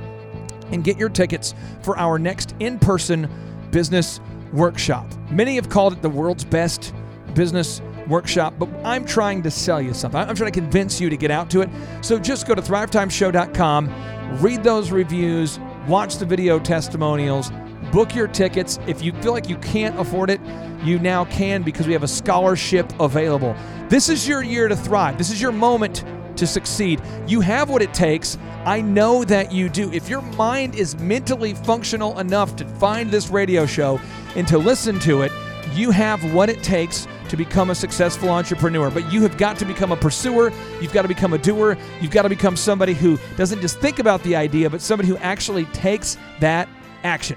and 0.72 0.82
get 0.82 0.96
your 0.98 1.08
tickets 1.08 1.54
for 1.82 1.96
our 1.98 2.18
next 2.18 2.56
in 2.58 2.78
person 2.78 3.30
business 3.70 4.18
workshop. 4.52 5.06
Many 5.30 5.56
have 5.56 5.68
called 5.68 5.92
it 5.92 6.02
the 6.02 6.10
world's 6.10 6.44
best 6.44 6.92
business 7.34 7.82
workshop, 8.08 8.54
but 8.58 8.68
I'm 8.84 9.04
trying 9.04 9.42
to 9.42 9.50
sell 9.50 9.80
you 9.80 9.94
something. 9.94 10.20
I'm 10.20 10.34
trying 10.34 10.52
to 10.52 10.60
convince 10.60 11.00
you 11.00 11.10
to 11.10 11.16
get 11.16 11.30
out 11.30 11.50
to 11.50 11.60
it. 11.62 11.70
So 12.00 12.18
just 12.18 12.46
go 12.46 12.54
to 12.54 12.62
thrivetimeshow.com, 12.62 14.40
read 14.40 14.62
those 14.62 14.90
reviews, 14.90 15.58
watch 15.88 16.16
the 16.16 16.26
video 16.26 16.58
testimonials, 16.58 17.50
book 17.92 18.14
your 18.14 18.28
tickets. 18.28 18.78
If 18.86 19.02
you 19.02 19.12
feel 19.22 19.32
like 19.32 19.48
you 19.48 19.56
can't 19.58 19.98
afford 19.98 20.30
it, 20.30 20.40
you 20.82 20.98
now 20.98 21.24
can 21.26 21.62
because 21.62 21.86
we 21.86 21.92
have 21.92 22.02
a 22.02 22.08
scholarship 22.08 22.92
available. 23.00 23.56
This 23.88 24.08
is 24.08 24.26
your 24.26 24.42
year 24.42 24.68
to 24.68 24.76
thrive. 24.76 25.18
This 25.18 25.30
is 25.30 25.40
your 25.40 25.52
moment 25.52 26.04
to 26.36 26.46
succeed. 26.46 27.00
You 27.26 27.40
have 27.40 27.70
what 27.70 27.82
it 27.82 27.94
takes. 27.94 28.38
I 28.64 28.80
know 28.80 29.24
that 29.24 29.52
you 29.52 29.68
do. 29.68 29.92
If 29.92 30.08
your 30.08 30.22
mind 30.22 30.74
is 30.74 30.98
mentally 30.98 31.54
functional 31.54 32.18
enough 32.18 32.56
to 32.56 32.64
find 32.64 33.10
this 33.10 33.28
radio 33.28 33.64
show 33.66 34.00
and 34.34 34.46
to 34.48 34.58
listen 34.58 34.98
to 35.00 35.22
it, 35.22 35.32
you 35.76 35.90
have 35.90 36.32
what 36.32 36.48
it 36.48 36.62
takes 36.62 37.06
to 37.28 37.36
become 37.36 37.70
a 37.70 37.74
successful 37.74 38.30
entrepreneur. 38.30 38.90
But 38.90 39.12
you 39.12 39.22
have 39.22 39.36
got 39.36 39.58
to 39.58 39.64
become 39.64 39.92
a 39.92 39.96
pursuer. 39.96 40.52
You've 40.80 40.92
got 40.92 41.02
to 41.02 41.08
become 41.08 41.34
a 41.34 41.38
doer. 41.38 41.76
You've 42.00 42.10
got 42.10 42.22
to 42.22 42.28
become 42.28 42.56
somebody 42.56 42.94
who 42.94 43.18
doesn't 43.36 43.60
just 43.60 43.78
think 43.78 43.98
about 43.98 44.22
the 44.22 44.36
idea, 44.36 44.70
but 44.70 44.80
somebody 44.80 45.08
who 45.08 45.16
actually 45.18 45.66
takes 45.66 46.16
that 46.40 46.68
action. 47.04 47.36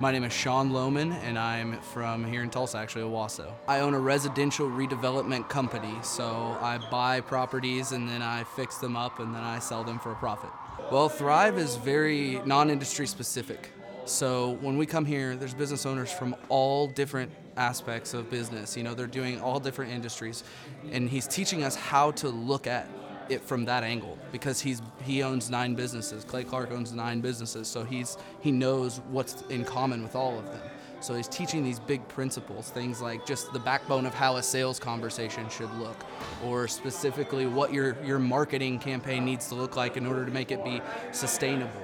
My 0.00 0.12
name 0.12 0.22
is 0.22 0.32
Sean 0.32 0.70
Lohman, 0.70 1.12
and 1.24 1.36
I'm 1.36 1.80
from 1.80 2.24
here 2.24 2.44
in 2.44 2.50
Tulsa, 2.50 2.78
actually, 2.78 3.02
Owasso. 3.02 3.52
I 3.66 3.80
own 3.80 3.94
a 3.94 3.98
residential 3.98 4.68
redevelopment 4.68 5.48
company, 5.48 5.92
so 6.04 6.56
I 6.60 6.78
buy 6.88 7.20
properties 7.20 7.90
and 7.90 8.08
then 8.08 8.22
I 8.22 8.44
fix 8.44 8.76
them 8.78 8.96
up 8.96 9.18
and 9.18 9.34
then 9.34 9.42
I 9.42 9.58
sell 9.58 9.82
them 9.82 9.98
for 9.98 10.12
a 10.12 10.14
profit. 10.14 10.50
Well, 10.92 11.08
Thrive 11.08 11.58
is 11.58 11.74
very 11.74 12.40
non 12.44 12.70
industry 12.70 13.08
specific. 13.08 13.72
So 14.04 14.56
when 14.60 14.78
we 14.78 14.86
come 14.86 15.04
here, 15.04 15.36
there's 15.36 15.52
business 15.52 15.84
owners 15.84 16.10
from 16.10 16.36
all 16.48 16.86
different 16.86 17.30
aspects 17.58 18.14
of 18.14 18.30
business. 18.30 18.76
You 18.76 18.84
know, 18.84 18.94
they're 18.94 19.06
doing 19.06 19.40
all 19.40 19.60
different 19.60 19.92
industries, 19.92 20.44
and 20.90 21.08
he's 21.08 21.26
teaching 21.26 21.64
us 21.64 21.74
how 21.74 22.12
to 22.12 22.28
look 22.28 22.66
at 22.66 22.88
it 23.28 23.42
from 23.42 23.66
that 23.66 23.84
angle 23.84 24.16
because 24.32 24.60
he's 24.60 24.80
he 25.02 25.22
owns 25.22 25.50
nine 25.50 25.74
businesses. 25.74 26.24
Clay 26.24 26.44
Clark 26.44 26.70
owns 26.70 26.92
nine 26.92 27.20
businesses, 27.20 27.68
so 27.68 27.84
he's 27.84 28.16
he 28.40 28.50
knows 28.50 29.00
what's 29.10 29.42
in 29.50 29.64
common 29.64 30.02
with 30.02 30.16
all 30.16 30.38
of 30.38 30.46
them. 30.46 30.62
So 31.00 31.14
he's 31.14 31.28
teaching 31.28 31.62
these 31.62 31.78
big 31.78 32.06
principles, 32.08 32.70
things 32.70 33.00
like 33.00 33.24
just 33.24 33.52
the 33.52 33.58
backbone 33.60 34.04
of 34.04 34.14
how 34.14 34.36
a 34.36 34.42
sales 34.42 34.80
conversation 34.80 35.48
should 35.48 35.72
look, 35.74 35.96
or 36.44 36.66
specifically 36.66 37.46
what 37.46 37.72
your 37.72 37.96
your 38.04 38.18
marketing 38.18 38.78
campaign 38.78 39.24
needs 39.24 39.48
to 39.48 39.54
look 39.54 39.76
like 39.76 39.96
in 39.96 40.06
order 40.06 40.24
to 40.24 40.32
make 40.32 40.50
it 40.50 40.64
be 40.64 40.80
sustainable. 41.12 41.82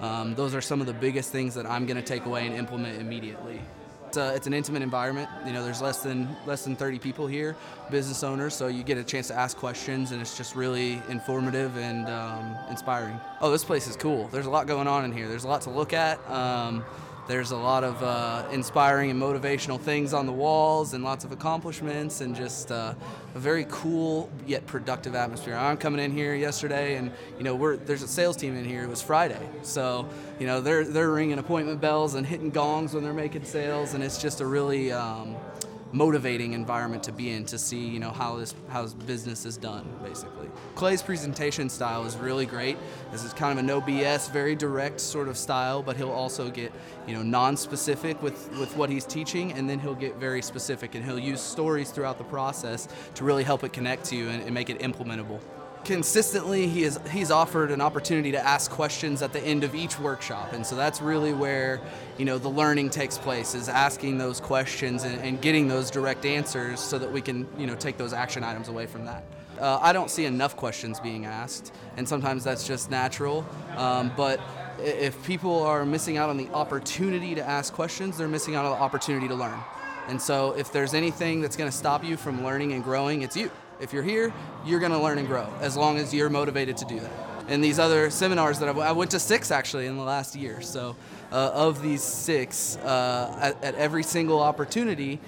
Um, 0.00 0.34
those 0.34 0.54
are 0.54 0.60
some 0.60 0.80
of 0.80 0.86
the 0.86 0.92
biggest 0.94 1.30
things 1.30 1.54
that 1.54 1.64
I'm 1.64 1.86
going 1.86 1.96
to 1.96 2.02
take 2.02 2.26
away 2.26 2.46
and 2.46 2.56
implement 2.56 3.00
immediately. 3.00 3.60
It's, 4.12 4.18
a, 4.18 4.34
it's 4.34 4.46
an 4.46 4.52
intimate 4.52 4.82
environment. 4.82 5.30
You 5.46 5.54
know, 5.54 5.64
there's 5.64 5.80
less 5.80 6.02
than 6.02 6.28
less 6.44 6.64
than 6.64 6.76
30 6.76 6.98
people 6.98 7.26
here, 7.26 7.56
business 7.90 8.22
owners, 8.22 8.52
so 8.52 8.66
you 8.66 8.82
get 8.82 8.98
a 8.98 9.04
chance 9.04 9.28
to 9.28 9.34
ask 9.34 9.56
questions, 9.56 10.12
and 10.12 10.20
it's 10.20 10.36
just 10.36 10.54
really 10.54 11.00
informative 11.08 11.78
and 11.78 12.06
um, 12.08 12.54
inspiring. 12.68 13.18
Oh, 13.40 13.50
this 13.50 13.64
place 13.64 13.86
is 13.86 13.96
cool. 13.96 14.28
There's 14.28 14.44
a 14.44 14.50
lot 14.50 14.66
going 14.66 14.86
on 14.86 15.06
in 15.06 15.12
here. 15.12 15.28
There's 15.28 15.44
a 15.44 15.48
lot 15.48 15.62
to 15.62 15.70
look 15.70 15.94
at. 15.94 16.18
Um, 16.30 16.84
there's 17.28 17.52
a 17.52 17.56
lot 17.56 17.84
of 17.84 18.02
uh, 18.02 18.44
inspiring 18.50 19.10
and 19.10 19.20
motivational 19.20 19.80
things 19.80 20.12
on 20.12 20.26
the 20.26 20.32
walls, 20.32 20.92
and 20.92 21.04
lots 21.04 21.24
of 21.24 21.32
accomplishments, 21.32 22.20
and 22.20 22.34
just 22.34 22.72
uh, 22.72 22.94
a 23.34 23.38
very 23.38 23.66
cool 23.70 24.28
yet 24.46 24.66
productive 24.66 25.14
atmosphere. 25.14 25.54
I'm 25.54 25.76
coming 25.76 26.04
in 26.04 26.10
here 26.10 26.34
yesterday, 26.34 26.96
and 26.96 27.12
you 27.38 27.44
know, 27.44 27.54
we're 27.54 27.76
there's 27.76 28.02
a 28.02 28.08
sales 28.08 28.36
team 28.36 28.56
in 28.56 28.64
here. 28.64 28.82
It 28.82 28.88
was 28.88 29.02
Friday, 29.02 29.48
so 29.62 30.08
you 30.40 30.46
know 30.46 30.60
they're 30.60 30.84
they're 30.84 31.10
ringing 31.10 31.38
appointment 31.38 31.80
bells 31.80 32.14
and 32.14 32.26
hitting 32.26 32.50
gongs 32.50 32.92
when 32.92 33.04
they're 33.04 33.12
making 33.12 33.44
sales, 33.44 33.94
and 33.94 34.02
it's 34.02 34.20
just 34.20 34.40
a 34.40 34.46
really 34.46 34.90
um, 34.90 35.36
motivating 35.92 36.54
environment 36.54 37.02
to 37.04 37.12
be 37.12 37.30
in 37.30 37.44
to 37.44 37.58
see 37.58 37.86
you 37.86 38.00
know 38.00 38.10
how 38.10 38.36
this 38.36 38.54
how 38.68 38.86
business 38.86 39.44
is 39.44 39.56
done 39.56 39.84
basically. 40.02 40.48
Clay's 40.74 41.02
presentation 41.02 41.68
style 41.68 42.04
is 42.04 42.16
really 42.16 42.46
great. 42.46 42.76
This 43.10 43.24
is 43.24 43.32
kind 43.32 43.58
of 43.58 43.64
a 43.64 43.66
no 43.66 43.80
BS, 43.80 44.30
very 44.32 44.56
direct 44.56 45.00
sort 45.00 45.28
of 45.28 45.36
style, 45.36 45.82
but 45.82 45.96
he'll 45.96 46.10
also 46.10 46.50
get 46.50 46.72
you 47.06 47.14
know 47.14 47.22
non-specific 47.22 48.22
with 48.22 48.50
with 48.58 48.74
what 48.76 48.90
he's 48.90 49.04
teaching, 49.04 49.52
and 49.52 49.68
then 49.68 49.78
he'll 49.78 49.94
get 49.94 50.16
very 50.16 50.42
specific, 50.42 50.94
and 50.94 51.04
he'll 51.04 51.18
use 51.18 51.40
stories 51.40 51.90
throughout 51.90 52.18
the 52.18 52.24
process 52.24 52.88
to 53.14 53.24
really 53.24 53.44
help 53.44 53.64
it 53.64 53.72
connect 53.72 54.04
to 54.06 54.16
you 54.16 54.28
and, 54.28 54.42
and 54.42 54.54
make 54.54 54.70
it 54.70 54.78
implementable 54.80 55.40
consistently 55.84 56.68
he 56.68 56.84
is 56.84 56.98
he's 57.10 57.30
offered 57.30 57.70
an 57.70 57.80
opportunity 57.80 58.32
to 58.32 58.38
ask 58.38 58.70
questions 58.70 59.22
at 59.22 59.32
the 59.32 59.40
end 59.40 59.64
of 59.64 59.74
each 59.74 59.98
workshop 59.98 60.52
and 60.52 60.64
so 60.64 60.76
that's 60.76 61.00
really 61.00 61.32
where 61.32 61.80
you 62.18 62.24
know 62.24 62.38
the 62.38 62.48
learning 62.48 62.88
takes 62.90 63.18
place 63.18 63.54
is 63.54 63.68
asking 63.68 64.18
those 64.18 64.40
questions 64.40 65.04
and, 65.04 65.20
and 65.22 65.40
getting 65.40 65.68
those 65.68 65.90
direct 65.90 66.24
answers 66.24 66.80
so 66.80 66.98
that 66.98 67.10
we 67.10 67.20
can 67.20 67.46
you 67.58 67.66
know 67.66 67.74
take 67.74 67.96
those 67.96 68.12
action 68.12 68.44
items 68.44 68.68
away 68.68 68.86
from 68.86 69.04
that 69.04 69.22
Uh, 69.60 69.78
I 69.80 69.92
don't 69.92 70.10
see 70.10 70.24
enough 70.24 70.56
questions 70.56 70.98
being 70.98 71.24
asked, 71.24 71.72
and 71.96 72.08
sometimes 72.08 72.42
that's 72.42 72.66
just 72.66 72.90
natural. 72.90 73.44
Um, 73.76 74.10
but 74.16 74.40
if 74.78 75.14
people 75.24 75.62
are 75.62 75.84
missing 75.86 76.16
out 76.16 76.30
on 76.30 76.36
the 76.36 76.48
opportunity 76.52 77.34
to 77.34 77.42
ask 77.46 77.72
questions, 77.72 78.16
they're 78.16 78.28
missing 78.28 78.56
out 78.56 78.64
on 78.64 78.72
the 78.72 78.82
opportunity 78.82 79.28
to 79.28 79.34
learn. 79.36 79.58
And 80.08 80.20
so, 80.20 80.52
if 80.58 80.72
there's 80.72 80.94
anything 80.94 81.42
that's 81.42 81.56
going 81.56 81.70
to 81.70 81.76
stop 81.76 82.02
you 82.02 82.16
from 82.16 82.42
learning 82.42 82.72
and 82.72 82.82
growing, 82.82 83.22
it's 83.22 83.36
you. 83.36 83.50
If 83.82 83.92
you're 83.92 84.04
here, 84.04 84.32
you're 84.64 84.78
going 84.78 84.92
to 84.92 84.98
learn 85.00 85.18
and 85.18 85.26
grow 85.26 85.52
as 85.60 85.76
long 85.76 85.98
as 85.98 86.14
you're 86.14 86.30
motivated 86.30 86.76
to 86.76 86.84
do 86.84 87.00
that. 87.00 87.10
And 87.48 87.64
these 87.64 87.80
other 87.80 88.10
seminars 88.10 88.60
that 88.60 88.68
I've, 88.68 88.78
I 88.78 88.92
went 88.92 89.10
to 89.10 89.18
six 89.18 89.50
actually 89.50 89.86
in 89.86 89.96
the 89.96 90.04
last 90.04 90.36
year. 90.36 90.60
So, 90.60 90.94
uh, 91.32 91.50
of 91.52 91.82
these 91.82 92.00
six, 92.00 92.76
uh, 92.76 93.36
at, 93.40 93.64
at 93.64 93.74
every 93.74 94.04
single 94.04 94.40
opportunity, 94.40 95.18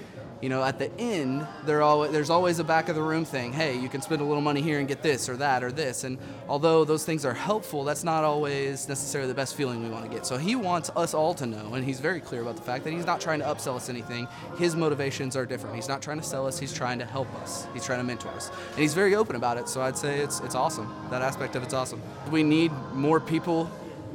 you 0.45 0.51
know, 0.51 0.62
at 0.62 0.79
the 0.79 0.93
end, 1.01 1.47
always, 1.66 2.12
there's 2.12 2.29
always 2.29 2.59
a 2.59 2.65
back 2.65 2.91
of 2.91 2.97
the 2.97 3.03
room 3.03 3.25
thing. 3.25 3.51
Hey, 3.51 3.81
you 3.81 3.89
can 3.89 4.03
spend 4.03 4.21
a 4.21 4.25
little 4.27 4.43
money 4.43 4.61
here 4.61 4.79
and 4.79 4.87
get 4.87 5.03
this 5.03 5.27
or 5.31 5.39
that 5.39 5.65
or 5.65 5.73
this. 5.73 6.05
And 6.05 6.19
although 6.51 6.85
those 6.85 7.03
things 7.03 7.25
are 7.25 7.33
helpful, 7.33 7.83
that's 7.83 8.05
not 8.05 8.25
always 8.25 8.87
necessarily 8.87 9.27
the 9.27 9.35
best 9.35 9.55
feeling 9.55 9.83
we 9.83 9.89
want 9.89 10.05
to 10.05 10.11
get. 10.11 10.27
So 10.27 10.37
he 10.37 10.55
wants 10.55 10.91
us 10.97 11.15
all 11.15 11.33
to 11.33 11.47
know, 11.47 11.73
and 11.73 11.83
he's 11.83 11.99
very 11.99 12.21
clear 12.21 12.43
about 12.43 12.57
the 12.57 12.62
fact 12.62 12.85
that 12.85 12.91
he's 12.91 13.07
not 13.07 13.23
trying 13.23 13.39
to 13.39 13.47
upsell 13.47 13.75
us 13.77 13.89
anything. 13.89 14.29
His 14.59 14.77
motivations 14.77 15.35
are 15.35 15.47
different. 15.47 15.77
He's 15.77 15.89
not 15.89 16.03
trying 16.03 16.21
to 16.21 16.27
sell 16.27 16.47
us. 16.47 16.59
He's 16.59 16.75
trying 16.75 16.99
to 16.99 17.07
help 17.07 17.35
us. 17.37 17.66
He's 17.73 17.87
trying 17.87 18.01
to 18.01 18.05
mentor 18.05 18.29
us, 18.33 18.51
and 18.73 18.81
he's 18.81 18.93
very 18.93 19.15
open 19.15 19.37
about 19.37 19.57
it. 19.57 19.66
So 19.66 19.81
I'd 19.81 19.97
say 19.97 20.19
it's 20.19 20.41
it's 20.41 20.55
awesome. 20.55 20.95
That 21.09 21.23
aspect 21.23 21.57
of 21.57 21.62
it's 21.62 21.73
awesome. 21.73 22.03
We 22.31 22.43
need 22.43 22.71
more 22.93 23.19
people 23.19 23.71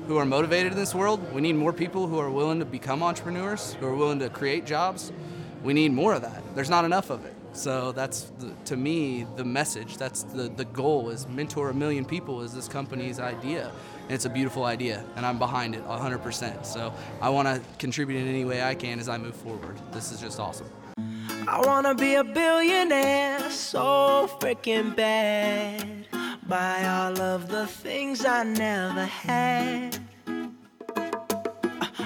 who 0.06 0.18
are 0.18 0.26
motivated 0.26 0.74
in 0.74 0.78
this 0.78 0.94
world. 0.94 1.34
We 1.34 1.42
need 1.42 1.56
more 1.56 1.74
people 1.74 2.06
who 2.06 2.20
are 2.20 2.30
willing 2.30 2.60
to 2.60 2.66
become 2.66 3.02
entrepreneurs, 3.02 3.74
who 3.80 3.88
are 3.88 3.96
willing 3.96 4.20
to 4.20 4.30
create 4.30 4.68
jobs. 4.68 5.12
We 5.64 5.74
need 5.74 5.92
more 5.94 6.14
of 6.14 6.22
that. 6.22 6.44
There's 6.56 6.70
not 6.70 6.86
enough 6.86 7.10
of 7.10 7.26
it. 7.26 7.36
So 7.54 7.92
that's 7.92 8.32
the, 8.40 8.54
to 8.66 8.78
me 8.78 9.26
the 9.36 9.44
message. 9.44 9.98
That's 9.98 10.24
the 10.24 10.50
the 10.50 10.66
goal 10.66 11.10
is 11.10 11.28
mentor 11.28 11.70
a 11.70 11.74
million 11.74 12.06
people 12.06 12.42
is 12.42 12.54
this 12.54 12.68
company's 12.68 13.20
idea. 13.20 13.72
And 14.04 14.12
it's 14.12 14.26
a 14.26 14.30
beautiful 14.30 14.66
idea 14.66 15.04
and 15.16 15.26
I'm 15.26 15.40
behind 15.40 15.76
it 15.76 15.86
100%. 15.88 16.66
So 16.66 16.94
I 17.22 17.30
want 17.30 17.48
to 17.48 17.62
contribute 17.78 18.22
in 18.22 18.28
any 18.28 18.46
way 18.46 18.64
I 18.64 18.76
can 18.76 19.00
as 19.00 19.10
I 19.10 19.18
move 19.18 19.36
forward. 19.36 19.78
This 19.92 20.12
is 20.12 20.22
just 20.22 20.40
awesome. 20.40 20.70
I 21.48 21.62
wanna 21.66 21.96
be 21.96 22.16
a 22.16 22.24
billionaire 22.24 23.50
so 23.50 24.30
freaking 24.40 24.96
bad. 24.96 26.06
Buy 26.48 26.88
all 26.88 27.20
of 27.20 27.48
the 27.48 27.66
things 27.68 28.26
I 28.26 28.44
never 28.44 29.06
had. 29.06 29.98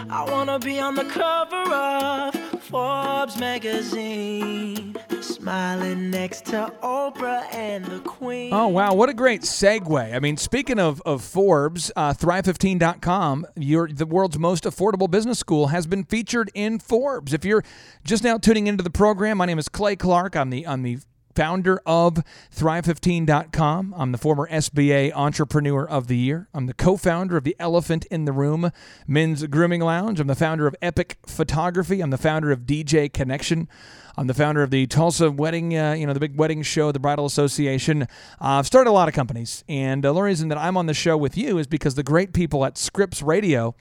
I 0.10 0.30
wanna 0.30 0.60
be 0.60 0.80
on 0.80 0.96
the 0.96 1.06
cover 1.06 1.74
of 1.74 2.36
Forbes 2.64 3.38
magazine, 3.38 4.96
smiling 5.22 6.10
next 6.10 6.46
to 6.46 6.74
Oprah 6.84 7.46
and 7.54 7.86
the 7.86 8.00
Queen. 8.00 8.54
Oh, 8.54 8.68
wow. 8.68 8.94
What 8.94 9.10
a 9.10 9.14
great 9.14 9.42
segue. 9.42 10.14
I 10.14 10.20
mean, 10.20 10.38
speaking 10.38 10.80
of, 10.80 11.02
of 11.06 11.24
Forbes, 11.24 11.92
uh, 11.96 12.14
Thrive15.com, 12.14 13.48
your, 13.56 13.88
the 13.88 14.06
world's 14.06 14.40
most 14.40 14.64
affordable 14.64 15.10
business 15.10 15.40
school, 15.40 15.68
has 15.68 15.88
been 15.88 16.04
featured 16.04 16.50
in 16.54 16.80
Forbes. 16.80 17.34
If 17.34 17.46
you're 17.46 17.64
just 18.04 18.24
now 18.24 18.38
tuning 18.38 18.68
into 18.68 18.84
the 18.84 18.90
program, 18.90 19.38
my 19.38 19.46
name 19.46 19.60
is 19.60 19.70
Clay 19.70 19.96
Clark. 19.96 20.36
I'm 20.36 20.50
the, 20.50 20.68
I'm 20.68 20.84
the 20.84 21.00
founder 21.36 21.82
of 21.86 22.24
Thrive15.com. 22.56 23.94
I'm 23.98 24.12
the 24.12 24.18
former 24.18 24.48
SBA 24.50 25.12
Entrepreneur 25.14 25.88
of 25.88 26.08
the 26.08 26.18
Year. 26.18 26.48
I'm 26.54 26.66
the 26.68 26.74
co 26.74 26.98
founder 26.98 27.38
of 27.38 27.44
the 27.44 27.56
Elephant 27.60 28.06
in 28.06 28.26
the 28.26 28.32
Room 28.32 28.72
Men's 29.08 29.46
Grooming 29.48 29.82
Lounge. 29.82 30.20
I'm 30.20 30.28
the 30.28 30.36
founder 30.36 30.68
of 30.68 30.76
Epic 30.82 31.18
Photography. 31.26 32.02
I'm 32.02 32.10
the 32.10 32.18
founder 32.18 32.52
of 32.52 32.62
DJ 32.62 33.12
Connection. 33.12 33.68
I'm 34.16 34.28
the 34.28 34.34
founder 34.36 34.62
of 34.62 34.70
the 34.70 34.86
Tulsa 34.86 35.32
Wedding, 35.32 35.76
uh, 35.76 35.94
you 35.94 36.06
know, 36.06 36.14
the 36.14 36.20
big 36.20 36.38
wedding 36.38 36.62
show, 36.62 36.92
the 36.92 37.00
Bridal 37.00 37.26
Association. 37.26 38.04
Uh, 38.04 38.08
I've 38.40 38.68
started 38.68 38.90
a 38.90 38.94
lot 38.94 39.08
of 39.08 39.16
companies. 39.16 39.64
And 39.68 40.06
uh, 40.06 40.14
the 40.14 40.22
reason 40.22 40.50
that 40.50 40.58
I'm 40.58 40.78
on 40.78 40.86
the 40.86 40.94
show 40.94 41.18
with 41.18 41.36
you 41.36 41.58
is 41.58 41.66
because 41.66 41.96
the 41.96 42.04
great 42.04 42.32
people 42.32 42.64
at 42.64 42.78
Scripps 42.78 43.24
Radio 43.24 43.74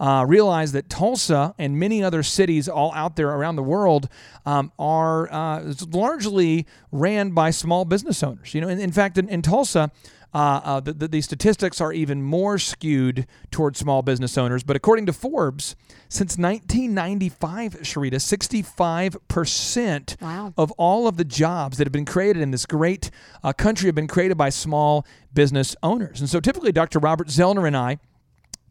uh, 0.00 0.24
realize 0.26 0.72
that 0.72 0.88
Tulsa 0.88 1.54
and 1.58 1.78
many 1.78 2.02
other 2.02 2.22
cities 2.22 2.68
all 2.68 2.92
out 2.94 3.16
there 3.16 3.28
around 3.30 3.56
the 3.56 3.62
world 3.62 4.08
um, 4.46 4.72
are 4.78 5.32
uh, 5.32 5.74
largely 5.90 6.66
ran 6.92 7.30
by 7.30 7.50
small 7.50 7.84
business 7.84 8.22
owners. 8.22 8.54
You 8.54 8.60
know, 8.60 8.68
in, 8.68 8.78
in 8.80 8.92
fact, 8.92 9.18
in, 9.18 9.28
in 9.28 9.42
Tulsa, 9.42 9.90
uh, 10.34 10.60
uh, 10.64 10.80
the, 10.80 10.92
the, 10.92 11.06
the 11.08 11.20
statistics 11.20 11.80
are 11.80 11.92
even 11.92 12.20
more 12.20 12.58
skewed 12.58 13.24
towards 13.52 13.78
small 13.78 14.02
business 14.02 14.36
owners. 14.36 14.64
But 14.64 14.74
according 14.74 15.06
to 15.06 15.12
Forbes, 15.12 15.76
since 16.08 16.36
1995, 16.36 17.74
Sharita, 17.82 18.16
65% 19.28 20.20
Wow. 20.20 20.52
of 20.56 20.70
all 20.72 21.06
of 21.06 21.16
the 21.16 21.24
jobs 21.24 21.78
that 21.78 21.86
have 21.86 21.92
been 21.92 22.04
created 22.04 22.42
in 22.42 22.50
this 22.50 22.66
great 22.66 23.10
uh, 23.42 23.52
country 23.52 23.86
have 23.86 23.94
been 23.94 24.08
created 24.08 24.36
by 24.36 24.48
small 24.48 25.06
business 25.32 25.76
owners. 25.82 26.20
And 26.20 26.28
so 26.28 26.40
typically, 26.40 26.72
Dr. 26.72 26.98
Robert 26.98 27.28
Zoellner 27.28 27.66
and 27.66 27.76
I 27.76 27.98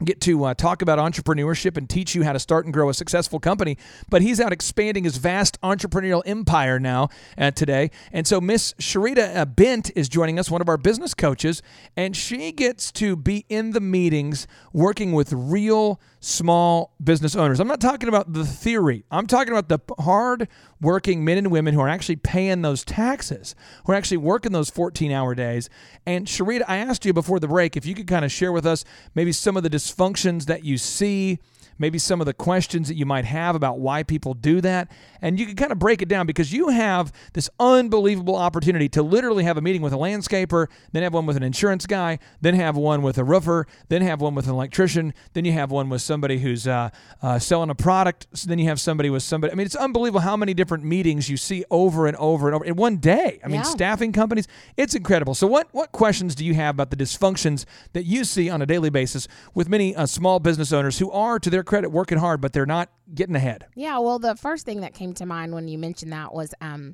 get 0.04 0.22
to 0.22 0.44
uh, 0.44 0.54
talk 0.54 0.82
about 0.82 1.00
entrepreneurship 1.00 1.78
and 1.78 1.90
teach 1.90 2.16
you 2.16 2.24
how 2.24 2.34
to 2.34 2.40
start 2.40 2.66
and 2.66 2.74
grow 2.74 2.90
a 2.90 2.94
successful 2.94 3.40
company. 3.40 3.78
But 4.10 4.22
he's 4.22 4.40
out 4.40 4.52
expanding 4.52 5.04
his 5.04 5.18
vast 5.18 5.60
entrepreneurial 5.62 6.22
empire 6.26 6.80
now 6.80 7.10
uh, 7.38 7.52
today. 7.52 7.92
And 8.12 8.28
so 8.28 8.42
Miss 8.42 8.74
Sharita 8.80 9.36
uh, 9.36 9.46
Bent 9.46 9.92
is 9.96 10.10
joining 10.10 10.40
us, 10.40 10.52
one 10.52 10.62
of 10.62 10.70
our 10.70 10.78
business 10.78 11.14
coaches, 11.14 11.62
and 11.96 12.16
she 12.16 12.52
gets 12.52 12.92
to 12.94 13.16
be 13.16 13.46
in 13.50 13.72
the 13.72 13.82
meetings 13.82 14.48
working 14.72 15.14
with 15.14 15.32
real 15.34 16.00
small 16.24 16.94
business 17.04 17.36
owners. 17.36 17.60
I'm 17.60 17.68
not 17.68 17.82
talking 17.82 18.08
about 18.08 18.32
the 18.32 18.46
theory. 18.46 19.04
I'm 19.12 19.28
talking 19.28 19.54
about 19.54 19.68
the 19.68 19.80
hard 20.02 20.48
working 20.80 21.26
men 21.26 21.38
and 21.38 21.52
women 21.52 21.74
who 21.74 21.82
are 21.82 21.90
actually 21.90 22.16
paying 22.16 22.62
those 22.62 22.86
taxes, 22.86 23.56
who 23.86 23.92
are 23.92 23.96
actually 23.96 24.18
working 24.18 24.54
those 24.54 24.70
14 24.70 25.12
hour 25.12 25.36
days. 25.36 25.70
And 26.06 26.26
Sharita, 26.26 26.64
I 26.66 26.78
asked 26.78 27.04
you 27.04 27.12
before 27.12 27.42
the 27.42 27.50
break 27.50 27.76
if 27.76 27.86
you 27.86 27.94
could 27.94 28.08
kind 28.08 28.24
of 28.24 28.32
share 28.32 28.54
with 28.54 28.66
us 28.66 28.86
maybe 29.14 29.34
some 29.34 29.58
of 29.58 29.64
the 29.64 29.70
dysfunctions 29.70 30.46
that 30.46 30.64
you 30.64 30.78
see, 30.78 31.40
maybe 31.84 32.00
some 32.00 32.22
of 32.22 32.26
the 32.26 32.34
questions 32.34 32.88
that 32.88 32.96
you 32.96 33.06
might 33.06 33.26
have 33.26 33.56
about 33.58 33.78
why 33.78 34.04
people 34.04 34.34
do 34.34 34.62
that. 34.62 34.90
And 35.22 35.38
you 35.38 35.46
can 35.46 35.58
kind 35.58 35.72
of 35.74 35.80
break 35.80 36.02
it 36.02 36.08
down 36.08 36.26
because 36.26 36.54
you 36.54 36.70
have 36.70 37.12
this 37.34 37.50
unbelievable 37.60 38.38
opportunity 38.38 38.88
to 38.90 39.04
literally 39.04 39.44
have 39.44 39.58
a 39.58 39.62
meeting 39.62 39.82
with 39.82 39.92
a 39.92 39.98
landscaper, 39.98 40.68
then 40.94 41.04
have 41.04 41.14
one 41.14 41.26
with 41.26 41.36
an 41.36 41.44
insurance 41.44 41.86
guy, 41.86 42.20
then 42.40 42.56
have 42.56 42.78
one 42.78 43.02
with 43.02 43.18
a 43.18 43.24
roofer, 43.26 43.68
then 43.90 44.02
have 44.02 44.22
one 44.22 44.34
with 44.34 44.46
an 44.48 44.54
electrician, 44.54 45.14
then 45.34 45.44
you 45.44 45.52
have 45.52 45.72
one 45.72 45.90
with 45.90 46.02
somebody 46.02 46.40
who's 46.40 46.66
uh, 46.68 46.90
uh, 47.22 47.38
selling 47.38 47.70
a 47.70 47.76
product, 47.76 48.28
so 48.34 48.48
then 48.48 48.60
you 48.60 48.68
have 48.70 48.80
somebody 48.80 49.10
with 49.10 49.24
somebody. 49.24 49.52
I 49.52 49.56
mean, 49.56 49.66
it's 49.66 49.76
unbelievable 49.76 50.22
how 50.22 50.38
many 50.38 50.54
different 50.54 50.86
meetings 50.86 51.30
you 51.30 51.36
see 51.36 51.66
over 51.70 52.08
and 52.08 52.16
over 52.16 52.48
and 52.48 52.56
over 52.56 52.64
in 52.64 52.78
one 52.78 52.96
day. 52.98 53.42
I 53.44 53.48
mean, 53.48 53.58
Yeah. 53.58 53.64
staffing 53.64 54.14
companies, 54.14 54.48
it's 54.78 54.96
incredible. 54.96 55.34
So, 55.36 55.48
what 55.48 55.68
what 55.74 55.92
questions 55.92 56.34
do 56.34 56.46
you 56.46 56.54
have 56.54 56.76
about 56.76 56.92
the 56.92 56.96
dysfunctions 56.96 57.66
that 57.92 58.06
you 58.06 58.24
see 58.24 58.50
on 58.50 58.62
a 58.62 58.66
daily 58.66 58.90
basis 58.90 59.28
with 59.54 59.68
many 59.68 59.94
uh, 59.96 60.06
small 60.06 60.40
business 60.40 60.72
owners 60.72 61.00
who 61.00 61.12
are, 61.12 61.40
to 61.40 61.50
their 61.50 61.64
credit, 61.74 61.90
working 61.90 62.20
hard, 62.20 62.40
but 62.40 62.54
they're 62.54 62.68
not 62.68 62.90
getting 63.16 63.36
ahead? 63.36 63.66
Yeah, 63.76 63.98
well, 63.98 64.20
the 64.20 64.36
first 64.36 64.64
thing 64.64 64.82
that 64.82 64.94
came 64.94 65.14
to 65.14 65.26
mind 65.26 65.56
when 65.56 65.68
you 65.68 65.80
mentioned 65.80 66.14
that 66.14 66.32
was 66.32 66.54
um, 66.62 66.94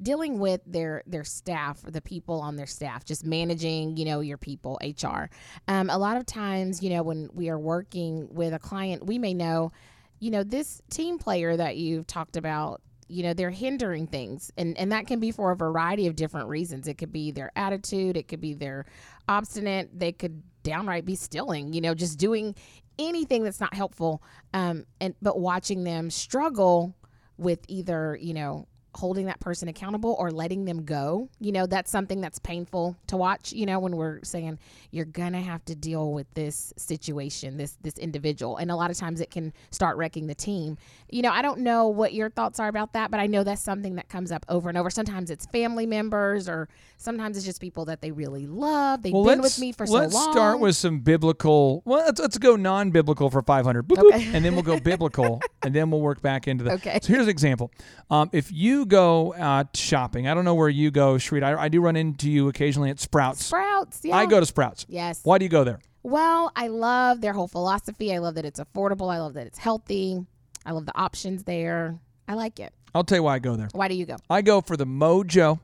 dealing 0.00 0.38
with 0.38 0.60
their 0.64 1.02
their 1.08 1.24
staff, 1.24 1.80
the 1.82 2.00
people 2.00 2.40
on 2.40 2.54
their 2.54 2.66
staff, 2.66 3.04
just 3.04 3.26
managing, 3.26 3.96
you 3.96 4.04
know, 4.04 4.20
your 4.20 4.38
people, 4.38 4.78
HR. 4.80 5.24
Um, 5.66 5.90
a 5.90 5.98
lot 5.98 6.16
of 6.16 6.24
times, 6.24 6.84
you 6.84 6.90
know, 6.90 7.02
when 7.02 7.30
we 7.32 7.48
are 7.48 7.58
working 7.58 8.32
with 8.32 8.54
a 8.54 8.60
client, 8.60 9.04
we 9.04 9.18
may 9.18 9.34
know, 9.34 9.72
you 10.20 10.30
know, 10.30 10.44
this 10.44 10.80
team 10.88 11.18
player 11.18 11.56
that 11.56 11.76
you've 11.76 12.06
talked 12.06 12.36
about. 12.36 12.80
You 13.08 13.24
know, 13.24 13.34
they're 13.34 13.50
hindering 13.50 14.06
things, 14.06 14.50
and, 14.56 14.78
and 14.78 14.92
that 14.92 15.06
can 15.06 15.20
be 15.20 15.32
for 15.32 15.50
a 15.50 15.56
variety 15.56 16.06
of 16.06 16.16
different 16.16 16.48
reasons. 16.48 16.88
It 16.88 16.94
could 16.94 17.12
be 17.12 17.30
their 17.30 17.50
attitude, 17.56 18.16
it 18.16 18.26
could 18.26 18.40
be 18.40 18.54
their 18.54 18.86
obstinate, 19.28 19.98
they 19.98 20.12
could 20.12 20.42
downright 20.62 21.04
be 21.04 21.16
stealing, 21.16 21.72
you 21.72 21.80
know, 21.80 21.94
just 21.94 22.18
doing 22.18 22.54
anything 22.98 23.44
that's 23.44 23.60
not 23.60 23.74
helpful. 23.74 24.22
Um, 24.54 24.84
and 25.00 25.14
but 25.22 25.38
watching 25.38 25.84
them 25.84 26.10
struggle 26.10 26.94
with 27.38 27.60
either 27.68 28.16
you 28.20 28.34
know 28.34 28.66
holding 28.94 29.24
that 29.24 29.40
person 29.40 29.68
accountable 29.68 30.14
or 30.18 30.30
letting 30.30 30.66
them 30.66 30.84
go. 30.84 31.30
You 31.40 31.52
know 31.52 31.66
that's 31.66 31.90
something 31.90 32.20
that's 32.20 32.38
painful 32.38 32.96
to 33.06 33.16
watch 33.16 33.52
you 33.52 33.64
know 33.64 33.78
when 33.78 33.96
we're 33.96 34.22
saying 34.22 34.58
you're 34.90 35.06
gonna 35.06 35.40
have 35.40 35.64
to 35.66 35.74
deal 35.74 36.12
with 36.12 36.26
this 36.34 36.72
situation 36.76 37.56
this 37.56 37.78
this 37.82 37.96
individual. 37.98 38.58
And 38.58 38.70
a 38.70 38.76
lot 38.76 38.90
of 38.90 38.98
times 38.98 39.20
it 39.20 39.30
can 39.30 39.52
start 39.70 39.96
wrecking 39.96 40.26
the 40.26 40.34
team. 40.34 40.76
You 41.10 41.22
know 41.22 41.30
i 41.30 41.42
don't 41.42 41.60
know 41.60 41.88
what 41.88 42.12
your 42.12 42.30
thoughts 42.30 42.60
are 42.60 42.68
about 42.68 42.92
that 42.92 43.10
but 43.10 43.20
i 43.20 43.26
know 43.26 43.44
that's 43.44 43.62
something 43.62 43.96
that 43.96 44.08
comes 44.08 44.30
up 44.30 44.44
over 44.48 44.68
and 44.68 44.76
over. 44.76 44.90
Sometimes 44.90 45.30
it's 45.30 45.46
family 45.46 45.86
members 45.86 46.48
or 46.48 46.68
sometimes 47.02 47.36
it's 47.36 47.44
just 47.44 47.60
people 47.60 47.84
that 47.86 48.00
they 48.00 48.10
really 48.10 48.46
love 48.46 49.02
they've 49.02 49.12
been 49.12 49.40
with 49.40 49.58
me 49.58 49.72
for 49.72 49.86
so 49.86 49.92
long 49.92 50.02
let's 50.04 50.22
start 50.22 50.60
with 50.60 50.76
some 50.76 51.00
biblical. 51.00 51.82
Well, 51.84 52.04
let's, 52.04 52.20
let's 52.20 52.38
go 52.38 52.56
non-biblical 52.56 53.30
for 53.30 53.42
500, 53.42 53.86
Boop, 53.86 53.96
boop, 53.96 54.34
and 54.34 54.44
then 54.44 54.54
we'll 54.54 54.62
go 54.62 54.78
biblical, 54.80 55.40
and 55.62 55.74
then 55.74 55.90
we'll 55.90 56.00
work 56.00 56.22
back 56.22 56.48
into 56.48 56.64
the. 56.64 56.72
Okay. 56.72 56.98
So 57.02 57.12
here's 57.12 57.24
an 57.24 57.30
example. 57.30 57.70
Um, 58.10 58.30
if 58.32 58.50
you 58.52 58.86
go 58.86 59.34
uh, 59.34 59.64
shopping, 59.74 60.28
I 60.28 60.34
don't 60.34 60.44
know 60.44 60.54
where 60.54 60.68
you 60.68 60.90
go, 60.90 61.18
Shreet. 61.18 61.42
I, 61.42 61.64
I 61.64 61.68
do 61.68 61.80
run 61.80 61.96
into 61.96 62.30
you 62.30 62.48
occasionally 62.48 62.90
at 62.90 63.00
Sprouts. 63.00 63.44
sprouts 63.44 64.00
yeah 64.04 64.16
I 64.16 64.26
go 64.26 64.40
to 64.40 64.46
Sprouts. 64.46 64.86
yes 64.88 65.20
Why 65.24 65.38
do 65.38 65.44
you 65.44 65.48
go 65.48 65.64
there? 65.64 65.80
Well, 66.02 66.50
I 66.56 66.68
love 66.68 67.20
their 67.20 67.32
whole 67.32 67.48
philosophy. 67.48 68.12
I 68.14 68.18
love 68.18 68.34
that 68.34 68.44
it's 68.44 68.58
affordable. 68.58 69.12
I 69.12 69.20
love 69.20 69.34
that 69.34 69.46
it's 69.46 69.58
healthy. 69.58 70.24
I 70.66 70.72
love 70.72 70.86
the 70.86 70.96
options 70.96 71.44
there. 71.44 71.98
I 72.28 72.34
like 72.34 72.60
it. 72.60 72.72
I'll 72.94 73.04
tell 73.04 73.18
you 73.18 73.22
why 73.22 73.36
I 73.36 73.38
go 73.38 73.56
there. 73.56 73.68
Why 73.72 73.88
do 73.88 73.94
you 73.94 74.06
go? 74.06 74.16
I 74.28 74.42
go 74.42 74.60
for 74.60 74.76
the 74.76 74.86
mojo 74.86 75.60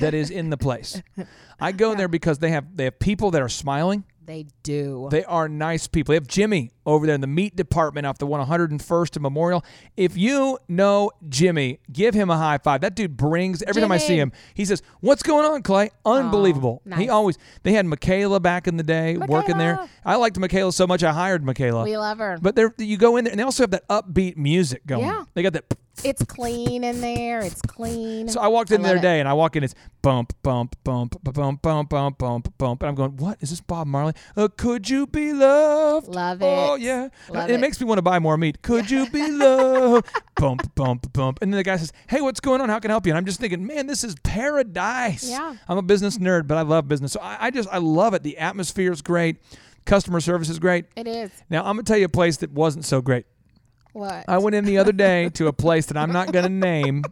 that 0.00 0.14
is 0.14 0.30
in 0.30 0.50
the 0.50 0.56
place. 0.56 1.02
I 1.60 1.72
go 1.72 1.94
there 1.94 2.08
because 2.08 2.38
they 2.38 2.50
have 2.50 2.76
they 2.76 2.84
have 2.84 2.98
people 2.98 3.30
that 3.32 3.42
are 3.42 3.48
smiling. 3.48 4.04
They 4.24 4.46
do. 4.62 5.08
They 5.10 5.24
are 5.24 5.48
nice 5.48 5.86
people. 5.88 6.12
They 6.12 6.16
have 6.16 6.28
Jimmy 6.28 6.70
over 6.86 7.06
there 7.06 7.14
in 7.14 7.20
the 7.20 7.26
meat 7.26 7.56
department 7.56 8.06
off 8.06 8.18
the 8.18 8.26
101st 8.26 9.16
and 9.16 9.22
Memorial. 9.22 9.64
If 9.96 10.16
you 10.16 10.58
know 10.68 11.10
Jimmy, 11.28 11.78
give 11.92 12.14
him 12.14 12.30
a 12.30 12.36
high 12.36 12.58
five. 12.58 12.80
That 12.80 12.94
dude 12.94 13.16
brings 13.16 13.62
every 13.62 13.74
Jimmy. 13.74 13.84
time 13.84 13.92
I 13.92 13.98
see 13.98 14.16
him. 14.16 14.32
He 14.54 14.64
says, 14.64 14.82
"What's 15.00 15.22
going 15.22 15.44
on, 15.50 15.62
Clay?" 15.62 15.90
Unbelievable. 16.04 16.82
Oh, 16.84 16.90
nice. 16.90 17.00
He 17.00 17.08
always 17.08 17.38
they 17.62 17.72
had 17.72 17.86
Michaela 17.86 18.40
back 18.40 18.66
in 18.66 18.76
the 18.76 18.82
day 18.82 19.14
Michaela. 19.14 19.38
working 19.40 19.58
there. 19.58 19.88
I 20.04 20.16
liked 20.16 20.38
Michaela 20.38 20.72
so 20.72 20.86
much 20.86 21.02
I 21.02 21.12
hired 21.12 21.44
Michaela. 21.44 21.84
We 21.84 21.96
love 21.96 22.18
her. 22.18 22.38
But 22.40 22.56
there 22.56 22.74
you 22.78 22.96
go 22.96 23.16
in 23.16 23.24
there 23.24 23.32
and 23.32 23.38
they 23.38 23.44
also 23.44 23.62
have 23.62 23.70
that 23.70 23.86
upbeat 23.88 24.36
music 24.36 24.86
going. 24.86 25.04
Yeah. 25.04 25.24
They 25.34 25.42
got 25.42 25.52
that 25.54 25.64
it's 26.04 26.24
clean 26.24 26.84
in 26.84 27.00
there. 27.00 27.40
It's 27.40 27.60
clean. 27.62 28.28
So 28.28 28.40
I 28.40 28.48
walked 28.48 28.72
in 28.72 28.84
I 28.84 28.94
the 28.94 29.00
day 29.00 29.20
and 29.20 29.28
I 29.28 29.34
walk 29.34 29.56
in, 29.56 29.62
it's 29.62 29.74
bump, 30.00 30.32
bump, 30.42 30.76
bump, 30.82 31.16
bump, 31.22 31.62
bump, 31.62 31.90
bump, 31.90 32.18
bump, 32.18 32.58
bump. 32.58 32.82
And 32.82 32.88
I'm 32.88 32.94
going, 32.94 33.16
what? 33.18 33.38
Is 33.40 33.50
this 33.50 33.60
Bob 33.60 33.86
Marley? 33.86 34.14
Uh, 34.36 34.48
could 34.56 34.88
you 34.88 35.06
be 35.06 35.32
loved? 35.32 36.08
Love 36.08 36.42
it. 36.42 36.46
Oh, 36.46 36.71
it. 36.74 36.80
yeah, 36.82 37.08
Love 37.30 37.50
it, 37.50 37.54
it. 37.54 37.60
makes 37.60 37.80
me 37.80 37.86
want 37.86 37.98
to 37.98 38.02
buy 38.02 38.18
more 38.18 38.36
meat. 38.36 38.62
Could 38.62 38.90
you 38.90 39.08
be 39.10 39.28
loved? 39.30 40.06
bump, 40.36 40.74
bump, 40.74 41.12
bump, 41.12 41.38
and 41.42 41.52
then 41.52 41.56
the 41.58 41.62
guy 41.64 41.76
says, 41.76 41.92
hey, 42.08 42.20
what's 42.20 42.40
going 42.40 42.60
on? 42.60 42.68
How 42.68 42.78
can 42.78 42.90
I 42.90 42.94
help 42.94 43.06
you? 43.06 43.12
And 43.12 43.18
I'm 43.18 43.26
just 43.26 43.38
thinking, 43.40 43.66
man, 43.66 43.86
this 43.86 44.02
is 44.04 44.14
paradise. 44.22 45.28
Yeah. 45.28 45.54
I'm 45.68 45.78
a 45.78 45.82
business 45.82 46.18
nerd, 46.18 46.46
but 46.46 46.58
I 46.58 46.62
love 46.62 46.88
business, 46.88 47.12
so 47.12 47.20
I, 47.20 47.46
I 47.46 47.50
just 47.50 47.68
I 47.70 47.78
love 47.78 48.14
it. 48.14 48.22
The 48.22 48.38
atmosphere 48.38 48.92
is 48.92 49.02
great, 49.02 49.36
customer 49.84 50.20
service 50.20 50.48
is 50.48 50.58
great. 50.58 50.86
It 50.96 51.06
is. 51.06 51.30
Now 51.50 51.60
I'm 51.60 51.76
gonna 51.76 51.82
tell 51.84 51.98
you 51.98 52.06
a 52.06 52.08
place 52.08 52.38
that 52.38 52.52
wasn't 52.52 52.84
so 52.84 53.00
great. 53.00 53.26
What? 53.92 54.24
I 54.26 54.38
went 54.38 54.56
in 54.56 54.64
the 54.64 54.78
other 54.78 54.92
day 54.92 55.28
to 55.34 55.48
a 55.48 55.52
place 55.52 55.84
that 55.86 55.98
I'm 55.98 56.12
not 56.12 56.32
going 56.32 56.44
to 56.46 56.48
name. 56.48 57.04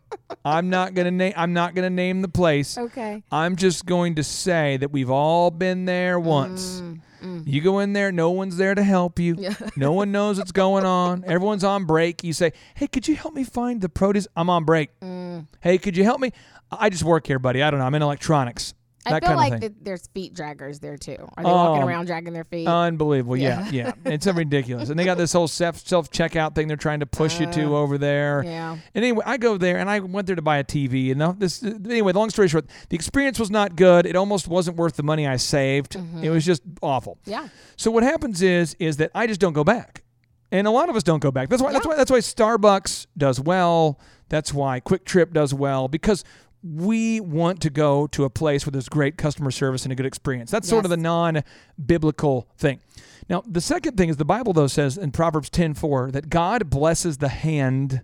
I'm 0.46 0.70
not 0.70 0.94
going 0.94 1.04
to 1.04 1.10
name. 1.10 1.34
I'm 1.36 1.52
not 1.52 1.74
going 1.74 1.84
to 1.84 1.94
name 1.94 2.22
the 2.22 2.28
place. 2.28 2.78
Okay. 2.78 3.22
I'm 3.30 3.56
just 3.56 3.84
going 3.84 4.14
to 4.14 4.24
say 4.24 4.78
that 4.78 4.90
we've 4.90 5.10
all 5.10 5.50
been 5.50 5.84
there 5.84 6.18
once. 6.18 6.80
Mm. 6.80 7.00
You 7.46 7.60
go 7.60 7.78
in 7.80 7.92
there, 7.92 8.10
no 8.12 8.30
one's 8.30 8.56
there 8.56 8.74
to 8.74 8.82
help 8.82 9.18
you. 9.18 9.36
Mm, 9.36 9.42
Yeah. 9.42 9.68
no 9.76 9.92
one 9.92 10.12
knows 10.12 10.38
what's 10.38 10.52
going 10.52 10.84
on. 10.84 11.24
Everyone's 11.26 11.64
on 11.64 11.84
break. 11.84 12.24
You 12.24 12.32
say, 12.32 12.52
"Hey, 12.74 12.86
could 12.86 13.06
you 13.08 13.16
help 13.16 13.34
me 13.34 13.44
find 13.44 13.80
the 13.80 13.88
produce?" 13.88 14.26
I'm 14.36 14.48
on 14.50 14.64
break. 14.64 14.98
Mm. 15.00 15.46
Hey, 15.60 15.78
could 15.78 15.96
you 15.96 16.04
help 16.04 16.20
me? 16.20 16.32
I 16.70 16.88
just 16.90 17.04
work 17.04 17.26
here, 17.26 17.38
buddy. 17.38 17.62
I 17.62 17.70
don't 17.70 17.80
know. 17.80 17.86
I'm 17.86 17.94
in 17.94 18.02
electronics. 18.02 18.74
I 19.06 19.18
feel 19.20 19.36
like 19.36 19.60
that 19.60 19.82
there's 19.84 20.06
feet 20.08 20.34
draggers 20.34 20.80
there 20.80 20.96
too. 20.96 21.16
Are 21.36 21.42
they 21.42 21.50
walking 21.50 21.82
Oh, 21.82 21.86
around 21.86 22.06
dragging 22.06 22.32
their 22.34 22.44
feet? 22.44 22.66
Unbelievable. 22.68 23.36
Yeah, 23.36 23.68
Yeah. 23.70 23.92
yeah. 24.04 24.12
It's 24.12 24.24
so 24.26 24.32
ridiculous. 24.32 24.90
And 24.90 24.98
they 24.98 25.04
got 25.04 25.16
this 25.16 25.32
whole 25.32 25.48
self 25.48 25.78
self 25.78 26.10
checkout 26.10 26.54
thing 26.54 26.68
they're 26.68 26.76
trying 26.76 27.00
to 27.00 27.06
push 27.06 27.40
you 27.40 27.46
to 27.52 27.76
over 27.76 27.96
there. 27.96 28.40
Uh, 28.40 28.44
yeah. 28.44 28.72
And 28.94 29.04
anyway, 29.04 29.22
I 29.26 29.36
go 29.38 29.56
there 29.56 29.78
and 29.78 29.88
I 29.88 30.00
went 30.00 30.26
there 30.26 30.36
to 30.36 30.42
buy 30.42 30.58
a 30.58 30.64
TV. 30.64 31.10
And 31.12 31.40
this 31.40 31.62
anyway, 31.62 32.12
the 32.12 32.18
long 32.18 32.30
story 32.30 32.48
short, 32.48 32.66
the 32.90 32.96
experience 32.96 33.38
was 33.38 33.50
not 33.50 33.76
good. 33.76 34.04
It 34.06 34.16
almost 34.16 34.48
wasn't 34.48 34.76
worth 34.76 34.96
the 34.96 35.02
money 35.02 35.26
I 35.26 35.36
saved. 35.36 35.96
It 36.22 36.30
was 36.30 36.44
just 36.44 36.62
awful. 36.82 37.18
Mm-hmm. 37.22 37.30
Yeah. 37.30 37.48
So 37.76 37.90
what 37.90 38.02
happens 38.02 38.42
is 38.42 38.74
is 38.78 38.98
that 38.98 39.10
I 39.14 39.26
just 39.26 39.40
don't 39.40 39.54
go 39.54 39.64
back. 39.64 40.04
And 40.52 40.66
a 40.66 40.70
lot 40.72 40.88
of 40.88 40.96
us 40.96 41.04
don't 41.04 41.20
go 41.22 41.30
back. 41.30 41.48
That's 41.48 41.62
why 41.62 41.72
that's 41.72 41.86
why 41.86 41.96
that's 41.96 42.10
why 42.10 42.18
Starbucks 42.18 43.06
does 43.16 43.40
well. 43.40 43.98
That's 44.28 44.52
why 44.52 44.80
QuikTrip 44.80 45.32
does 45.32 45.54
well 45.54 45.88
because 45.88 46.22
we 46.62 47.20
want 47.20 47.60
to 47.62 47.70
go 47.70 48.06
to 48.08 48.24
a 48.24 48.30
place 48.30 48.66
where 48.66 48.72
there's 48.72 48.88
great 48.88 49.16
customer 49.16 49.50
service 49.50 49.84
and 49.84 49.92
a 49.92 49.94
good 49.94 50.06
experience. 50.06 50.50
That's 50.50 50.68
sort 50.68 50.84
of 50.84 50.90
the 50.90 50.96
non-biblical 50.96 52.48
thing. 52.58 52.80
Now, 53.28 53.42
the 53.46 53.60
second 53.60 53.96
thing 53.96 54.08
is 54.08 54.16
the 54.16 54.24
Bible 54.24 54.52
though 54.52 54.66
says 54.66 54.98
in 54.98 55.12
Proverbs 55.12 55.48
10:4 55.50 56.10
that 56.12 56.28
God 56.28 56.68
blesses 56.68 57.18
the 57.18 57.28
hand 57.28 58.02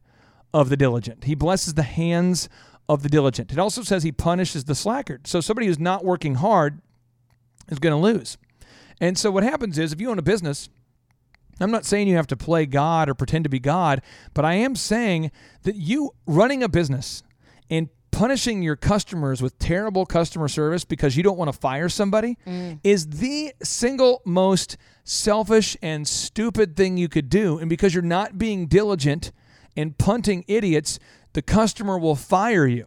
of 0.54 0.68
the 0.68 0.76
diligent. 0.76 1.24
He 1.24 1.34
blesses 1.34 1.74
the 1.74 1.82
hands 1.82 2.48
of 2.88 3.02
the 3.02 3.08
diligent. 3.08 3.52
It 3.52 3.58
also 3.58 3.82
says 3.82 4.04
he 4.04 4.12
punishes 4.12 4.64
the 4.64 4.74
slackard. 4.74 5.26
So 5.26 5.40
somebody 5.40 5.66
who's 5.66 5.78
not 5.78 6.04
working 6.04 6.36
hard 6.36 6.80
is 7.68 7.78
going 7.78 7.92
to 7.92 8.00
lose. 8.00 8.38
And 9.00 9.18
so 9.18 9.30
what 9.30 9.42
happens 9.42 9.78
is 9.78 9.92
if 9.92 10.00
you 10.00 10.10
own 10.10 10.18
a 10.18 10.22
business, 10.22 10.68
I'm 11.60 11.70
not 11.70 11.84
saying 11.84 12.08
you 12.08 12.16
have 12.16 12.26
to 12.28 12.36
play 12.36 12.64
God 12.64 13.08
or 13.08 13.14
pretend 13.14 13.44
to 13.44 13.50
be 13.50 13.58
God, 13.58 14.02
but 14.34 14.44
I 14.44 14.54
am 14.54 14.76
saying 14.76 15.30
that 15.64 15.76
you 15.76 16.12
running 16.26 16.62
a 16.62 16.68
business 16.68 17.22
and 17.68 17.88
punishing 18.16 18.62
your 18.62 18.76
customers 18.76 19.42
with 19.42 19.58
terrible 19.58 20.06
customer 20.06 20.48
service 20.48 20.86
because 20.86 21.18
you 21.18 21.22
don't 21.22 21.36
want 21.36 21.52
to 21.52 21.58
fire 21.58 21.86
somebody 21.86 22.38
is 22.82 23.06
the 23.08 23.52
single 23.62 24.22
most 24.24 24.78
selfish 25.04 25.76
and 25.82 26.08
stupid 26.08 26.74
thing 26.76 26.96
you 26.96 27.10
could 27.10 27.28
do. 27.28 27.58
And 27.58 27.68
because 27.68 27.92
you're 27.92 28.02
not 28.02 28.38
being 28.38 28.68
diligent 28.68 29.32
and 29.76 29.98
punting 29.98 30.46
idiots, 30.48 30.98
the 31.34 31.42
customer 31.42 31.98
will 31.98 32.16
fire 32.16 32.66
you. 32.66 32.86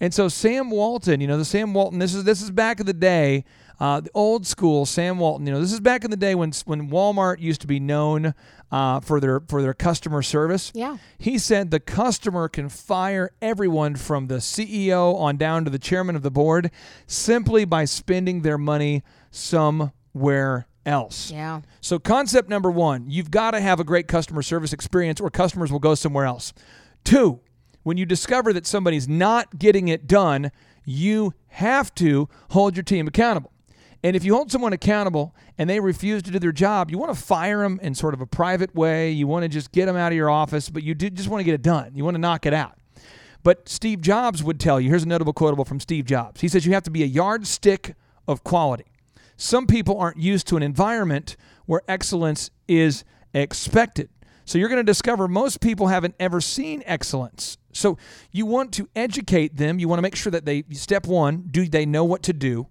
And 0.00 0.12
so 0.12 0.26
Sam 0.26 0.70
Walton, 0.70 1.20
you 1.20 1.28
know, 1.28 1.38
the 1.38 1.44
Sam 1.44 1.72
Walton, 1.72 2.00
this 2.00 2.12
is 2.12 2.24
this 2.24 2.42
is 2.42 2.50
back 2.50 2.80
in 2.80 2.86
the 2.86 2.92
day, 2.92 3.44
uh, 3.78 4.00
the 4.00 4.10
old 4.12 4.44
school 4.44 4.86
Sam 4.86 5.20
Walton. 5.20 5.46
You 5.46 5.52
know, 5.52 5.60
this 5.60 5.72
is 5.72 5.78
back 5.78 6.04
in 6.04 6.10
the 6.10 6.16
day 6.16 6.34
when 6.34 6.50
when 6.64 6.90
Walmart 6.90 7.38
used 7.38 7.60
to 7.60 7.68
be 7.68 7.78
known 7.78 8.34
uh, 8.74 8.98
for 8.98 9.20
their 9.20 9.38
for 9.38 9.62
their 9.62 9.72
customer 9.72 10.20
service. 10.20 10.72
Yeah. 10.74 10.96
He 11.16 11.38
said 11.38 11.70
the 11.70 11.78
customer 11.78 12.48
can 12.48 12.68
fire 12.68 13.30
everyone 13.40 13.94
from 13.94 14.26
the 14.26 14.38
CEO 14.38 15.14
on 15.14 15.36
down 15.36 15.64
to 15.64 15.70
the 15.70 15.78
chairman 15.78 16.16
of 16.16 16.22
the 16.22 16.30
board 16.32 16.72
simply 17.06 17.64
by 17.64 17.84
spending 17.84 18.42
their 18.42 18.58
money 18.58 19.04
somewhere 19.30 20.66
else. 20.84 21.30
Yeah. 21.30 21.60
So, 21.80 22.00
concept 22.00 22.48
number 22.48 22.68
one, 22.68 23.08
you've 23.08 23.30
got 23.30 23.52
to 23.52 23.60
have 23.60 23.78
a 23.78 23.84
great 23.84 24.08
customer 24.08 24.42
service 24.42 24.72
experience 24.72 25.20
or 25.20 25.30
customers 25.30 25.70
will 25.70 25.78
go 25.78 25.94
somewhere 25.94 26.24
else. 26.24 26.52
Two, 27.04 27.38
when 27.84 27.96
you 27.96 28.04
discover 28.04 28.52
that 28.52 28.66
somebody's 28.66 29.06
not 29.06 29.56
getting 29.56 29.86
it 29.86 30.08
done, 30.08 30.50
you 30.84 31.32
have 31.46 31.94
to 31.94 32.28
hold 32.50 32.74
your 32.76 32.82
team 32.82 33.06
accountable. 33.06 33.52
And 34.04 34.14
if 34.14 34.22
you 34.22 34.34
hold 34.34 34.52
someone 34.52 34.74
accountable 34.74 35.34
and 35.56 35.68
they 35.68 35.80
refuse 35.80 36.22
to 36.24 36.30
do 36.30 36.38
their 36.38 36.52
job, 36.52 36.90
you 36.90 36.98
want 36.98 37.16
to 37.16 37.20
fire 37.20 37.62
them 37.62 37.80
in 37.82 37.94
sort 37.94 38.12
of 38.12 38.20
a 38.20 38.26
private 38.26 38.74
way. 38.74 39.10
You 39.10 39.26
want 39.26 39.44
to 39.44 39.48
just 39.48 39.72
get 39.72 39.86
them 39.86 39.96
out 39.96 40.12
of 40.12 40.16
your 40.16 40.28
office, 40.28 40.68
but 40.68 40.82
you 40.82 40.94
just 40.94 41.30
want 41.30 41.40
to 41.40 41.44
get 41.44 41.54
it 41.54 41.62
done. 41.62 41.92
You 41.94 42.04
want 42.04 42.14
to 42.14 42.20
knock 42.20 42.44
it 42.44 42.52
out. 42.52 42.76
But 43.42 43.66
Steve 43.66 44.02
Jobs 44.02 44.44
would 44.44 44.60
tell 44.60 44.78
you 44.78 44.90
here's 44.90 45.04
a 45.04 45.08
notable 45.08 45.32
quotable 45.32 45.64
from 45.64 45.80
Steve 45.80 46.04
Jobs. 46.04 46.42
He 46.42 46.48
says, 46.48 46.66
You 46.66 46.74
have 46.74 46.82
to 46.82 46.90
be 46.90 47.02
a 47.02 47.06
yardstick 47.06 47.94
of 48.28 48.44
quality. 48.44 48.84
Some 49.38 49.66
people 49.66 49.98
aren't 49.98 50.18
used 50.18 50.46
to 50.48 50.58
an 50.58 50.62
environment 50.62 51.38
where 51.64 51.80
excellence 51.88 52.50
is 52.68 53.04
expected. 53.32 54.10
So 54.44 54.58
you're 54.58 54.68
going 54.68 54.84
to 54.84 54.84
discover 54.84 55.28
most 55.28 55.62
people 55.62 55.86
haven't 55.86 56.14
ever 56.20 56.42
seen 56.42 56.82
excellence. 56.84 57.56
So 57.72 57.96
you 58.32 58.44
want 58.44 58.72
to 58.74 58.86
educate 58.94 59.56
them. 59.56 59.78
You 59.78 59.88
want 59.88 59.96
to 59.98 60.02
make 60.02 60.14
sure 60.14 60.30
that 60.30 60.44
they, 60.44 60.64
step 60.72 61.06
one, 61.06 61.48
do 61.50 61.66
they 61.66 61.86
know 61.86 62.04
what 62.04 62.22
to 62.24 62.34
do? 62.34 62.68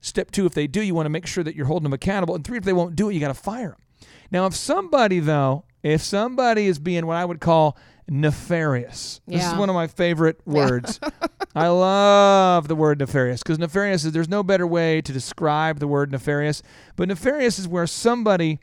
Step 0.00 0.30
two, 0.30 0.46
if 0.46 0.54
they 0.54 0.66
do, 0.66 0.80
you 0.82 0.94
want 0.94 1.06
to 1.06 1.10
make 1.10 1.26
sure 1.26 1.44
that 1.44 1.54
you're 1.54 1.66
holding 1.66 1.84
them 1.84 1.92
accountable. 1.92 2.34
And 2.34 2.44
three, 2.44 2.56
if 2.58 2.64
they 2.64 2.72
won't 2.72 2.96
do 2.96 3.10
it, 3.10 3.14
you 3.14 3.20
got 3.20 3.28
to 3.28 3.34
fire 3.34 3.70
them. 3.70 4.08
Now, 4.30 4.46
if 4.46 4.54
somebody, 4.54 5.18
though, 5.20 5.64
if 5.82 6.02
somebody 6.02 6.66
is 6.66 6.78
being 6.78 7.06
what 7.06 7.16
I 7.16 7.24
would 7.24 7.40
call 7.40 7.76
nefarious, 8.08 9.20
this 9.26 9.44
is 9.44 9.54
one 9.54 9.68
of 9.68 9.74
my 9.74 9.86
favorite 9.86 10.40
words. 10.46 11.00
I 11.54 11.68
love 11.68 12.68
the 12.68 12.74
word 12.76 12.98
nefarious 13.00 13.42
because 13.42 13.58
nefarious 13.58 14.04
is 14.04 14.12
there's 14.12 14.28
no 14.28 14.42
better 14.42 14.66
way 14.66 15.00
to 15.02 15.12
describe 15.12 15.78
the 15.80 15.88
word 15.88 16.12
nefarious, 16.12 16.62
but 16.96 17.08
nefarious 17.08 17.58
is 17.58 17.66
where 17.66 17.86
somebody 17.86 18.60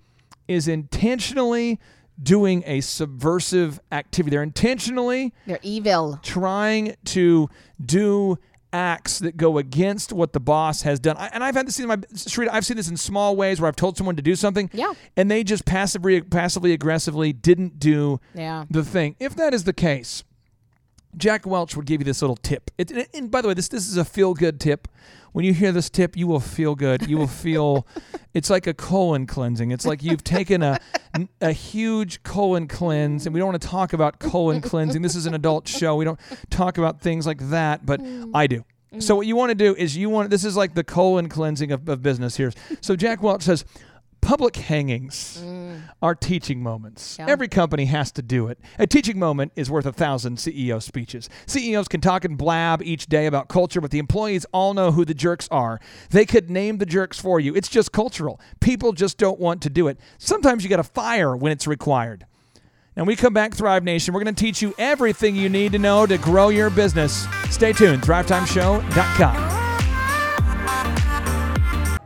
is 0.47 0.67
intentionally 0.67 1.79
doing 2.21 2.63
a 2.65 2.81
subversive 2.81 3.79
activity. 3.91 4.31
They're 4.35 4.43
intentionally 4.43 5.33
They're 5.45 5.59
evil. 5.61 6.19
trying 6.23 6.95
to 7.05 7.49
do 7.83 8.39
acts 8.73 9.19
that 9.19 9.37
go 9.37 9.57
against 9.57 10.11
what 10.13 10.33
the 10.33 10.39
boss 10.39 10.81
has 10.83 10.99
done. 10.99 11.15
I, 11.17 11.27
and 11.27 11.43
I've 11.43 11.55
had 11.55 11.67
this 11.67 11.79
in 11.79 11.87
my 11.87 11.97
Sharita, 11.97 12.49
I've 12.51 12.65
seen 12.65 12.77
this 12.77 12.89
in 12.89 12.97
small 12.97 13.35
ways 13.35 13.59
where 13.61 13.67
I've 13.67 13.75
told 13.75 13.97
someone 13.97 14.15
to 14.17 14.21
do 14.21 14.35
something, 14.35 14.69
Yeah. 14.73 14.93
and 15.15 15.31
they 15.31 15.43
just 15.43 15.65
passively, 15.65 16.21
passively 16.21 16.73
aggressively 16.73 17.33
didn't 17.33 17.79
do 17.79 18.19
Yeah. 18.35 18.65
the 18.69 18.83
thing. 18.83 19.15
If 19.19 19.35
that 19.35 19.53
is 19.53 19.63
the 19.63 19.73
case, 19.73 20.23
Jack 21.17 21.45
Welch 21.45 21.75
would 21.75 21.85
give 21.85 22.01
you 22.01 22.05
this 22.05 22.21
little 22.21 22.35
tip. 22.35 22.71
It, 22.77 22.91
and- 22.91 23.07
and 23.13 23.31
by 23.31 23.41
the 23.41 23.47
way, 23.47 23.53
this 23.53 23.67
this 23.67 23.87
is 23.87 23.97
a 23.97 24.05
feel 24.05 24.33
good 24.33 24.59
tip. 24.59 24.87
When 25.33 25.45
you 25.45 25.53
hear 25.53 25.71
this 25.71 25.89
tip, 25.89 26.17
you 26.17 26.25
will 26.25 26.39
feel 26.39 26.73
good. 26.73 27.07
You 27.07 27.17
will 27.17 27.27
feel 27.27 27.85
it's 28.33 28.49
like 28.49 28.65
a 28.65 28.73
colon 28.73 29.27
cleansing. 29.27 29.71
It's 29.71 29.85
like 29.85 30.01
you've 30.03 30.23
taken 30.23 30.63
a 30.63 30.79
a 31.41 31.51
huge 31.51 32.23
colon 32.23 32.67
cleanse, 32.67 33.25
and 33.25 33.33
we 33.33 33.39
don't 33.39 33.49
want 33.49 33.61
to 33.61 33.67
talk 33.67 33.93
about 33.93 34.19
colon 34.19 34.61
cleansing. 34.61 35.01
This 35.01 35.15
is 35.15 35.25
an 35.25 35.33
adult 35.33 35.67
show. 35.67 35.95
We 35.95 36.05
don't 36.05 36.19
talk 36.49 36.77
about 36.77 37.01
things 37.01 37.27
like 37.27 37.49
that, 37.49 37.85
but 37.85 37.99
mm. 37.99 38.31
I 38.33 38.47
do. 38.47 38.63
So 38.99 39.13
mm. 39.13 39.17
what 39.17 39.27
you 39.27 39.35
want 39.35 39.49
to 39.49 39.55
do 39.55 39.75
is 39.75 39.97
you 39.97 40.09
want 40.09 40.29
this 40.29 40.45
is 40.45 40.55
like 40.55 40.73
the 40.73 40.83
colon 40.83 41.29
cleansing 41.29 41.71
of, 41.71 41.87
of 41.89 42.01
business 42.01 42.37
here. 42.37 42.51
So 42.81 42.95
Jack 42.95 43.21
Welch 43.21 43.43
says 43.43 43.65
public 44.27 44.57
hangings 44.57 45.41
mm. 45.41 45.81
are 46.01 46.13
teaching 46.13 46.61
moments. 46.61 47.15
Yeah. 47.17 47.27
Every 47.29 47.47
company 47.47 47.85
has 47.85 48.11
to 48.11 48.21
do 48.21 48.47
it. 48.47 48.59
A 48.77 48.85
teaching 48.85 49.17
moment 49.17 49.53
is 49.55 49.71
worth 49.71 49.85
a 49.85 49.93
thousand 49.93 50.35
CEO 50.35 50.83
speeches. 50.83 51.29
CEOs 51.45 51.87
can 51.87 52.01
talk 52.01 52.25
and 52.25 52.37
blab 52.37 52.81
each 52.83 53.05
day 53.05 53.25
about 53.25 53.47
culture, 53.47 53.79
but 53.79 53.89
the 53.89 53.99
employees 53.99 54.45
all 54.51 54.73
know 54.73 54.91
who 54.91 55.05
the 55.05 55.13
jerks 55.13 55.47
are. 55.49 55.79
They 56.09 56.25
could 56.25 56.49
name 56.49 56.79
the 56.79 56.85
jerks 56.85 57.17
for 57.17 57.39
you. 57.39 57.55
It's 57.55 57.69
just 57.69 57.93
cultural. 57.93 58.41
People 58.59 58.91
just 58.91 59.17
don't 59.17 59.39
want 59.39 59.61
to 59.61 59.69
do 59.69 59.87
it. 59.87 59.97
Sometimes 60.17 60.61
you 60.61 60.69
got 60.69 60.77
to 60.77 60.83
fire 60.83 61.33
when 61.33 61.53
it's 61.53 61.65
required. 61.65 62.25
And 62.97 63.07
we 63.07 63.15
come 63.15 63.33
back, 63.33 63.53
Thrive 63.53 63.85
Nation. 63.85 64.13
We're 64.13 64.23
going 64.23 64.35
to 64.35 64.43
teach 64.43 64.61
you 64.61 64.75
everything 64.77 65.37
you 65.37 65.47
need 65.47 65.71
to 65.71 65.79
know 65.79 66.05
to 66.05 66.17
grow 66.17 66.49
your 66.49 66.69
business. 66.69 67.25
Stay 67.49 67.71
tuned, 67.71 68.01
thrivetimeshow.com. 68.01 69.56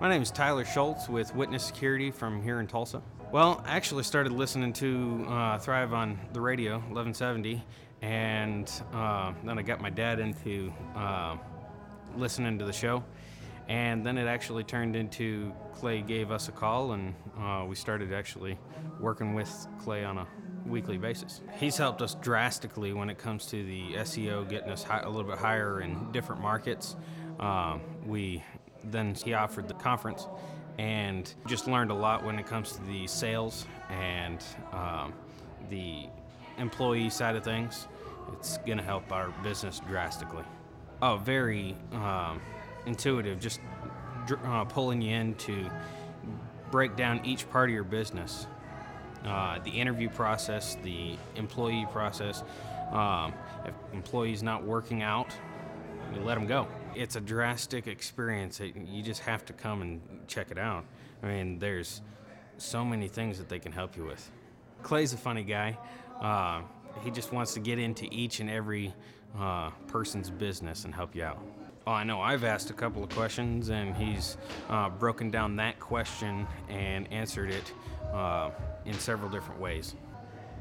My 0.02 0.10
name 0.10 0.23
is 0.23 0.32
Tyler 0.32 0.65
Schultz 0.65 1.07
with 1.07 1.36
Witness 1.36 1.64
Security 1.64 2.10
from 2.10 2.41
here 2.41 2.60
in 2.60 2.65
Tulsa. 2.65 3.03
Well, 3.32 3.61
I 3.68 3.76
actually 3.76 4.02
started 4.02 4.32
listening 4.32 4.73
to 4.73 5.28
uh, 5.30 5.60
Thrive 5.60 5.94
on 5.94 6.19
the 6.34 6.41
radio, 6.41 6.78
1170, 6.78 7.64
and 8.02 8.68
uh, 8.94 9.32
then 9.44 9.60
I 9.60 9.61
got 9.61 9.80
my 9.80 9.91
dad 9.91 10.19
into 10.19 10.73
uh, 10.95 11.38
listening 12.18 12.57
to 12.57 12.65
the 12.65 12.73
show. 12.73 13.03
And 13.69 14.03
then 14.03 14.18
it 14.18 14.26
actually 14.26 14.64
turned 14.64 14.95
into 14.95 15.53
Clay 15.76 16.02
gave 16.02 16.32
us 16.32 16.48
a 16.48 16.52
call, 16.52 16.94
and 16.94 17.14
uh, 17.40 17.65
we 17.69 17.76
started 17.76 18.11
actually 18.11 18.57
working 18.99 19.36
with 19.36 19.68
Clay 19.84 20.03
on 20.03 20.18
a 20.18 20.28
weekly 20.65 20.98
basis. 20.98 21.41
He's 21.57 21.78
helped 21.78 22.02
us 22.02 22.15
drastically 22.15 22.91
when 22.91 23.11
it 23.11 23.19
comes 23.19 23.45
to 23.48 23.64
the 23.64 23.94
SEO, 23.98 24.49
getting 24.49 24.72
us 24.72 24.82
high, 24.82 25.02
a 25.02 25.10
little 25.10 25.30
bit 25.30 25.38
higher 25.38 25.82
in 25.82 26.11
different 26.11 26.41
markets. 26.41 26.95
Uh, 27.40 27.78
we 28.03 28.44
then 28.86 29.16
he 29.16 29.34
offered 29.34 29.68
the 29.68 29.74
conference 29.76 30.28
and 30.78 31.34
just 31.48 31.68
learned 31.68 31.91
a 31.91 31.95
lot 31.95 32.24
when 32.24 32.40
it 32.40 32.45
comes 32.45 32.74
to 32.74 32.82
the 32.84 33.06
sales 33.08 33.68
and 33.90 34.44
um, 34.72 35.14
the 35.70 36.06
employee 36.58 37.10
side 37.10 37.36
of 37.36 37.44
things. 37.44 37.88
It's 38.34 38.58
going 38.60 38.78
to 38.78 38.84
help 38.84 39.12
our 39.12 39.30
business 39.44 39.82
drastically. 39.88 40.44
Oh, 41.02 41.18
very 41.18 41.76
um, 41.91 42.41
intuitive, 42.86 43.40
just 43.40 43.60
uh, 44.45 44.66
pulling 44.66 45.02
you 45.02 45.16
in 45.16 45.36
to 45.36 45.70
break 46.70 46.95
down 46.95 47.22
each 47.26 47.49
part 47.49 47.70
of 47.70 47.74
your 47.74 47.84
business. 47.84 48.48
Uh, 49.26 49.60
the 49.60 49.70
interview 49.70 50.10
process, 50.10 50.78
the 50.84 51.16
employee 51.36 51.86
process. 51.91 52.44
Um, 52.91 53.34
if 53.66 53.74
employees 53.94 54.41
not 54.41 54.64
working 54.64 55.02
out, 55.02 55.36
you 56.14 56.22
let 56.22 56.36
them 56.36 56.48
go. 56.48 56.68
It's 56.95 57.15
a 57.15 57.22
drastic 57.22 57.88
experience. 57.88 58.59
You 58.59 59.01
just 59.01 59.22
have 59.22 59.45
to 59.45 59.53
come 59.53 59.81
and 59.81 60.01
check 60.27 60.51
it 60.51 60.57
out. 60.57 60.85
I 61.23 61.27
mean, 61.27 61.59
there's 61.59 62.01
so 62.57 62.84
many 62.84 63.07
things 63.07 63.38
that 63.38 63.49
they 63.49 63.59
can 63.59 63.72
help 63.72 63.95
you 63.97 64.05
with. 64.05 64.30
Clay's 64.84 65.13
a 65.13 65.18
funny 65.18 65.43
guy. 65.43 65.77
Uh, 66.19 66.61
he 67.03 67.11
just 67.11 67.31
wants 67.31 67.53
to 67.53 67.59
get 67.59 67.80
into 67.80 68.07
each 68.11 68.39
and 68.39 68.49
every 68.49 68.93
uh, 69.38 69.69
person's 69.88 70.30
business 70.30 70.85
and 70.85 70.93
help 70.93 71.15
you 71.15 71.23
out. 71.23 71.39
Oh, 71.88 71.93
I 71.93 72.03
know 72.03 72.22
I've 72.22 72.43
asked 72.43 72.69
a 72.69 72.73
couple 72.73 73.03
of 73.03 73.09
questions, 73.09 73.69
and 73.69 73.95
he's 73.95 74.38
uh, 74.69 74.89
broken 74.89 75.31
down 75.31 75.55
that 75.55 75.80
question 75.80 76.45
and 76.69 77.11
answered 77.11 77.49
it 77.49 77.73
uh, 78.13 78.51
in 78.85 78.93
several 78.93 79.30
different 79.30 79.59
ways. 79.59 79.95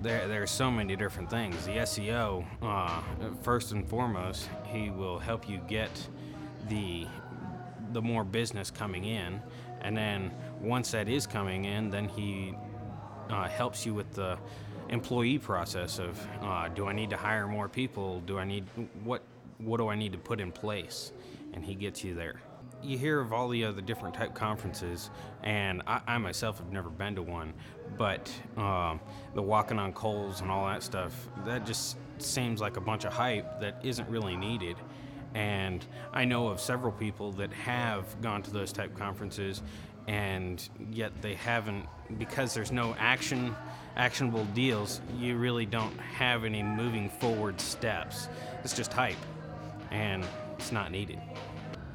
There, 0.00 0.26
there 0.28 0.42
are 0.42 0.46
so 0.46 0.70
many 0.70 0.96
different 0.96 1.28
things. 1.28 1.66
The 1.66 1.72
SEO, 1.72 2.46
uh, 2.62 3.02
first 3.42 3.72
and 3.72 3.86
foremost, 3.86 4.48
he 4.64 4.88
will 4.88 5.18
help 5.18 5.46
you 5.46 5.58
get 5.68 5.90
the 6.68 7.06
the 7.92 8.00
more 8.00 8.24
business 8.24 8.70
coming 8.70 9.04
in, 9.04 9.40
and 9.80 9.96
then 9.96 10.30
once 10.60 10.92
that 10.92 11.08
is 11.08 11.26
coming 11.26 11.64
in, 11.64 11.90
then 11.90 12.08
he 12.08 12.54
uh, 13.30 13.48
helps 13.48 13.84
you 13.84 13.94
with 13.94 14.12
the 14.12 14.38
employee 14.88 15.38
process 15.38 15.98
of 15.98 16.20
uh, 16.42 16.68
do 16.68 16.86
I 16.86 16.92
need 16.92 17.10
to 17.10 17.16
hire 17.16 17.46
more 17.46 17.68
people? 17.68 18.20
Do 18.26 18.38
I 18.38 18.44
need 18.44 18.64
what 19.04 19.22
what 19.58 19.78
do 19.78 19.88
I 19.88 19.94
need 19.94 20.12
to 20.12 20.18
put 20.18 20.40
in 20.40 20.52
place? 20.52 21.12
And 21.52 21.64
he 21.64 21.74
gets 21.74 22.04
you 22.04 22.14
there. 22.14 22.40
You 22.82 22.96
hear 22.96 23.20
of 23.20 23.32
all 23.32 23.48
the 23.48 23.64
other 23.64 23.82
different 23.82 24.14
type 24.14 24.34
conferences, 24.34 25.10
and 25.42 25.82
I, 25.86 26.00
I 26.06 26.18
myself 26.18 26.58
have 26.58 26.72
never 26.72 26.88
been 26.88 27.14
to 27.16 27.22
one, 27.22 27.52
but 27.98 28.32
um, 28.56 29.00
the 29.34 29.42
walking 29.42 29.78
on 29.78 29.92
coals 29.92 30.40
and 30.40 30.50
all 30.50 30.66
that 30.66 30.82
stuff, 30.82 31.28
that 31.44 31.66
just 31.66 31.98
seems 32.18 32.60
like 32.60 32.78
a 32.78 32.80
bunch 32.80 33.04
of 33.04 33.12
hype 33.12 33.60
that 33.60 33.80
isn't 33.82 34.08
really 34.08 34.36
needed. 34.36 34.76
And 35.34 35.84
I 36.12 36.24
know 36.24 36.48
of 36.48 36.60
several 36.60 36.92
people 36.92 37.32
that 37.32 37.52
have 37.52 38.20
gone 38.20 38.42
to 38.42 38.50
those 38.50 38.72
type 38.72 38.96
conferences, 38.96 39.62
and 40.08 40.68
yet 40.90 41.12
they 41.22 41.34
haven't 41.34 41.86
because 42.18 42.52
there's 42.52 42.72
no 42.72 42.96
action 42.98 43.54
actionable 43.96 44.44
deals, 44.46 45.00
you 45.18 45.36
really 45.36 45.66
don't 45.66 45.96
have 45.98 46.44
any 46.44 46.62
moving 46.62 47.08
forward 47.08 47.60
steps. 47.60 48.28
It's 48.64 48.74
just 48.74 48.92
hype, 48.92 49.16
and 49.90 50.24
it's 50.58 50.72
not 50.72 50.90
needed. 50.90 51.20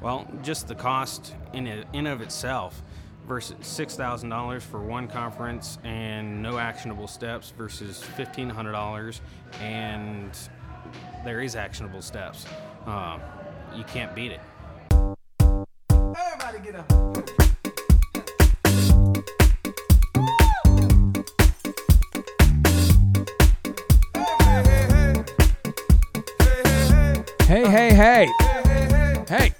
Well, 0.00 0.26
just 0.42 0.68
the 0.68 0.74
cost 0.74 1.34
in 1.52 1.66
it, 1.66 1.86
in 1.92 2.06
of 2.06 2.20
itself 2.20 2.82
versus 3.26 3.56
six 3.66 3.96
thousand 3.96 4.28
dollars 4.28 4.62
for 4.62 4.80
one 4.80 5.08
conference 5.08 5.78
and 5.84 6.42
no 6.42 6.58
actionable 6.58 7.08
steps 7.08 7.52
versus 7.56 8.02
fifteen 8.02 8.48
hundred 8.48 8.72
dollars, 8.72 9.20
and 9.60 10.30
there 11.24 11.40
is 11.40 11.56
actionable 11.56 12.02
steps. 12.02 12.46
Uh, 12.86 13.18
you 13.74 13.82
can't 13.82 14.14
beat 14.14 14.30
it. 14.30 14.40
Everybody 15.90 16.60
get 16.62 16.76
up. 16.76 16.92
Hey, 27.48 27.68
hey, 27.68 27.94
hey. 27.94 28.45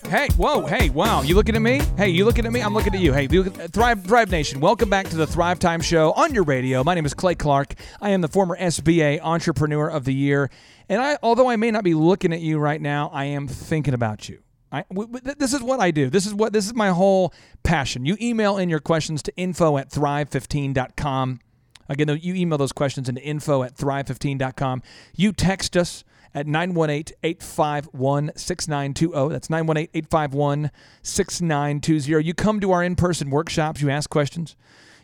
Hey, 0.08 0.28
whoa, 0.36 0.64
hey, 0.64 0.88
wow. 0.90 1.22
You 1.22 1.34
looking 1.34 1.56
at 1.56 1.62
me? 1.62 1.80
Hey, 1.96 2.10
you 2.10 2.24
looking 2.24 2.46
at 2.46 2.52
me? 2.52 2.60
I'm 2.60 2.72
looking 2.72 2.94
at 2.94 3.00
you. 3.00 3.12
Hey, 3.12 3.26
look, 3.26 3.48
uh, 3.58 3.66
Thrive, 3.66 4.04
Thrive 4.04 4.30
Nation, 4.30 4.60
welcome 4.60 4.88
back 4.88 5.08
to 5.08 5.16
the 5.16 5.26
Thrive 5.26 5.58
Time 5.58 5.80
Show 5.80 6.12
on 6.12 6.32
your 6.32 6.44
radio. 6.44 6.84
My 6.84 6.94
name 6.94 7.04
is 7.04 7.12
Clay 7.12 7.34
Clark. 7.34 7.74
I 8.00 8.10
am 8.10 8.20
the 8.20 8.28
former 8.28 8.56
SBA 8.56 9.20
Entrepreneur 9.20 9.88
of 9.88 10.04
the 10.04 10.14
Year. 10.14 10.48
And 10.88 11.02
I, 11.02 11.18
although 11.24 11.50
I 11.50 11.56
may 11.56 11.72
not 11.72 11.82
be 11.82 11.94
looking 11.94 12.32
at 12.32 12.40
you 12.40 12.58
right 12.58 12.80
now, 12.80 13.10
I 13.12 13.24
am 13.24 13.48
thinking 13.48 13.94
about 13.94 14.28
you. 14.28 14.38
I, 14.70 14.84
w- 14.90 15.08
w- 15.12 15.34
this 15.36 15.52
is 15.52 15.60
what 15.60 15.80
I 15.80 15.90
do. 15.90 16.08
This 16.08 16.24
is 16.24 16.32
what 16.32 16.52
this 16.52 16.66
is 16.66 16.74
my 16.74 16.90
whole 16.90 17.34
passion. 17.64 18.06
You 18.06 18.16
email 18.20 18.58
in 18.58 18.68
your 18.68 18.80
questions 18.80 19.22
to 19.24 19.36
info 19.36 19.76
at 19.76 19.90
thrive15.com. 19.90 21.40
Again, 21.88 22.18
you 22.22 22.34
email 22.34 22.58
those 22.58 22.72
questions 22.72 23.08
into 23.08 23.22
info 23.22 23.64
at 23.64 23.74
thrive15.com. 23.74 24.82
You 25.16 25.32
text 25.32 25.76
us 25.76 26.04
at 26.36 26.46
918-851-6920. 26.46 29.30
That's 29.30 29.48
918-851-6920. 29.48 32.24
You 32.24 32.34
come 32.34 32.60
to 32.60 32.70
our 32.72 32.84
in-person 32.84 33.30
workshops, 33.30 33.80
you 33.80 33.88
ask 33.88 34.10
questions. 34.10 34.54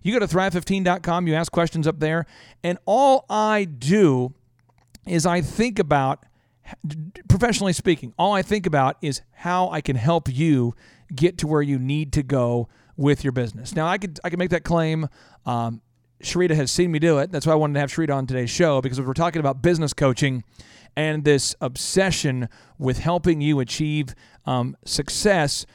You 0.02 0.12
go 0.12 0.18
to 0.24 0.32
thrive15.com, 0.32 1.26
you 1.26 1.34
ask 1.34 1.50
questions 1.50 1.86
up 1.86 2.00
there, 2.00 2.26
and 2.62 2.76
all 2.84 3.24
I 3.30 3.64
do 3.64 4.34
is 5.06 5.24
I 5.24 5.40
think 5.40 5.78
about 5.78 6.26
professionally 7.28 7.72
speaking, 7.72 8.12
all 8.18 8.34
I 8.34 8.42
think 8.42 8.66
about 8.66 8.98
is 9.00 9.22
how 9.32 9.70
I 9.70 9.80
can 9.80 9.96
help 9.96 10.28
you 10.28 10.74
get 11.14 11.38
to 11.38 11.46
where 11.46 11.62
you 11.62 11.78
need 11.78 12.12
to 12.12 12.22
go 12.22 12.68
with 12.96 13.24
your 13.24 13.32
business. 13.32 13.74
Now, 13.74 13.86
I 13.86 13.96
could 13.98 14.20
I 14.22 14.30
could 14.30 14.38
make 14.38 14.50
that 14.50 14.62
claim. 14.64 15.09
Um, 15.46 15.80
Sharita 16.22 16.54
has 16.54 16.70
seen 16.70 16.92
me 16.92 17.00
do 17.00 17.18
it. 17.18 17.32
That's 17.32 17.46
why 17.46 17.52
I 17.52 17.56
wanted 17.56 17.74
to 17.74 17.80
have 17.80 17.90
Sharita 17.90 18.14
on 18.14 18.26
today's 18.26 18.50
show 18.50 18.80
because 18.80 19.00
we're 19.00 19.12
talking 19.12 19.40
about 19.40 19.60
business 19.60 19.92
coaching 19.92 20.44
and 20.97 21.24
this 21.24 21.55
obsession 21.60 22.48
with 22.78 22.98
helping 22.98 23.40
you 23.40 23.60
achieve 23.60 24.14
um, 24.47 24.77
success. 24.85 25.66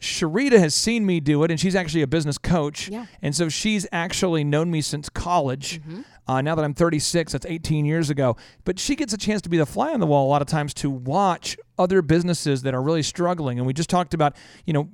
Sharita 0.00 0.58
has 0.58 0.74
seen 0.74 1.06
me 1.06 1.20
do 1.20 1.44
it, 1.44 1.50
and 1.50 1.60
she's 1.60 1.76
actually 1.76 2.02
a 2.02 2.06
business 2.08 2.36
coach. 2.36 2.88
Yeah. 2.88 3.06
And 3.20 3.36
so 3.36 3.48
she's 3.48 3.86
actually 3.92 4.42
known 4.42 4.70
me 4.70 4.80
since 4.80 5.08
college. 5.08 5.80
Uh, 6.26 6.40
now 6.40 6.54
that 6.54 6.64
I'm 6.64 6.74
36, 6.74 7.32
that's 7.32 7.46
18 7.46 7.84
years 7.84 8.10
ago. 8.10 8.36
But 8.64 8.78
she 8.78 8.96
gets 8.96 9.12
a 9.12 9.18
chance 9.18 9.42
to 9.42 9.48
be 9.48 9.58
the 9.58 9.66
fly 9.66 9.92
on 9.92 10.00
the 10.00 10.06
wall 10.06 10.26
a 10.26 10.30
lot 10.30 10.42
of 10.42 10.48
times 10.48 10.74
to 10.74 10.90
watch 10.90 11.56
other 11.78 12.02
businesses 12.02 12.62
that 12.62 12.74
are 12.74 12.82
really 12.82 13.02
struggling. 13.02 13.58
And 13.58 13.66
we 13.66 13.72
just 13.72 13.90
talked 13.90 14.14
about, 14.14 14.36
you 14.66 14.72
know, 14.72 14.88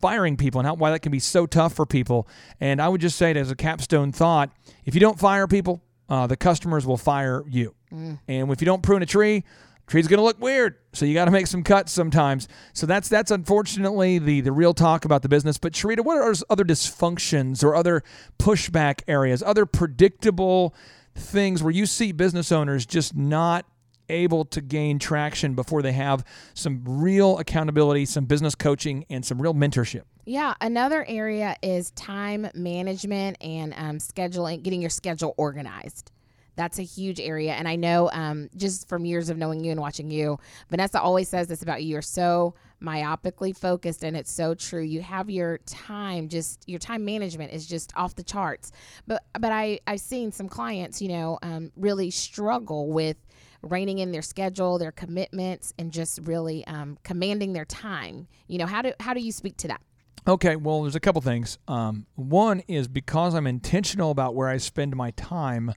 firing 0.00 0.36
people 0.36 0.60
and 0.60 0.66
how 0.66 0.74
why 0.74 0.90
that 0.90 1.00
can 1.00 1.12
be 1.12 1.18
so 1.18 1.46
tough 1.46 1.74
for 1.74 1.86
people. 1.86 2.28
And 2.60 2.80
I 2.80 2.88
would 2.88 3.00
just 3.00 3.16
say 3.16 3.30
it 3.30 3.36
as 3.36 3.50
a 3.50 3.56
capstone 3.56 4.12
thought: 4.12 4.50
if 4.84 4.94
you 4.94 5.00
don't 5.00 5.18
fire 5.18 5.46
people, 5.46 5.82
uh, 6.08 6.26
the 6.26 6.36
customers 6.36 6.86
will 6.86 6.96
fire 6.96 7.44
you. 7.48 7.74
And 7.90 8.50
if 8.50 8.60
you 8.60 8.64
don't 8.66 8.82
prune 8.82 9.02
a 9.02 9.06
tree, 9.06 9.44
tree's 9.86 10.06
going 10.06 10.18
to 10.18 10.24
look 10.24 10.40
weird. 10.40 10.76
So 10.92 11.04
you 11.06 11.14
got 11.14 11.24
to 11.26 11.30
make 11.30 11.46
some 11.46 11.62
cuts 11.62 11.92
sometimes. 11.92 12.48
So 12.72 12.86
that's 12.86 13.08
that's 13.08 13.30
unfortunately 13.30 14.18
the 14.18 14.40
the 14.40 14.52
real 14.52 14.74
talk 14.74 15.04
about 15.04 15.22
the 15.22 15.28
business. 15.28 15.58
But 15.58 15.72
Sharita, 15.72 16.04
what 16.04 16.18
are 16.18 16.34
other 16.50 16.64
dysfunctions 16.64 17.64
or 17.64 17.74
other 17.74 18.02
pushback 18.38 19.02
areas, 19.08 19.42
other 19.42 19.66
predictable 19.66 20.74
things 21.14 21.62
where 21.62 21.72
you 21.72 21.86
see 21.86 22.12
business 22.12 22.52
owners 22.52 22.86
just 22.86 23.16
not 23.16 23.66
able 24.10 24.44
to 24.46 24.60
gain 24.60 24.98
traction 24.98 25.54
before 25.54 25.82
they 25.82 25.92
have 25.92 26.24
some 26.54 26.82
real 26.86 27.38
accountability, 27.38 28.06
some 28.06 28.24
business 28.24 28.54
coaching, 28.54 29.04
and 29.10 29.24
some 29.24 29.40
real 29.40 29.54
mentorship? 29.54 30.02
Yeah, 30.24 30.54
another 30.60 31.04
area 31.08 31.56
is 31.62 31.90
time 31.92 32.48
management 32.54 33.38
and 33.40 33.74
um, 33.76 33.98
scheduling, 33.98 34.62
getting 34.62 34.80
your 34.80 34.90
schedule 34.90 35.34
organized. 35.36 36.10
That's 36.58 36.80
a 36.80 36.82
huge 36.82 37.20
area. 37.20 37.52
And 37.52 37.68
I 37.68 37.76
know 37.76 38.10
um, 38.12 38.50
just 38.56 38.88
from 38.88 39.04
years 39.04 39.30
of 39.30 39.38
knowing 39.38 39.62
you 39.62 39.70
and 39.70 39.80
watching 39.80 40.10
you, 40.10 40.40
Vanessa 40.68 41.00
always 41.00 41.28
says 41.28 41.46
this 41.46 41.62
about 41.62 41.84
you. 41.84 41.90
You're 41.90 42.02
so 42.02 42.54
myopically 42.82 43.56
focused, 43.56 44.02
and 44.02 44.16
it's 44.16 44.30
so 44.30 44.54
true. 44.54 44.82
You 44.82 45.00
have 45.00 45.30
your 45.30 45.58
time, 45.58 46.28
just 46.28 46.68
your 46.68 46.80
time 46.80 47.04
management 47.04 47.52
is 47.52 47.64
just 47.64 47.92
off 47.96 48.16
the 48.16 48.24
charts. 48.24 48.72
But 49.06 49.22
but 49.38 49.52
I 49.52 49.78
I've 49.86 50.00
seen 50.00 50.32
some 50.32 50.48
clients, 50.48 51.00
you 51.00 51.08
know, 51.08 51.38
um, 51.42 51.70
really 51.76 52.10
struggle 52.10 52.90
with 52.90 53.16
reining 53.62 54.00
in 54.00 54.10
their 54.10 54.22
schedule, 54.22 54.78
their 54.78 54.92
commitments, 54.92 55.72
and 55.78 55.92
just 55.92 56.18
really 56.24 56.66
um, 56.66 56.98
commanding 57.04 57.52
their 57.52 57.66
time. 57.66 58.26
You 58.48 58.58
know, 58.58 58.66
how 58.66 58.82
do 58.82 58.92
how 58.98 59.14
do 59.14 59.20
you 59.20 59.30
speak 59.30 59.56
to 59.58 59.68
that? 59.68 59.80
Okay, 60.26 60.56
well, 60.56 60.82
there's 60.82 60.96
a 60.96 61.00
couple 61.00 61.22
things. 61.22 61.56
Um, 61.68 62.06
one 62.16 62.60
is 62.66 62.88
because 62.88 63.36
I'm 63.36 63.46
intentional 63.46 64.10
about 64.10 64.34
where 64.34 64.48
I 64.48 64.56
spend 64.56 64.96
my 64.96 65.12
time. 65.12 65.72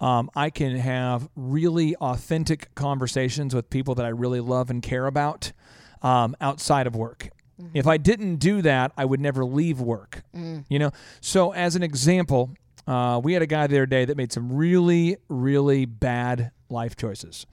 Um, 0.00 0.30
I 0.34 0.50
can 0.50 0.76
have 0.76 1.28
really 1.36 1.94
authentic 1.96 2.74
conversations 2.74 3.54
with 3.54 3.68
people 3.68 3.94
that 3.96 4.06
I 4.06 4.10
really 4.10 4.40
love 4.40 4.70
and 4.70 4.82
care 4.82 5.06
about 5.06 5.52
um, 6.02 6.34
outside 6.40 6.86
of 6.86 6.96
work. 6.96 7.30
If 7.74 7.86
I 7.86 7.96
didn't 7.96 8.36
do 8.36 8.62
that, 8.62 8.92
I 8.96 9.04
would 9.04 9.20
never 9.20 9.44
leave 9.44 9.80
work. 9.80 10.22
Mm. 10.34 10.64
You 10.68 10.78
know. 10.78 10.90
So 11.20 11.52
as 11.52 11.76
an 11.76 11.82
example, 11.82 12.54
uh, 12.86 13.20
we 13.22 13.34
had 13.34 13.42
a 13.42 13.46
guy 13.46 13.66
the 13.66 13.76
other 13.76 13.86
day 13.86 14.04
that 14.04 14.16
made 14.16 14.32
some 14.32 14.52
really, 14.52 15.16
really 15.28 15.84
bad 15.84 16.52
life 16.68 16.96
choices, 16.96 17.46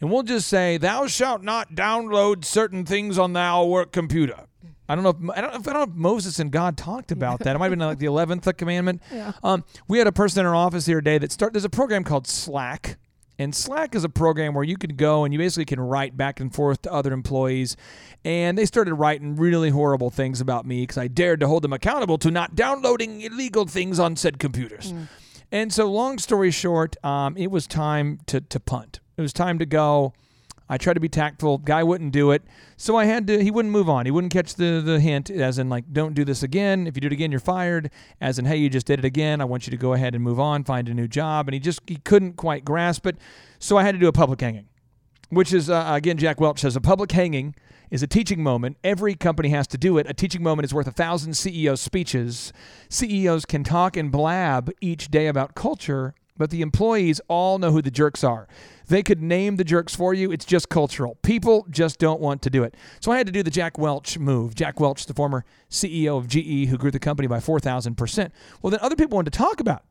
and 0.00 0.10
we'll 0.10 0.22
just 0.22 0.48
say, 0.48 0.78
"Thou 0.78 1.06
shalt 1.06 1.42
not 1.42 1.74
download 1.74 2.44
certain 2.44 2.84
things 2.84 3.18
on 3.18 3.32
thou 3.32 3.64
work 3.64 3.92
computer." 3.92 4.46
I 4.88 4.94
don't 4.94 5.04
know. 5.04 5.10
If, 5.10 5.38
I 5.38 5.40
don't. 5.40 5.54
if- 5.54 5.68
I 5.68 5.72
don't 5.72 5.88
know 5.88 5.92
if 5.92 5.96
Moses 5.98 6.38
and 6.38 6.50
God 6.50 6.76
talked 6.76 7.12
about 7.12 7.38
that. 7.40 7.54
It 7.56 7.58
might 7.58 7.66
have 7.70 7.78
been 7.78 7.86
like 7.86 7.98
the 7.98 8.06
eleventh 8.06 8.48
commandment. 8.56 9.02
Yeah. 9.12 9.32
Um, 9.42 9.64
we 9.88 9.98
had 9.98 10.06
a 10.06 10.12
person 10.12 10.40
in 10.40 10.46
our 10.46 10.54
office 10.54 10.84
the 10.86 10.92
other 10.94 11.00
day 11.00 11.18
that 11.18 11.32
start. 11.32 11.52
There's 11.52 11.64
a 11.64 11.70
program 11.70 12.04
called 12.04 12.26
Slack, 12.26 12.98
and 13.38 13.54
Slack 13.54 13.94
is 13.94 14.04
a 14.04 14.08
program 14.08 14.54
where 14.54 14.64
you 14.64 14.76
can 14.76 14.96
go 14.96 15.24
and 15.24 15.32
you 15.32 15.38
basically 15.38 15.64
can 15.64 15.80
write 15.80 16.16
back 16.16 16.40
and 16.40 16.52
forth 16.54 16.82
to 16.82 16.92
other 16.92 17.12
employees. 17.12 17.76
And 18.24 18.56
they 18.58 18.66
started 18.66 18.94
writing 18.94 19.36
really 19.36 19.70
horrible 19.70 20.10
things 20.10 20.40
about 20.40 20.66
me 20.66 20.82
because 20.82 20.98
I 20.98 21.08
dared 21.08 21.40
to 21.40 21.48
hold 21.48 21.62
them 21.62 21.72
accountable 21.72 22.18
to 22.18 22.30
not 22.30 22.54
downloading 22.54 23.20
illegal 23.20 23.66
things 23.66 23.98
on 23.98 24.16
said 24.16 24.38
computers. 24.38 24.92
And 25.50 25.72
so, 25.72 25.90
long 25.90 26.18
story 26.18 26.50
short, 26.50 26.96
um, 27.04 27.36
it 27.36 27.50
was 27.50 27.66
time 27.66 28.20
to, 28.26 28.40
to 28.40 28.58
punt. 28.60 29.00
It 29.16 29.22
was 29.22 29.32
time 29.32 29.58
to 29.58 29.66
go. 29.66 30.12
I 30.72 30.78
tried 30.78 30.94
to 30.94 31.00
be 31.00 31.08
tactful. 31.10 31.58
Guy 31.58 31.82
wouldn't 31.82 32.12
do 32.12 32.30
it. 32.30 32.42
So 32.78 32.96
I 32.96 33.04
had 33.04 33.26
to, 33.26 33.44
he 33.44 33.50
wouldn't 33.50 33.72
move 33.72 33.90
on. 33.90 34.06
He 34.06 34.10
wouldn't 34.10 34.32
catch 34.32 34.54
the, 34.54 34.80
the 34.82 35.00
hint, 35.00 35.28
as 35.28 35.58
in, 35.58 35.68
like, 35.68 35.84
don't 35.92 36.14
do 36.14 36.24
this 36.24 36.42
again. 36.42 36.86
If 36.86 36.96
you 36.96 37.02
do 37.02 37.08
it 37.08 37.12
again, 37.12 37.30
you're 37.30 37.40
fired. 37.40 37.90
As 38.22 38.38
in, 38.38 38.46
hey, 38.46 38.56
you 38.56 38.70
just 38.70 38.86
did 38.86 38.98
it 38.98 39.04
again. 39.04 39.42
I 39.42 39.44
want 39.44 39.66
you 39.66 39.70
to 39.70 39.76
go 39.76 39.92
ahead 39.92 40.14
and 40.14 40.24
move 40.24 40.40
on, 40.40 40.64
find 40.64 40.88
a 40.88 40.94
new 40.94 41.06
job. 41.06 41.46
And 41.46 41.52
he 41.52 41.60
just, 41.60 41.80
he 41.86 41.96
couldn't 41.96 42.38
quite 42.38 42.64
grasp 42.64 43.06
it. 43.06 43.18
So 43.58 43.76
I 43.76 43.82
had 43.82 43.92
to 43.92 43.98
do 43.98 44.08
a 44.08 44.12
public 44.12 44.40
hanging, 44.40 44.64
which 45.28 45.52
is, 45.52 45.68
uh, 45.68 45.90
again, 45.90 46.16
Jack 46.16 46.40
Welch 46.40 46.60
says 46.60 46.74
a 46.74 46.80
public 46.80 47.12
hanging 47.12 47.54
is 47.90 48.02
a 48.02 48.06
teaching 48.06 48.42
moment. 48.42 48.78
Every 48.82 49.14
company 49.14 49.50
has 49.50 49.66
to 49.66 49.76
do 49.76 49.98
it. 49.98 50.08
A 50.08 50.14
teaching 50.14 50.42
moment 50.42 50.64
is 50.64 50.72
worth 50.72 50.86
a 50.86 50.92
thousand 50.92 51.32
CEO 51.32 51.76
speeches. 51.76 52.50
CEOs 52.88 53.44
can 53.44 53.62
talk 53.62 53.98
and 53.98 54.10
blab 54.10 54.72
each 54.80 55.10
day 55.10 55.26
about 55.26 55.54
culture, 55.54 56.14
but 56.38 56.48
the 56.48 56.62
employees 56.62 57.20
all 57.28 57.58
know 57.58 57.72
who 57.72 57.82
the 57.82 57.90
jerks 57.90 58.24
are. 58.24 58.48
They 58.92 59.02
could 59.02 59.22
name 59.22 59.56
the 59.56 59.64
jerks 59.64 59.96
for 59.96 60.12
you. 60.12 60.30
It's 60.30 60.44
just 60.44 60.68
cultural. 60.68 61.16
People 61.22 61.66
just 61.70 61.98
don't 61.98 62.20
want 62.20 62.42
to 62.42 62.50
do 62.50 62.62
it. 62.62 62.74
So 63.00 63.10
I 63.10 63.16
had 63.16 63.26
to 63.26 63.32
do 63.32 63.42
the 63.42 63.50
Jack 63.50 63.78
Welch 63.78 64.18
move. 64.18 64.54
Jack 64.54 64.80
Welch, 64.80 65.06
the 65.06 65.14
former 65.14 65.46
CEO 65.70 66.18
of 66.18 66.28
GE, 66.28 66.68
who 66.68 66.76
grew 66.76 66.90
the 66.90 66.98
company 66.98 67.26
by 67.26 67.38
4,000%. 67.38 68.30
Well, 68.60 68.70
then 68.70 68.80
other 68.82 68.94
people 68.94 69.16
wanted 69.16 69.32
to 69.32 69.38
talk 69.38 69.60
about. 69.60 69.84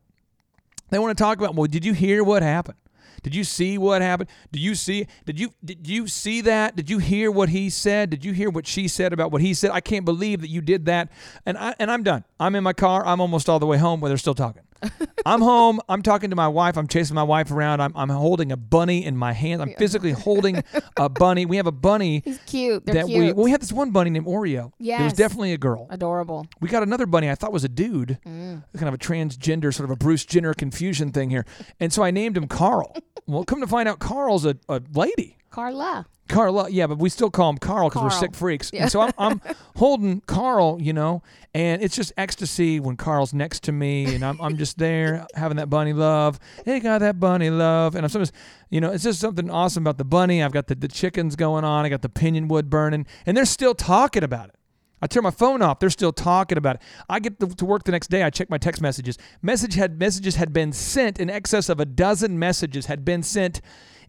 They 0.90 1.00
want 1.00 1.18
to 1.18 1.20
talk 1.20 1.38
about, 1.38 1.56
well, 1.56 1.66
did 1.66 1.84
you 1.84 1.94
hear 1.94 2.22
what 2.22 2.44
happened? 2.44 2.78
Did 3.24 3.34
you 3.34 3.42
see 3.42 3.76
what 3.76 4.02
happened? 4.02 4.28
Did 4.52 4.62
you 4.62 4.76
see 4.76 5.08
did 5.24 5.40
you 5.40 5.52
did 5.64 5.88
you 5.88 6.06
see 6.06 6.40
that? 6.42 6.76
Did 6.76 6.88
you 6.88 6.98
hear 6.98 7.30
what 7.30 7.48
he 7.48 7.70
said? 7.70 8.08
Did 8.08 8.24
you 8.24 8.32
hear 8.32 8.50
what 8.50 8.68
she 8.68 8.86
said 8.86 9.12
about 9.12 9.32
what 9.32 9.42
he 9.42 9.52
said? 9.52 9.72
I 9.72 9.80
can't 9.80 10.04
believe 10.04 10.40
that 10.42 10.48
you 10.48 10.60
did 10.60 10.86
that. 10.86 11.08
And 11.44 11.58
I 11.58 11.74
and 11.78 11.90
I'm 11.90 12.02
done. 12.04 12.24
I'm 12.38 12.54
in 12.54 12.64
my 12.64 12.72
car. 12.72 13.04
I'm 13.04 13.20
almost 13.20 13.48
all 13.48 13.58
the 13.58 13.66
way 13.66 13.78
home 13.78 14.00
where 14.00 14.08
they're 14.08 14.18
still 14.18 14.34
talking. 14.34 14.62
I'm 15.26 15.40
home. 15.40 15.80
I'm 15.88 16.02
talking 16.02 16.30
to 16.30 16.36
my 16.36 16.48
wife. 16.48 16.76
I'm 16.76 16.88
chasing 16.88 17.14
my 17.14 17.22
wife 17.22 17.50
around. 17.50 17.80
I'm, 17.80 17.92
I'm 17.96 18.08
holding 18.08 18.50
a 18.52 18.56
bunny 18.56 19.04
in 19.04 19.16
my 19.16 19.32
hand. 19.32 19.62
I'm 19.62 19.74
physically 19.74 20.12
holding 20.12 20.62
a 20.96 21.08
bunny. 21.08 21.46
We 21.46 21.56
have 21.56 21.66
a 21.66 21.72
bunny 21.72 22.22
He's 22.24 22.38
cute. 22.46 22.84
They're 22.86 22.94
that 22.96 23.06
we 23.06 23.12
cute. 23.12 23.36
well, 23.36 23.44
we 23.44 23.50
had 23.50 23.60
this 23.62 23.72
one 23.72 23.90
bunny 23.90 24.10
named 24.10 24.26
Oreo. 24.26 24.72
Yeah, 24.78 25.00
it 25.00 25.04
was 25.04 25.12
definitely 25.12 25.52
a 25.52 25.58
girl. 25.58 25.86
Adorable. 25.90 26.46
We 26.60 26.68
got 26.68 26.82
another 26.82 27.06
bunny 27.06 27.30
I 27.30 27.34
thought 27.34 27.52
was 27.52 27.64
a 27.64 27.68
dude, 27.68 28.18
Mm. 28.26 28.62
kind 28.76 28.88
of 28.88 28.94
a 28.94 28.98
transgender, 28.98 29.72
sort 29.74 29.84
of 29.84 29.90
a 29.90 29.96
Bruce 29.96 30.24
Jenner 30.24 30.54
confusion 30.54 31.12
thing 31.12 31.30
here. 31.30 31.44
And 31.80 31.92
so 31.92 32.02
I 32.02 32.10
named 32.10 32.36
him 32.36 32.48
Carl. 32.48 32.96
well, 33.26 33.44
come 33.44 33.60
to 33.60 33.66
find 33.66 33.88
out, 33.88 33.98
Carl's 33.98 34.44
a, 34.44 34.56
a 34.68 34.80
lady. 34.94 35.36
Carla. 35.50 36.06
Carla, 36.32 36.70
yeah, 36.70 36.86
but 36.86 36.98
we 36.98 37.08
still 37.08 37.30
call 37.30 37.50
him 37.50 37.58
Carl 37.58 37.88
because 37.88 38.02
we're 38.02 38.10
sick 38.10 38.34
freaks. 38.34 38.70
Yeah. 38.72 38.82
And 38.82 38.90
so 38.90 39.02
I'm, 39.02 39.12
I'm 39.18 39.40
holding 39.76 40.20
Carl, 40.22 40.78
you 40.80 40.92
know, 40.92 41.22
and 41.54 41.82
it's 41.82 41.94
just 41.94 42.12
ecstasy 42.16 42.80
when 42.80 42.96
Carl's 42.96 43.34
next 43.34 43.64
to 43.64 43.72
me 43.72 44.14
and 44.14 44.24
I'm, 44.24 44.40
I'm 44.40 44.56
just 44.56 44.78
there 44.78 45.26
having 45.34 45.58
that 45.58 45.68
bunny 45.68 45.92
love. 45.92 46.40
Hey, 46.64 46.80
got 46.80 46.98
that 46.98 47.20
bunny 47.20 47.50
love. 47.50 47.94
And 47.94 48.04
I'm 48.04 48.08
sometimes, 48.08 48.32
you 48.70 48.80
know, 48.80 48.90
it's 48.90 49.04
just 49.04 49.20
something 49.20 49.50
awesome 49.50 49.82
about 49.82 49.98
the 49.98 50.04
bunny. 50.04 50.42
I've 50.42 50.52
got 50.52 50.68
the, 50.68 50.74
the 50.74 50.88
chickens 50.88 51.36
going 51.36 51.64
on. 51.64 51.84
I 51.84 51.90
got 51.90 52.02
the 52.02 52.08
pinion 52.08 52.48
wood 52.48 52.70
burning, 52.70 53.06
and 53.26 53.36
they're 53.36 53.44
still 53.44 53.74
talking 53.74 54.24
about 54.24 54.48
it. 54.48 54.54
I 55.02 55.08
turn 55.08 55.24
my 55.24 55.32
phone 55.32 55.62
off. 55.62 55.80
They're 55.80 55.90
still 55.90 56.12
talking 56.12 56.56
about 56.56 56.76
it. 56.76 56.82
I 57.08 57.18
get 57.18 57.40
to, 57.40 57.48
to 57.48 57.64
work 57.64 57.82
the 57.82 57.90
next 57.90 58.08
day. 58.08 58.22
I 58.22 58.30
check 58.30 58.48
my 58.48 58.58
text 58.58 58.80
messages. 58.80 59.18
Message 59.42 59.74
had 59.74 59.98
messages 59.98 60.36
had 60.36 60.52
been 60.52 60.72
sent 60.72 61.18
in 61.18 61.28
excess 61.28 61.68
of 61.68 61.80
a 61.80 61.84
dozen 61.84 62.38
messages 62.38 62.86
had 62.86 63.04
been 63.04 63.22
sent 63.24 63.60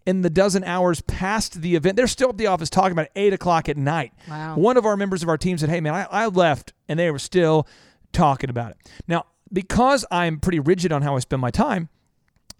in 0.05 0.21
the 0.21 0.29
dozen 0.29 0.63
hours 0.63 1.01
past 1.01 1.61
the 1.61 1.75
event. 1.75 1.95
They're 1.95 2.07
still 2.07 2.29
at 2.29 2.37
the 2.37 2.47
office 2.47 2.69
talking 2.69 2.91
about 2.91 3.05
it 3.05 3.11
eight 3.15 3.33
o'clock 3.33 3.69
at 3.69 3.77
night. 3.77 4.13
Wow. 4.29 4.55
One 4.55 4.77
of 4.77 4.85
our 4.85 4.97
members 4.97 5.23
of 5.23 5.29
our 5.29 5.37
team 5.37 5.57
said, 5.57 5.69
"Hey 5.69 5.81
man, 5.81 5.93
I, 5.93 6.07
I 6.09 6.27
left," 6.27 6.73
and 6.87 6.99
they 6.99 7.09
were 7.11 7.19
still 7.19 7.67
talking 8.11 8.49
about 8.49 8.71
it. 8.71 8.77
Now, 9.07 9.25
because 9.51 10.05
I'm 10.11 10.39
pretty 10.39 10.59
rigid 10.59 10.91
on 10.91 11.01
how 11.01 11.15
I 11.15 11.19
spend 11.19 11.41
my 11.41 11.51
time, 11.51 11.89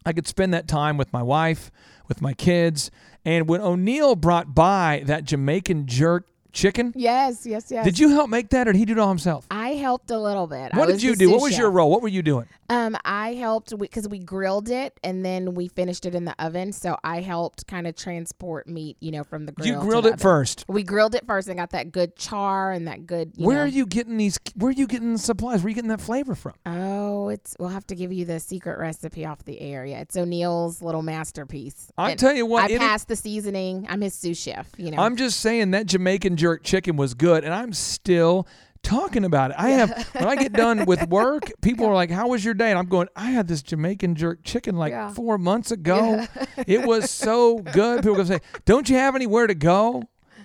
I 0.06 0.14
could 0.14 0.28
spend 0.28 0.54
that 0.54 0.68
time 0.68 0.98
with 0.98 1.12
my 1.14 1.24
wife, 1.24 1.72
with 2.08 2.22
my 2.22 2.34
kids, 2.34 2.92
and 3.26 3.48
when 3.48 3.62
O'Neill 3.62 4.16
brought 4.16 4.54
by 4.56 5.04
that 5.06 5.24
Jamaican 5.24 5.88
jerk 5.88 6.28
chicken. 6.54 6.94
Yes, 6.96 7.46
yes, 7.46 7.70
yes. 7.70 7.84
Did 7.84 8.00
you 8.00 8.10
help 8.10 8.30
make 8.30 8.50
that, 8.50 8.68
or 8.68 8.74
did 8.74 8.80
he 8.80 8.86
do 8.86 8.94
it 8.94 9.00
all 9.00 9.10
himself? 9.10 9.46
I 9.52 9.70
helped 9.70 10.12
a 10.12 10.20
little 10.20 10.48
bit. 10.48 10.72
I 10.74 10.78
What 10.78 10.88
did 10.88 11.04
you 11.04 11.16
do? 11.16 11.30
What 11.32 11.42
was 11.42 11.58
your 11.58 11.70
role? 11.70 11.90
What 11.90 12.02
were 12.02 12.08
you 12.08 12.22
doing? 12.22 12.48
Um, 12.70 12.96
I 13.04 13.34
helped 13.34 13.78
because 13.78 14.08
we 14.08 14.20
grilled 14.20 14.70
it 14.70 14.98
and 15.04 15.24
then 15.24 15.54
we 15.54 15.68
finished 15.68 16.06
it 16.06 16.16
in 16.16 16.26
the 16.26 16.34
oven. 16.44 16.72
So 16.72 16.98
I 17.04 17.22
helped 17.22 17.68
kind 17.68 17.86
of 17.86 17.96
transport 17.96 18.68
meat, 18.68 18.98
you 19.00 19.12
know, 19.12 19.24
from 19.24 19.46
the 19.46 19.52
grill. 19.52 19.68
You 19.68 19.80
grilled 19.80 20.06
it 20.06 20.14
oven. 20.14 20.20
first. 20.20 20.66
We 20.68 20.84
grilled 20.84 21.14
it 21.14 21.26
first 21.28 21.48
and 21.50 21.58
got 21.58 21.72
that 21.72 21.92
good 21.92 22.16
char 22.16 22.72
and 22.72 22.88
that 22.88 23.06
good. 23.06 23.34
You 23.36 23.46
Where 23.46 23.58
know. 23.58 23.64
are 23.64 23.68
you 23.68 23.86
getting 23.86 24.18
these? 24.18 24.40
Where 24.56 24.70
are 24.70 24.74
you 24.74 24.88
getting 24.88 25.14
the 25.14 25.20
supplies? 25.20 25.60
Where 25.60 25.68
are 25.68 25.70
you 25.70 25.76
getting 25.76 25.90
that 25.90 26.02
flavor 26.02 26.36
from? 26.36 26.54
Oh, 26.66 27.30
it's. 27.30 27.56
We'll 27.60 27.70
have 27.70 27.86
to 27.88 27.96
give 27.96 28.14
you 28.14 28.26
the 28.26 28.40
secret 28.40 28.80
recipe 28.80 29.26
off 29.26 29.44
the 29.44 29.60
air. 29.60 29.86
Yeah, 29.86 30.00
it's 30.00 30.16
O'Neill's 30.16 30.82
little 30.82 31.04
masterpiece. 31.04 31.92
I 31.98 32.16
tell 32.16 32.34
you 32.34 32.46
what, 32.46 32.72
I 32.72 32.78
passed 32.78 33.08
the 33.08 33.16
seasoning. 33.16 33.86
I'm 33.90 34.02
his 34.02 34.14
sous 34.14 34.38
chef. 34.42 34.68
You 34.78 34.92
know. 34.92 34.98
I'm 34.98 35.16
just 35.16 35.42
saying 35.42 35.72
that 35.72 35.86
Jamaican 35.86 36.38
jerk 36.44 36.62
chicken 36.64 36.98
was 36.98 37.14
good, 37.14 37.46
and 37.46 37.54
I'm 37.54 37.72
still 37.72 38.46
talking 38.82 39.24
about 39.24 39.52
it. 39.52 39.56
I 39.58 39.70
have 39.70 40.08
when 40.14 40.28
I 40.28 40.36
get 40.36 40.52
done 40.52 40.84
with 40.86 41.08
work, 41.20 41.50
people 41.62 41.86
are 41.86 41.94
like, 41.94 42.12
"How 42.12 42.28
was 42.28 42.44
your 42.44 42.54
day?" 42.54 42.70
And 42.70 42.78
I'm 42.78 42.88
going, 42.90 43.08
"I 43.16 43.32
had 43.32 43.48
this 43.48 43.62
Jamaican 43.62 44.16
jerk 44.16 44.40
chicken 44.44 44.76
like 44.76 44.92
Yeah. 44.92 45.14
four 45.14 45.38
months 45.38 45.72
ago. 45.72 46.26
It 46.68 46.86
was 46.86 47.10
so 47.10 47.60
good." 47.60 48.00
People 48.00 48.12
are 48.12 48.18
gonna 48.18 48.26
say, 48.26 48.42
"Don't 48.66 48.90
you 48.90 48.98
have 48.98 49.16
anywhere 49.16 49.48
to 49.48 49.56
go? 49.56 50.04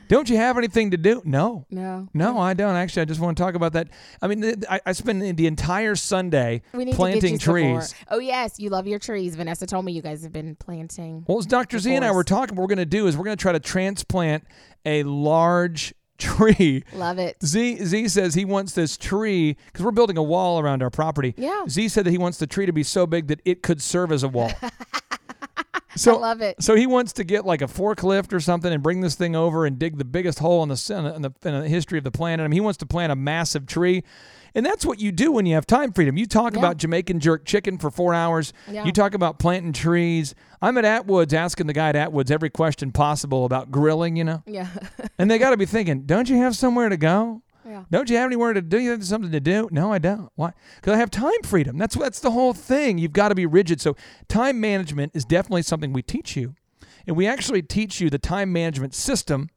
Don't 0.08 0.28
you 0.28 0.36
have 0.36 0.58
anything 0.58 0.90
to 0.90 0.96
do?" 0.96 1.22
No, 1.24 1.66
No. 1.70 2.08
no, 2.14 2.38
I 2.38 2.54
don't. 2.54 2.74
Actually, 2.76 3.02
I 3.02 3.04
just 3.06 3.20
want 3.20 3.36
to 3.36 3.42
talk 3.42 3.54
about 3.54 3.72
that. 3.74 3.88
I 4.22 4.26
mean, 4.28 4.64
I, 4.68 4.80
I 4.86 4.92
spend 4.92 5.22
the 5.36 5.46
entire 5.46 5.94
Sunday 5.94 6.62
planting 6.72 7.20
to 7.20 7.20
get 7.20 7.30
you 7.32 7.38
some 7.38 7.54
more. 7.62 7.80
trees. 7.80 7.94
Oh 8.08 8.18
yes, 8.18 8.58
you 8.58 8.70
love 8.70 8.86
your 8.86 8.98
trees. 8.98 9.36
Vanessa 9.36 9.66
told 9.66 9.84
me 9.84 9.92
you 9.92 10.02
guys 10.02 10.22
have 10.22 10.32
been 10.32 10.56
planting. 10.56 11.24
Well, 11.28 11.38
as 11.38 11.46
Dr. 11.46 11.78
Z 11.78 11.94
and 11.94 12.04
I 12.04 12.10
were 12.10 12.24
talking, 12.24 12.56
what 12.56 12.62
we're 12.62 12.68
going 12.74 12.78
to 12.78 12.84
do 12.86 13.06
is 13.06 13.16
we're 13.16 13.24
going 13.24 13.36
to 13.36 13.40
try 13.42 13.52
to 13.52 13.60
transplant 13.60 14.44
a 14.86 15.02
large 15.02 15.94
tree. 16.18 16.82
Love 16.94 17.18
it. 17.18 17.36
Z 17.44 17.84
Z 17.84 18.08
says 18.08 18.34
he 18.34 18.44
wants 18.44 18.72
this 18.72 18.96
tree 18.96 19.56
because 19.66 19.84
we're 19.84 19.92
building 19.92 20.16
a 20.16 20.22
wall 20.22 20.58
around 20.58 20.82
our 20.82 20.90
property. 20.90 21.34
Yeah. 21.36 21.64
Z 21.68 21.88
said 21.90 22.04
that 22.06 22.10
he 22.10 22.18
wants 22.18 22.38
the 22.38 22.46
tree 22.46 22.66
to 22.66 22.72
be 22.72 22.82
so 22.82 23.06
big 23.06 23.28
that 23.28 23.40
it 23.44 23.62
could 23.62 23.80
serve 23.80 24.10
as 24.10 24.22
a 24.24 24.28
wall. 24.28 24.50
so 25.96 26.16
I 26.16 26.18
love 26.18 26.40
it. 26.40 26.62
So 26.62 26.74
he 26.74 26.86
wants 26.86 27.12
to 27.14 27.24
get 27.24 27.44
like 27.46 27.62
a 27.62 27.66
forklift 27.66 28.32
or 28.32 28.40
something 28.40 28.72
and 28.72 28.82
bring 28.82 29.00
this 29.00 29.14
thing 29.14 29.34
over 29.36 29.66
and 29.66 29.78
dig 29.78 29.98
the 29.98 30.04
biggest 30.04 30.38
hole 30.38 30.62
in 30.62 30.68
the 30.68 31.12
in 31.16 31.22
the, 31.22 31.32
in 31.44 31.60
the 31.62 31.68
history 31.68 31.98
of 31.98 32.04
the 32.04 32.10
planet. 32.10 32.44
I 32.44 32.48
mean, 32.48 32.52
he 32.52 32.60
wants 32.60 32.78
to 32.78 32.86
plant 32.86 33.12
a 33.12 33.16
massive 33.16 33.66
tree. 33.66 34.04
And 34.54 34.64
that's 34.64 34.84
what 34.84 34.98
you 34.98 35.12
do 35.12 35.30
when 35.30 35.44
you 35.44 35.54
have 35.54 35.66
time 35.66 35.92
freedom. 35.92 36.16
You 36.16 36.26
talk 36.26 36.54
Yeah. 36.54 36.60
about 36.60 36.78
Jamaican 36.78 37.20
jerk 37.20 37.44
chicken 37.44 37.76
for 37.78 37.90
four 37.90 38.14
hours. 38.14 38.52
Yeah. 38.68 38.84
You 38.86 38.92
talk 38.92 39.14
about 39.14 39.38
planting 39.38 39.74
trees. 39.74 40.34
I'm 40.62 40.78
at 40.78 40.84
Atwoods 40.84 41.34
asking 41.34 41.66
the 41.66 41.74
guy 41.74 41.90
at 41.90 41.94
Atwoods 41.94 42.30
every 42.30 42.48
question 42.50 42.90
possible 42.90 43.44
about 43.44 43.70
grilling, 43.70 44.16
you 44.16 44.24
know? 44.24 44.42
Yeah. 44.46 44.68
And 45.18 45.30
they 45.30 45.38
got 45.38 45.50
to 45.50 45.56
be 45.56 45.66
thinking, 45.66 46.02
don't 46.02 46.28
you 46.30 46.36
have 46.38 46.54
somewhere 46.56 46.88
to 46.88 46.96
go? 46.96 47.42
Yeah. 47.68 47.84
Don't 47.90 48.08
you 48.08 48.16
have 48.16 48.26
anywhere 48.26 48.54
to 48.54 48.62
do? 48.62 48.78
You 48.78 48.90
have 48.90 49.04
something 49.04 49.30
to 49.30 49.40
do? 49.40 49.68
No, 49.70 49.92
I 49.92 49.98
don't. 49.98 50.30
Why? 50.36 50.52
Because 50.76 50.94
I 50.94 50.96
have 50.96 51.10
time 51.10 51.42
freedom. 51.44 51.76
That's 51.76 51.94
that's 51.96 52.20
the 52.20 52.30
whole 52.30 52.54
thing. 52.54 52.98
You've 52.98 53.12
got 53.12 53.28
to 53.28 53.34
be 53.34 53.46
rigid. 53.46 53.80
So 53.80 53.94
time 54.28 54.60
management 54.60 55.12
is 55.14 55.24
definitely 55.24 55.62
something 55.62 55.92
we 55.92 56.02
teach 56.02 56.36
you, 56.36 56.54
and 57.06 57.16
we 57.16 57.26
actually 57.26 57.62
teach 57.62 58.00
you 58.00 58.08
the 58.08 58.18
time 58.18 58.52
management 58.52 58.94
system 58.94 59.50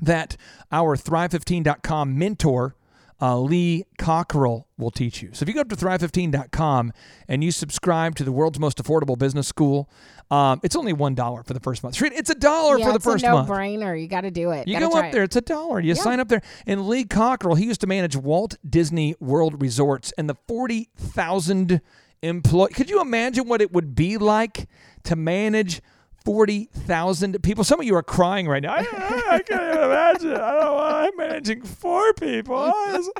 that 0.00 0.36
our 0.70 0.96
Thrive15.com 0.96 2.18
mentor 2.18 2.76
uh, 3.22 3.38
Lee 3.38 3.84
Cockrell 3.98 4.66
will 4.76 4.90
teach 4.90 5.22
you. 5.22 5.30
So 5.32 5.44
if 5.44 5.48
you 5.48 5.54
go 5.54 5.60
up 5.60 5.68
to 5.68 5.76
thrive15.com 5.76 6.92
and 7.28 7.44
you 7.44 7.52
subscribe 7.52 8.16
to 8.16 8.24
the 8.24 8.32
world's 8.32 8.58
most 8.58 8.82
affordable 8.82 9.16
business 9.16 9.46
school, 9.46 9.88
um, 10.30 10.60
it's 10.64 10.74
only 10.74 10.92
one 10.92 11.14
dollar 11.14 11.42
for 11.44 11.54
the 11.54 11.60
first 11.60 11.82
month. 11.84 12.02
It's 12.02 12.30
a 12.30 12.34
dollar 12.34 12.78
yeah, 12.78 12.86
for 12.86 12.90
the 12.90 12.96
it's 12.96 13.04
first 13.04 13.24
a 13.24 13.30
month. 13.30 13.48
no-brainer. 13.48 14.00
You 14.00 14.08
got 14.08 14.22
to 14.22 14.30
do 14.32 14.50
it. 14.50 14.66
You 14.66 14.74
Gotta 14.74 14.88
go 14.88 14.98
up 14.98 15.12
there, 15.12 15.22
it's 15.22 15.36
a 15.36 15.40
dollar. 15.40 15.78
You 15.78 15.88
Yeah. 15.94 16.02
sign 16.02 16.18
up 16.18 16.28
there. 16.28 16.42
And 16.66 16.88
Lee 16.88 17.04
Cockrell, 17.04 17.54
he 17.54 17.66
used 17.66 17.80
to 17.82 17.86
manage 17.86 18.16
Walt 18.16 18.56
Disney 18.68 19.14
World 19.20 19.62
Resorts 19.62 20.12
and 20.18 20.28
the 20.28 20.36
40,000 20.48 21.80
employees. 22.22 22.74
Could 22.74 22.90
you 22.90 23.00
imagine 23.00 23.46
what 23.46 23.60
it 23.60 23.72
would 23.72 23.94
be 23.94 24.16
like 24.18 24.68
to 25.04 25.16
manage 25.16 25.80
40,000 26.24 27.42
people? 27.42 27.64
Some 27.64 27.80
of 27.80 27.86
you 27.86 27.94
are 27.96 28.02
crying 28.02 28.48
right 28.48 28.62
now. 28.62 28.74
I, 28.74 28.80
I 28.80 29.42
can't 29.42 29.62
even 29.62 29.82
imagine. 29.84 30.32
I 30.34 30.52
don't 30.54 30.74
want, 30.74 30.94
I'm 30.94 31.16
managing 31.16 31.62
four 31.62 32.12
people. 32.14 32.56
I, 32.56 32.70
was- 32.96 33.10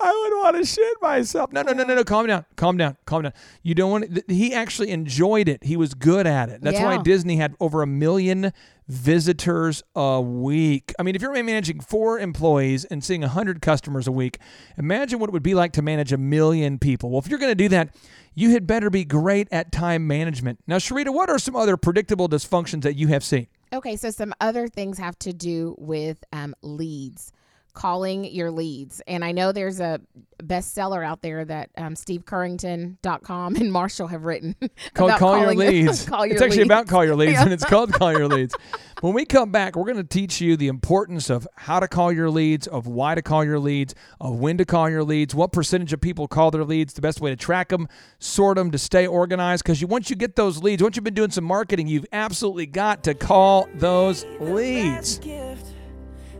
I 0.00 0.06
would 0.30 0.42
want 0.42 0.56
to 0.56 0.64
shit 0.64 0.96
myself. 1.02 1.52
No, 1.52 1.62
no, 1.62 1.72
no, 1.72 1.84
no, 1.84 1.94
no. 1.94 2.04
Calm 2.04 2.26
down. 2.26 2.44
Calm 2.56 2.76
down. 2.76 2.96
Calm 3.06 3.22
down. 3.22 3.32
You 3.62 3.74
don't 3.74 3.90
want 3.90 4.12
th- 4.14 4.24
He 4.28 4.52
actually 4.54 4.90
enjoyed 4.90 5.48
it. 5.48 5.64
He 5.64 5.76
was 5.76 5.94
good 5.94 6.26
at 6.26 6.48
it. 6.48 6.60
That's 6.62 6.76
why 6.84 7.02
Disney 7.02 7.36
had 7.36 7.54
over 7.60 7.82
a 7.82 7.86
million 7.86 8.52
visitors 8.88 9.82
a 9.94 10.20
week. 10.20 10.94
I 10.98 11.02
mean, 11.02 11.16
if 11.16 11.22
you're 11.22 11.32
managing 11.42 11.80
four 11.80 12.18
employees 12.18 12.84
and 12.84 13.02
seeing 13.02 13.22
100 13.22 13.60
customers 13.60 14.06
a 14.06 14.12
week, 14.12 14.38
imagine 14.76 15.18
what 15.18 15.28
it 15.28 15.32
would 15.32 15.42
be 15.42 15.54
like 15.54 15.72
to 15.72 15.82
manage 15.82 16.12
a 16.12 16.18
million 16.18 16.78
people. 16.78 17.10
Well, 17.10 17.18
if 17.18 17.28
you're 17.28 17.38
going 17.38 17.50
to 17.50 17.54
do 17.54 17.68
that, 17.70 17.94
you 18.34 18.50
had 18.50 18.66
better 18.66 18.90
be 18.90 19.04
great 19.04 19.48
at 19.50 19.72
time 19.72 20.06
management. 20.06 20.60
Now, 20.66 20.76
Sharita, 20.76 21.12
what 21.12 21.30
are 21.30 21.38
some 21.38 21.56
other 21.56 21.76
predictable 21.76 22.28
dysfunctions 22.28 22.82
that 22.82 22.96
you 22.96 23.08
have 23.08 23.24
seen? 23.24 23.48
Okay, 23.72 23.96
so 23.96 24.10
some 24.10 24.32
other 24.40 24.68
things 24.68 24.98
have 24.98 25.18
to 25.20 25.32
do 25.32 25.74
with 25.78 26.22
um, 26.32 26.54
leads, 26.62 27.32
calling 27.76 28.24
your 28.24 28.50
leads. 28.50 29.00
And 29.06 29.24
I 29.24 29.30
know 29.30 29.52
there's 29.52 29.78
a 29.78 30.00
bestseller 30.42 31.06
out 31.06 31.22
there 31.22 31.44
that 31.44 31.70
um, 31.76 31.94
SteveCurrington.com 31.94 33.54
and 33.60 33.72
Marshall 33.72 34.08
have 34.08 34.24
written. 34.24 34.56
Called 34.94 35.10
about 35.10 35.18
Call 35.20 35.38
Your 35.38 35.54
Leads. 35.54 36.04
call 36.08 36.26
your 36.26 36.34
it's 36.34 36.42
actually 36.42 36.58
leads. 36.58 36.66
about 36.68 36.88
Call 36.88 37.04
Your 37.04 37.14
Leads, 37.14 37.32
Yeah. 37.34 37.42
and 37.44 37.52
it's 37.52 37.64
called 37.64 37.92
Call 37.92 38.12
Your 38.12 38.26
Leads. 38.26 38.54
When 39.02 39.12
we 39.12 39.26
come 39.26 39.52
back, 39.52 39.76
we're 39.76 39.84
going 39.84 39.96
to 39.98 40.04
teach 40.04 40.40
you 40.40 40.56
the 40.56 40.68
importance 40.68 41.28
of 41.28 41.46
how 41.54 41.80
to 41.80 41.86
call 41.86 42.10
your 42.10 42.30
leads, 42.30 42.66
of 42.66 42.86
why 42.86 43.14
to 43.14 43.20
call 43.20 43.44
your 43.44 43.58
leads, 43.58 43.94
of 44.20 44.36
when 44.38 44.56
to 44.56 44.64
call 44.64 44.88
your 44.88 45.04
leads, 45.04 45.34
what 45.34 45.52
percentage 45.52 45.92
of 45.92 46.00
people 46.00 46.26
call 46.26 46.50
their 46.50 46.64
leads, 46.64 46.94
the 46.94 47.02
best 47.02 47.20
way 47.20 47.28
to 47.30 47.36
track 47.36 47.68
them, 47.68 47.88
sort 48.18 48.56
them, 48.56 48.70
to 48.70 48.78
stay 48.78 49.06
organized. 49.06 49.64
Because 49.64 49.82
you, 49.82 49.86
once 49.86 50.08
you 50.08 50.16
get 50.16 50.34
those 50.34 50.62
leads, 50.62 50.82
once 50.82 50.96
you've 50.96 51.04
been 51.04 51.12
doing 51.12 51.30
some 51.30 51.44
marketing, 51.44 51.88
you've 51.88 52.06
absolutely 52.10 52.64
got 52.64 53.04
to 53.04 53.12
call 53.12 53.68
those 53.74 54.24
leads. 54.40 55.20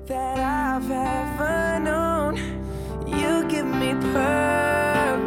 That 0.06 0.38
I've 0.38 0.88
ever 0.90 1.80
known. 1.80 2.36
You 3.08 3.44
give 3.48 3.66
me 3.66 3.92
purpose 4.12 5.26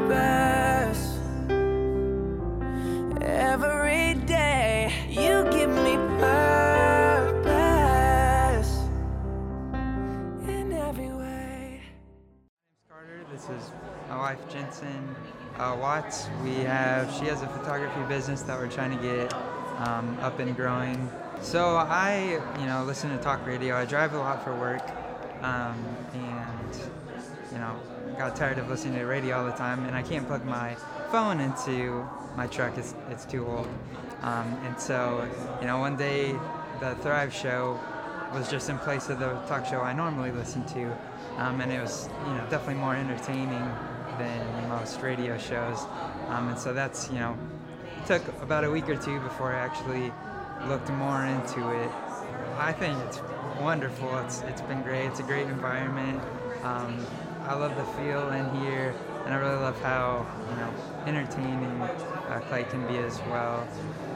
every 3.22 4.14
day. 4.26 4.94
You 5.10 5.44
give 5.52 5.70
me 5.70 5.98
purpose 6.20 7.50
in 10.48 10.72
every 10.72 11.10
way. 11.10 11.82
Carter. 12.90 13.26
This 13.34 13.50
is 13.50 13.72
my 14.08 14.18
wife 14.18 14.40
Jensen 14.50 15.14
uh, 15.58 15.76
Watts. 15.78 16.30
We 16.42 16.54
have 16.60 17.12
she 17.14 17.26
has 17.26 17.42
a 17.42 17.48
photography 17.48 18.02
business 18.08 18.44
that 18.44 18.58
we're 18.58 18.72
trying 18.72 18.98
to 18.98 19.04
get 19.04 19.34
um, 19.86 20.18
up 20.22 20.40
and 20.40 20.56
growing. 20.56 21.10
So 21.42 21.78
I, 21.78 22.40
you 22.60 22.66
know, 22.66 22.84
listen 22.84 23.10
to 23.10 23.24
talk 23.24 23.46
radio. 23.46 23.76
I 23.76 23.86
drive 23.86 24.14
a 24.14 24.20
lot 24.20 24.44
for 24.44 24.54
work, 24.56 24.84
um, 25.42 25.78
and 26.14 26.92
you 27.52 27.58
know, 27.58 27.76
got 28.18 28.36
tired 28.36 28.58
of 28.60 28.70
listening 28.70 29.00
to 29.00 29.06
radio 29.06 29.38
all 29.38 29.46
the 29.46 29.54
time, 29.54 29.86
and 29.86 29.96
I 29.96 30.02
can't 30.02 30.28
plug 30.28 30.46
my 30.46 30.76
phone 31.12 31.40
into 31.40 32.08
my 32.36 32.46
truck. 32.48 32.78
It's 32.78 32.94
it's 33.10 33.26
too 33.26 33.48
old. 33.48 33.68
Um, 34.22 34.60
and 34.66 34.80
so, 34.80 35.26
you 35.62 35.68
know, 35.68 35.80
one 35.80 35.96
day 35.96 36.36
the 36.82 36.96
Thrive 36.96 37.34
show 37.34 37.80
was 38.34 38.52
just 38.52 38.70
in 38.70 38.78
place 38.78 39.10
of 39.10 39.20
the 39.20 39.34
talk 39.48 39.66
show 39.66 39.80
I 39.80 39.94
normally 39.94 40.32
listen 40.32 40.66
to, 40.68 40.92
um, 41.38 41.62
and 41.62 41.72
it 41.72 41.82
was 41.82 42.10
you 42.28 42.34
know 42.34 42.46
definitely 42.50 42.82
more 42.82 42.96
entertaining 42.96 43.72
than 44.20 44.70
most 44.70 45.02
radio 45.02 45.38
shows. 45.38 45.86
Um, 46.28 46.50
and 46.50 46.60
so 46.60 46.74
that's 46.74 47.10
you 47.10 47.20
know 47.20 47.38
took 48.06 48.28
about 48.42 48.66
a 48.66 48.70
week 48.70 48.90
or 48.90 48.98
two 48.98 49.20
before 49.22 49.54
I 49.54 49.60
actually 49.60 50.12
looked 50.68 50.90
more 50.92 51.26
into 51.26 51.70
it. 51.72 51.92
I 52.58 52.74
think 52.74 52.98
it's 53.08 53.22
wonderful. 53.62 54.18
It's 54.20 54.42
it's 54.42 54.62
been 54.62 54.82
great. 54.82 55.06
It's 55.08 55.20
a 55.20 55.24
great 55.24 55.48
environment. 55.48 56.22
Um, 56.64 57.06
I 57.46 57.54
love 57.56 57.76
the 57.76 57.86
feel 58.02 58.30
in 58.32 58.50
here, 58.62 58.94
and 59.26 59.34
I 59.34 59.38
really 59.38 59.56
love 59.56 59.80
how 59.82 60.26
you 60.50 60.56
know 60.58 60.74
entertaining 61.08 61.82
uh, 61.82 62.42
Clay 62.50 62.64
can 62.64 62.86
be 62.88 62.98
as 62.98 63.20
well. 63.30 63.68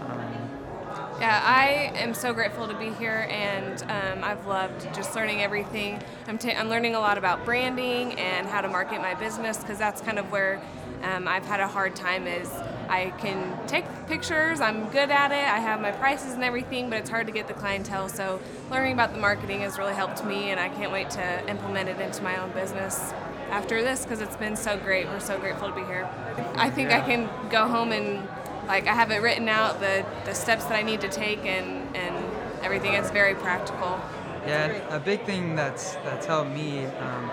Um, 0.10 1.20
Yeah, 1.20 1.42
I 1.46 1.92
am 1.96 2.14
so 2.14 2.34
grateful 2.34 2.68
to 2.68 2.78
be 2.78 2.92
here, 2.94 3.28
and 3.30 3.82
um, 3.84 4.24
I've 4.24 4.46
loved 4.46 4.94
just 4.94 5.16
learning 5.16 5.42
everything. 5.42 6.02
I'm, 6.28 6.38
ta- 6.38 6.50
I'm 6.58 6.70
learning 6.70 6.96
a 6.96 7.00
lot 7.00 7.18
about 7.18 7.46
branding 7.46 8.14
and 8.20 8.46
how 8.48 8.62
to 8.62 8.68
market 8.68 9.00
my 9.02 9.14
business 9.16 9.58
because 9.58 9.78
that's 9.78 10.02
kind 10.02 10.20
of 10.20 10.32
where 10.32 10.62
um, 11.04 11.28
I've 11.28 11.46
had 11.46 11.60
a 11.62 11.68
hard 11.68 11.96
time. 11.96 12.28
Is 12.28 12.50
I 12.90 13.12
can 13.20 13.68
take 13.68 13.86
pictures, 14.08 14.62
I'm 14.62 14.90
good 14.90 15.10
at 15.10 15.32
it, 15.32 15.48
I 15.48 15.60
have 15.60 15.82
my 15.82 15.92
prices 15.92 16.34
and 16.34 16.44
everything, 16.44 16.90
but 16.90 17.00
it's 17.00 17.10
hard 17.10 17.28
to 17.28 17.34
get 17.34 17.48
the 17.48 17.54
clientele. 17.54 18.10
So 18.10 18.40
learning 18.70 18.94
about 18.94 19.14
the 19.14 19.20
marketing 19.20 19.62
has 19.62 19.78
really 19.78 19.94
helped 19.94 20.24
me, 20.26 20.52
and 20.52 20.60
I 20.60 20.70
can't 20.70 20.92
wait 20.92 21.10
to 21.12 21.50
implement 21.50 21.90
it 21.90 22.00
into 22.00 22.22
my 22.24 22.42
own 22.42 22.52
business 22.52 23.14
after 23.50 23.82
this 23.82 24.04
because 24.04 24.22
it's 24.22 24.36
been 24.36 24.56
so 24.56 24.78
great. 24.78 25.08
We're 25.08 25.20
so 25.20 25.40
grateful 25.40 25.70
to 25.70 25.76
be 25.76 25.82
here. 25.82 26.10
I 26.56 26.70
think 26.70 26.92
I 26.92 27.02
can 27.02 27.30
go 27.50 27.68
home 27.68 27.92
and 27.92 28.28
like 28.68 28.88
I 28.88 28.94
have 28.94 29.12
it 29.12 29.22
written 29.22 29.50
out 29.50 29.80
the, 29.80 30.06
the 30.26 30.34
steps 30.34 30.66
that 30.66 30.74
I 30.74 30.82
need 30.82 31.02
to 31.02 31.10
take 31.10 31.46
and, 31.46 31.96
and 31.96 32.26
everything. 32.64 32.94
It's 32.94 33.12
very 33.12 33.36
practical. 33.36 34.00
Yeah, 34.48 34.96
a 34.96 35.00
big 35.00 35.24
thing 35.24 35.56
that's 35.56 35.94
that's 36.04 36.26
helped 36.26 36.52
me, 36.52 36.86
um, 36.86 37.32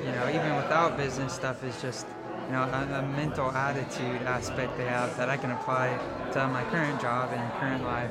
you 0.00 0.10
know, 0.12 0.28
even 0.28 0.56
without 0.56 0.96
business 0.96 1.32
stuff, 1.32 1.62
is 1.62 1.80
just 1.80 2.06
you 2.46 2.52
know 2.52 2.62
a, 2.62 2.98
a 2.98 3.02
mental 3.16 3.50
attitude 3.50 4.22
aspect 4.22 4.76
they 4.76 4.84
have 4.84 5.16
that 5.16 5.28
I 5.28 5.36
can 5.36 5.50
apply 5.50 5.98
to 6.32 6.48
my 6.48 6.64
current 6.64 7.00
job 7.00 7.30
and 7.32 7.52
current 7.60 7.84
life. 7.84 8.10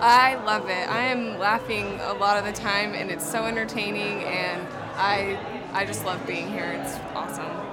I 0.00 0.36
love 0.44 0.68
it. 0.68 0.88
I 0.88 1.02
am 1.06 1.38
laughing 1.38 1.98
a 2.00 2.14
lot 2.14 2.38
of 2.38 2.44
the 2.44 2.52
time 2.52 2.94
and 2.94 3.10
it's 3.10 3.28
so 3.28 3.44
entertaining 3.44 4.24
and 4.24 4.66
I 4.96 5.38
I 5.72 5.84
just 5.84 6.04
love 6.04 6.24
being 6.26 6.48
here. 6.48 6.72
It's 6.80 6.96
awesome. 7.14 7.70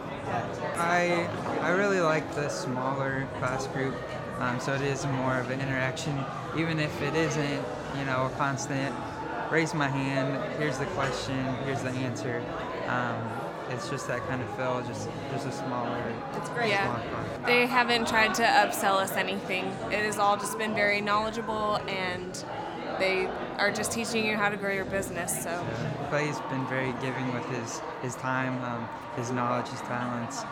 I 0.77 1.29
I 1.61 1.71
really 1.71 2.01
like 2.01 2.35
the 2.35 2.49
smaller 2.49 3.27
class 3.39 3.67
group, 3.67 3.95
um, 4.39 4.59
so 4.59 4.73
it 4.73 4.81
is 4.81 5.05
more 5.05 5.37
of 5.37 5.49
an 5.49 5.61
interaction, 5.61 6.23
even 6.57 6.79
if 6.79 7.01
it 7.01 7.15
isn't, 7.15 7.63
you 7.97 8.05
know, 8.05 8.25
a 8.25 8.29
constant. 8.37 8.93
Raise 9.49 9.73
my 9.73 9.87
hand. 9.87 10.43
Here's 10.59 10.77
the 10.77 10.85
question. 10.87 11.45
Here's 11.63 11.81
the 11.81 11.91
answer. 11.91 12.43
Um, 12.87 13.15
it's 13.69 13.89
just 13.89 14.07
that 14.07 14.25
kind 14.27 14.41
of 14.41 14.49
feel. 14.55 14.83
Just 14.87 15.09
just 15.31 15.47
a 15.47 15.51
smaller. 15.51 16.01
It's 16.35 16.49
great. 16.49 16.69
Yeah. 16.69 17.01
They 17.45 17.65
haven't 17.65 18.07
tried 18.07 18.33
to 18.35 18.43
upsell 18.43 18.95
us 18.95 19.11
anything. 19.13 19.65
It 19.91 20.05
has 20.05 20.17
all 20.17 20.37
just 20.37 20.57
been 20.57 20.73
very 20.73 21.01
knowledgeable 21.01 21.77
and 21.87 22.43
they 22.99 23.27
are 23.57 23.71
just 23.71 23.91
teaching 23.91 24.25
you 24.25 24.35
how 24.35 24.49
to 24.49 24.57
grow 24.57 24.73
your 24.73 24.85
business. 24.85 25.43
So 25.43 25.65
Clay's 26.09 26.39
been 26.49 26.65
very 26.67 26.93
giving 27.01 27.33
with 27.33 27.45
his 27.49 27.81
his 28.01 28.15
time, 28.15 28.61
um, 28.63 28.87
his 29.15 29.31
knowledge, 29.31 29.67
his 29.67 29.81
talents. 29.81 30.43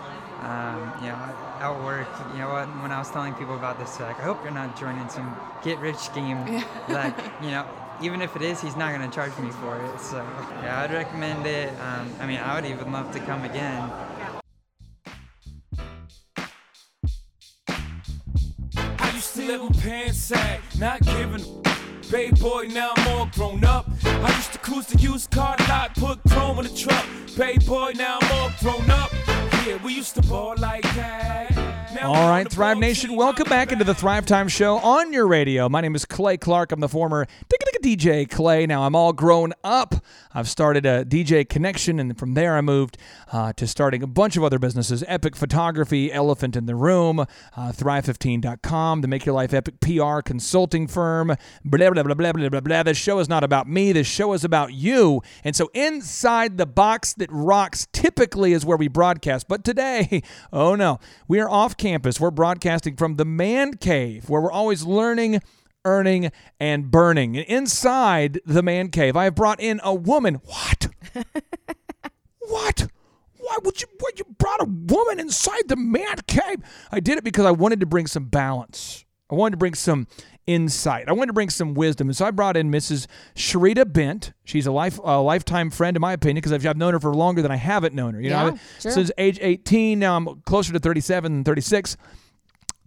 Um, 0.41 0.91
you 1.01 1.07
know, 1.07 1.15
at 1.59 1.83
work, 1.83 2.07
you 2.33 2.39
know 2.39 2.49
what? 2.49 2.67
When 2.83 2.91
I 2.91 2.99
was 2.99 3.09
telling 3.09 3.33
people 3.33 3.55
about 3.55 3.79
this, 3.79 3.95
they're 3.95 4.05
like, 4.05 4.19
I 4.19 4.23
hope 4.23 4.43
you're 4.43 4.53
not 4.53 4.77
joining 4.77 5.07
some 5.09 5.35
get 5.63 5.79
rich 5.79 5.95
scheme. 5.95 6.37
like, 6.89 7.15
you 7.41 7.49
know, 7.49 7.65
even 8.01 8.21
if 8.21 8.35
it 8.35 8.41
is, 8.41 8.61
he's 8.61 8.75
not 8.75 8.93
going 8.93 9.07
to 9.09 9.15
charge 9.15 9.37
me 9.37 9.49
for 9.51 9.81
it. 9.81 9.99
So, 9.99 10.17
yeah, 10.61 10.81
I'd 10.81 10.91
recommend 10.91 11.45
it. 11.45 11.69
Um, 11.79 12.11
I 12.19 12.25
mean, 12.25 12.39
I 12.39 12.55
would 12.55 12.69
even 12.69 12.91
love 12.91 13.11
to 13.13 13.19
come 13.19 13.43
again. 13.43 13.91
I 18.77 19.11
used 19.13 19.35
to 19.35 19.47
live 19.47 19.61
on 19.61 19.73
pants 19.73 20.17
sag, 20.17 20.61
not 20.77 21.01
giving 21.01 21.43
Bay 22.11 22.29
boy, 22.29 22.67
now 22.71 22.91
I'm 22.95 23.17
all 23.17 23.25
grown 23.33 23.65
up. 23.65 23.89
I 24.03 24.35
used 24.35 24.53
to 24.53 24.59
cruise 24.59 24.85
the 24.85 24.99
used 24.99 25.31
car 25.31 25.55
lot, 25.67 25.95
put 25.95 26.19
chrome 26.29 26.59
in 26.59 26.65
the 26.65 26.73
truck. 26.73 27.03
Bay 27.35 27.57
boy, 27.65 27.93
now 27.95 28.19
I'm 28.21 28.31
all 28.31 28.51
grown 28.59 28.89
up. 28.91 29.11
Yeah, 29.65 29.83
we 29.83 29.93
used 29.93 30.13
to 30.15 30.21
ball 30.21 30.53
like 30.59 30.83
that. 30.95 31.74
All 32.01 32.29
right, 32.29 32.49
Thrive 32.49 32.77
Nation, 32.77 33.15
welcome 33.15 33.47
back 33.47 33.71
into 33.71 33.85
the 33.85 33.93
Thrive 33.93 34.25
Time 34.25 34.49
Show 34.49 34.77
on 34.79 35.13
your 35.13 35.27
radio. 35.27 35.69
My 35.69 35.79
name 35.79 35.95
is 35.95 36.03
Clay 36.03 36.35
Clark. 36.35 36.71
I'm 36.73 36.81
the 36.81 36.89
former 36.89 37.25
DJ 37.85 38.27
Clay. 38.27 38.65
Now 38.65 38.81
I'm 38.81 38.95
all 38.95 39.13
grown 39.13 39.53
up. 39.63 39.93
I've 40.33 40.49
started 40.49 40.87
a 40.87 41.05
DJ 41.05 41.47
connection, 41.47 41.99
and 41.99 42.17
from 42.17 42.33
there 42.33 42.57
I 42.57 42.61
moved 42.61 42.97
uh, 43.31 43.53
to 43.53 43.67
starting 43.67 44.01
a 44.01 44.07
bunch 44.07 44.35
of 44.35 44.43
other 44.43 44.57
businesses 44.57 45.03
Epic 45.07 45.35
Photography, 45.35 46.11
Elephant 46.11 46.55
in 46.55 46.65
the 46.65 46.73
Room, 46.73 47.19
uh, 47.19 47.27
Thrive15.com, 47.55 49.01
the 49.01 49.07
Make 49.07 49.27
Your 49.27 49.35
Life 49.35 49.53
Epic 49.53 49.79
PR 49.81 50.21
consulting 50.21 50.87
firm, 50.87 51.27
blah, 51.63 51.91
blah, 51.91 52.01
blah, 52.01 52.15
blah, 52.15 52.31
blah, 52.31 52.49
blah, 52.49 52.59
blah. 52.59 52.81
This 52.81 52.97
show 52.97 53.19
is 53.19 53.29
not 53.29 53.43
about 53.43 53.69
me. 53.69 53.91
This 53.91 54.07
show 54.07 54.33
is 54.33 54.43
about 54.43 54.73
you. 54.73 55.21
And 55.43 55.55
so 55.55 55.69
inside 55.75 56.57
the 56.57 56.65
box 56.65 57.13
that 57.13 57.31
rocks 57.31 57.87
typically 57.93 58.53
is 58.53 58.65
where 58.65 58.77
we 58.77 58.87
broadcast. 58.87 59.47
But 59.47 59.63
today, 59.63 60.23
oh 60.51 60.73
no, 60.73 60.99
we 61.27 61.39
are 61.39 61.49
off 61.49 61.77
campus. 61.85 62.19
We're 62.19 62.31
broadcasting 62.31 62.95
from 62.95 63.17
the 63.17 63.25
man 63.25 63.75
cave 63.75 64.27
where 64.27 64.41
we're 64.41 64.51
always 64.51 64.83
learning 64.83 65.39
earning 65.85 66.31
and 66.59 66.89
burning. 66.89 67.37
And 67.37 67.45
inside 67.45 68.41
the 68.43 68.63
man 68.63 68.89
cave, 68.89 69.15
I 69.15 69.25
have 69.25 69.35
brought 69.35 69.61
in 69.61 69.79
a 69.83 69.93
woman. 69.93 70.41
What? 70.43 70.87
what? 72.39 72.87
Why 73.37 73.57
would 73.63 73.79
you? 73.79 73.87
What 73.99 74.17
you 74.17 74.25
brought 74.39 74.63
a 74.63 74.65
woman 74.65 75.19
inside 75.19 75.67
the 75.67 75.75
man 75.75 76.17
cave? 76.25 76.57
I 76.91 76.99
did 76.99 77.19
it 77.19 77.23
because 77.23 77.45
I 77.45 77.51
wanted 77.51 77.79
to 77.81 77.85
bring 77.85 78.07
some 78.07 78.25
balance. 78.25 79.05
I 79.29 79.35
wanted 79.35 79.51
to 79.51 79.57
bring 79.57 79.75
some 79.75 80.07
insight. 80.47 81.07
I 81.09 81.13
wanted 81.13 81.27
to 81.27 81.33
bring 81.33 81.49
some 81.49 81.73
wisdom, 81.73 82.07
and 82.07 82.15
so 82.15 82.25
I 82.25 82.31
brought 82.31 82.55
in 82.57 82.69
Mrs. 82.71 83.07
Sharita 83.35 83.91
Bent. 83.91 84.33
She's 84.43 84.67
a 84.67 84.71
life 84.71 84.99
a 85.03 85.19
lifetime 85.21 85.69
friend, 85.69 85.95
in 85.97 86.01
my 86.01 86.13
opinion, 86.13 86.35
because 86.37 86.51
I've, 86.51 86.65
I've 86.65 86.77
known 86.77 86.93
her 86.93 86.99
for 86.99 87.13
longer 87.15 87.41
than 87.41 87.51
I 87.51 87.55
haven't 87.55 87.93
known 87.95 88.13
her. 88.13 88.21
You 88.21 88.29
Yeah, 88.29 88.49
know, 88.51 88.59
sure. 88.79 88.91
since 88.91 89.11
age 89.17 89.39
18. 89.41 89.99
Now 89.99 90.15
I'm 90.17 90.41
closer 90.41 90.71
to 90.73 90.79
37 90.79 91.31
than 91.33 91.43
36. 91.43 91.97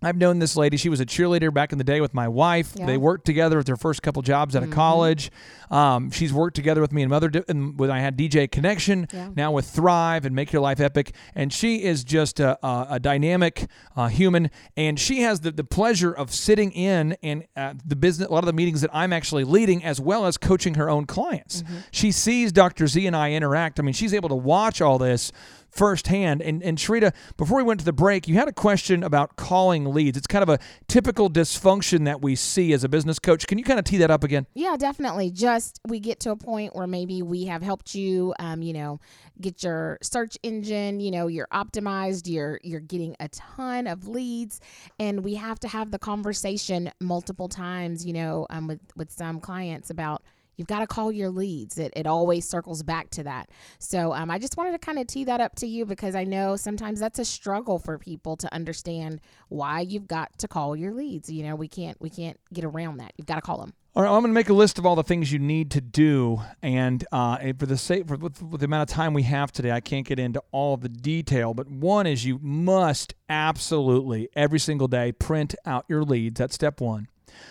I've 0.01 0.17
known 0.17 0.39
this 0.39 0.57
lady. 0.57 0.77
She 0.77 0.89
was 0.89 1.01
a 1.01 1.07
cheerleader 1.07 1.53
back 1.53 1.73
in 1.73 1.79
the 1.79 1.85
day 1.85 2.01
with 2.01 2.15
my 2.15 2.29
wife. 2.29 2.73
Yeah. 2.77 2.87
They 2.87 2.97
worked 2.97 3.25
together 3.27 3.57
with 3.57 3.67
their 3.67 3.77
first 3.77 4.01
couple 4.03 4.23
jobs 4.23 4.55
out 4.55 4.63
of 4.63 4.69
Mhm. 4.69 4.73
college. 4.75 5.31
Um, 5.71 6.11
she's 6.11 6.33
worked 6.33 6.55
together 6.57 6.81
with 6.81 6.93
me 6.93 7.03
and 7.03 7.11
mother 7.11 7.31
and 7.49 7.79
when 7.79 7.91
I 7.91 8.01
had 8.01 8.17
DJ 8.17 8.47
Connection. 8.47 9.09
Yeah. 9.13 9.31
Now 9.35 9.51
with 9.53 9.67
Thrive 9.67 10.25
and 10.25 10.35
Make 10.37 10.53
Your 10.53 10.63
Life 10.63 10.79
Epic, 10.81 11.13
and 11.35 11.53
she 11.53 11.83
is 11.83 12.05
just 12.05 12.39
a, 12.41 12.65
a, 12.65 12.87
a 12.93 13.01
dynamic 13.01 13.67
uh, 13.97 14.07
human. 14.09 14.51
And 14.77 14.99
she 15.01 15.23
has 15.23 15.41
the, 15.41 15.51
the 15.51 15.65
pleasure 15.65 16.13
of 16.13 16.33
sitting 16.33 16.71
in 16.73 17.17
and 17.23 17.45
uh, 17.57 17.75
the 17.85 17.97
business, 17.97 18.29
a 18.29 18.33
lot 18.33 18.45
of 18.45 18.47
the 18.47 18.53
meetings 18.53 18.81
that 18.83 18.91
I'm 18.93 19.13
actually 19.13 19.45
leading, 19.45 19.85
as 19.85 20.01
well 20.01 20.27
as 20.27 20.37
coaching 20.39 20.75
her 20.75 20.89
own 20.89 21.07
clients. 21.07 21.65
She 21.91 22.13
sees 22.13 22.53
Dr. 22.53 22.87
Z 22.87 23.05
and 23.07 23.17
I 23.17 23.33
interact. 23.33 23.81
I 23.81 23.83
mean, 23.83 23.95
she's 23.95 24.15
able 24.15 24.29
to 24.29 24.35
watch 24.37 24.81
all 24.81 24.99
this 24.99 25.33
firsthand. 25.79 26.43
And, 26.43 26.63
and 26.63 26.77
Sharita, 26.77 27.15
before 27.37 27.59
we 27.59 27.63
went 27.63 27.79
to 27.81 27.87
the 27.87 27.93
break, 27.93 28.27
you 28.27 28.35
had 28.35 28.49
a 28.49 28.53
question 28.53 29.05
about 29.05 29.37
calling 29.37 29.85
leads. 29.87 30.19
It's 30.19 30.27
kind 30.27 30.43
of 30.43 30.49
a 30.49 30.59
typical 30.89 31.31
dysfunction 31.31 32.05
that 32.05 32.21
we 32.21 32.35
see 32.35 32.73
as 32.73 32.83
a 32.83 32.89
business 32.89 33.21
coach. 33.21 33.47
Can 33.47 33.59
you 33.59 33.65
kind 33.65 33.79
of 33.79 33.85
tee 33.85 33.99
that 33.99 34.11
up 34.11 34.25
again? 34.25 34.47
Yeah, 34.55 34.77
definitely. 34.77 35.31
Just 35.31 35.81
we 35.87 36.01
get 36.01 36.19
to 36.21 36.33
a 36.33 36.37
point 36.37 36.75
where 36.75 36.89
maybe 36.89 37.23
we 37.23 37.45
have 37.45 37.63
helped 37.63 37.95
you, 37.95 38.35
um, 38.41 38.61
you 38.61 38.73
know, 38.73 38.99
get 39.41 39.63
your 39.63 39.99
search 40.03 40.37
engine, 40.43 40.99
you 40.99 41.13
know, 41.13 41.29
you're 41.29 41.49
optimized, 41.53 42.29
you're 42.29 42.59
you're 42.65 42.81
getting 42.81 43.15
a 43.21 43.29
ton 43.29 43.87
of 43.87 44.09
leads, 44.09 44.61
and 44.99 45.23
we 45.23 45.37
have 45.37 45.61
to 45.61 45.69
have 45.69 45.93
the 45.93 45.99
conversation 45.99 46.91
multiple 47.01 47.49
times, 47.49 48.05
you 48.05 48.13
know, 48.13 48.47
um, 48.51 48.67
with 48.67 48.81
with 48.97 49.13
some 49.13 49.39
clients 49.41 49.91
about. 49.91 50.23
You've 50.59 50.67
got 50.67 50.81
to 50.81 50.87
call 50.87 51.11
your 51.11 51.31
leads. 51.31 51.79
It, 51.79 51.93
it 51.97 52.07
always 52.07 52.47
circles 52.47 52.83
back 52.83 53.11
to 53.11 53.23
that. 53.23 53.49
So 53.79 54.13
um, 54.13 54.31
I 54.31 54.39
just 54.39 54.57
wanted 54.57 54.73
to 54.73 54.79
kind 54.79 54.99
of 54.99 55.07
tee 55.07 55.25
that 55.25 55.41
up 55.41 55.55
to 55.57 55.67
you 55.67 55.87
because 55.87 56.15
I 56.15 56.25
know 56.25 56.57
sometimes 56.57 57.01
that's 57.01 57.21
a 57.21 57.25
struggle 57.25 57.79
for 57.79 57.97
people 57.97 58.37
to 58.37 58.53
understand 58.53 59.21
why 59.49 59.81
you've 59.81 60.09
got 60.09 60.37
to 60.39 60.49
call 60.49 60.77
your 60.77 60.93
leads. 60.93 61.31
You 61.31 61.45
know, 61.45 61.55
we 61.55 61.69
can't 61.69 61.99
we 62.01 62.11
can't 62.11 62.39
get 62.53 62.65
around 62.65 62.99
that. 62.99 63.13
You've 63.17 63.27
got 63.27 63.37
to 63.37 63.41
call 63.41 63.59
them. 63.59 63.73
All 63.95 64.03
right, 64.03 64.11
I'm 64.11 64.21
going 64.21 64.31
to 64.31 64.35
make 64.35 64.49
a 64.49 64.55
list 64.55 64.79
of 64.79 64.87
all 64.87 64.95
the 64.95 65.03
things 65.03 65.33
you 65.33 65.41
need 65.41 65.73
to 65.73 65.81
do, 65.81 66.41
and 66.63 67.05
uh, 67.11 67.39
and 67.41 67.59
for 67.59 67.67
the 67.67 67.77
sake 67.77 68.07
for 68.07 68.17
the 68.17 68.65
amount 68.65 68.89
of 68.89 68.95
time 68.95 69.13
we 69.13 69.25
have 69.25 69.51
today, 69.51 69.73
I 69.73 69.81
can't 69.81 70.07
get 70.07 70.19
into 70.19 70.43
all 70.53 70.77
the 70.77 70.89
detail. 70.89 71.55
But 71.55 71.69
one 71.69 72.07
is 72.07 72.25
you 72.25 72.39
must 72.41 73.15
absolutely 73.29 74.29
every 74.37 74.61
single 74.61 74.89
day 74.89 75.11
print 75.11 75.55
out 75.67 75.85
your 75.89 76.05
leads. 76.05 76.39
That's 76.39 76.55
step 76.55 76.81
one. 76.81 77.09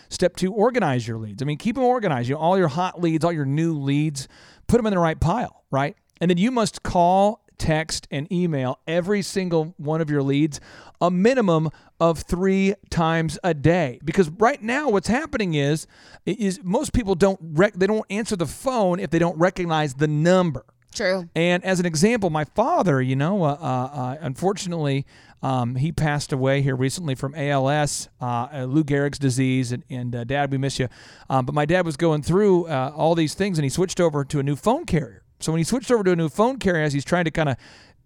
Step 0.09 0.35
two, 0.35 0.53
organize 0.53 1.07
your 1.07 1.17
leads. 1.17 1.41
I 1.41 1.45
mean, 1.45 1.57
keep 1.57 1.75
them 1.75 1.83
organized. 1.83 2.29
You 2.29 2.35
know, 2.35 2.41
all 2.41 2.57
your 2.57 2.67
hot 2.67 3.01
leads, 3.01 3.23
all 3.25 3.33
your 3.33 3.45
new 3.45 3.73
leads, 3.73 4.27
put 4.67 4.77
them 4.77 4.85
in 4.85 4.93
the 4.93 4.99
right 4.99 5.19
pile, 5.19 5.63
right? 5.71 5.95
And 6.19 6.29
then 6.29 6.37
you 6.37 6.51
must 6.51 6.83
call, 6.83 7.43
text, 7.57 8.07
and 8.11 8.31
email 8.31 8.79
every 8.87 9.21
single 9.21 9.73
one 9.77 10.01
of 10.01 10.09
your 10.09 10.23
leads 10.23 10.59
a 11.01 11.11
minimum 11.11 11.69
of 11.99 12.19
three 12.19 12.75
times 12.89 13.37
a 13.43 13.53
day. 13.53 13.99
Because 14.03 14.29
right 14.29 14.61
now, 14.61 14.89
what's 14.89 15.07
happening 15.07 15.53
is, 15.53 15.87
is 16.25 16.59
most 16.63 16.93
people 16.93 17.15
don't 17.15 17.39
rec- 17.41 17.73
they 17.73 17.87
don't 17.87 18.05
answer 18.09 18.35
the 18.35 18.45
phone 18.45 18.99
if 18.99 19.09
they 19.09 19.19
don't 19.19 19.37
recognize 19.37 19.95
the 19.95 20.07
number. 20.07 20.65
True. 20.93 21.29
And 21.35 21.63
as 21.63 21.79
an 21.79 21.85
example, 21.85 22.31
my 22.31 22.45
father, 22.45 23.01
you 23.01 23.15
know, 23.15 23.43
uh, 23.43 23.57
uh, 23.59 23.65
uh, 23.93 24.17
unfortunately, 24.21 25.05
um, 25.41 25.75
he 25.75 25.91
passed 25.91 26.33
away 26.33 26.61
here 26.61 26.75
recently 26.75 27.15
from 27.15 27.35
ALS, 27.35 28.09
uh, 28.19 28.65
Lou 28.67 28.83
Gehrig's 28.83 29.19
disease, 29.19 29.71
and, 29.71 29.83
and 29.89 30.15
uh, 30.15 30.23
Dad, 30.23 30.51
we 30.51 30.57
miss 30.57 30.79
you. 30.79 30.87
Um, 31.29 31.45
but 31.45 31.53
my 31.53 31.65
dad 31.65 31.85
was 31.85 31.95
going 31.95 32.23
through 32.23 32.65
uh, 32.67 32.91
all 32.95 33.13
these 33.13 33.33
things, 33.33 33.57
and 33.57 33.63
he 33.63 33.69
switched 33.69 33.99
over 33.99 34.25
to 34.25 34.39
a 34.39 34.43
new 34.43 34.55
phone 34.55 34.85
carrier. 34.85 35.23
So 35.39 35.51
when 35.51 35.59
he 35.59 35.63
switched 35.63 35.91
over 35.91 36.03
to 36.03 36.11
a 36.11 36.15
new 36.15 36.29
phone 36.29 36.57
carrier, 36.57 36.83
as 36.83 36.93
he's 36.93 37.05
trying 37.05 37.25
to 37.25 37.31
kind 37.31 37.49
of 37.49 37.57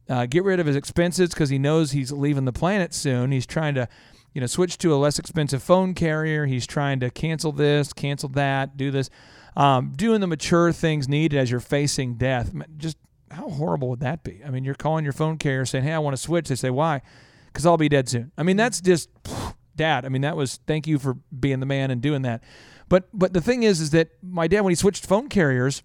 uh, 0.09 0.25
get 0.25 0.43
rid 0.43 0.59
of 0.59 0.65
his 0.65 0.75
expenses 0.75 1.29
because 1.29 1.49
he 1.49 1.57
knows 1.57 1.91
he's 1.91 2.11
leaving 2.11 2.43
the 2.43 2.51
planet 2.51 2.93
soon, 2.93 3.31
he's 3.31 3.45
trying 3.45 3.75
to 3.75 3.87
you 4.33 4.41
know, 4.41 4.47
switch 4.47 4.77
to 4.79 4.93
a 4.93 4.97
less 4.97 5.19
expensive 5.19 5.61
phone 5.61 5.93
carrier. 5.93 6.45
He's 6.45 6.67
trying 6.67 6.99
to 7.01 7.09
cancel 7.09 7.51
this, 7.51 7.93
cancel 7.93 8.29
that, 8.29 8.77
do 8.77 8.91
this, 8.91 9.09
um, 9.55 9.93
doing 9.95 10.21
the 10.21 10.27
mature 10.27 10.71
things 10.71 11.07
needed 11.07 11.37
as 11.37 11.51
you're 11.51 11.59
facing 11.59 12.15
death. 12.15 12.53
Just 12.77 12.97
how 13.31 13.49
horrible 13.49 13.89
would 13.89 13.99
that 14.01 14.23
be? 14.23 14.41
I 14.45 14.49
mean, 14.49 14.63
you're 14.63 14.75
calling 14.75 15.03
your 15.03 15.13
phone 15.13 15.37
carrier 15.37 15.65
saying, 15.65 15.83
"Hey, 15.83 15.93
I 15.93 15.99
want 15.99 16.15
to 16.15 16.21
switch." 16.21 16.49
They 16.49 16.55
say, 16.55 16.69
"Why?" 16.69 17.01
Because 17.47 17.65
I'll 17.65 17.77
be 17.77 17.89
dead 17.89 18.09
soon. 18.09 18.31
I 18.37 18.43
mean, 18.43 18.53
mm-hmm. 18.53 18.57
that's 18.57 18.81
just, 18.81 19.09
Dad. 19.75 20.05
I 20.05 20.09
mean, 20.09 20.21
that 20.21 20.35
was 20.35 20.59
thank 20.67 20.87
you 20.87 20.99
for 20.99 21.15
being 21.37 21.59
the 21.59 21.65
man 21.65 21.91
and 21.91 22.01
doing 22.01 22.21
that. 22.23 22.43
But 22.89 23.09
but 23.13 23.33
the 23.33 23.41
thing 23.41 23.63
is, 23.63 23.79
is 23.81 23.91
that 23.91 24.09
my 24.21 24.47
dad 24.47 24.61
when 24.61 24.71
he 24.71 24.75
switched 24.75 25.05
phone 25.05 25.29
carriers, 25.29 25.83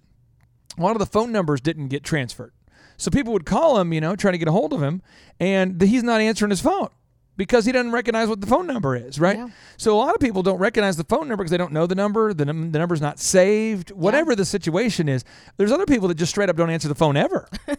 a 0.77 0.83
lot 0.83 0.93
of 0.93 0.99
the 0.99 1.07
phone 1.07 1.33
numbers 1.33 1.61
didn't 1.61 1.89
get 1.89 2.05
transferred. 2.05 2.53
So 2.97 3.11
people 3.11 3.33
would 3.33 3.47
call 3.47 3.79
him, 3.79 3.93
you 3.93 4.01
know, 4.01 4.17
trying 4.17 4.33
to 4.33 4.39
get 4.39 4.49
a 4.49 4.53
hold 4.53 4.73
of 4.73 4.83
him, 4.83 5.03
and 5.39 5.81
he's 5.81 6.03
not 6.03 6.21
answering 6.21 6.51
his 6.51 6.61
phone 6.61 6.89
because 7.37 7.65
he 7.65 7.73
doesn't 7.73 7.93
recognize 7.93 8.29
what 8.29 8.41
the 8.41 8.47
phone 8.47 8.67
number 8.67 8.97
is, 8.97 9.19
right? 9.21 9.39
So 9.77 9.95
a 9.95 9.99
lot 9.99 10.15
of 10.15 10.21
people 10.21 10.43
don't 10.43 10.59
recognize 10.59 10.97
the 10.97 11.05
phone 11.05 11.29
number 11.29 11.45
because 11.45 11.51
they 11.51 11.57
don't 11.59 11.73
know 11.73 11.87
the 11.87 11.95
number, 11.95 12.33
the, 12.33 12.45
num- 12.45 12.73
the 12.73 12.79
number's 12.79 13.01
not 13.01 13.19
saved, 13.19 13.91
whatever 13.91 14.35
the 14.35 14.45
situation 14.45 15.09
is. 15.09 15.25
There's 15.57 15.73
other 15.73 15.87
people 15.87 16.09
that 16.09 16.15
just 16.17 16.31
straight 16.31 16.49
up 16.49 16.57
don't 16.57 16.71
answer 16.71 16.89
the 16.89 16.95
phone 16.95 17.17
ever. 17.17 17.49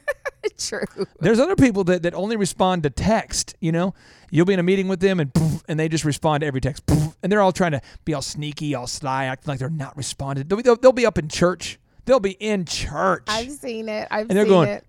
True. 0.58 0.86
There's 1.20 1.40
other 1.40 1.56
people 1.56 1.84
that, 1.86 2.04
that 2.04 2.14
only 2.14 2.36
respond 2.36 2.84
to 2.84 2.90
text, 2.90 3.56
you 3.60 3.72
know? 3.72 3.94
You'll 4.32 4.46
be 4.46 4.54
in 4.54 4.60
a 4.60 4.64
meeting 4.64 4.88
with 4.88 5.00
them 5.00 5.20
and 5.20 5.34
poof, 5.34 5.64
and 5.68 5.80
they 5.80 5.88
just 5.90 6.06
respond 6.06 6.42
to 6.42 6.48
every 6.48 6.62
text. 6.62 6.86
poof, 6.86 7.16
and 7.24 7.32
they're 7.32 7.42
all 7.42 7.52
trying 7.52 7.72
to 7.72 7.82
be 8.06 8.14
all 8.14 8.22
sneaky, 8.22 8.76
all 8.76 8.88
sly, 8.88 9.26
acting 9.26 9.50
like 9.52 9.60
they're 9.60 9.70
not 9.70 9.96
responding. 9.96 10.48
They'll 10.48 10.58
be, 10.58 10.64
they'll, 10.64 10.76
they'll 10.76 10.92
be 10.92 11.06
up 11.06 11.18
in 11.18 11.28
church. 11.30 11.80
They'll 12.06 12.20
be 12.20 12.32
in 12.32 12.66
church. 12.66 13.26
I've 13.28 13.52
seen 13.52 13.90
it. 13.90 14.08
I've 14.10 14.30
and 14.30 14.38
they're 14.38 14.46
seen 14.46 14.54
going, 14.54 14.70
it. 14.70 14.86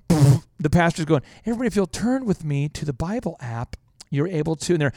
the 0.61 0.71
pastor's 0.71 1.05
going, 1.05 1.23
everybody, 1.45 1.67
if 1.67 1.77
you'll 1.77 1.87
turn 1.87 2.25
with 2.25 2.45
me 2.45 2.69
to 2.71 2.85
the 2.85 2.93
Bible 2.93 3.37
app, 3.41 3.77
you're 4.11 4.29
able 4.29 4.57
to. 4.57 4.75
And 4.75 4.81
they're, 4.83 4.93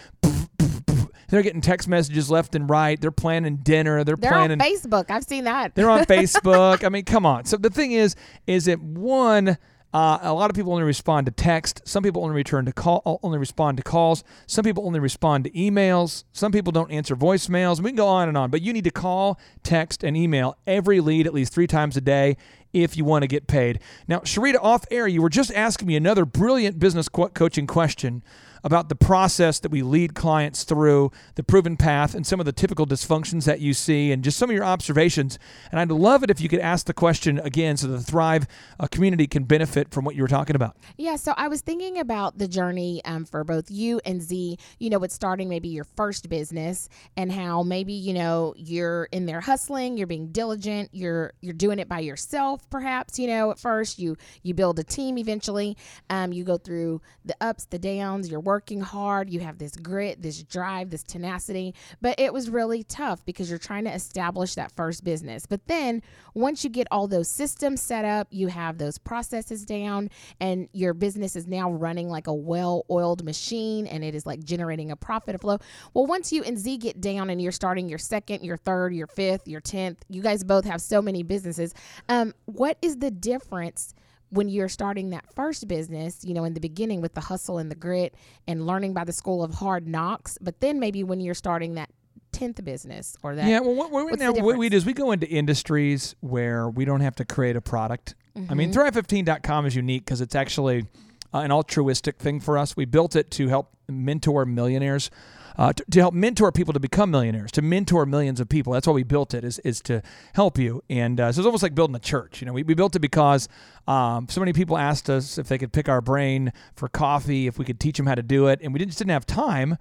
they're 1.29 1.41
getting 1.41 1.61
text 1.61 1.87
messages 1.87 2.29
left 2.29 2.55
and 2.55 2.69
right. 2.69 2.99
They're 2.99 3.11
planning 3.11 3.57
dinner. 3.57 4.03
They're, 4.03 4.15
They're 4.15 4.31
planning. 4.31 4.59
on 4.61 4.67
Facebook. 4.67 5.09
I've 5.09 5.23
seen 5.23 5.45
that. 5.45 5.75
They're 5.75 5.89
on 5.89 6.03
Facebook. 6.05 6.83
I 6.83 6.89
mean, 6.89 7.05
come 7.05 7.25
on. 7.25 7.45
So 7.45 7.57
the 7.57 7.69
thing 7.69 7.93
is, 7.93 8.15
is 8.47 8.65
that 8.65 8.81
one, 8.81 9.57
uh, 9.93 10.19
a 10.21 10.33
lot 10.33 10.49
of 10.49 10.55
people 10.55 10.71
only 10.73 10.83
respond 10.83 11.25
to 11.27 11.31
text. 11.31 11.81
Some 11.85 12.03
people 12.03 12.23
only 12.23 12.35
return 12.35 12.65
to 12.65 12.73
call, 12.73 13.19
only 13.23 13.37
respond 13.37 13.77
to 13.77 13.83
calls. 13.83 14.23
Some 14.47 14.63
people 14.63 14.85
only 14.85 14.99
respond 14.99 15.45
to 15.45 15.51
emails. 15.51 16.25
Some 16.33 16.51
people 16.51 16.71
don't 16.71 16.91
answer 16.91 17.15
voicemails. 17.15 17.79
We 17.81 17.91
can 17.91 17.97
go 17.97 18.07
on 18.07 18.27
and 18.27 18.37
on. 18.37 18.51
But 18.51 18.61
you 18.61 18.73
need 18.73 18.83
to 18.85 18.91
call, 18.91 19.39
text, 19.63 20.03
and 20.03 20.17
email 20.17 20.57
every 20.67 20.99
lead 20.99 21.27
at 21.27 21.33
least 21.33 21.53
three 21.53 21.67
times 21.67 21.95
a 21.95 22.01
day 22.01 22.35
if 22.73 22.95
you 22.95 23.03
want 23.05 23.23
to 23.23 23.27
get 23.27 23.47
paid. 23.47 23.79
Now, 24.07 24.19
Sharita, 24.19 24.55
off 24.61 24.85
air, 24.91 25.07
you 25.07 25.21
were 25.21 25.29
just 25.29 25.53
asking 25.53 25.87
me 25.87 25.95
another 25.97 26.23
brilliant 26.25 26.79
business 26.79 27.09
co- 27.09 27.27
coaching 27.29 27.67
question 27.67 28.23
about 28.63 28.89
the 28.89 28.95
process 28.95 29.59
that 29.59 29.71
we 29.71 29.81
lead 29.81 30.13
clients 30.15 30.63
through, 30.63 31.11
the 31.35 31.43
proven 31.43 31.77
path, 31.77 32.13
and 32.13 32.25
some 32.25 32.39
of 32.39 32.45
the 32.45 32.51
typical 32.51 32.85
dysfunctions 32.85 33.45
that 33.45 33.59
you 33.59 33.73
see, 33.73 34.11
and 34.11 34.23
just 34.23 34.37
some 34.37 34.49
of 34.49 34.55
your 34.55 34.65
observations. 34.65 35.39
And 35.71 35.79
I'd 35.79 35.91
love 35.91 36.23
it 36.23 36.29
if 36.29 36.41
you 36.41 36.49
could 36.49 36.59
ask 36.59 36.85
the 36.85 36.93
question 36.93 37.39
again 37.39 37.77
so 37.77 37.87
the 37.87 37.99
Thrive 37.99 38.47
uh, 38.79 38.87
community 38.87 39.27
can 39.27 39.43
benefit 39.43 39.91
from 39.91 40.05
what 40.05 40.15
you 40.15 40.21
were 40.21 40.27
talking 40.27 40.55
about. 40.55 40.77
Yeah, 40.97 41.15
so 41.15 41.33
I 41.37 41.47
was 41.47 41.61
thinking 41.61 41.99
about 41.99 42.37
the 42.37 42.47
journey 42.47 43.01
um, 43.05 43.25
for 43.25 43.43
both 43.43 43.69
you 43.69 44.01
and 44.05 44.21
Z, 44.21 44.57
you 44.79 44.89
know, 44.89 44.99
with 44.99 45.11
starting 45.11 45.49
maybe 45.49 45.67
your 45.67 45.85
first 45.95 46.29
business 46.29 46.89
and 47.17 47.31
how 47.31 47.63
maybe, 47.63 47.93
you 47.93 48.13
know, 48.13 48.53
you're 48.57 49.05
in 49.11 49.25
there 49.25 49.41
hustling, 49.41 49.97
you're 49.97 50.07
being 50.07 50.31
diligent, 50.31 50.89
you're 50.91 51.33
you're 51.41 51.53
doing 51.53 51.79
it 51.79 51.87
by 51.87 51.99
yourself 51.99 52.69
perhaps, 52.69 53.19
you 53.19 53.27
know, 53.27 53.51
at 53.51 53.59
first 53.59 53.99
you 53.99 54.15
you 54.43 54.53
build 54.53 54.79
a 54.79 54.83
team 54.83 55.17
eventually. 55.17 55.77
Um, 56.09 56.33
you 56.33 56.43
go 56.43 56.57
through 56.57 57.01
the 57.25 57.35
ups, 57.41 57.65
the 57.65 57.79
downs, 57.79 58.29
you're 58.29 58.39
working 58.51 58.81
hard, 58.81 59.29
you 59.29 59.39
have 59.39 59.57
this 59.59 59.77
grit, 59.77 60.21
this 60.21 60.43
drive, 60.43 60.89
this 60.89 61.03
tenacity, 61.03 61.73
but 62.01 62.19
it 62.19 62.33
was 62.33 62.49
really 62.49 62.83
tough 62.83 63.23
because 63.23 63.49
you're 63.49 63.57
trying 63.57 63.85
to 63.85 63.93
establish 63.93 64.55
that 64.55 64.69
first 64.73 65.05
business. 65.05 65.45
But 65.45 65.67
then 65.67 66.01
once 66.33 66.61
you 66.65 66.69
get 66.69 66.85
all 66.91 67.07
those 67.07 67.29
systems 67.29 67.81
set 67.81 68.03
up, 68.03 68.27
you 68.29 68.47
have 68.47 68.77
those 68.77 68.97
processes 68.97 69.63
down, 69.63 70.09
and 70.41 70.67
your 70.73 70.93
business 70.93 71.37
is 71.37 71.47
now 71.47 71.71
running 71.71 72.09
like 72.09 72.27
a 72.27 72.33
well 72.33 72.85
oiled 72.89 73.23
machine 73.23 73.87
and 73.87 74.03
it 74.03 74.13
is 74.15 74.25
like 74.25 74.43
generating 74.43 74.91
a 74.91 74.97
profit 74.97 75.39
flow. 75.39 75.57
Well, 75.93 76.05
once 76.05 76.33
you 76.33 76.43
and 76.43 76.59
Z 76.59 76.75
get 76.79 76.99
down 76.99 77.29
and 77.29 77.41
you're 77.41 77.53
starting 77.53 77.87
your 77.87 77.99
second, 77.99 78.43
your 78.43 78.57
third, 78.57 78.93
your 78.93 79.07
fifth, 79.07 79.47
your 79.47 79.61
10th, 79.61 79.99
you 80.09 80.21
guys 80.21 80.43
both 80.43 80.65
have 80.65 80.81
so 80.81 81.01
many 81.01 81.23
businesses. 81.23 81.73
Um, 82.09 82.33
what 82.47 82.77
is 82.81 82.97
the 82.97 83.11
difference? 83.11 83.93
When 84.31 84.49
you're 84.49 84.69
starting 84.69 85.11
that 85.11 85.25
first 85.35 85.67
business, 85.67 86.23
you 86.23 86.33
know, 86.33 86.43
in 86.45 86.53
the 86.53 86.59
beginning 86.59 87.01
with 87.01 87.13
the 87.13 87.21
hustle 87.21 87.57
and 87.57 87.69
the 87.69 87.75
grit 87.75 88.15
and 88.47 88.65
learning 88.65 88.93
by 88.93 89.03
the 89.03 89.13
school 89.13 89.43
of 89.43 89.53
hard 89.55 89.87
knocks, 89.87 90.37
but 90.41 90.59
then 90.61 90.79
maybe 90.79 91.03
when 91.03 91.19
you're 91.19 91.33
starting 91.35 91.75
that 91.75 91.89
tenth 92.31 92.63
business 92.63 93.15
or 93.23 93.35
that. 93.35 93.45
Yeah, 93.47 93.59
well, 93.59 93.75
what, 93.75 93.91
what, 93.91 94.17
now, 94.17 94.31
what 94.31 94.57
we 94.57 94.69
do 94.69 94.77
is 94.77 94.85
we 94.85 94.93
go 94.93 95.11
into 95.11 95.27
industries 95.27 96.15
where 96.21 96.69
we 96.69 96.85
don't 96.85 97.01
have 97.01 97.15
to 97.17 97.25
create 97.25 97.55
a 97.57 97.61
product. 97.61 98.15
I 98.49 98.53
mean, 98.53 98.71
Mhm. 98.71 98.75
Thrive15.com 98.91 99.65
is 99.65 99.75
unique 99.75 100.05
because 100.05 100.21
it's 100.21 100.35
actually 100.35 100.85
uh, 101.33 101.39
an 101.39 101.51
altruistic 101.51 102.17
thing 102.19 102.39
for 102.39 102.57
us. 102.57 102.75
We 102.77 102.85
built 102.85 103.15
it 103.17 103.31
to 103.31 103.49
help 103.49 103.73
mentor 103.89 104.45
millionaires. 104.45 105.11
Uh, 105.57 105.73
to, 105.73 105.83
to 105.91 105.99
help 105.99 106.13
mentor 106.13 106.51
people 106.51 106.73
to 106.73 106.79
become 106.79 107.11
millionaires, 107.11 107.51
to 107.51 107.61
mentor 107.61 108.05
millions 108.05 108.39
of 108.39 108.47
people. 108.47 108.73
That's 108.73 108.87
why 108.87 108.93
we 108.93 109.03
built 109.03 109.33
it, 109.33 109.43
is, 109.43 109.59
is 109.59 109.81
to 109.81 110.01
help 110.33 110.57
you. 110.57 110.83
And 110.89 111.19
uh, 111.19 111.31
so 111.31 111.41
it's 111.41 111.45
almost 111.45 111.63
like 111.63 111.75
building 111.75 111.95
a 111.95 111.99
church. 111.99 112.41
You 112.41 112.47
know, 112.47 112.53
we, 112.53 112.63
we 112.63 112.73
built 112.73 112.95
it 112.95 112.99
because 112.99 113.49
um, 113.87 114.27
so 114.29 114.39
many 114.39 114.53
people 114.53 114.77
asked 114.77 115.09
us 115.09 115.37
if 115.37 115.47
they 115.47 115.57
could 115.57 115.73
pick 115.73 115.89
our 115.89 116.01
brain 116.01 116.53
for 116.75 116.87
coffee, 116.87 117.47
if 117.47 117.59
we 117.59 117.65
could 117.65 117.79
teach 117.79 117.97
them 117.97 118.05
how 118.07 118.15
to 118.15 118.23
do 118.23 118.47
it, 118.47 118.59
and 118.61 118.73
we 118.73 118.79
didn't, 118.79 118.91
just 118.91 118.99
didn't 118.99 119.11
have 119.11 119.25
time. 119.25 119.77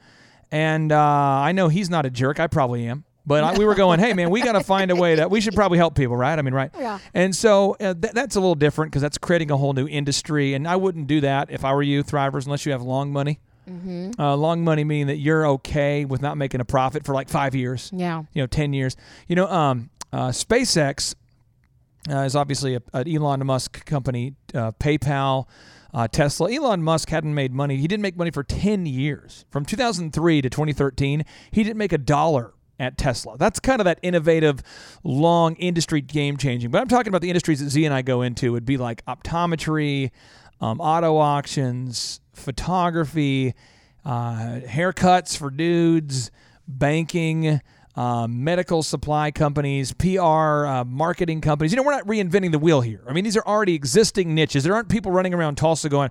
And 0.51 0.91
uh, 0.91 0.99
I 0.99 1.53
know 1.53 1.69
he's 1.69 1.89
not 1.89 2.05
a 2.07 2.11
jerk. 2.11 2.41
I 2.41 2.47
probably 2.47 2.87
am. 2.87 3.05
But 3.27 3.45
I, 3.45 3.57
we 3.57 3.65
were 3.65 3.75
going, 3.75 4.01
hey, 4.01 4.15
man, 4.15 4.31
we 4.31 4.41
got 4.41 4.53
to 4.53 4.65
find 4.65 4.91
a 4.91 4.97
way 4.97 5.17
that 5.17 5.31
we 5.31 5.41
should 5.41 5.55
probably 5.55 5.79
help 5.79 5.95
people, 5.95 6.17
right? 6.17 6.37
I 6.37 6.43
mean, 6.43 6.55
right? 6.55 6.71
Yeah. 6.77 6.99
And 7.15 7.37
so 7.37 7.77
uh, 7.79 7.95
th- 7.95 8.15
that's 8.15 8.35
a 8.35 8.41
little 8.41 8.55
different 8.55 8.91
because 8.91 9.03
that's 9.03 9.19
creating 9.19 9.51
a 9.51 9.57
whole 9.57 9.73
new 9.73 9.87
industry. 9.87 10.55
And 10.55 10.67
I 10.67 10.75
wouldn't 10.77 11.07
do 11.07 11.21
that 11.21 11.51
if 11.51 11.65
I 11.65 11.73
were 11.75 11.83
you, 11.83 12.03
Thrivers, 12.03 12.47
unless 12.47 12.67
you 12.67 12.73
have 12.73 12.83
long 12.83 13.13
money. 13.13 13.39
Mhm. 13.71 14.19
Uh, 14.19 14.37
long 14.37 14.65
money 14.65 14.85
meaning 14.85 15.07
that 15.07 15.19
you're 15.19 15.47
okay 15.47 16.05
with 16.05 16.21
not 16.21 16.37
making 16.37 16.61
a 16.61 16.65
profit 16.65 17.05
for 17.05 17.15
like 17.15 17.29
five 17.29 17.55
years. 17.55 17.91
Yeah. 17.95 18.25
You 18.33 18.43
know, 18.43 18.47
10 18.47 18.73
years. 18.73 18.97
You 19.29 19.37
know, 19.37 19.49
um, 19.49 19.91
uh, 20.13 20.29
SpaceX 20.29 21.15
uh, 22.11 22.19
is 22.19 22.35
obviously 22.35 22.75
a, 22.75 22.83
an 22.93 23.09
Elon 23.09 23.45
Musk 23.47 23.85
company, 23.85 24.35
uh, 24.55 24.73
PayPal, 24.73 25.47
uh, 25.93 26.09
Tesla. 26.09 26.51
Elon 26.53 26.83
Musk 26.83 27.11
hadn't 27.11 27.35
made 27.35 27.53
money. 27.53 27.77
He 27.77 27.87
didn't 27.87 28.03
make 28.03 28.17
money 28.17 28.31
for 28.31 28.43
10 28.43 28.87
years. 28.87 29.45
From 29.51 29.65
2003 29.65 30.43
to 30.43 30.51
2013, 30.51 31.25
he 31.51 31.63
didn't 31.63 31.77
make 31.79 31.93
a 31.93 31.99
dollar 31.99 32.55
at 32.79 32.97
Tesla. 32.97 33.37
That's 33.37 33.61
kind 33.61 33.81
of 33.81 33.85
that 33.85 33.99
innovative, 34.03 34.63
long 35.05 35.55
industry 35.57 36.01
game 36.01 36.37
changing. 36.39 36.71
But 36.71 36.81
I'm 36.81 36.89
talking 36.89 37.09
about 37.09 37.21
the 37.21 37.29
industries 37.29 37.61
that 37.61 37.69
Z 37.69 37.85
and 37.85 37.95
I 37.95 38.01
go 38.03 38.23
into 38.23 38.53
would 38.53 38.65
be 38.65 38.79
like 38.79 39.05
optometry, 39.05 40.11
um, 40.61 40.81
auto 40.81 41.17
auctions, 41.17 42.21
photography, 42.33 43.55
uh, 44.05 44.61
haircuts 44.67 45.37
for 45.37 45.51
dudes, 45.51 46.31
banking, 46.67 47.61
um, 47.97 48.45
medical 48.45 48.83
supply 48.83 49.31
companies, 49.31 49.93
PR, 49.93 50.67
uh, 50.67 50.85
marketing 50.85 51.41
companies. 51.41 51.73
You 51.73 51.77
know, 51.77 51.83
we're 51.83 51.93
not 51.93 52.07
reinventing 52.07 52.53
the 52.53 52.59
wheel 52.59 52.81
here. 52.81 53.03
I 53.09 53.13
mean, 53.13 53.25
these 53.25 53.37
are 53.37 53.47
already 53.47 53.75
existing 53.75 54.35
niches. 54.35 54.65
There 54.65 54.75
aren't 54.75 54.89
people 54.89 55.13
running 55.13 55.35
around 55.35 55.57
Tulsa 55.57 55.89
going, 55.89 56.11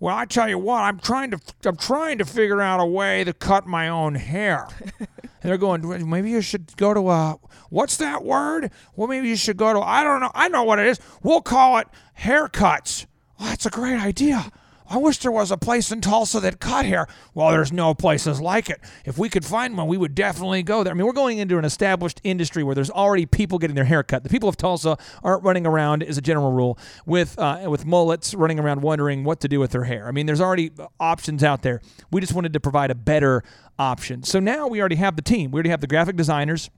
"Well, 0.00 0.16
I 0.16 0.24
tell 0.24 0.48
you 0.48 0.58
what, 0.58 0.82
I'm 0.82 0.98
trying 0.98 1.30
to, 1.32 1.40
I'm 1.64 1.76
trying 1.76 2.18
to 2.18 2.24
figure 2.24 2.60
out 2.60 2.80
a 2.80 2.86
way 2.86 3.24
to 3.24 3.32
cut 3.32 3.66
my 3.66 3.88
own 3.88 4.14
hair." 4.14 4.68
and 4.98 5.08
they're 5.42 5.58
going, 5.58 5.86
"Well, 5.86 5.98
maybe 6.06 6.30
you 6.30 6.40
should 6.40 6.76
go 6.76 6.94
to 6.94 7.10
a, 7.10 7.38
what's 7.68 7.98
that 7.98 8.24
word? 8.24 8.70
Well, 8.96 9.06
maybe 9.06 9.28
you 9.28 9.36
should 9.36 9.56
go 9.56 9.72
to, 9.72 9.80
I 9.80 10.02
don't 10.02 10.20
know, 10.20 10.30
I 10.34 10.48
know 10.48 10.64
what 10.64 10.78
it 10.78 10.86
is. 10.86 10.98
We'll 11.22 11.42
call 11.42 11.78
it 11.78 11.88
haircuts. 12.20 13.06
Oh, 13.40 13.44
that's 13.46 13.66
a 13.66 13.70
great 13.70 14.00
idea. 14.00 14.50
I 14.90 14.96
wish 14.96 15.18
there 15.18 15.30
was 15.30 15.50
a 15.50 15.58
place 15.58 15.92
in 15.92 16.00
Tulsa 16.00 16.40
that 16.40 16.60
cut 16.60 16.86
hair. 16.86 17.08
Well, 17.34 17.50
there's 17.50 17.72
no 17.72 17.92
places 17.92 18.40
like 18.40 18.70
it. 18.70 18.80
If 19.04 19.18
we 19.18 19.28
could 19.28 19.44
find 19.44 19.76
one, 19.76 19.86
we 19.86 19.98
would 19.98 20.14
definitely 20.14 20.62
go 20.62 20.82
there. 20.82 20.92
I 20.92 20.96
mean, 20.96 21.04
we're 21.04 21.12
going 21.12 21.36
into 21.38 21.58
an 21.58 21.64
established 21.66 22.22
industry 22.24 22.62
where 22.62 22.74
there's 22.74 22.90
already 22.90 23.26
people 23.26 23.58
getting 23.58 23.76
their 23.76 23.84
hair 23.84 24.02
cut. 24.02 24.22
The 24.22 24.30
people 24.30 24.48
of 24.48 24.56
Tulsa 24.56 24.96
aren't 25.22 25.44
running 25.44 25.66
around, 25.66 26.02
as 26.02 26.16
a 26.16 26.22
general 26.22 26.52
rule, 26.52 26.78
with 27.04 27.38
uh, 27.38 27.66
with 27.68 27.84
mullets, 27.84 28.32
running 28.32 28.58
around 28.58 28.80
wondering 28.80 29.24
what 29.24 29.40
to 29.40 29.48
do 29.48 29.60
with 29.60 29.72
their 29.72 29.84
hair. 29.84 30.08
I 30.08 30.10
mean, 30.10 30.24
there's 30.24 30.40
already 30.40 30.70
options 30.98 31.44
out 31.44 31.60
there. 31.60 31.82
We 32.10 32.22
just 32.22 32.32
wanted 32.32 32.54
to 32.54 32.60
provide 32.60 32.90
a 32.90 32.94
better 32.94 33.42
option. 33.78 34.22
So 34.22 34.40
now 34.40 34.68
we 34.68 34.80
already 34.80 34.96
have 34.96 35.16
the 35.16 35.22
team. 35.22 35.50
We 35.50 35.56
already 35.58 35.70
have 35.70 35.82
the 35.82 35.86
graphic 35.86 36.16
designers 36.16 36.70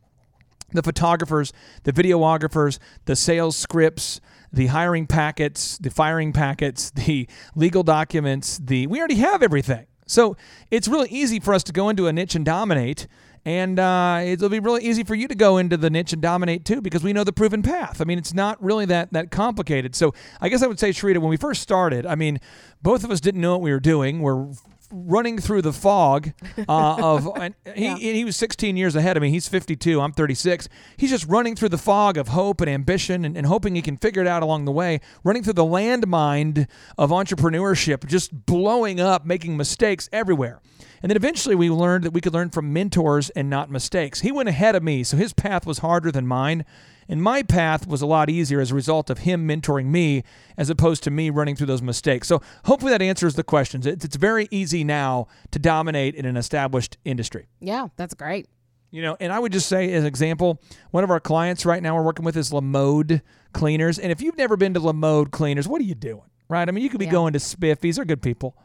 the 0.72 0.82
photographers, 0.82 1.52
the 1.84 1.92
videographers, 1.92 2.78
the 3.04 3.16
sales 3.16 3.56
scripts, 3.56 4.20
the 4.52 4.66
hiring 4.66 5.06
packets, 5.06 5.78
the 5.78 5.90
firing 5.90 6.32
packets, 6.32 6.90
the 6.94 7.28
legal 7.54 7.82
documents, 7.82 8.58
the 8.58 8.86
we 8.86 8.98
already 8.98 9.16
have 9.16 9.42
everything. 9.42 9.86
So 10.06 10.36
it's 10.70 10.88
really 10.88 11.08
easy 11.08 11.38
for 11.38 11.54
us 11.54 11.62
to 11.64 11.72
go 11.72 11.88
into 11.88 12.08
a 12.08 12.12
niche 12.12 12.34
and 12.34 12.44
dominate. 12.44 13.06
And 13.44 13.78
uh, 13.78 14.20
it'll 14.22 14.50
be 14.50 14.60
really 14.60 14.82
easy 14.82 15.02
for 15.02 15.14
you 15.14 15.26
to 15.28 15.34
go 15.34 15.56
into 15.56 15.76
the 15.78 15.88
niche 15.88 16.12
and 16.12 16.20
dominate 16.20 16.64
too, 16.64 16.82
because 16.82 17.02
we 17.02 17.14
know 17.14 17.24
the 17.24 17.32
proven 17.32 17.62
path. 17.62 18.00
I 18.00 18.04
mean, 18.04 18.18
it's 18.18 18.34
not 18.34 18.62
really 18.62 18.84
that 18.86 19.12
that 19.12 19.30
complicated. 19.30 19.94
So 19.94 20.12
I 20.40 20.48
guess 20.48 20.62
I 20.62 20.66
would 20.66 20.78
say, 20.78 20.90
Sharita, 20.90 21.18
when 21.18 21.30
we 21.30 21.38
first 21.38 21.62
started, 21.62 22.04
I 22.04 22.16
mean, 22.16 22.38
both 22.82 23.02
of 23.02 23.10
us 23.10 23.20
didn't 23.20 23.40
know 23.40 23.52
what 23.52 23.62
we 23.62 23.70
were 23.70 23.80
doing. 23.80 24.20
We're 24.20 24.48
running 24.92 25.38
through 25.38 25.62
the 25.62 25.72
fog 25.72 26.32
uh, 26.58 26.64
of 26.68 27.28
and 27.36 27.54
he, 27.74 27.94
he 27.94 28.24
was 28.24 28.36
16 28.36 28.76
years 28.76 28.96
ahead 28.96 29.16
of 29.16 29.22
me. 29.22 29.30
He's 29.30 29.48
52 29.48 30.00
i'm 30.00 30.12
36 30.12 30.68
he's 30.96 31.10
just 31.10 31.26
running 31.26 31.54
through 31.56 31.68
the 31.68 31.78
fog 31.78 32.16
of 32.16 32.28
hope 32.28 32.60
and 32.60 32.70
ambition 32.70 33.24
and, 33.24 33.36
and 33.36 33.46
hoping 33.46 33.74
he 33.74 33.82
can 33.82 33.96
figure 33.96 34.22
it 34.22 34.28
out 34.28 34.42
along 34.42 34.64
the 34.64 34.72
way 34.72 35.00
running 35.24 35.42
through 35.42 35.52
the 35.52 35.64
landmine 35.64 36.68
of 36.98 37.10
entrepreneurship 37.10 38.06
just 38.06 38.46
blowing 38.46 39.00
up 39.00 39.24
making 39.24 39.56
mistakes 39.56 40.08
everywhere. 40.12 40.60
And 41.02 41.08
then 41.08 41.16
eventually 41.16 41.54
we 41.54 41.70
learned 41.70 42.04
that 42.04 42.12
we 42.12 42.20
could 42.20 42.34
learn 42.34 42.50
from 42.50 42.72
mentors 42.72 43.30
and 43.30 43.48
not 43.48 43.70
mistakes. 43.70 44.20
He 44.20 44.32
went 44.32 44.48
ahead 44.48 44.74
of 44.74 44.82
me 44.82 45.02
so 45.02 45.16
his 45.16 45.32
path 45.32 45.66
was 45.66 45.78
harder 45.78 46.12
than 46.12 46.26
mine 46.26 46.64
and 47.10 47.20
my 47.20 47.42
path 47.42 47.88
was 47.88 48.00
a 48.00 48.06
lot 48.06 48.30
easier 48.30 48.60
as 48.60 48.70
a 48.70 48.74
result 48.74 49.10
of 49.10 49.18
him 49.18 49.46
mentoring 49.46 49.86
me 49.86 50.22
as 50.56 50.70
opposed 50.70 51.02
to 51.02 51.10
me 51.10 51.28
running 51.28 51.56
through 51.56 51.66
those 51.66 51.82
mistakes. 51.82 52.28
So 52.28 52.40
hopefully 52.66 52.92
that 52.92 53.02
answers 53.02 53.34
the 53.34 53.42
questions. 53.42 53.84
It's, 53.84 54.04
it's 54.04 54.16
very 54.16 54.46
easy 54.52 54.84
now 54.84 55.26
to 55.50 55.58
dominate 55.58 56.14
in 56.14 56.24
an 56.24 56.36
established 56.36 56.98
industry. 57.04 57.48
Yeah, 57.60 57.88
that's 57.96 58.14
great. 58.14 58.46
You 58.92 59.02
know, 59.02 59.16
and 59.18 59.32
I 59.32 59.38
would 59.40 59.52
just 59.52 59.68
say, 59.68 59.92
as 59.92 60.02
an 60.02 60.06
example, 60.06 60.62
one 60.92 61.04
of 61.04 61.10
our 61.10 61.20
clients 61.20 61.66
right 61.66 61.82
now 61.82 61.96
we're 61.96 62.02
working 62.02 62.24
with 62.24 62.36
is 62.36 62.52
Lamode 62.52 63.22
Cleaners. 63.52 63.98
And 63.98 64.12
if 64.12 64.22
you've 64.22 64.38
never 64.38 64.56
been 64.56 64.74
to 64.74 64.80
Lamode 64.80 65.32
Cleaners, 65.32 65.66
what 65.66 65.80
are 65.80 65.84
you 65.84 65.96
doing? 65.96 66.22
Right? 66.48 66.68
I 66.68 66.72
mean, 66.72 66.82
you 66.82 66.90
could 66.90 67.00
be 67.00 67.06
going 67.06 67.32
to 67.32 67.40
Spiffy's. 67.40 67.96
They're 67.96 68.04
good 68.04 68.22
people. 68.22 68.56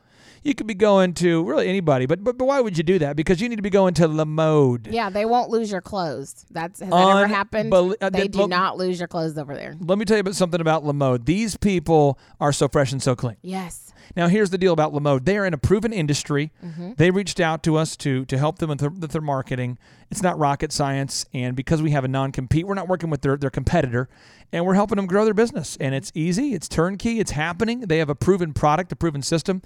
You 0.46 0.54
could 0.54 0.68
be 0.68 0.76
going 0.76 1.16
to 1.16 1.44
really 1.44 1.68
anybody, 1.68 2.06
but, 2.06 2.24
but 2.24 2.38
but 2.38 2.46
why 2.46 2.62
would 2.62 2.78
you 2.78 2.84
do 2.84 3.00
that? 3.00 3.16
Because 3.16 3.42
you 3.42 3.50
need 3.50 3.56
to 3.56 3.64
be 3.64 3.72
going 3.72 3.96
to 3.96 4.08
La 4.08 4.26
Mode. 4.26 4.88
Yeah, 4.92 5.10
they 5.10 5.26
won't 5.26 5.50
lose 5.50 5.72
your 5.72 5.82
clothes. 5.82 6.46
That's 6.52 6.80
has 6.82 6.90
that 6.92 6.96
ever 7.18 7.26
happened? 7.28 7.74
Uh, 7.74 7.96
they 8.12 8.20
they- 8.22 8.28
do 8.28 8.38
look- 8.42 8.50
not 8.52 8.78
lose 8.78 9.00
your 9.00 9.08
clothes 9.08 9.40
over 9.40 9.56
there. 9.56 9.76
Let 9.80 9.98
me 9.98 10.06
tell 10.06 10.18
you 10.18 10.22
about 10.22 10.36
something 10.36 10.62
about 10.62 10.86
La 10.86 10.94
Mode. 10.94 11.26
These 11.26 11.58
people 11.58 12.20
are 12.40 12.54
so 12.54 12.68
fresh 12.68 12.92
and 12.92 13.02
so 13.02 13.16
clean. 13.16 13.38
Yes. 13.42 13.92
Now, 14.16 14.28
here's 14.28 14.50
the 14.50 14.58
deal 14.58 14.74
about 14.74 14.94
Lamode. 14.94 15.26
They 15.26 15.38
are 15.38 15.46
in 15.46 15.54
a 15.54 15.58
proven 15.58 15.92
industry. 15.94 16.52
Mhm. 16.64 16.98
They 16.98 17.12
reached 17.12 17.40
out 17.40 17.64
to 17.64 17.76
us 17.78 17.96
to 17.98 18.26
to 18.26 18.38
help 18.38 18.60
them 18.60 18.70
with 18.70 18.80
their, 18.80 18.90
with 18.90 19.12
their 19.12 19.22
marketing. 19.22 19.78
It's 20.12 20.22
not 20.22 20.38
rocket 20.38 20.72
science, 20.72 21.26
and 21.34 21.56
because 21.56 21.82
we 21.82 21.92
have 21.92 22.04
a 22.04 22.08
non 22.08 22.32
compete, 22.32 22.68
we're 22.68 22.76
not 22.76 22.88
working 22.88 23.10
with 23.10 23.22
their, 23.22 23.38
their 23.38 23.50
competitor, 23.50 24.08
and 24.54 24.66
we're 24.66 24.76
helping 24.76 24.98
them 24.98 25.08
grow 25.08 25.26
their 25.26 25.34
business. 25.34 25.78
And 25.80 25.96
it's 25.96 26.12
easy, 26.14 26.54
it's 26.54 26.70
turnkey, 26.70 27.20
it's 27.20 27.32
happening. 27.32 27.82
They 27.82 27.98
have 27.98 28.10
a 28.10 28.16
proven 28.16 28.54
product, 28.54 28.92
a 28.92 28.96
proven 28.96 29.22
system. 29.24 29.62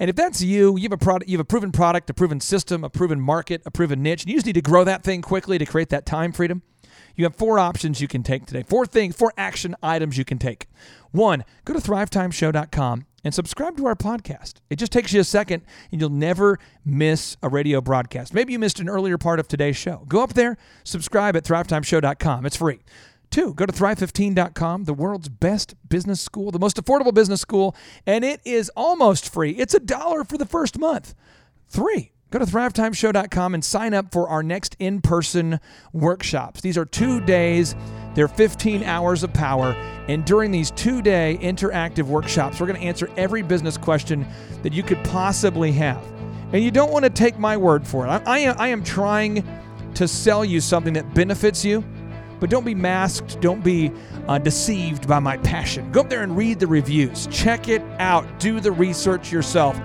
And 0.00 0.10
if 0.10 0.16
that's 0.16 0.42
you, 0.42 0.76
you 0.76 0.82
have 0.84 0.92
a 0.92 0.98
product, 0.98 1.30
you 1.30 1.36
have 1.38 1.44
a 1.44 1.48
proven 1.48 1.70
product, 1.72 2.10
a 2.10 2.14
proven 2.14 2.40
system, 2.40 2.82
a 2.84 2.90
proven 2.90 3.20
market, 3.20 3.62
a 3.64 3.70
proven 3.70 4.02
niche, 4.02 4.24
and 4.24 4.30
you 4.30 4.36
just 4.36 4.46
need 4.46 4.54
to 4.54 4.62
grow 4.62 4.84
that 4.84 5.04
thing 5.04 5.22
quickly 5.22 5.58
to 5.58 5.64
create 5.66 5.88
that 5.90 6.04
time 6.06 6.32
freedom. 6.32 6.62
You 7.16 7.24
have 7.24 7.36
four 7.36 7.60
options 7.60 8.00
you 8.00 8.08
can 8.08 8.24
take 8.24 8.46
today. 8.46 8.64
Four 8.64 8.86
things, 8.86 9.14
four 9.14 9.32
action 9.36 9.76
items 9.82 10.18
you 10.18 10.24
can 10.24 10.38
take. 10.38 10.66
One, 11.12 11.44
go 11.64 11.72
to 11.72 11.78
thrivetimeshow.com 11.80 13.06
and 13.24 13.34
subscribe 13.34 13.76
to 13.78 13.86
our 13.86 13.96
podcast. 13.96 14.54
It 14.70 14.76
just 14.76 14.92
takes 14.92 15.12
you 15.12 15.20
a 15.20 15.24
second 15.24 15.62
and 15.90 16.00
you'll 16.00 16.10
never 16.10 16.58
miss 16.84 17.36
a 17.42 17.48
radio 17.48 17.80
broadcast. 17.80 18.34
Maybe 18.34 18.52
you 18.52 18.58
missed 18.58 18.78
an 18.78 18.88
earlier 18.88 19.18
part 19.18 19.40
of 19.40 19.48
today's 19.48 19.76
show. 19.76 20.04
Go 20.06 20.22
up 20.22 20.34
there, 20.34 20.56
subscribe 20.84 21.36
at 21.36 21.44
thrivetimeshow.com. 21.44 22.46
It's 22.46 22.56
free. 22.56 22.80
Two, 23.30 23.52
go 23.54 23.66
to 23.66 23.72
thrive15.com, 23.72 24.84
the 24.84 24.94
world's 24.94 25.28
best 25.28 25.74
business 25.88 26.20
school, 26.20 26.52
the 26.52 26.58
most 26.60 26.76
affordable 26.76 27.12
business 27.12 27.40
school, 27.40 27.74
and 28.06 28.24
it 28.24 28.40
is 28.44 28.70
almost 28.76 29.32
free. 29.32 29.50
It's 29.52 29.74
a 29.74 29.80
dollar 29.80 30.22
for 30.22 30.38
the 30.38 30.46
first 30.46 30.78
month. 30.78 31.16
Three, 31.66 32.12
go 32.34 32.44
to 32.44 32.50
thrivetimeshow.com 32.50 33.54
and 33.54 33.64
sign 33.64 33.94
up 33.94 34.10
for 34.10 34.28
our 34.28 34.42
next 34.42 34.74
in 34.80 35.00
person 35.00 35.60
workshops. 35.92 36.60
These 36.60 36.76
are 36.76 36.84
two 36.84 37.20
days, 37.20 37.76
they're 38.16 38.26
15 38.26 38.82
hours 38.82 39.22
of 39.22 39.32
power. 39.32 39.72
And 40.08 40.24
during 40.24 40.50
these 40.50 40.72
two 40.72 41.00
day 41.00 41.38
interactive 41.40 42.02
workshops, 42.02 42.58
we're 42.58 42.66
going 42.66 42.80
to 42.80 42.84
answer 42.84 43.08
every 43.16 43.42
business 43.42 43.76
question 43.78 44.26
that 44.64 44.72
you 44.72 44.82
could 44.82 45.02
possibly 45.04 45.70
have. 45.72 46.04
And 46.52 46.60
you 46.60 46.72
don't 46.72 46.90
want 46.90 47.04
to 47.04 47.10
take 47.10 47.38
my 47.38 47.56
word 47.56 47.86
for 47.86 48.04
it. 48.04 48.08
I, 48.08 48.22
I, 48.26 48.38
am, 48.40 48.56
I 48.58 48.68
am 48.68 48.82
trying 48.82 49.46
to 49.94 50.08
sell 50.08 50.44
you 50.44 50.60
something 50.60 50.94
that 50.94 51.14
benefits 51.14 51.64
you, 51.64 51.84
but 52.40 52.50
don't 52.50 52.64
be 52.64 52.74
masked. 52.74 53.40
Don't 53.40 53.62
be 53.62 53.92
uh, 54.26 54.38
deceived 54.38 55.06
by 55.06 55.20
my 55.20 55.36
passion. 55.38 55.92
Go 55.92 56.00
up 56.00 56.10
there 56.10 56.24
and 56.24 56.36
read 56.36 56.58
the 56.58 56.66
reviews. 56.66 57.28
Check 57.28 57.68
it 57.68 57.82
out. 58.00 58.40
Do 58.40 58.58
the 58.58 58.72
research 58.72 59.30
yourself. 59.30 59.78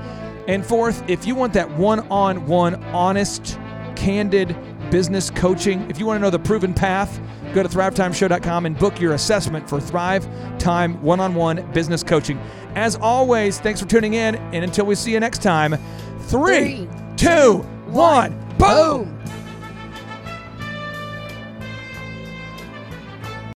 And 0.49 0.65
fourth, 0.65 1.07
if 1.07 1.27
you 1.27 1.35
want 1.35 1.53
that 1.53 1.69
one 1.77 1.99
on 2.09 2.47
one, 2.47 2.83
honest, 2.85 3.59
candid 3.95 4.57
business 4.89 5.29
coaching, 5.29 5.87
if 5.91 5.99
you 5.99 6.07
want 6.07 6.17
to 6.17 6.21
know 6.23 6.31
the 6.31 6.39
proven 6.39 6.73
path, 6.73 7.21
go 7.53 7.61
to 7.61 7.69
thrivetimeshow.com 7.69 8.65
and 8.65 8.75
book 8.75 8.99
your 8.99 9.13
assessment 9.13 9.69
for 9.69 9.79
Thrive 9.79 10.27
Time 10.57 10.99
one 11.03 11.19
on 11.19 11.35
one 11.35 11.71
business 11.71 12.01
coaching. 12.01 12.39
As 12.73 12.95
always, 12.95 13.59
thanks 13.59 13.79
for 13.79 13.87
tuning 13.87 14.15
in. 14.15 14.37
And 14.51 14.63
until 14.63 14.87
we 14.87 14.95
see 14.95 15.11
you 15.11 15.19
next 15.19 15.43
time, 15.43 15.77
three, 16.21 16.89
two, 17.15 17.57
one, 17.85 18.31
boom. 18.57 19.18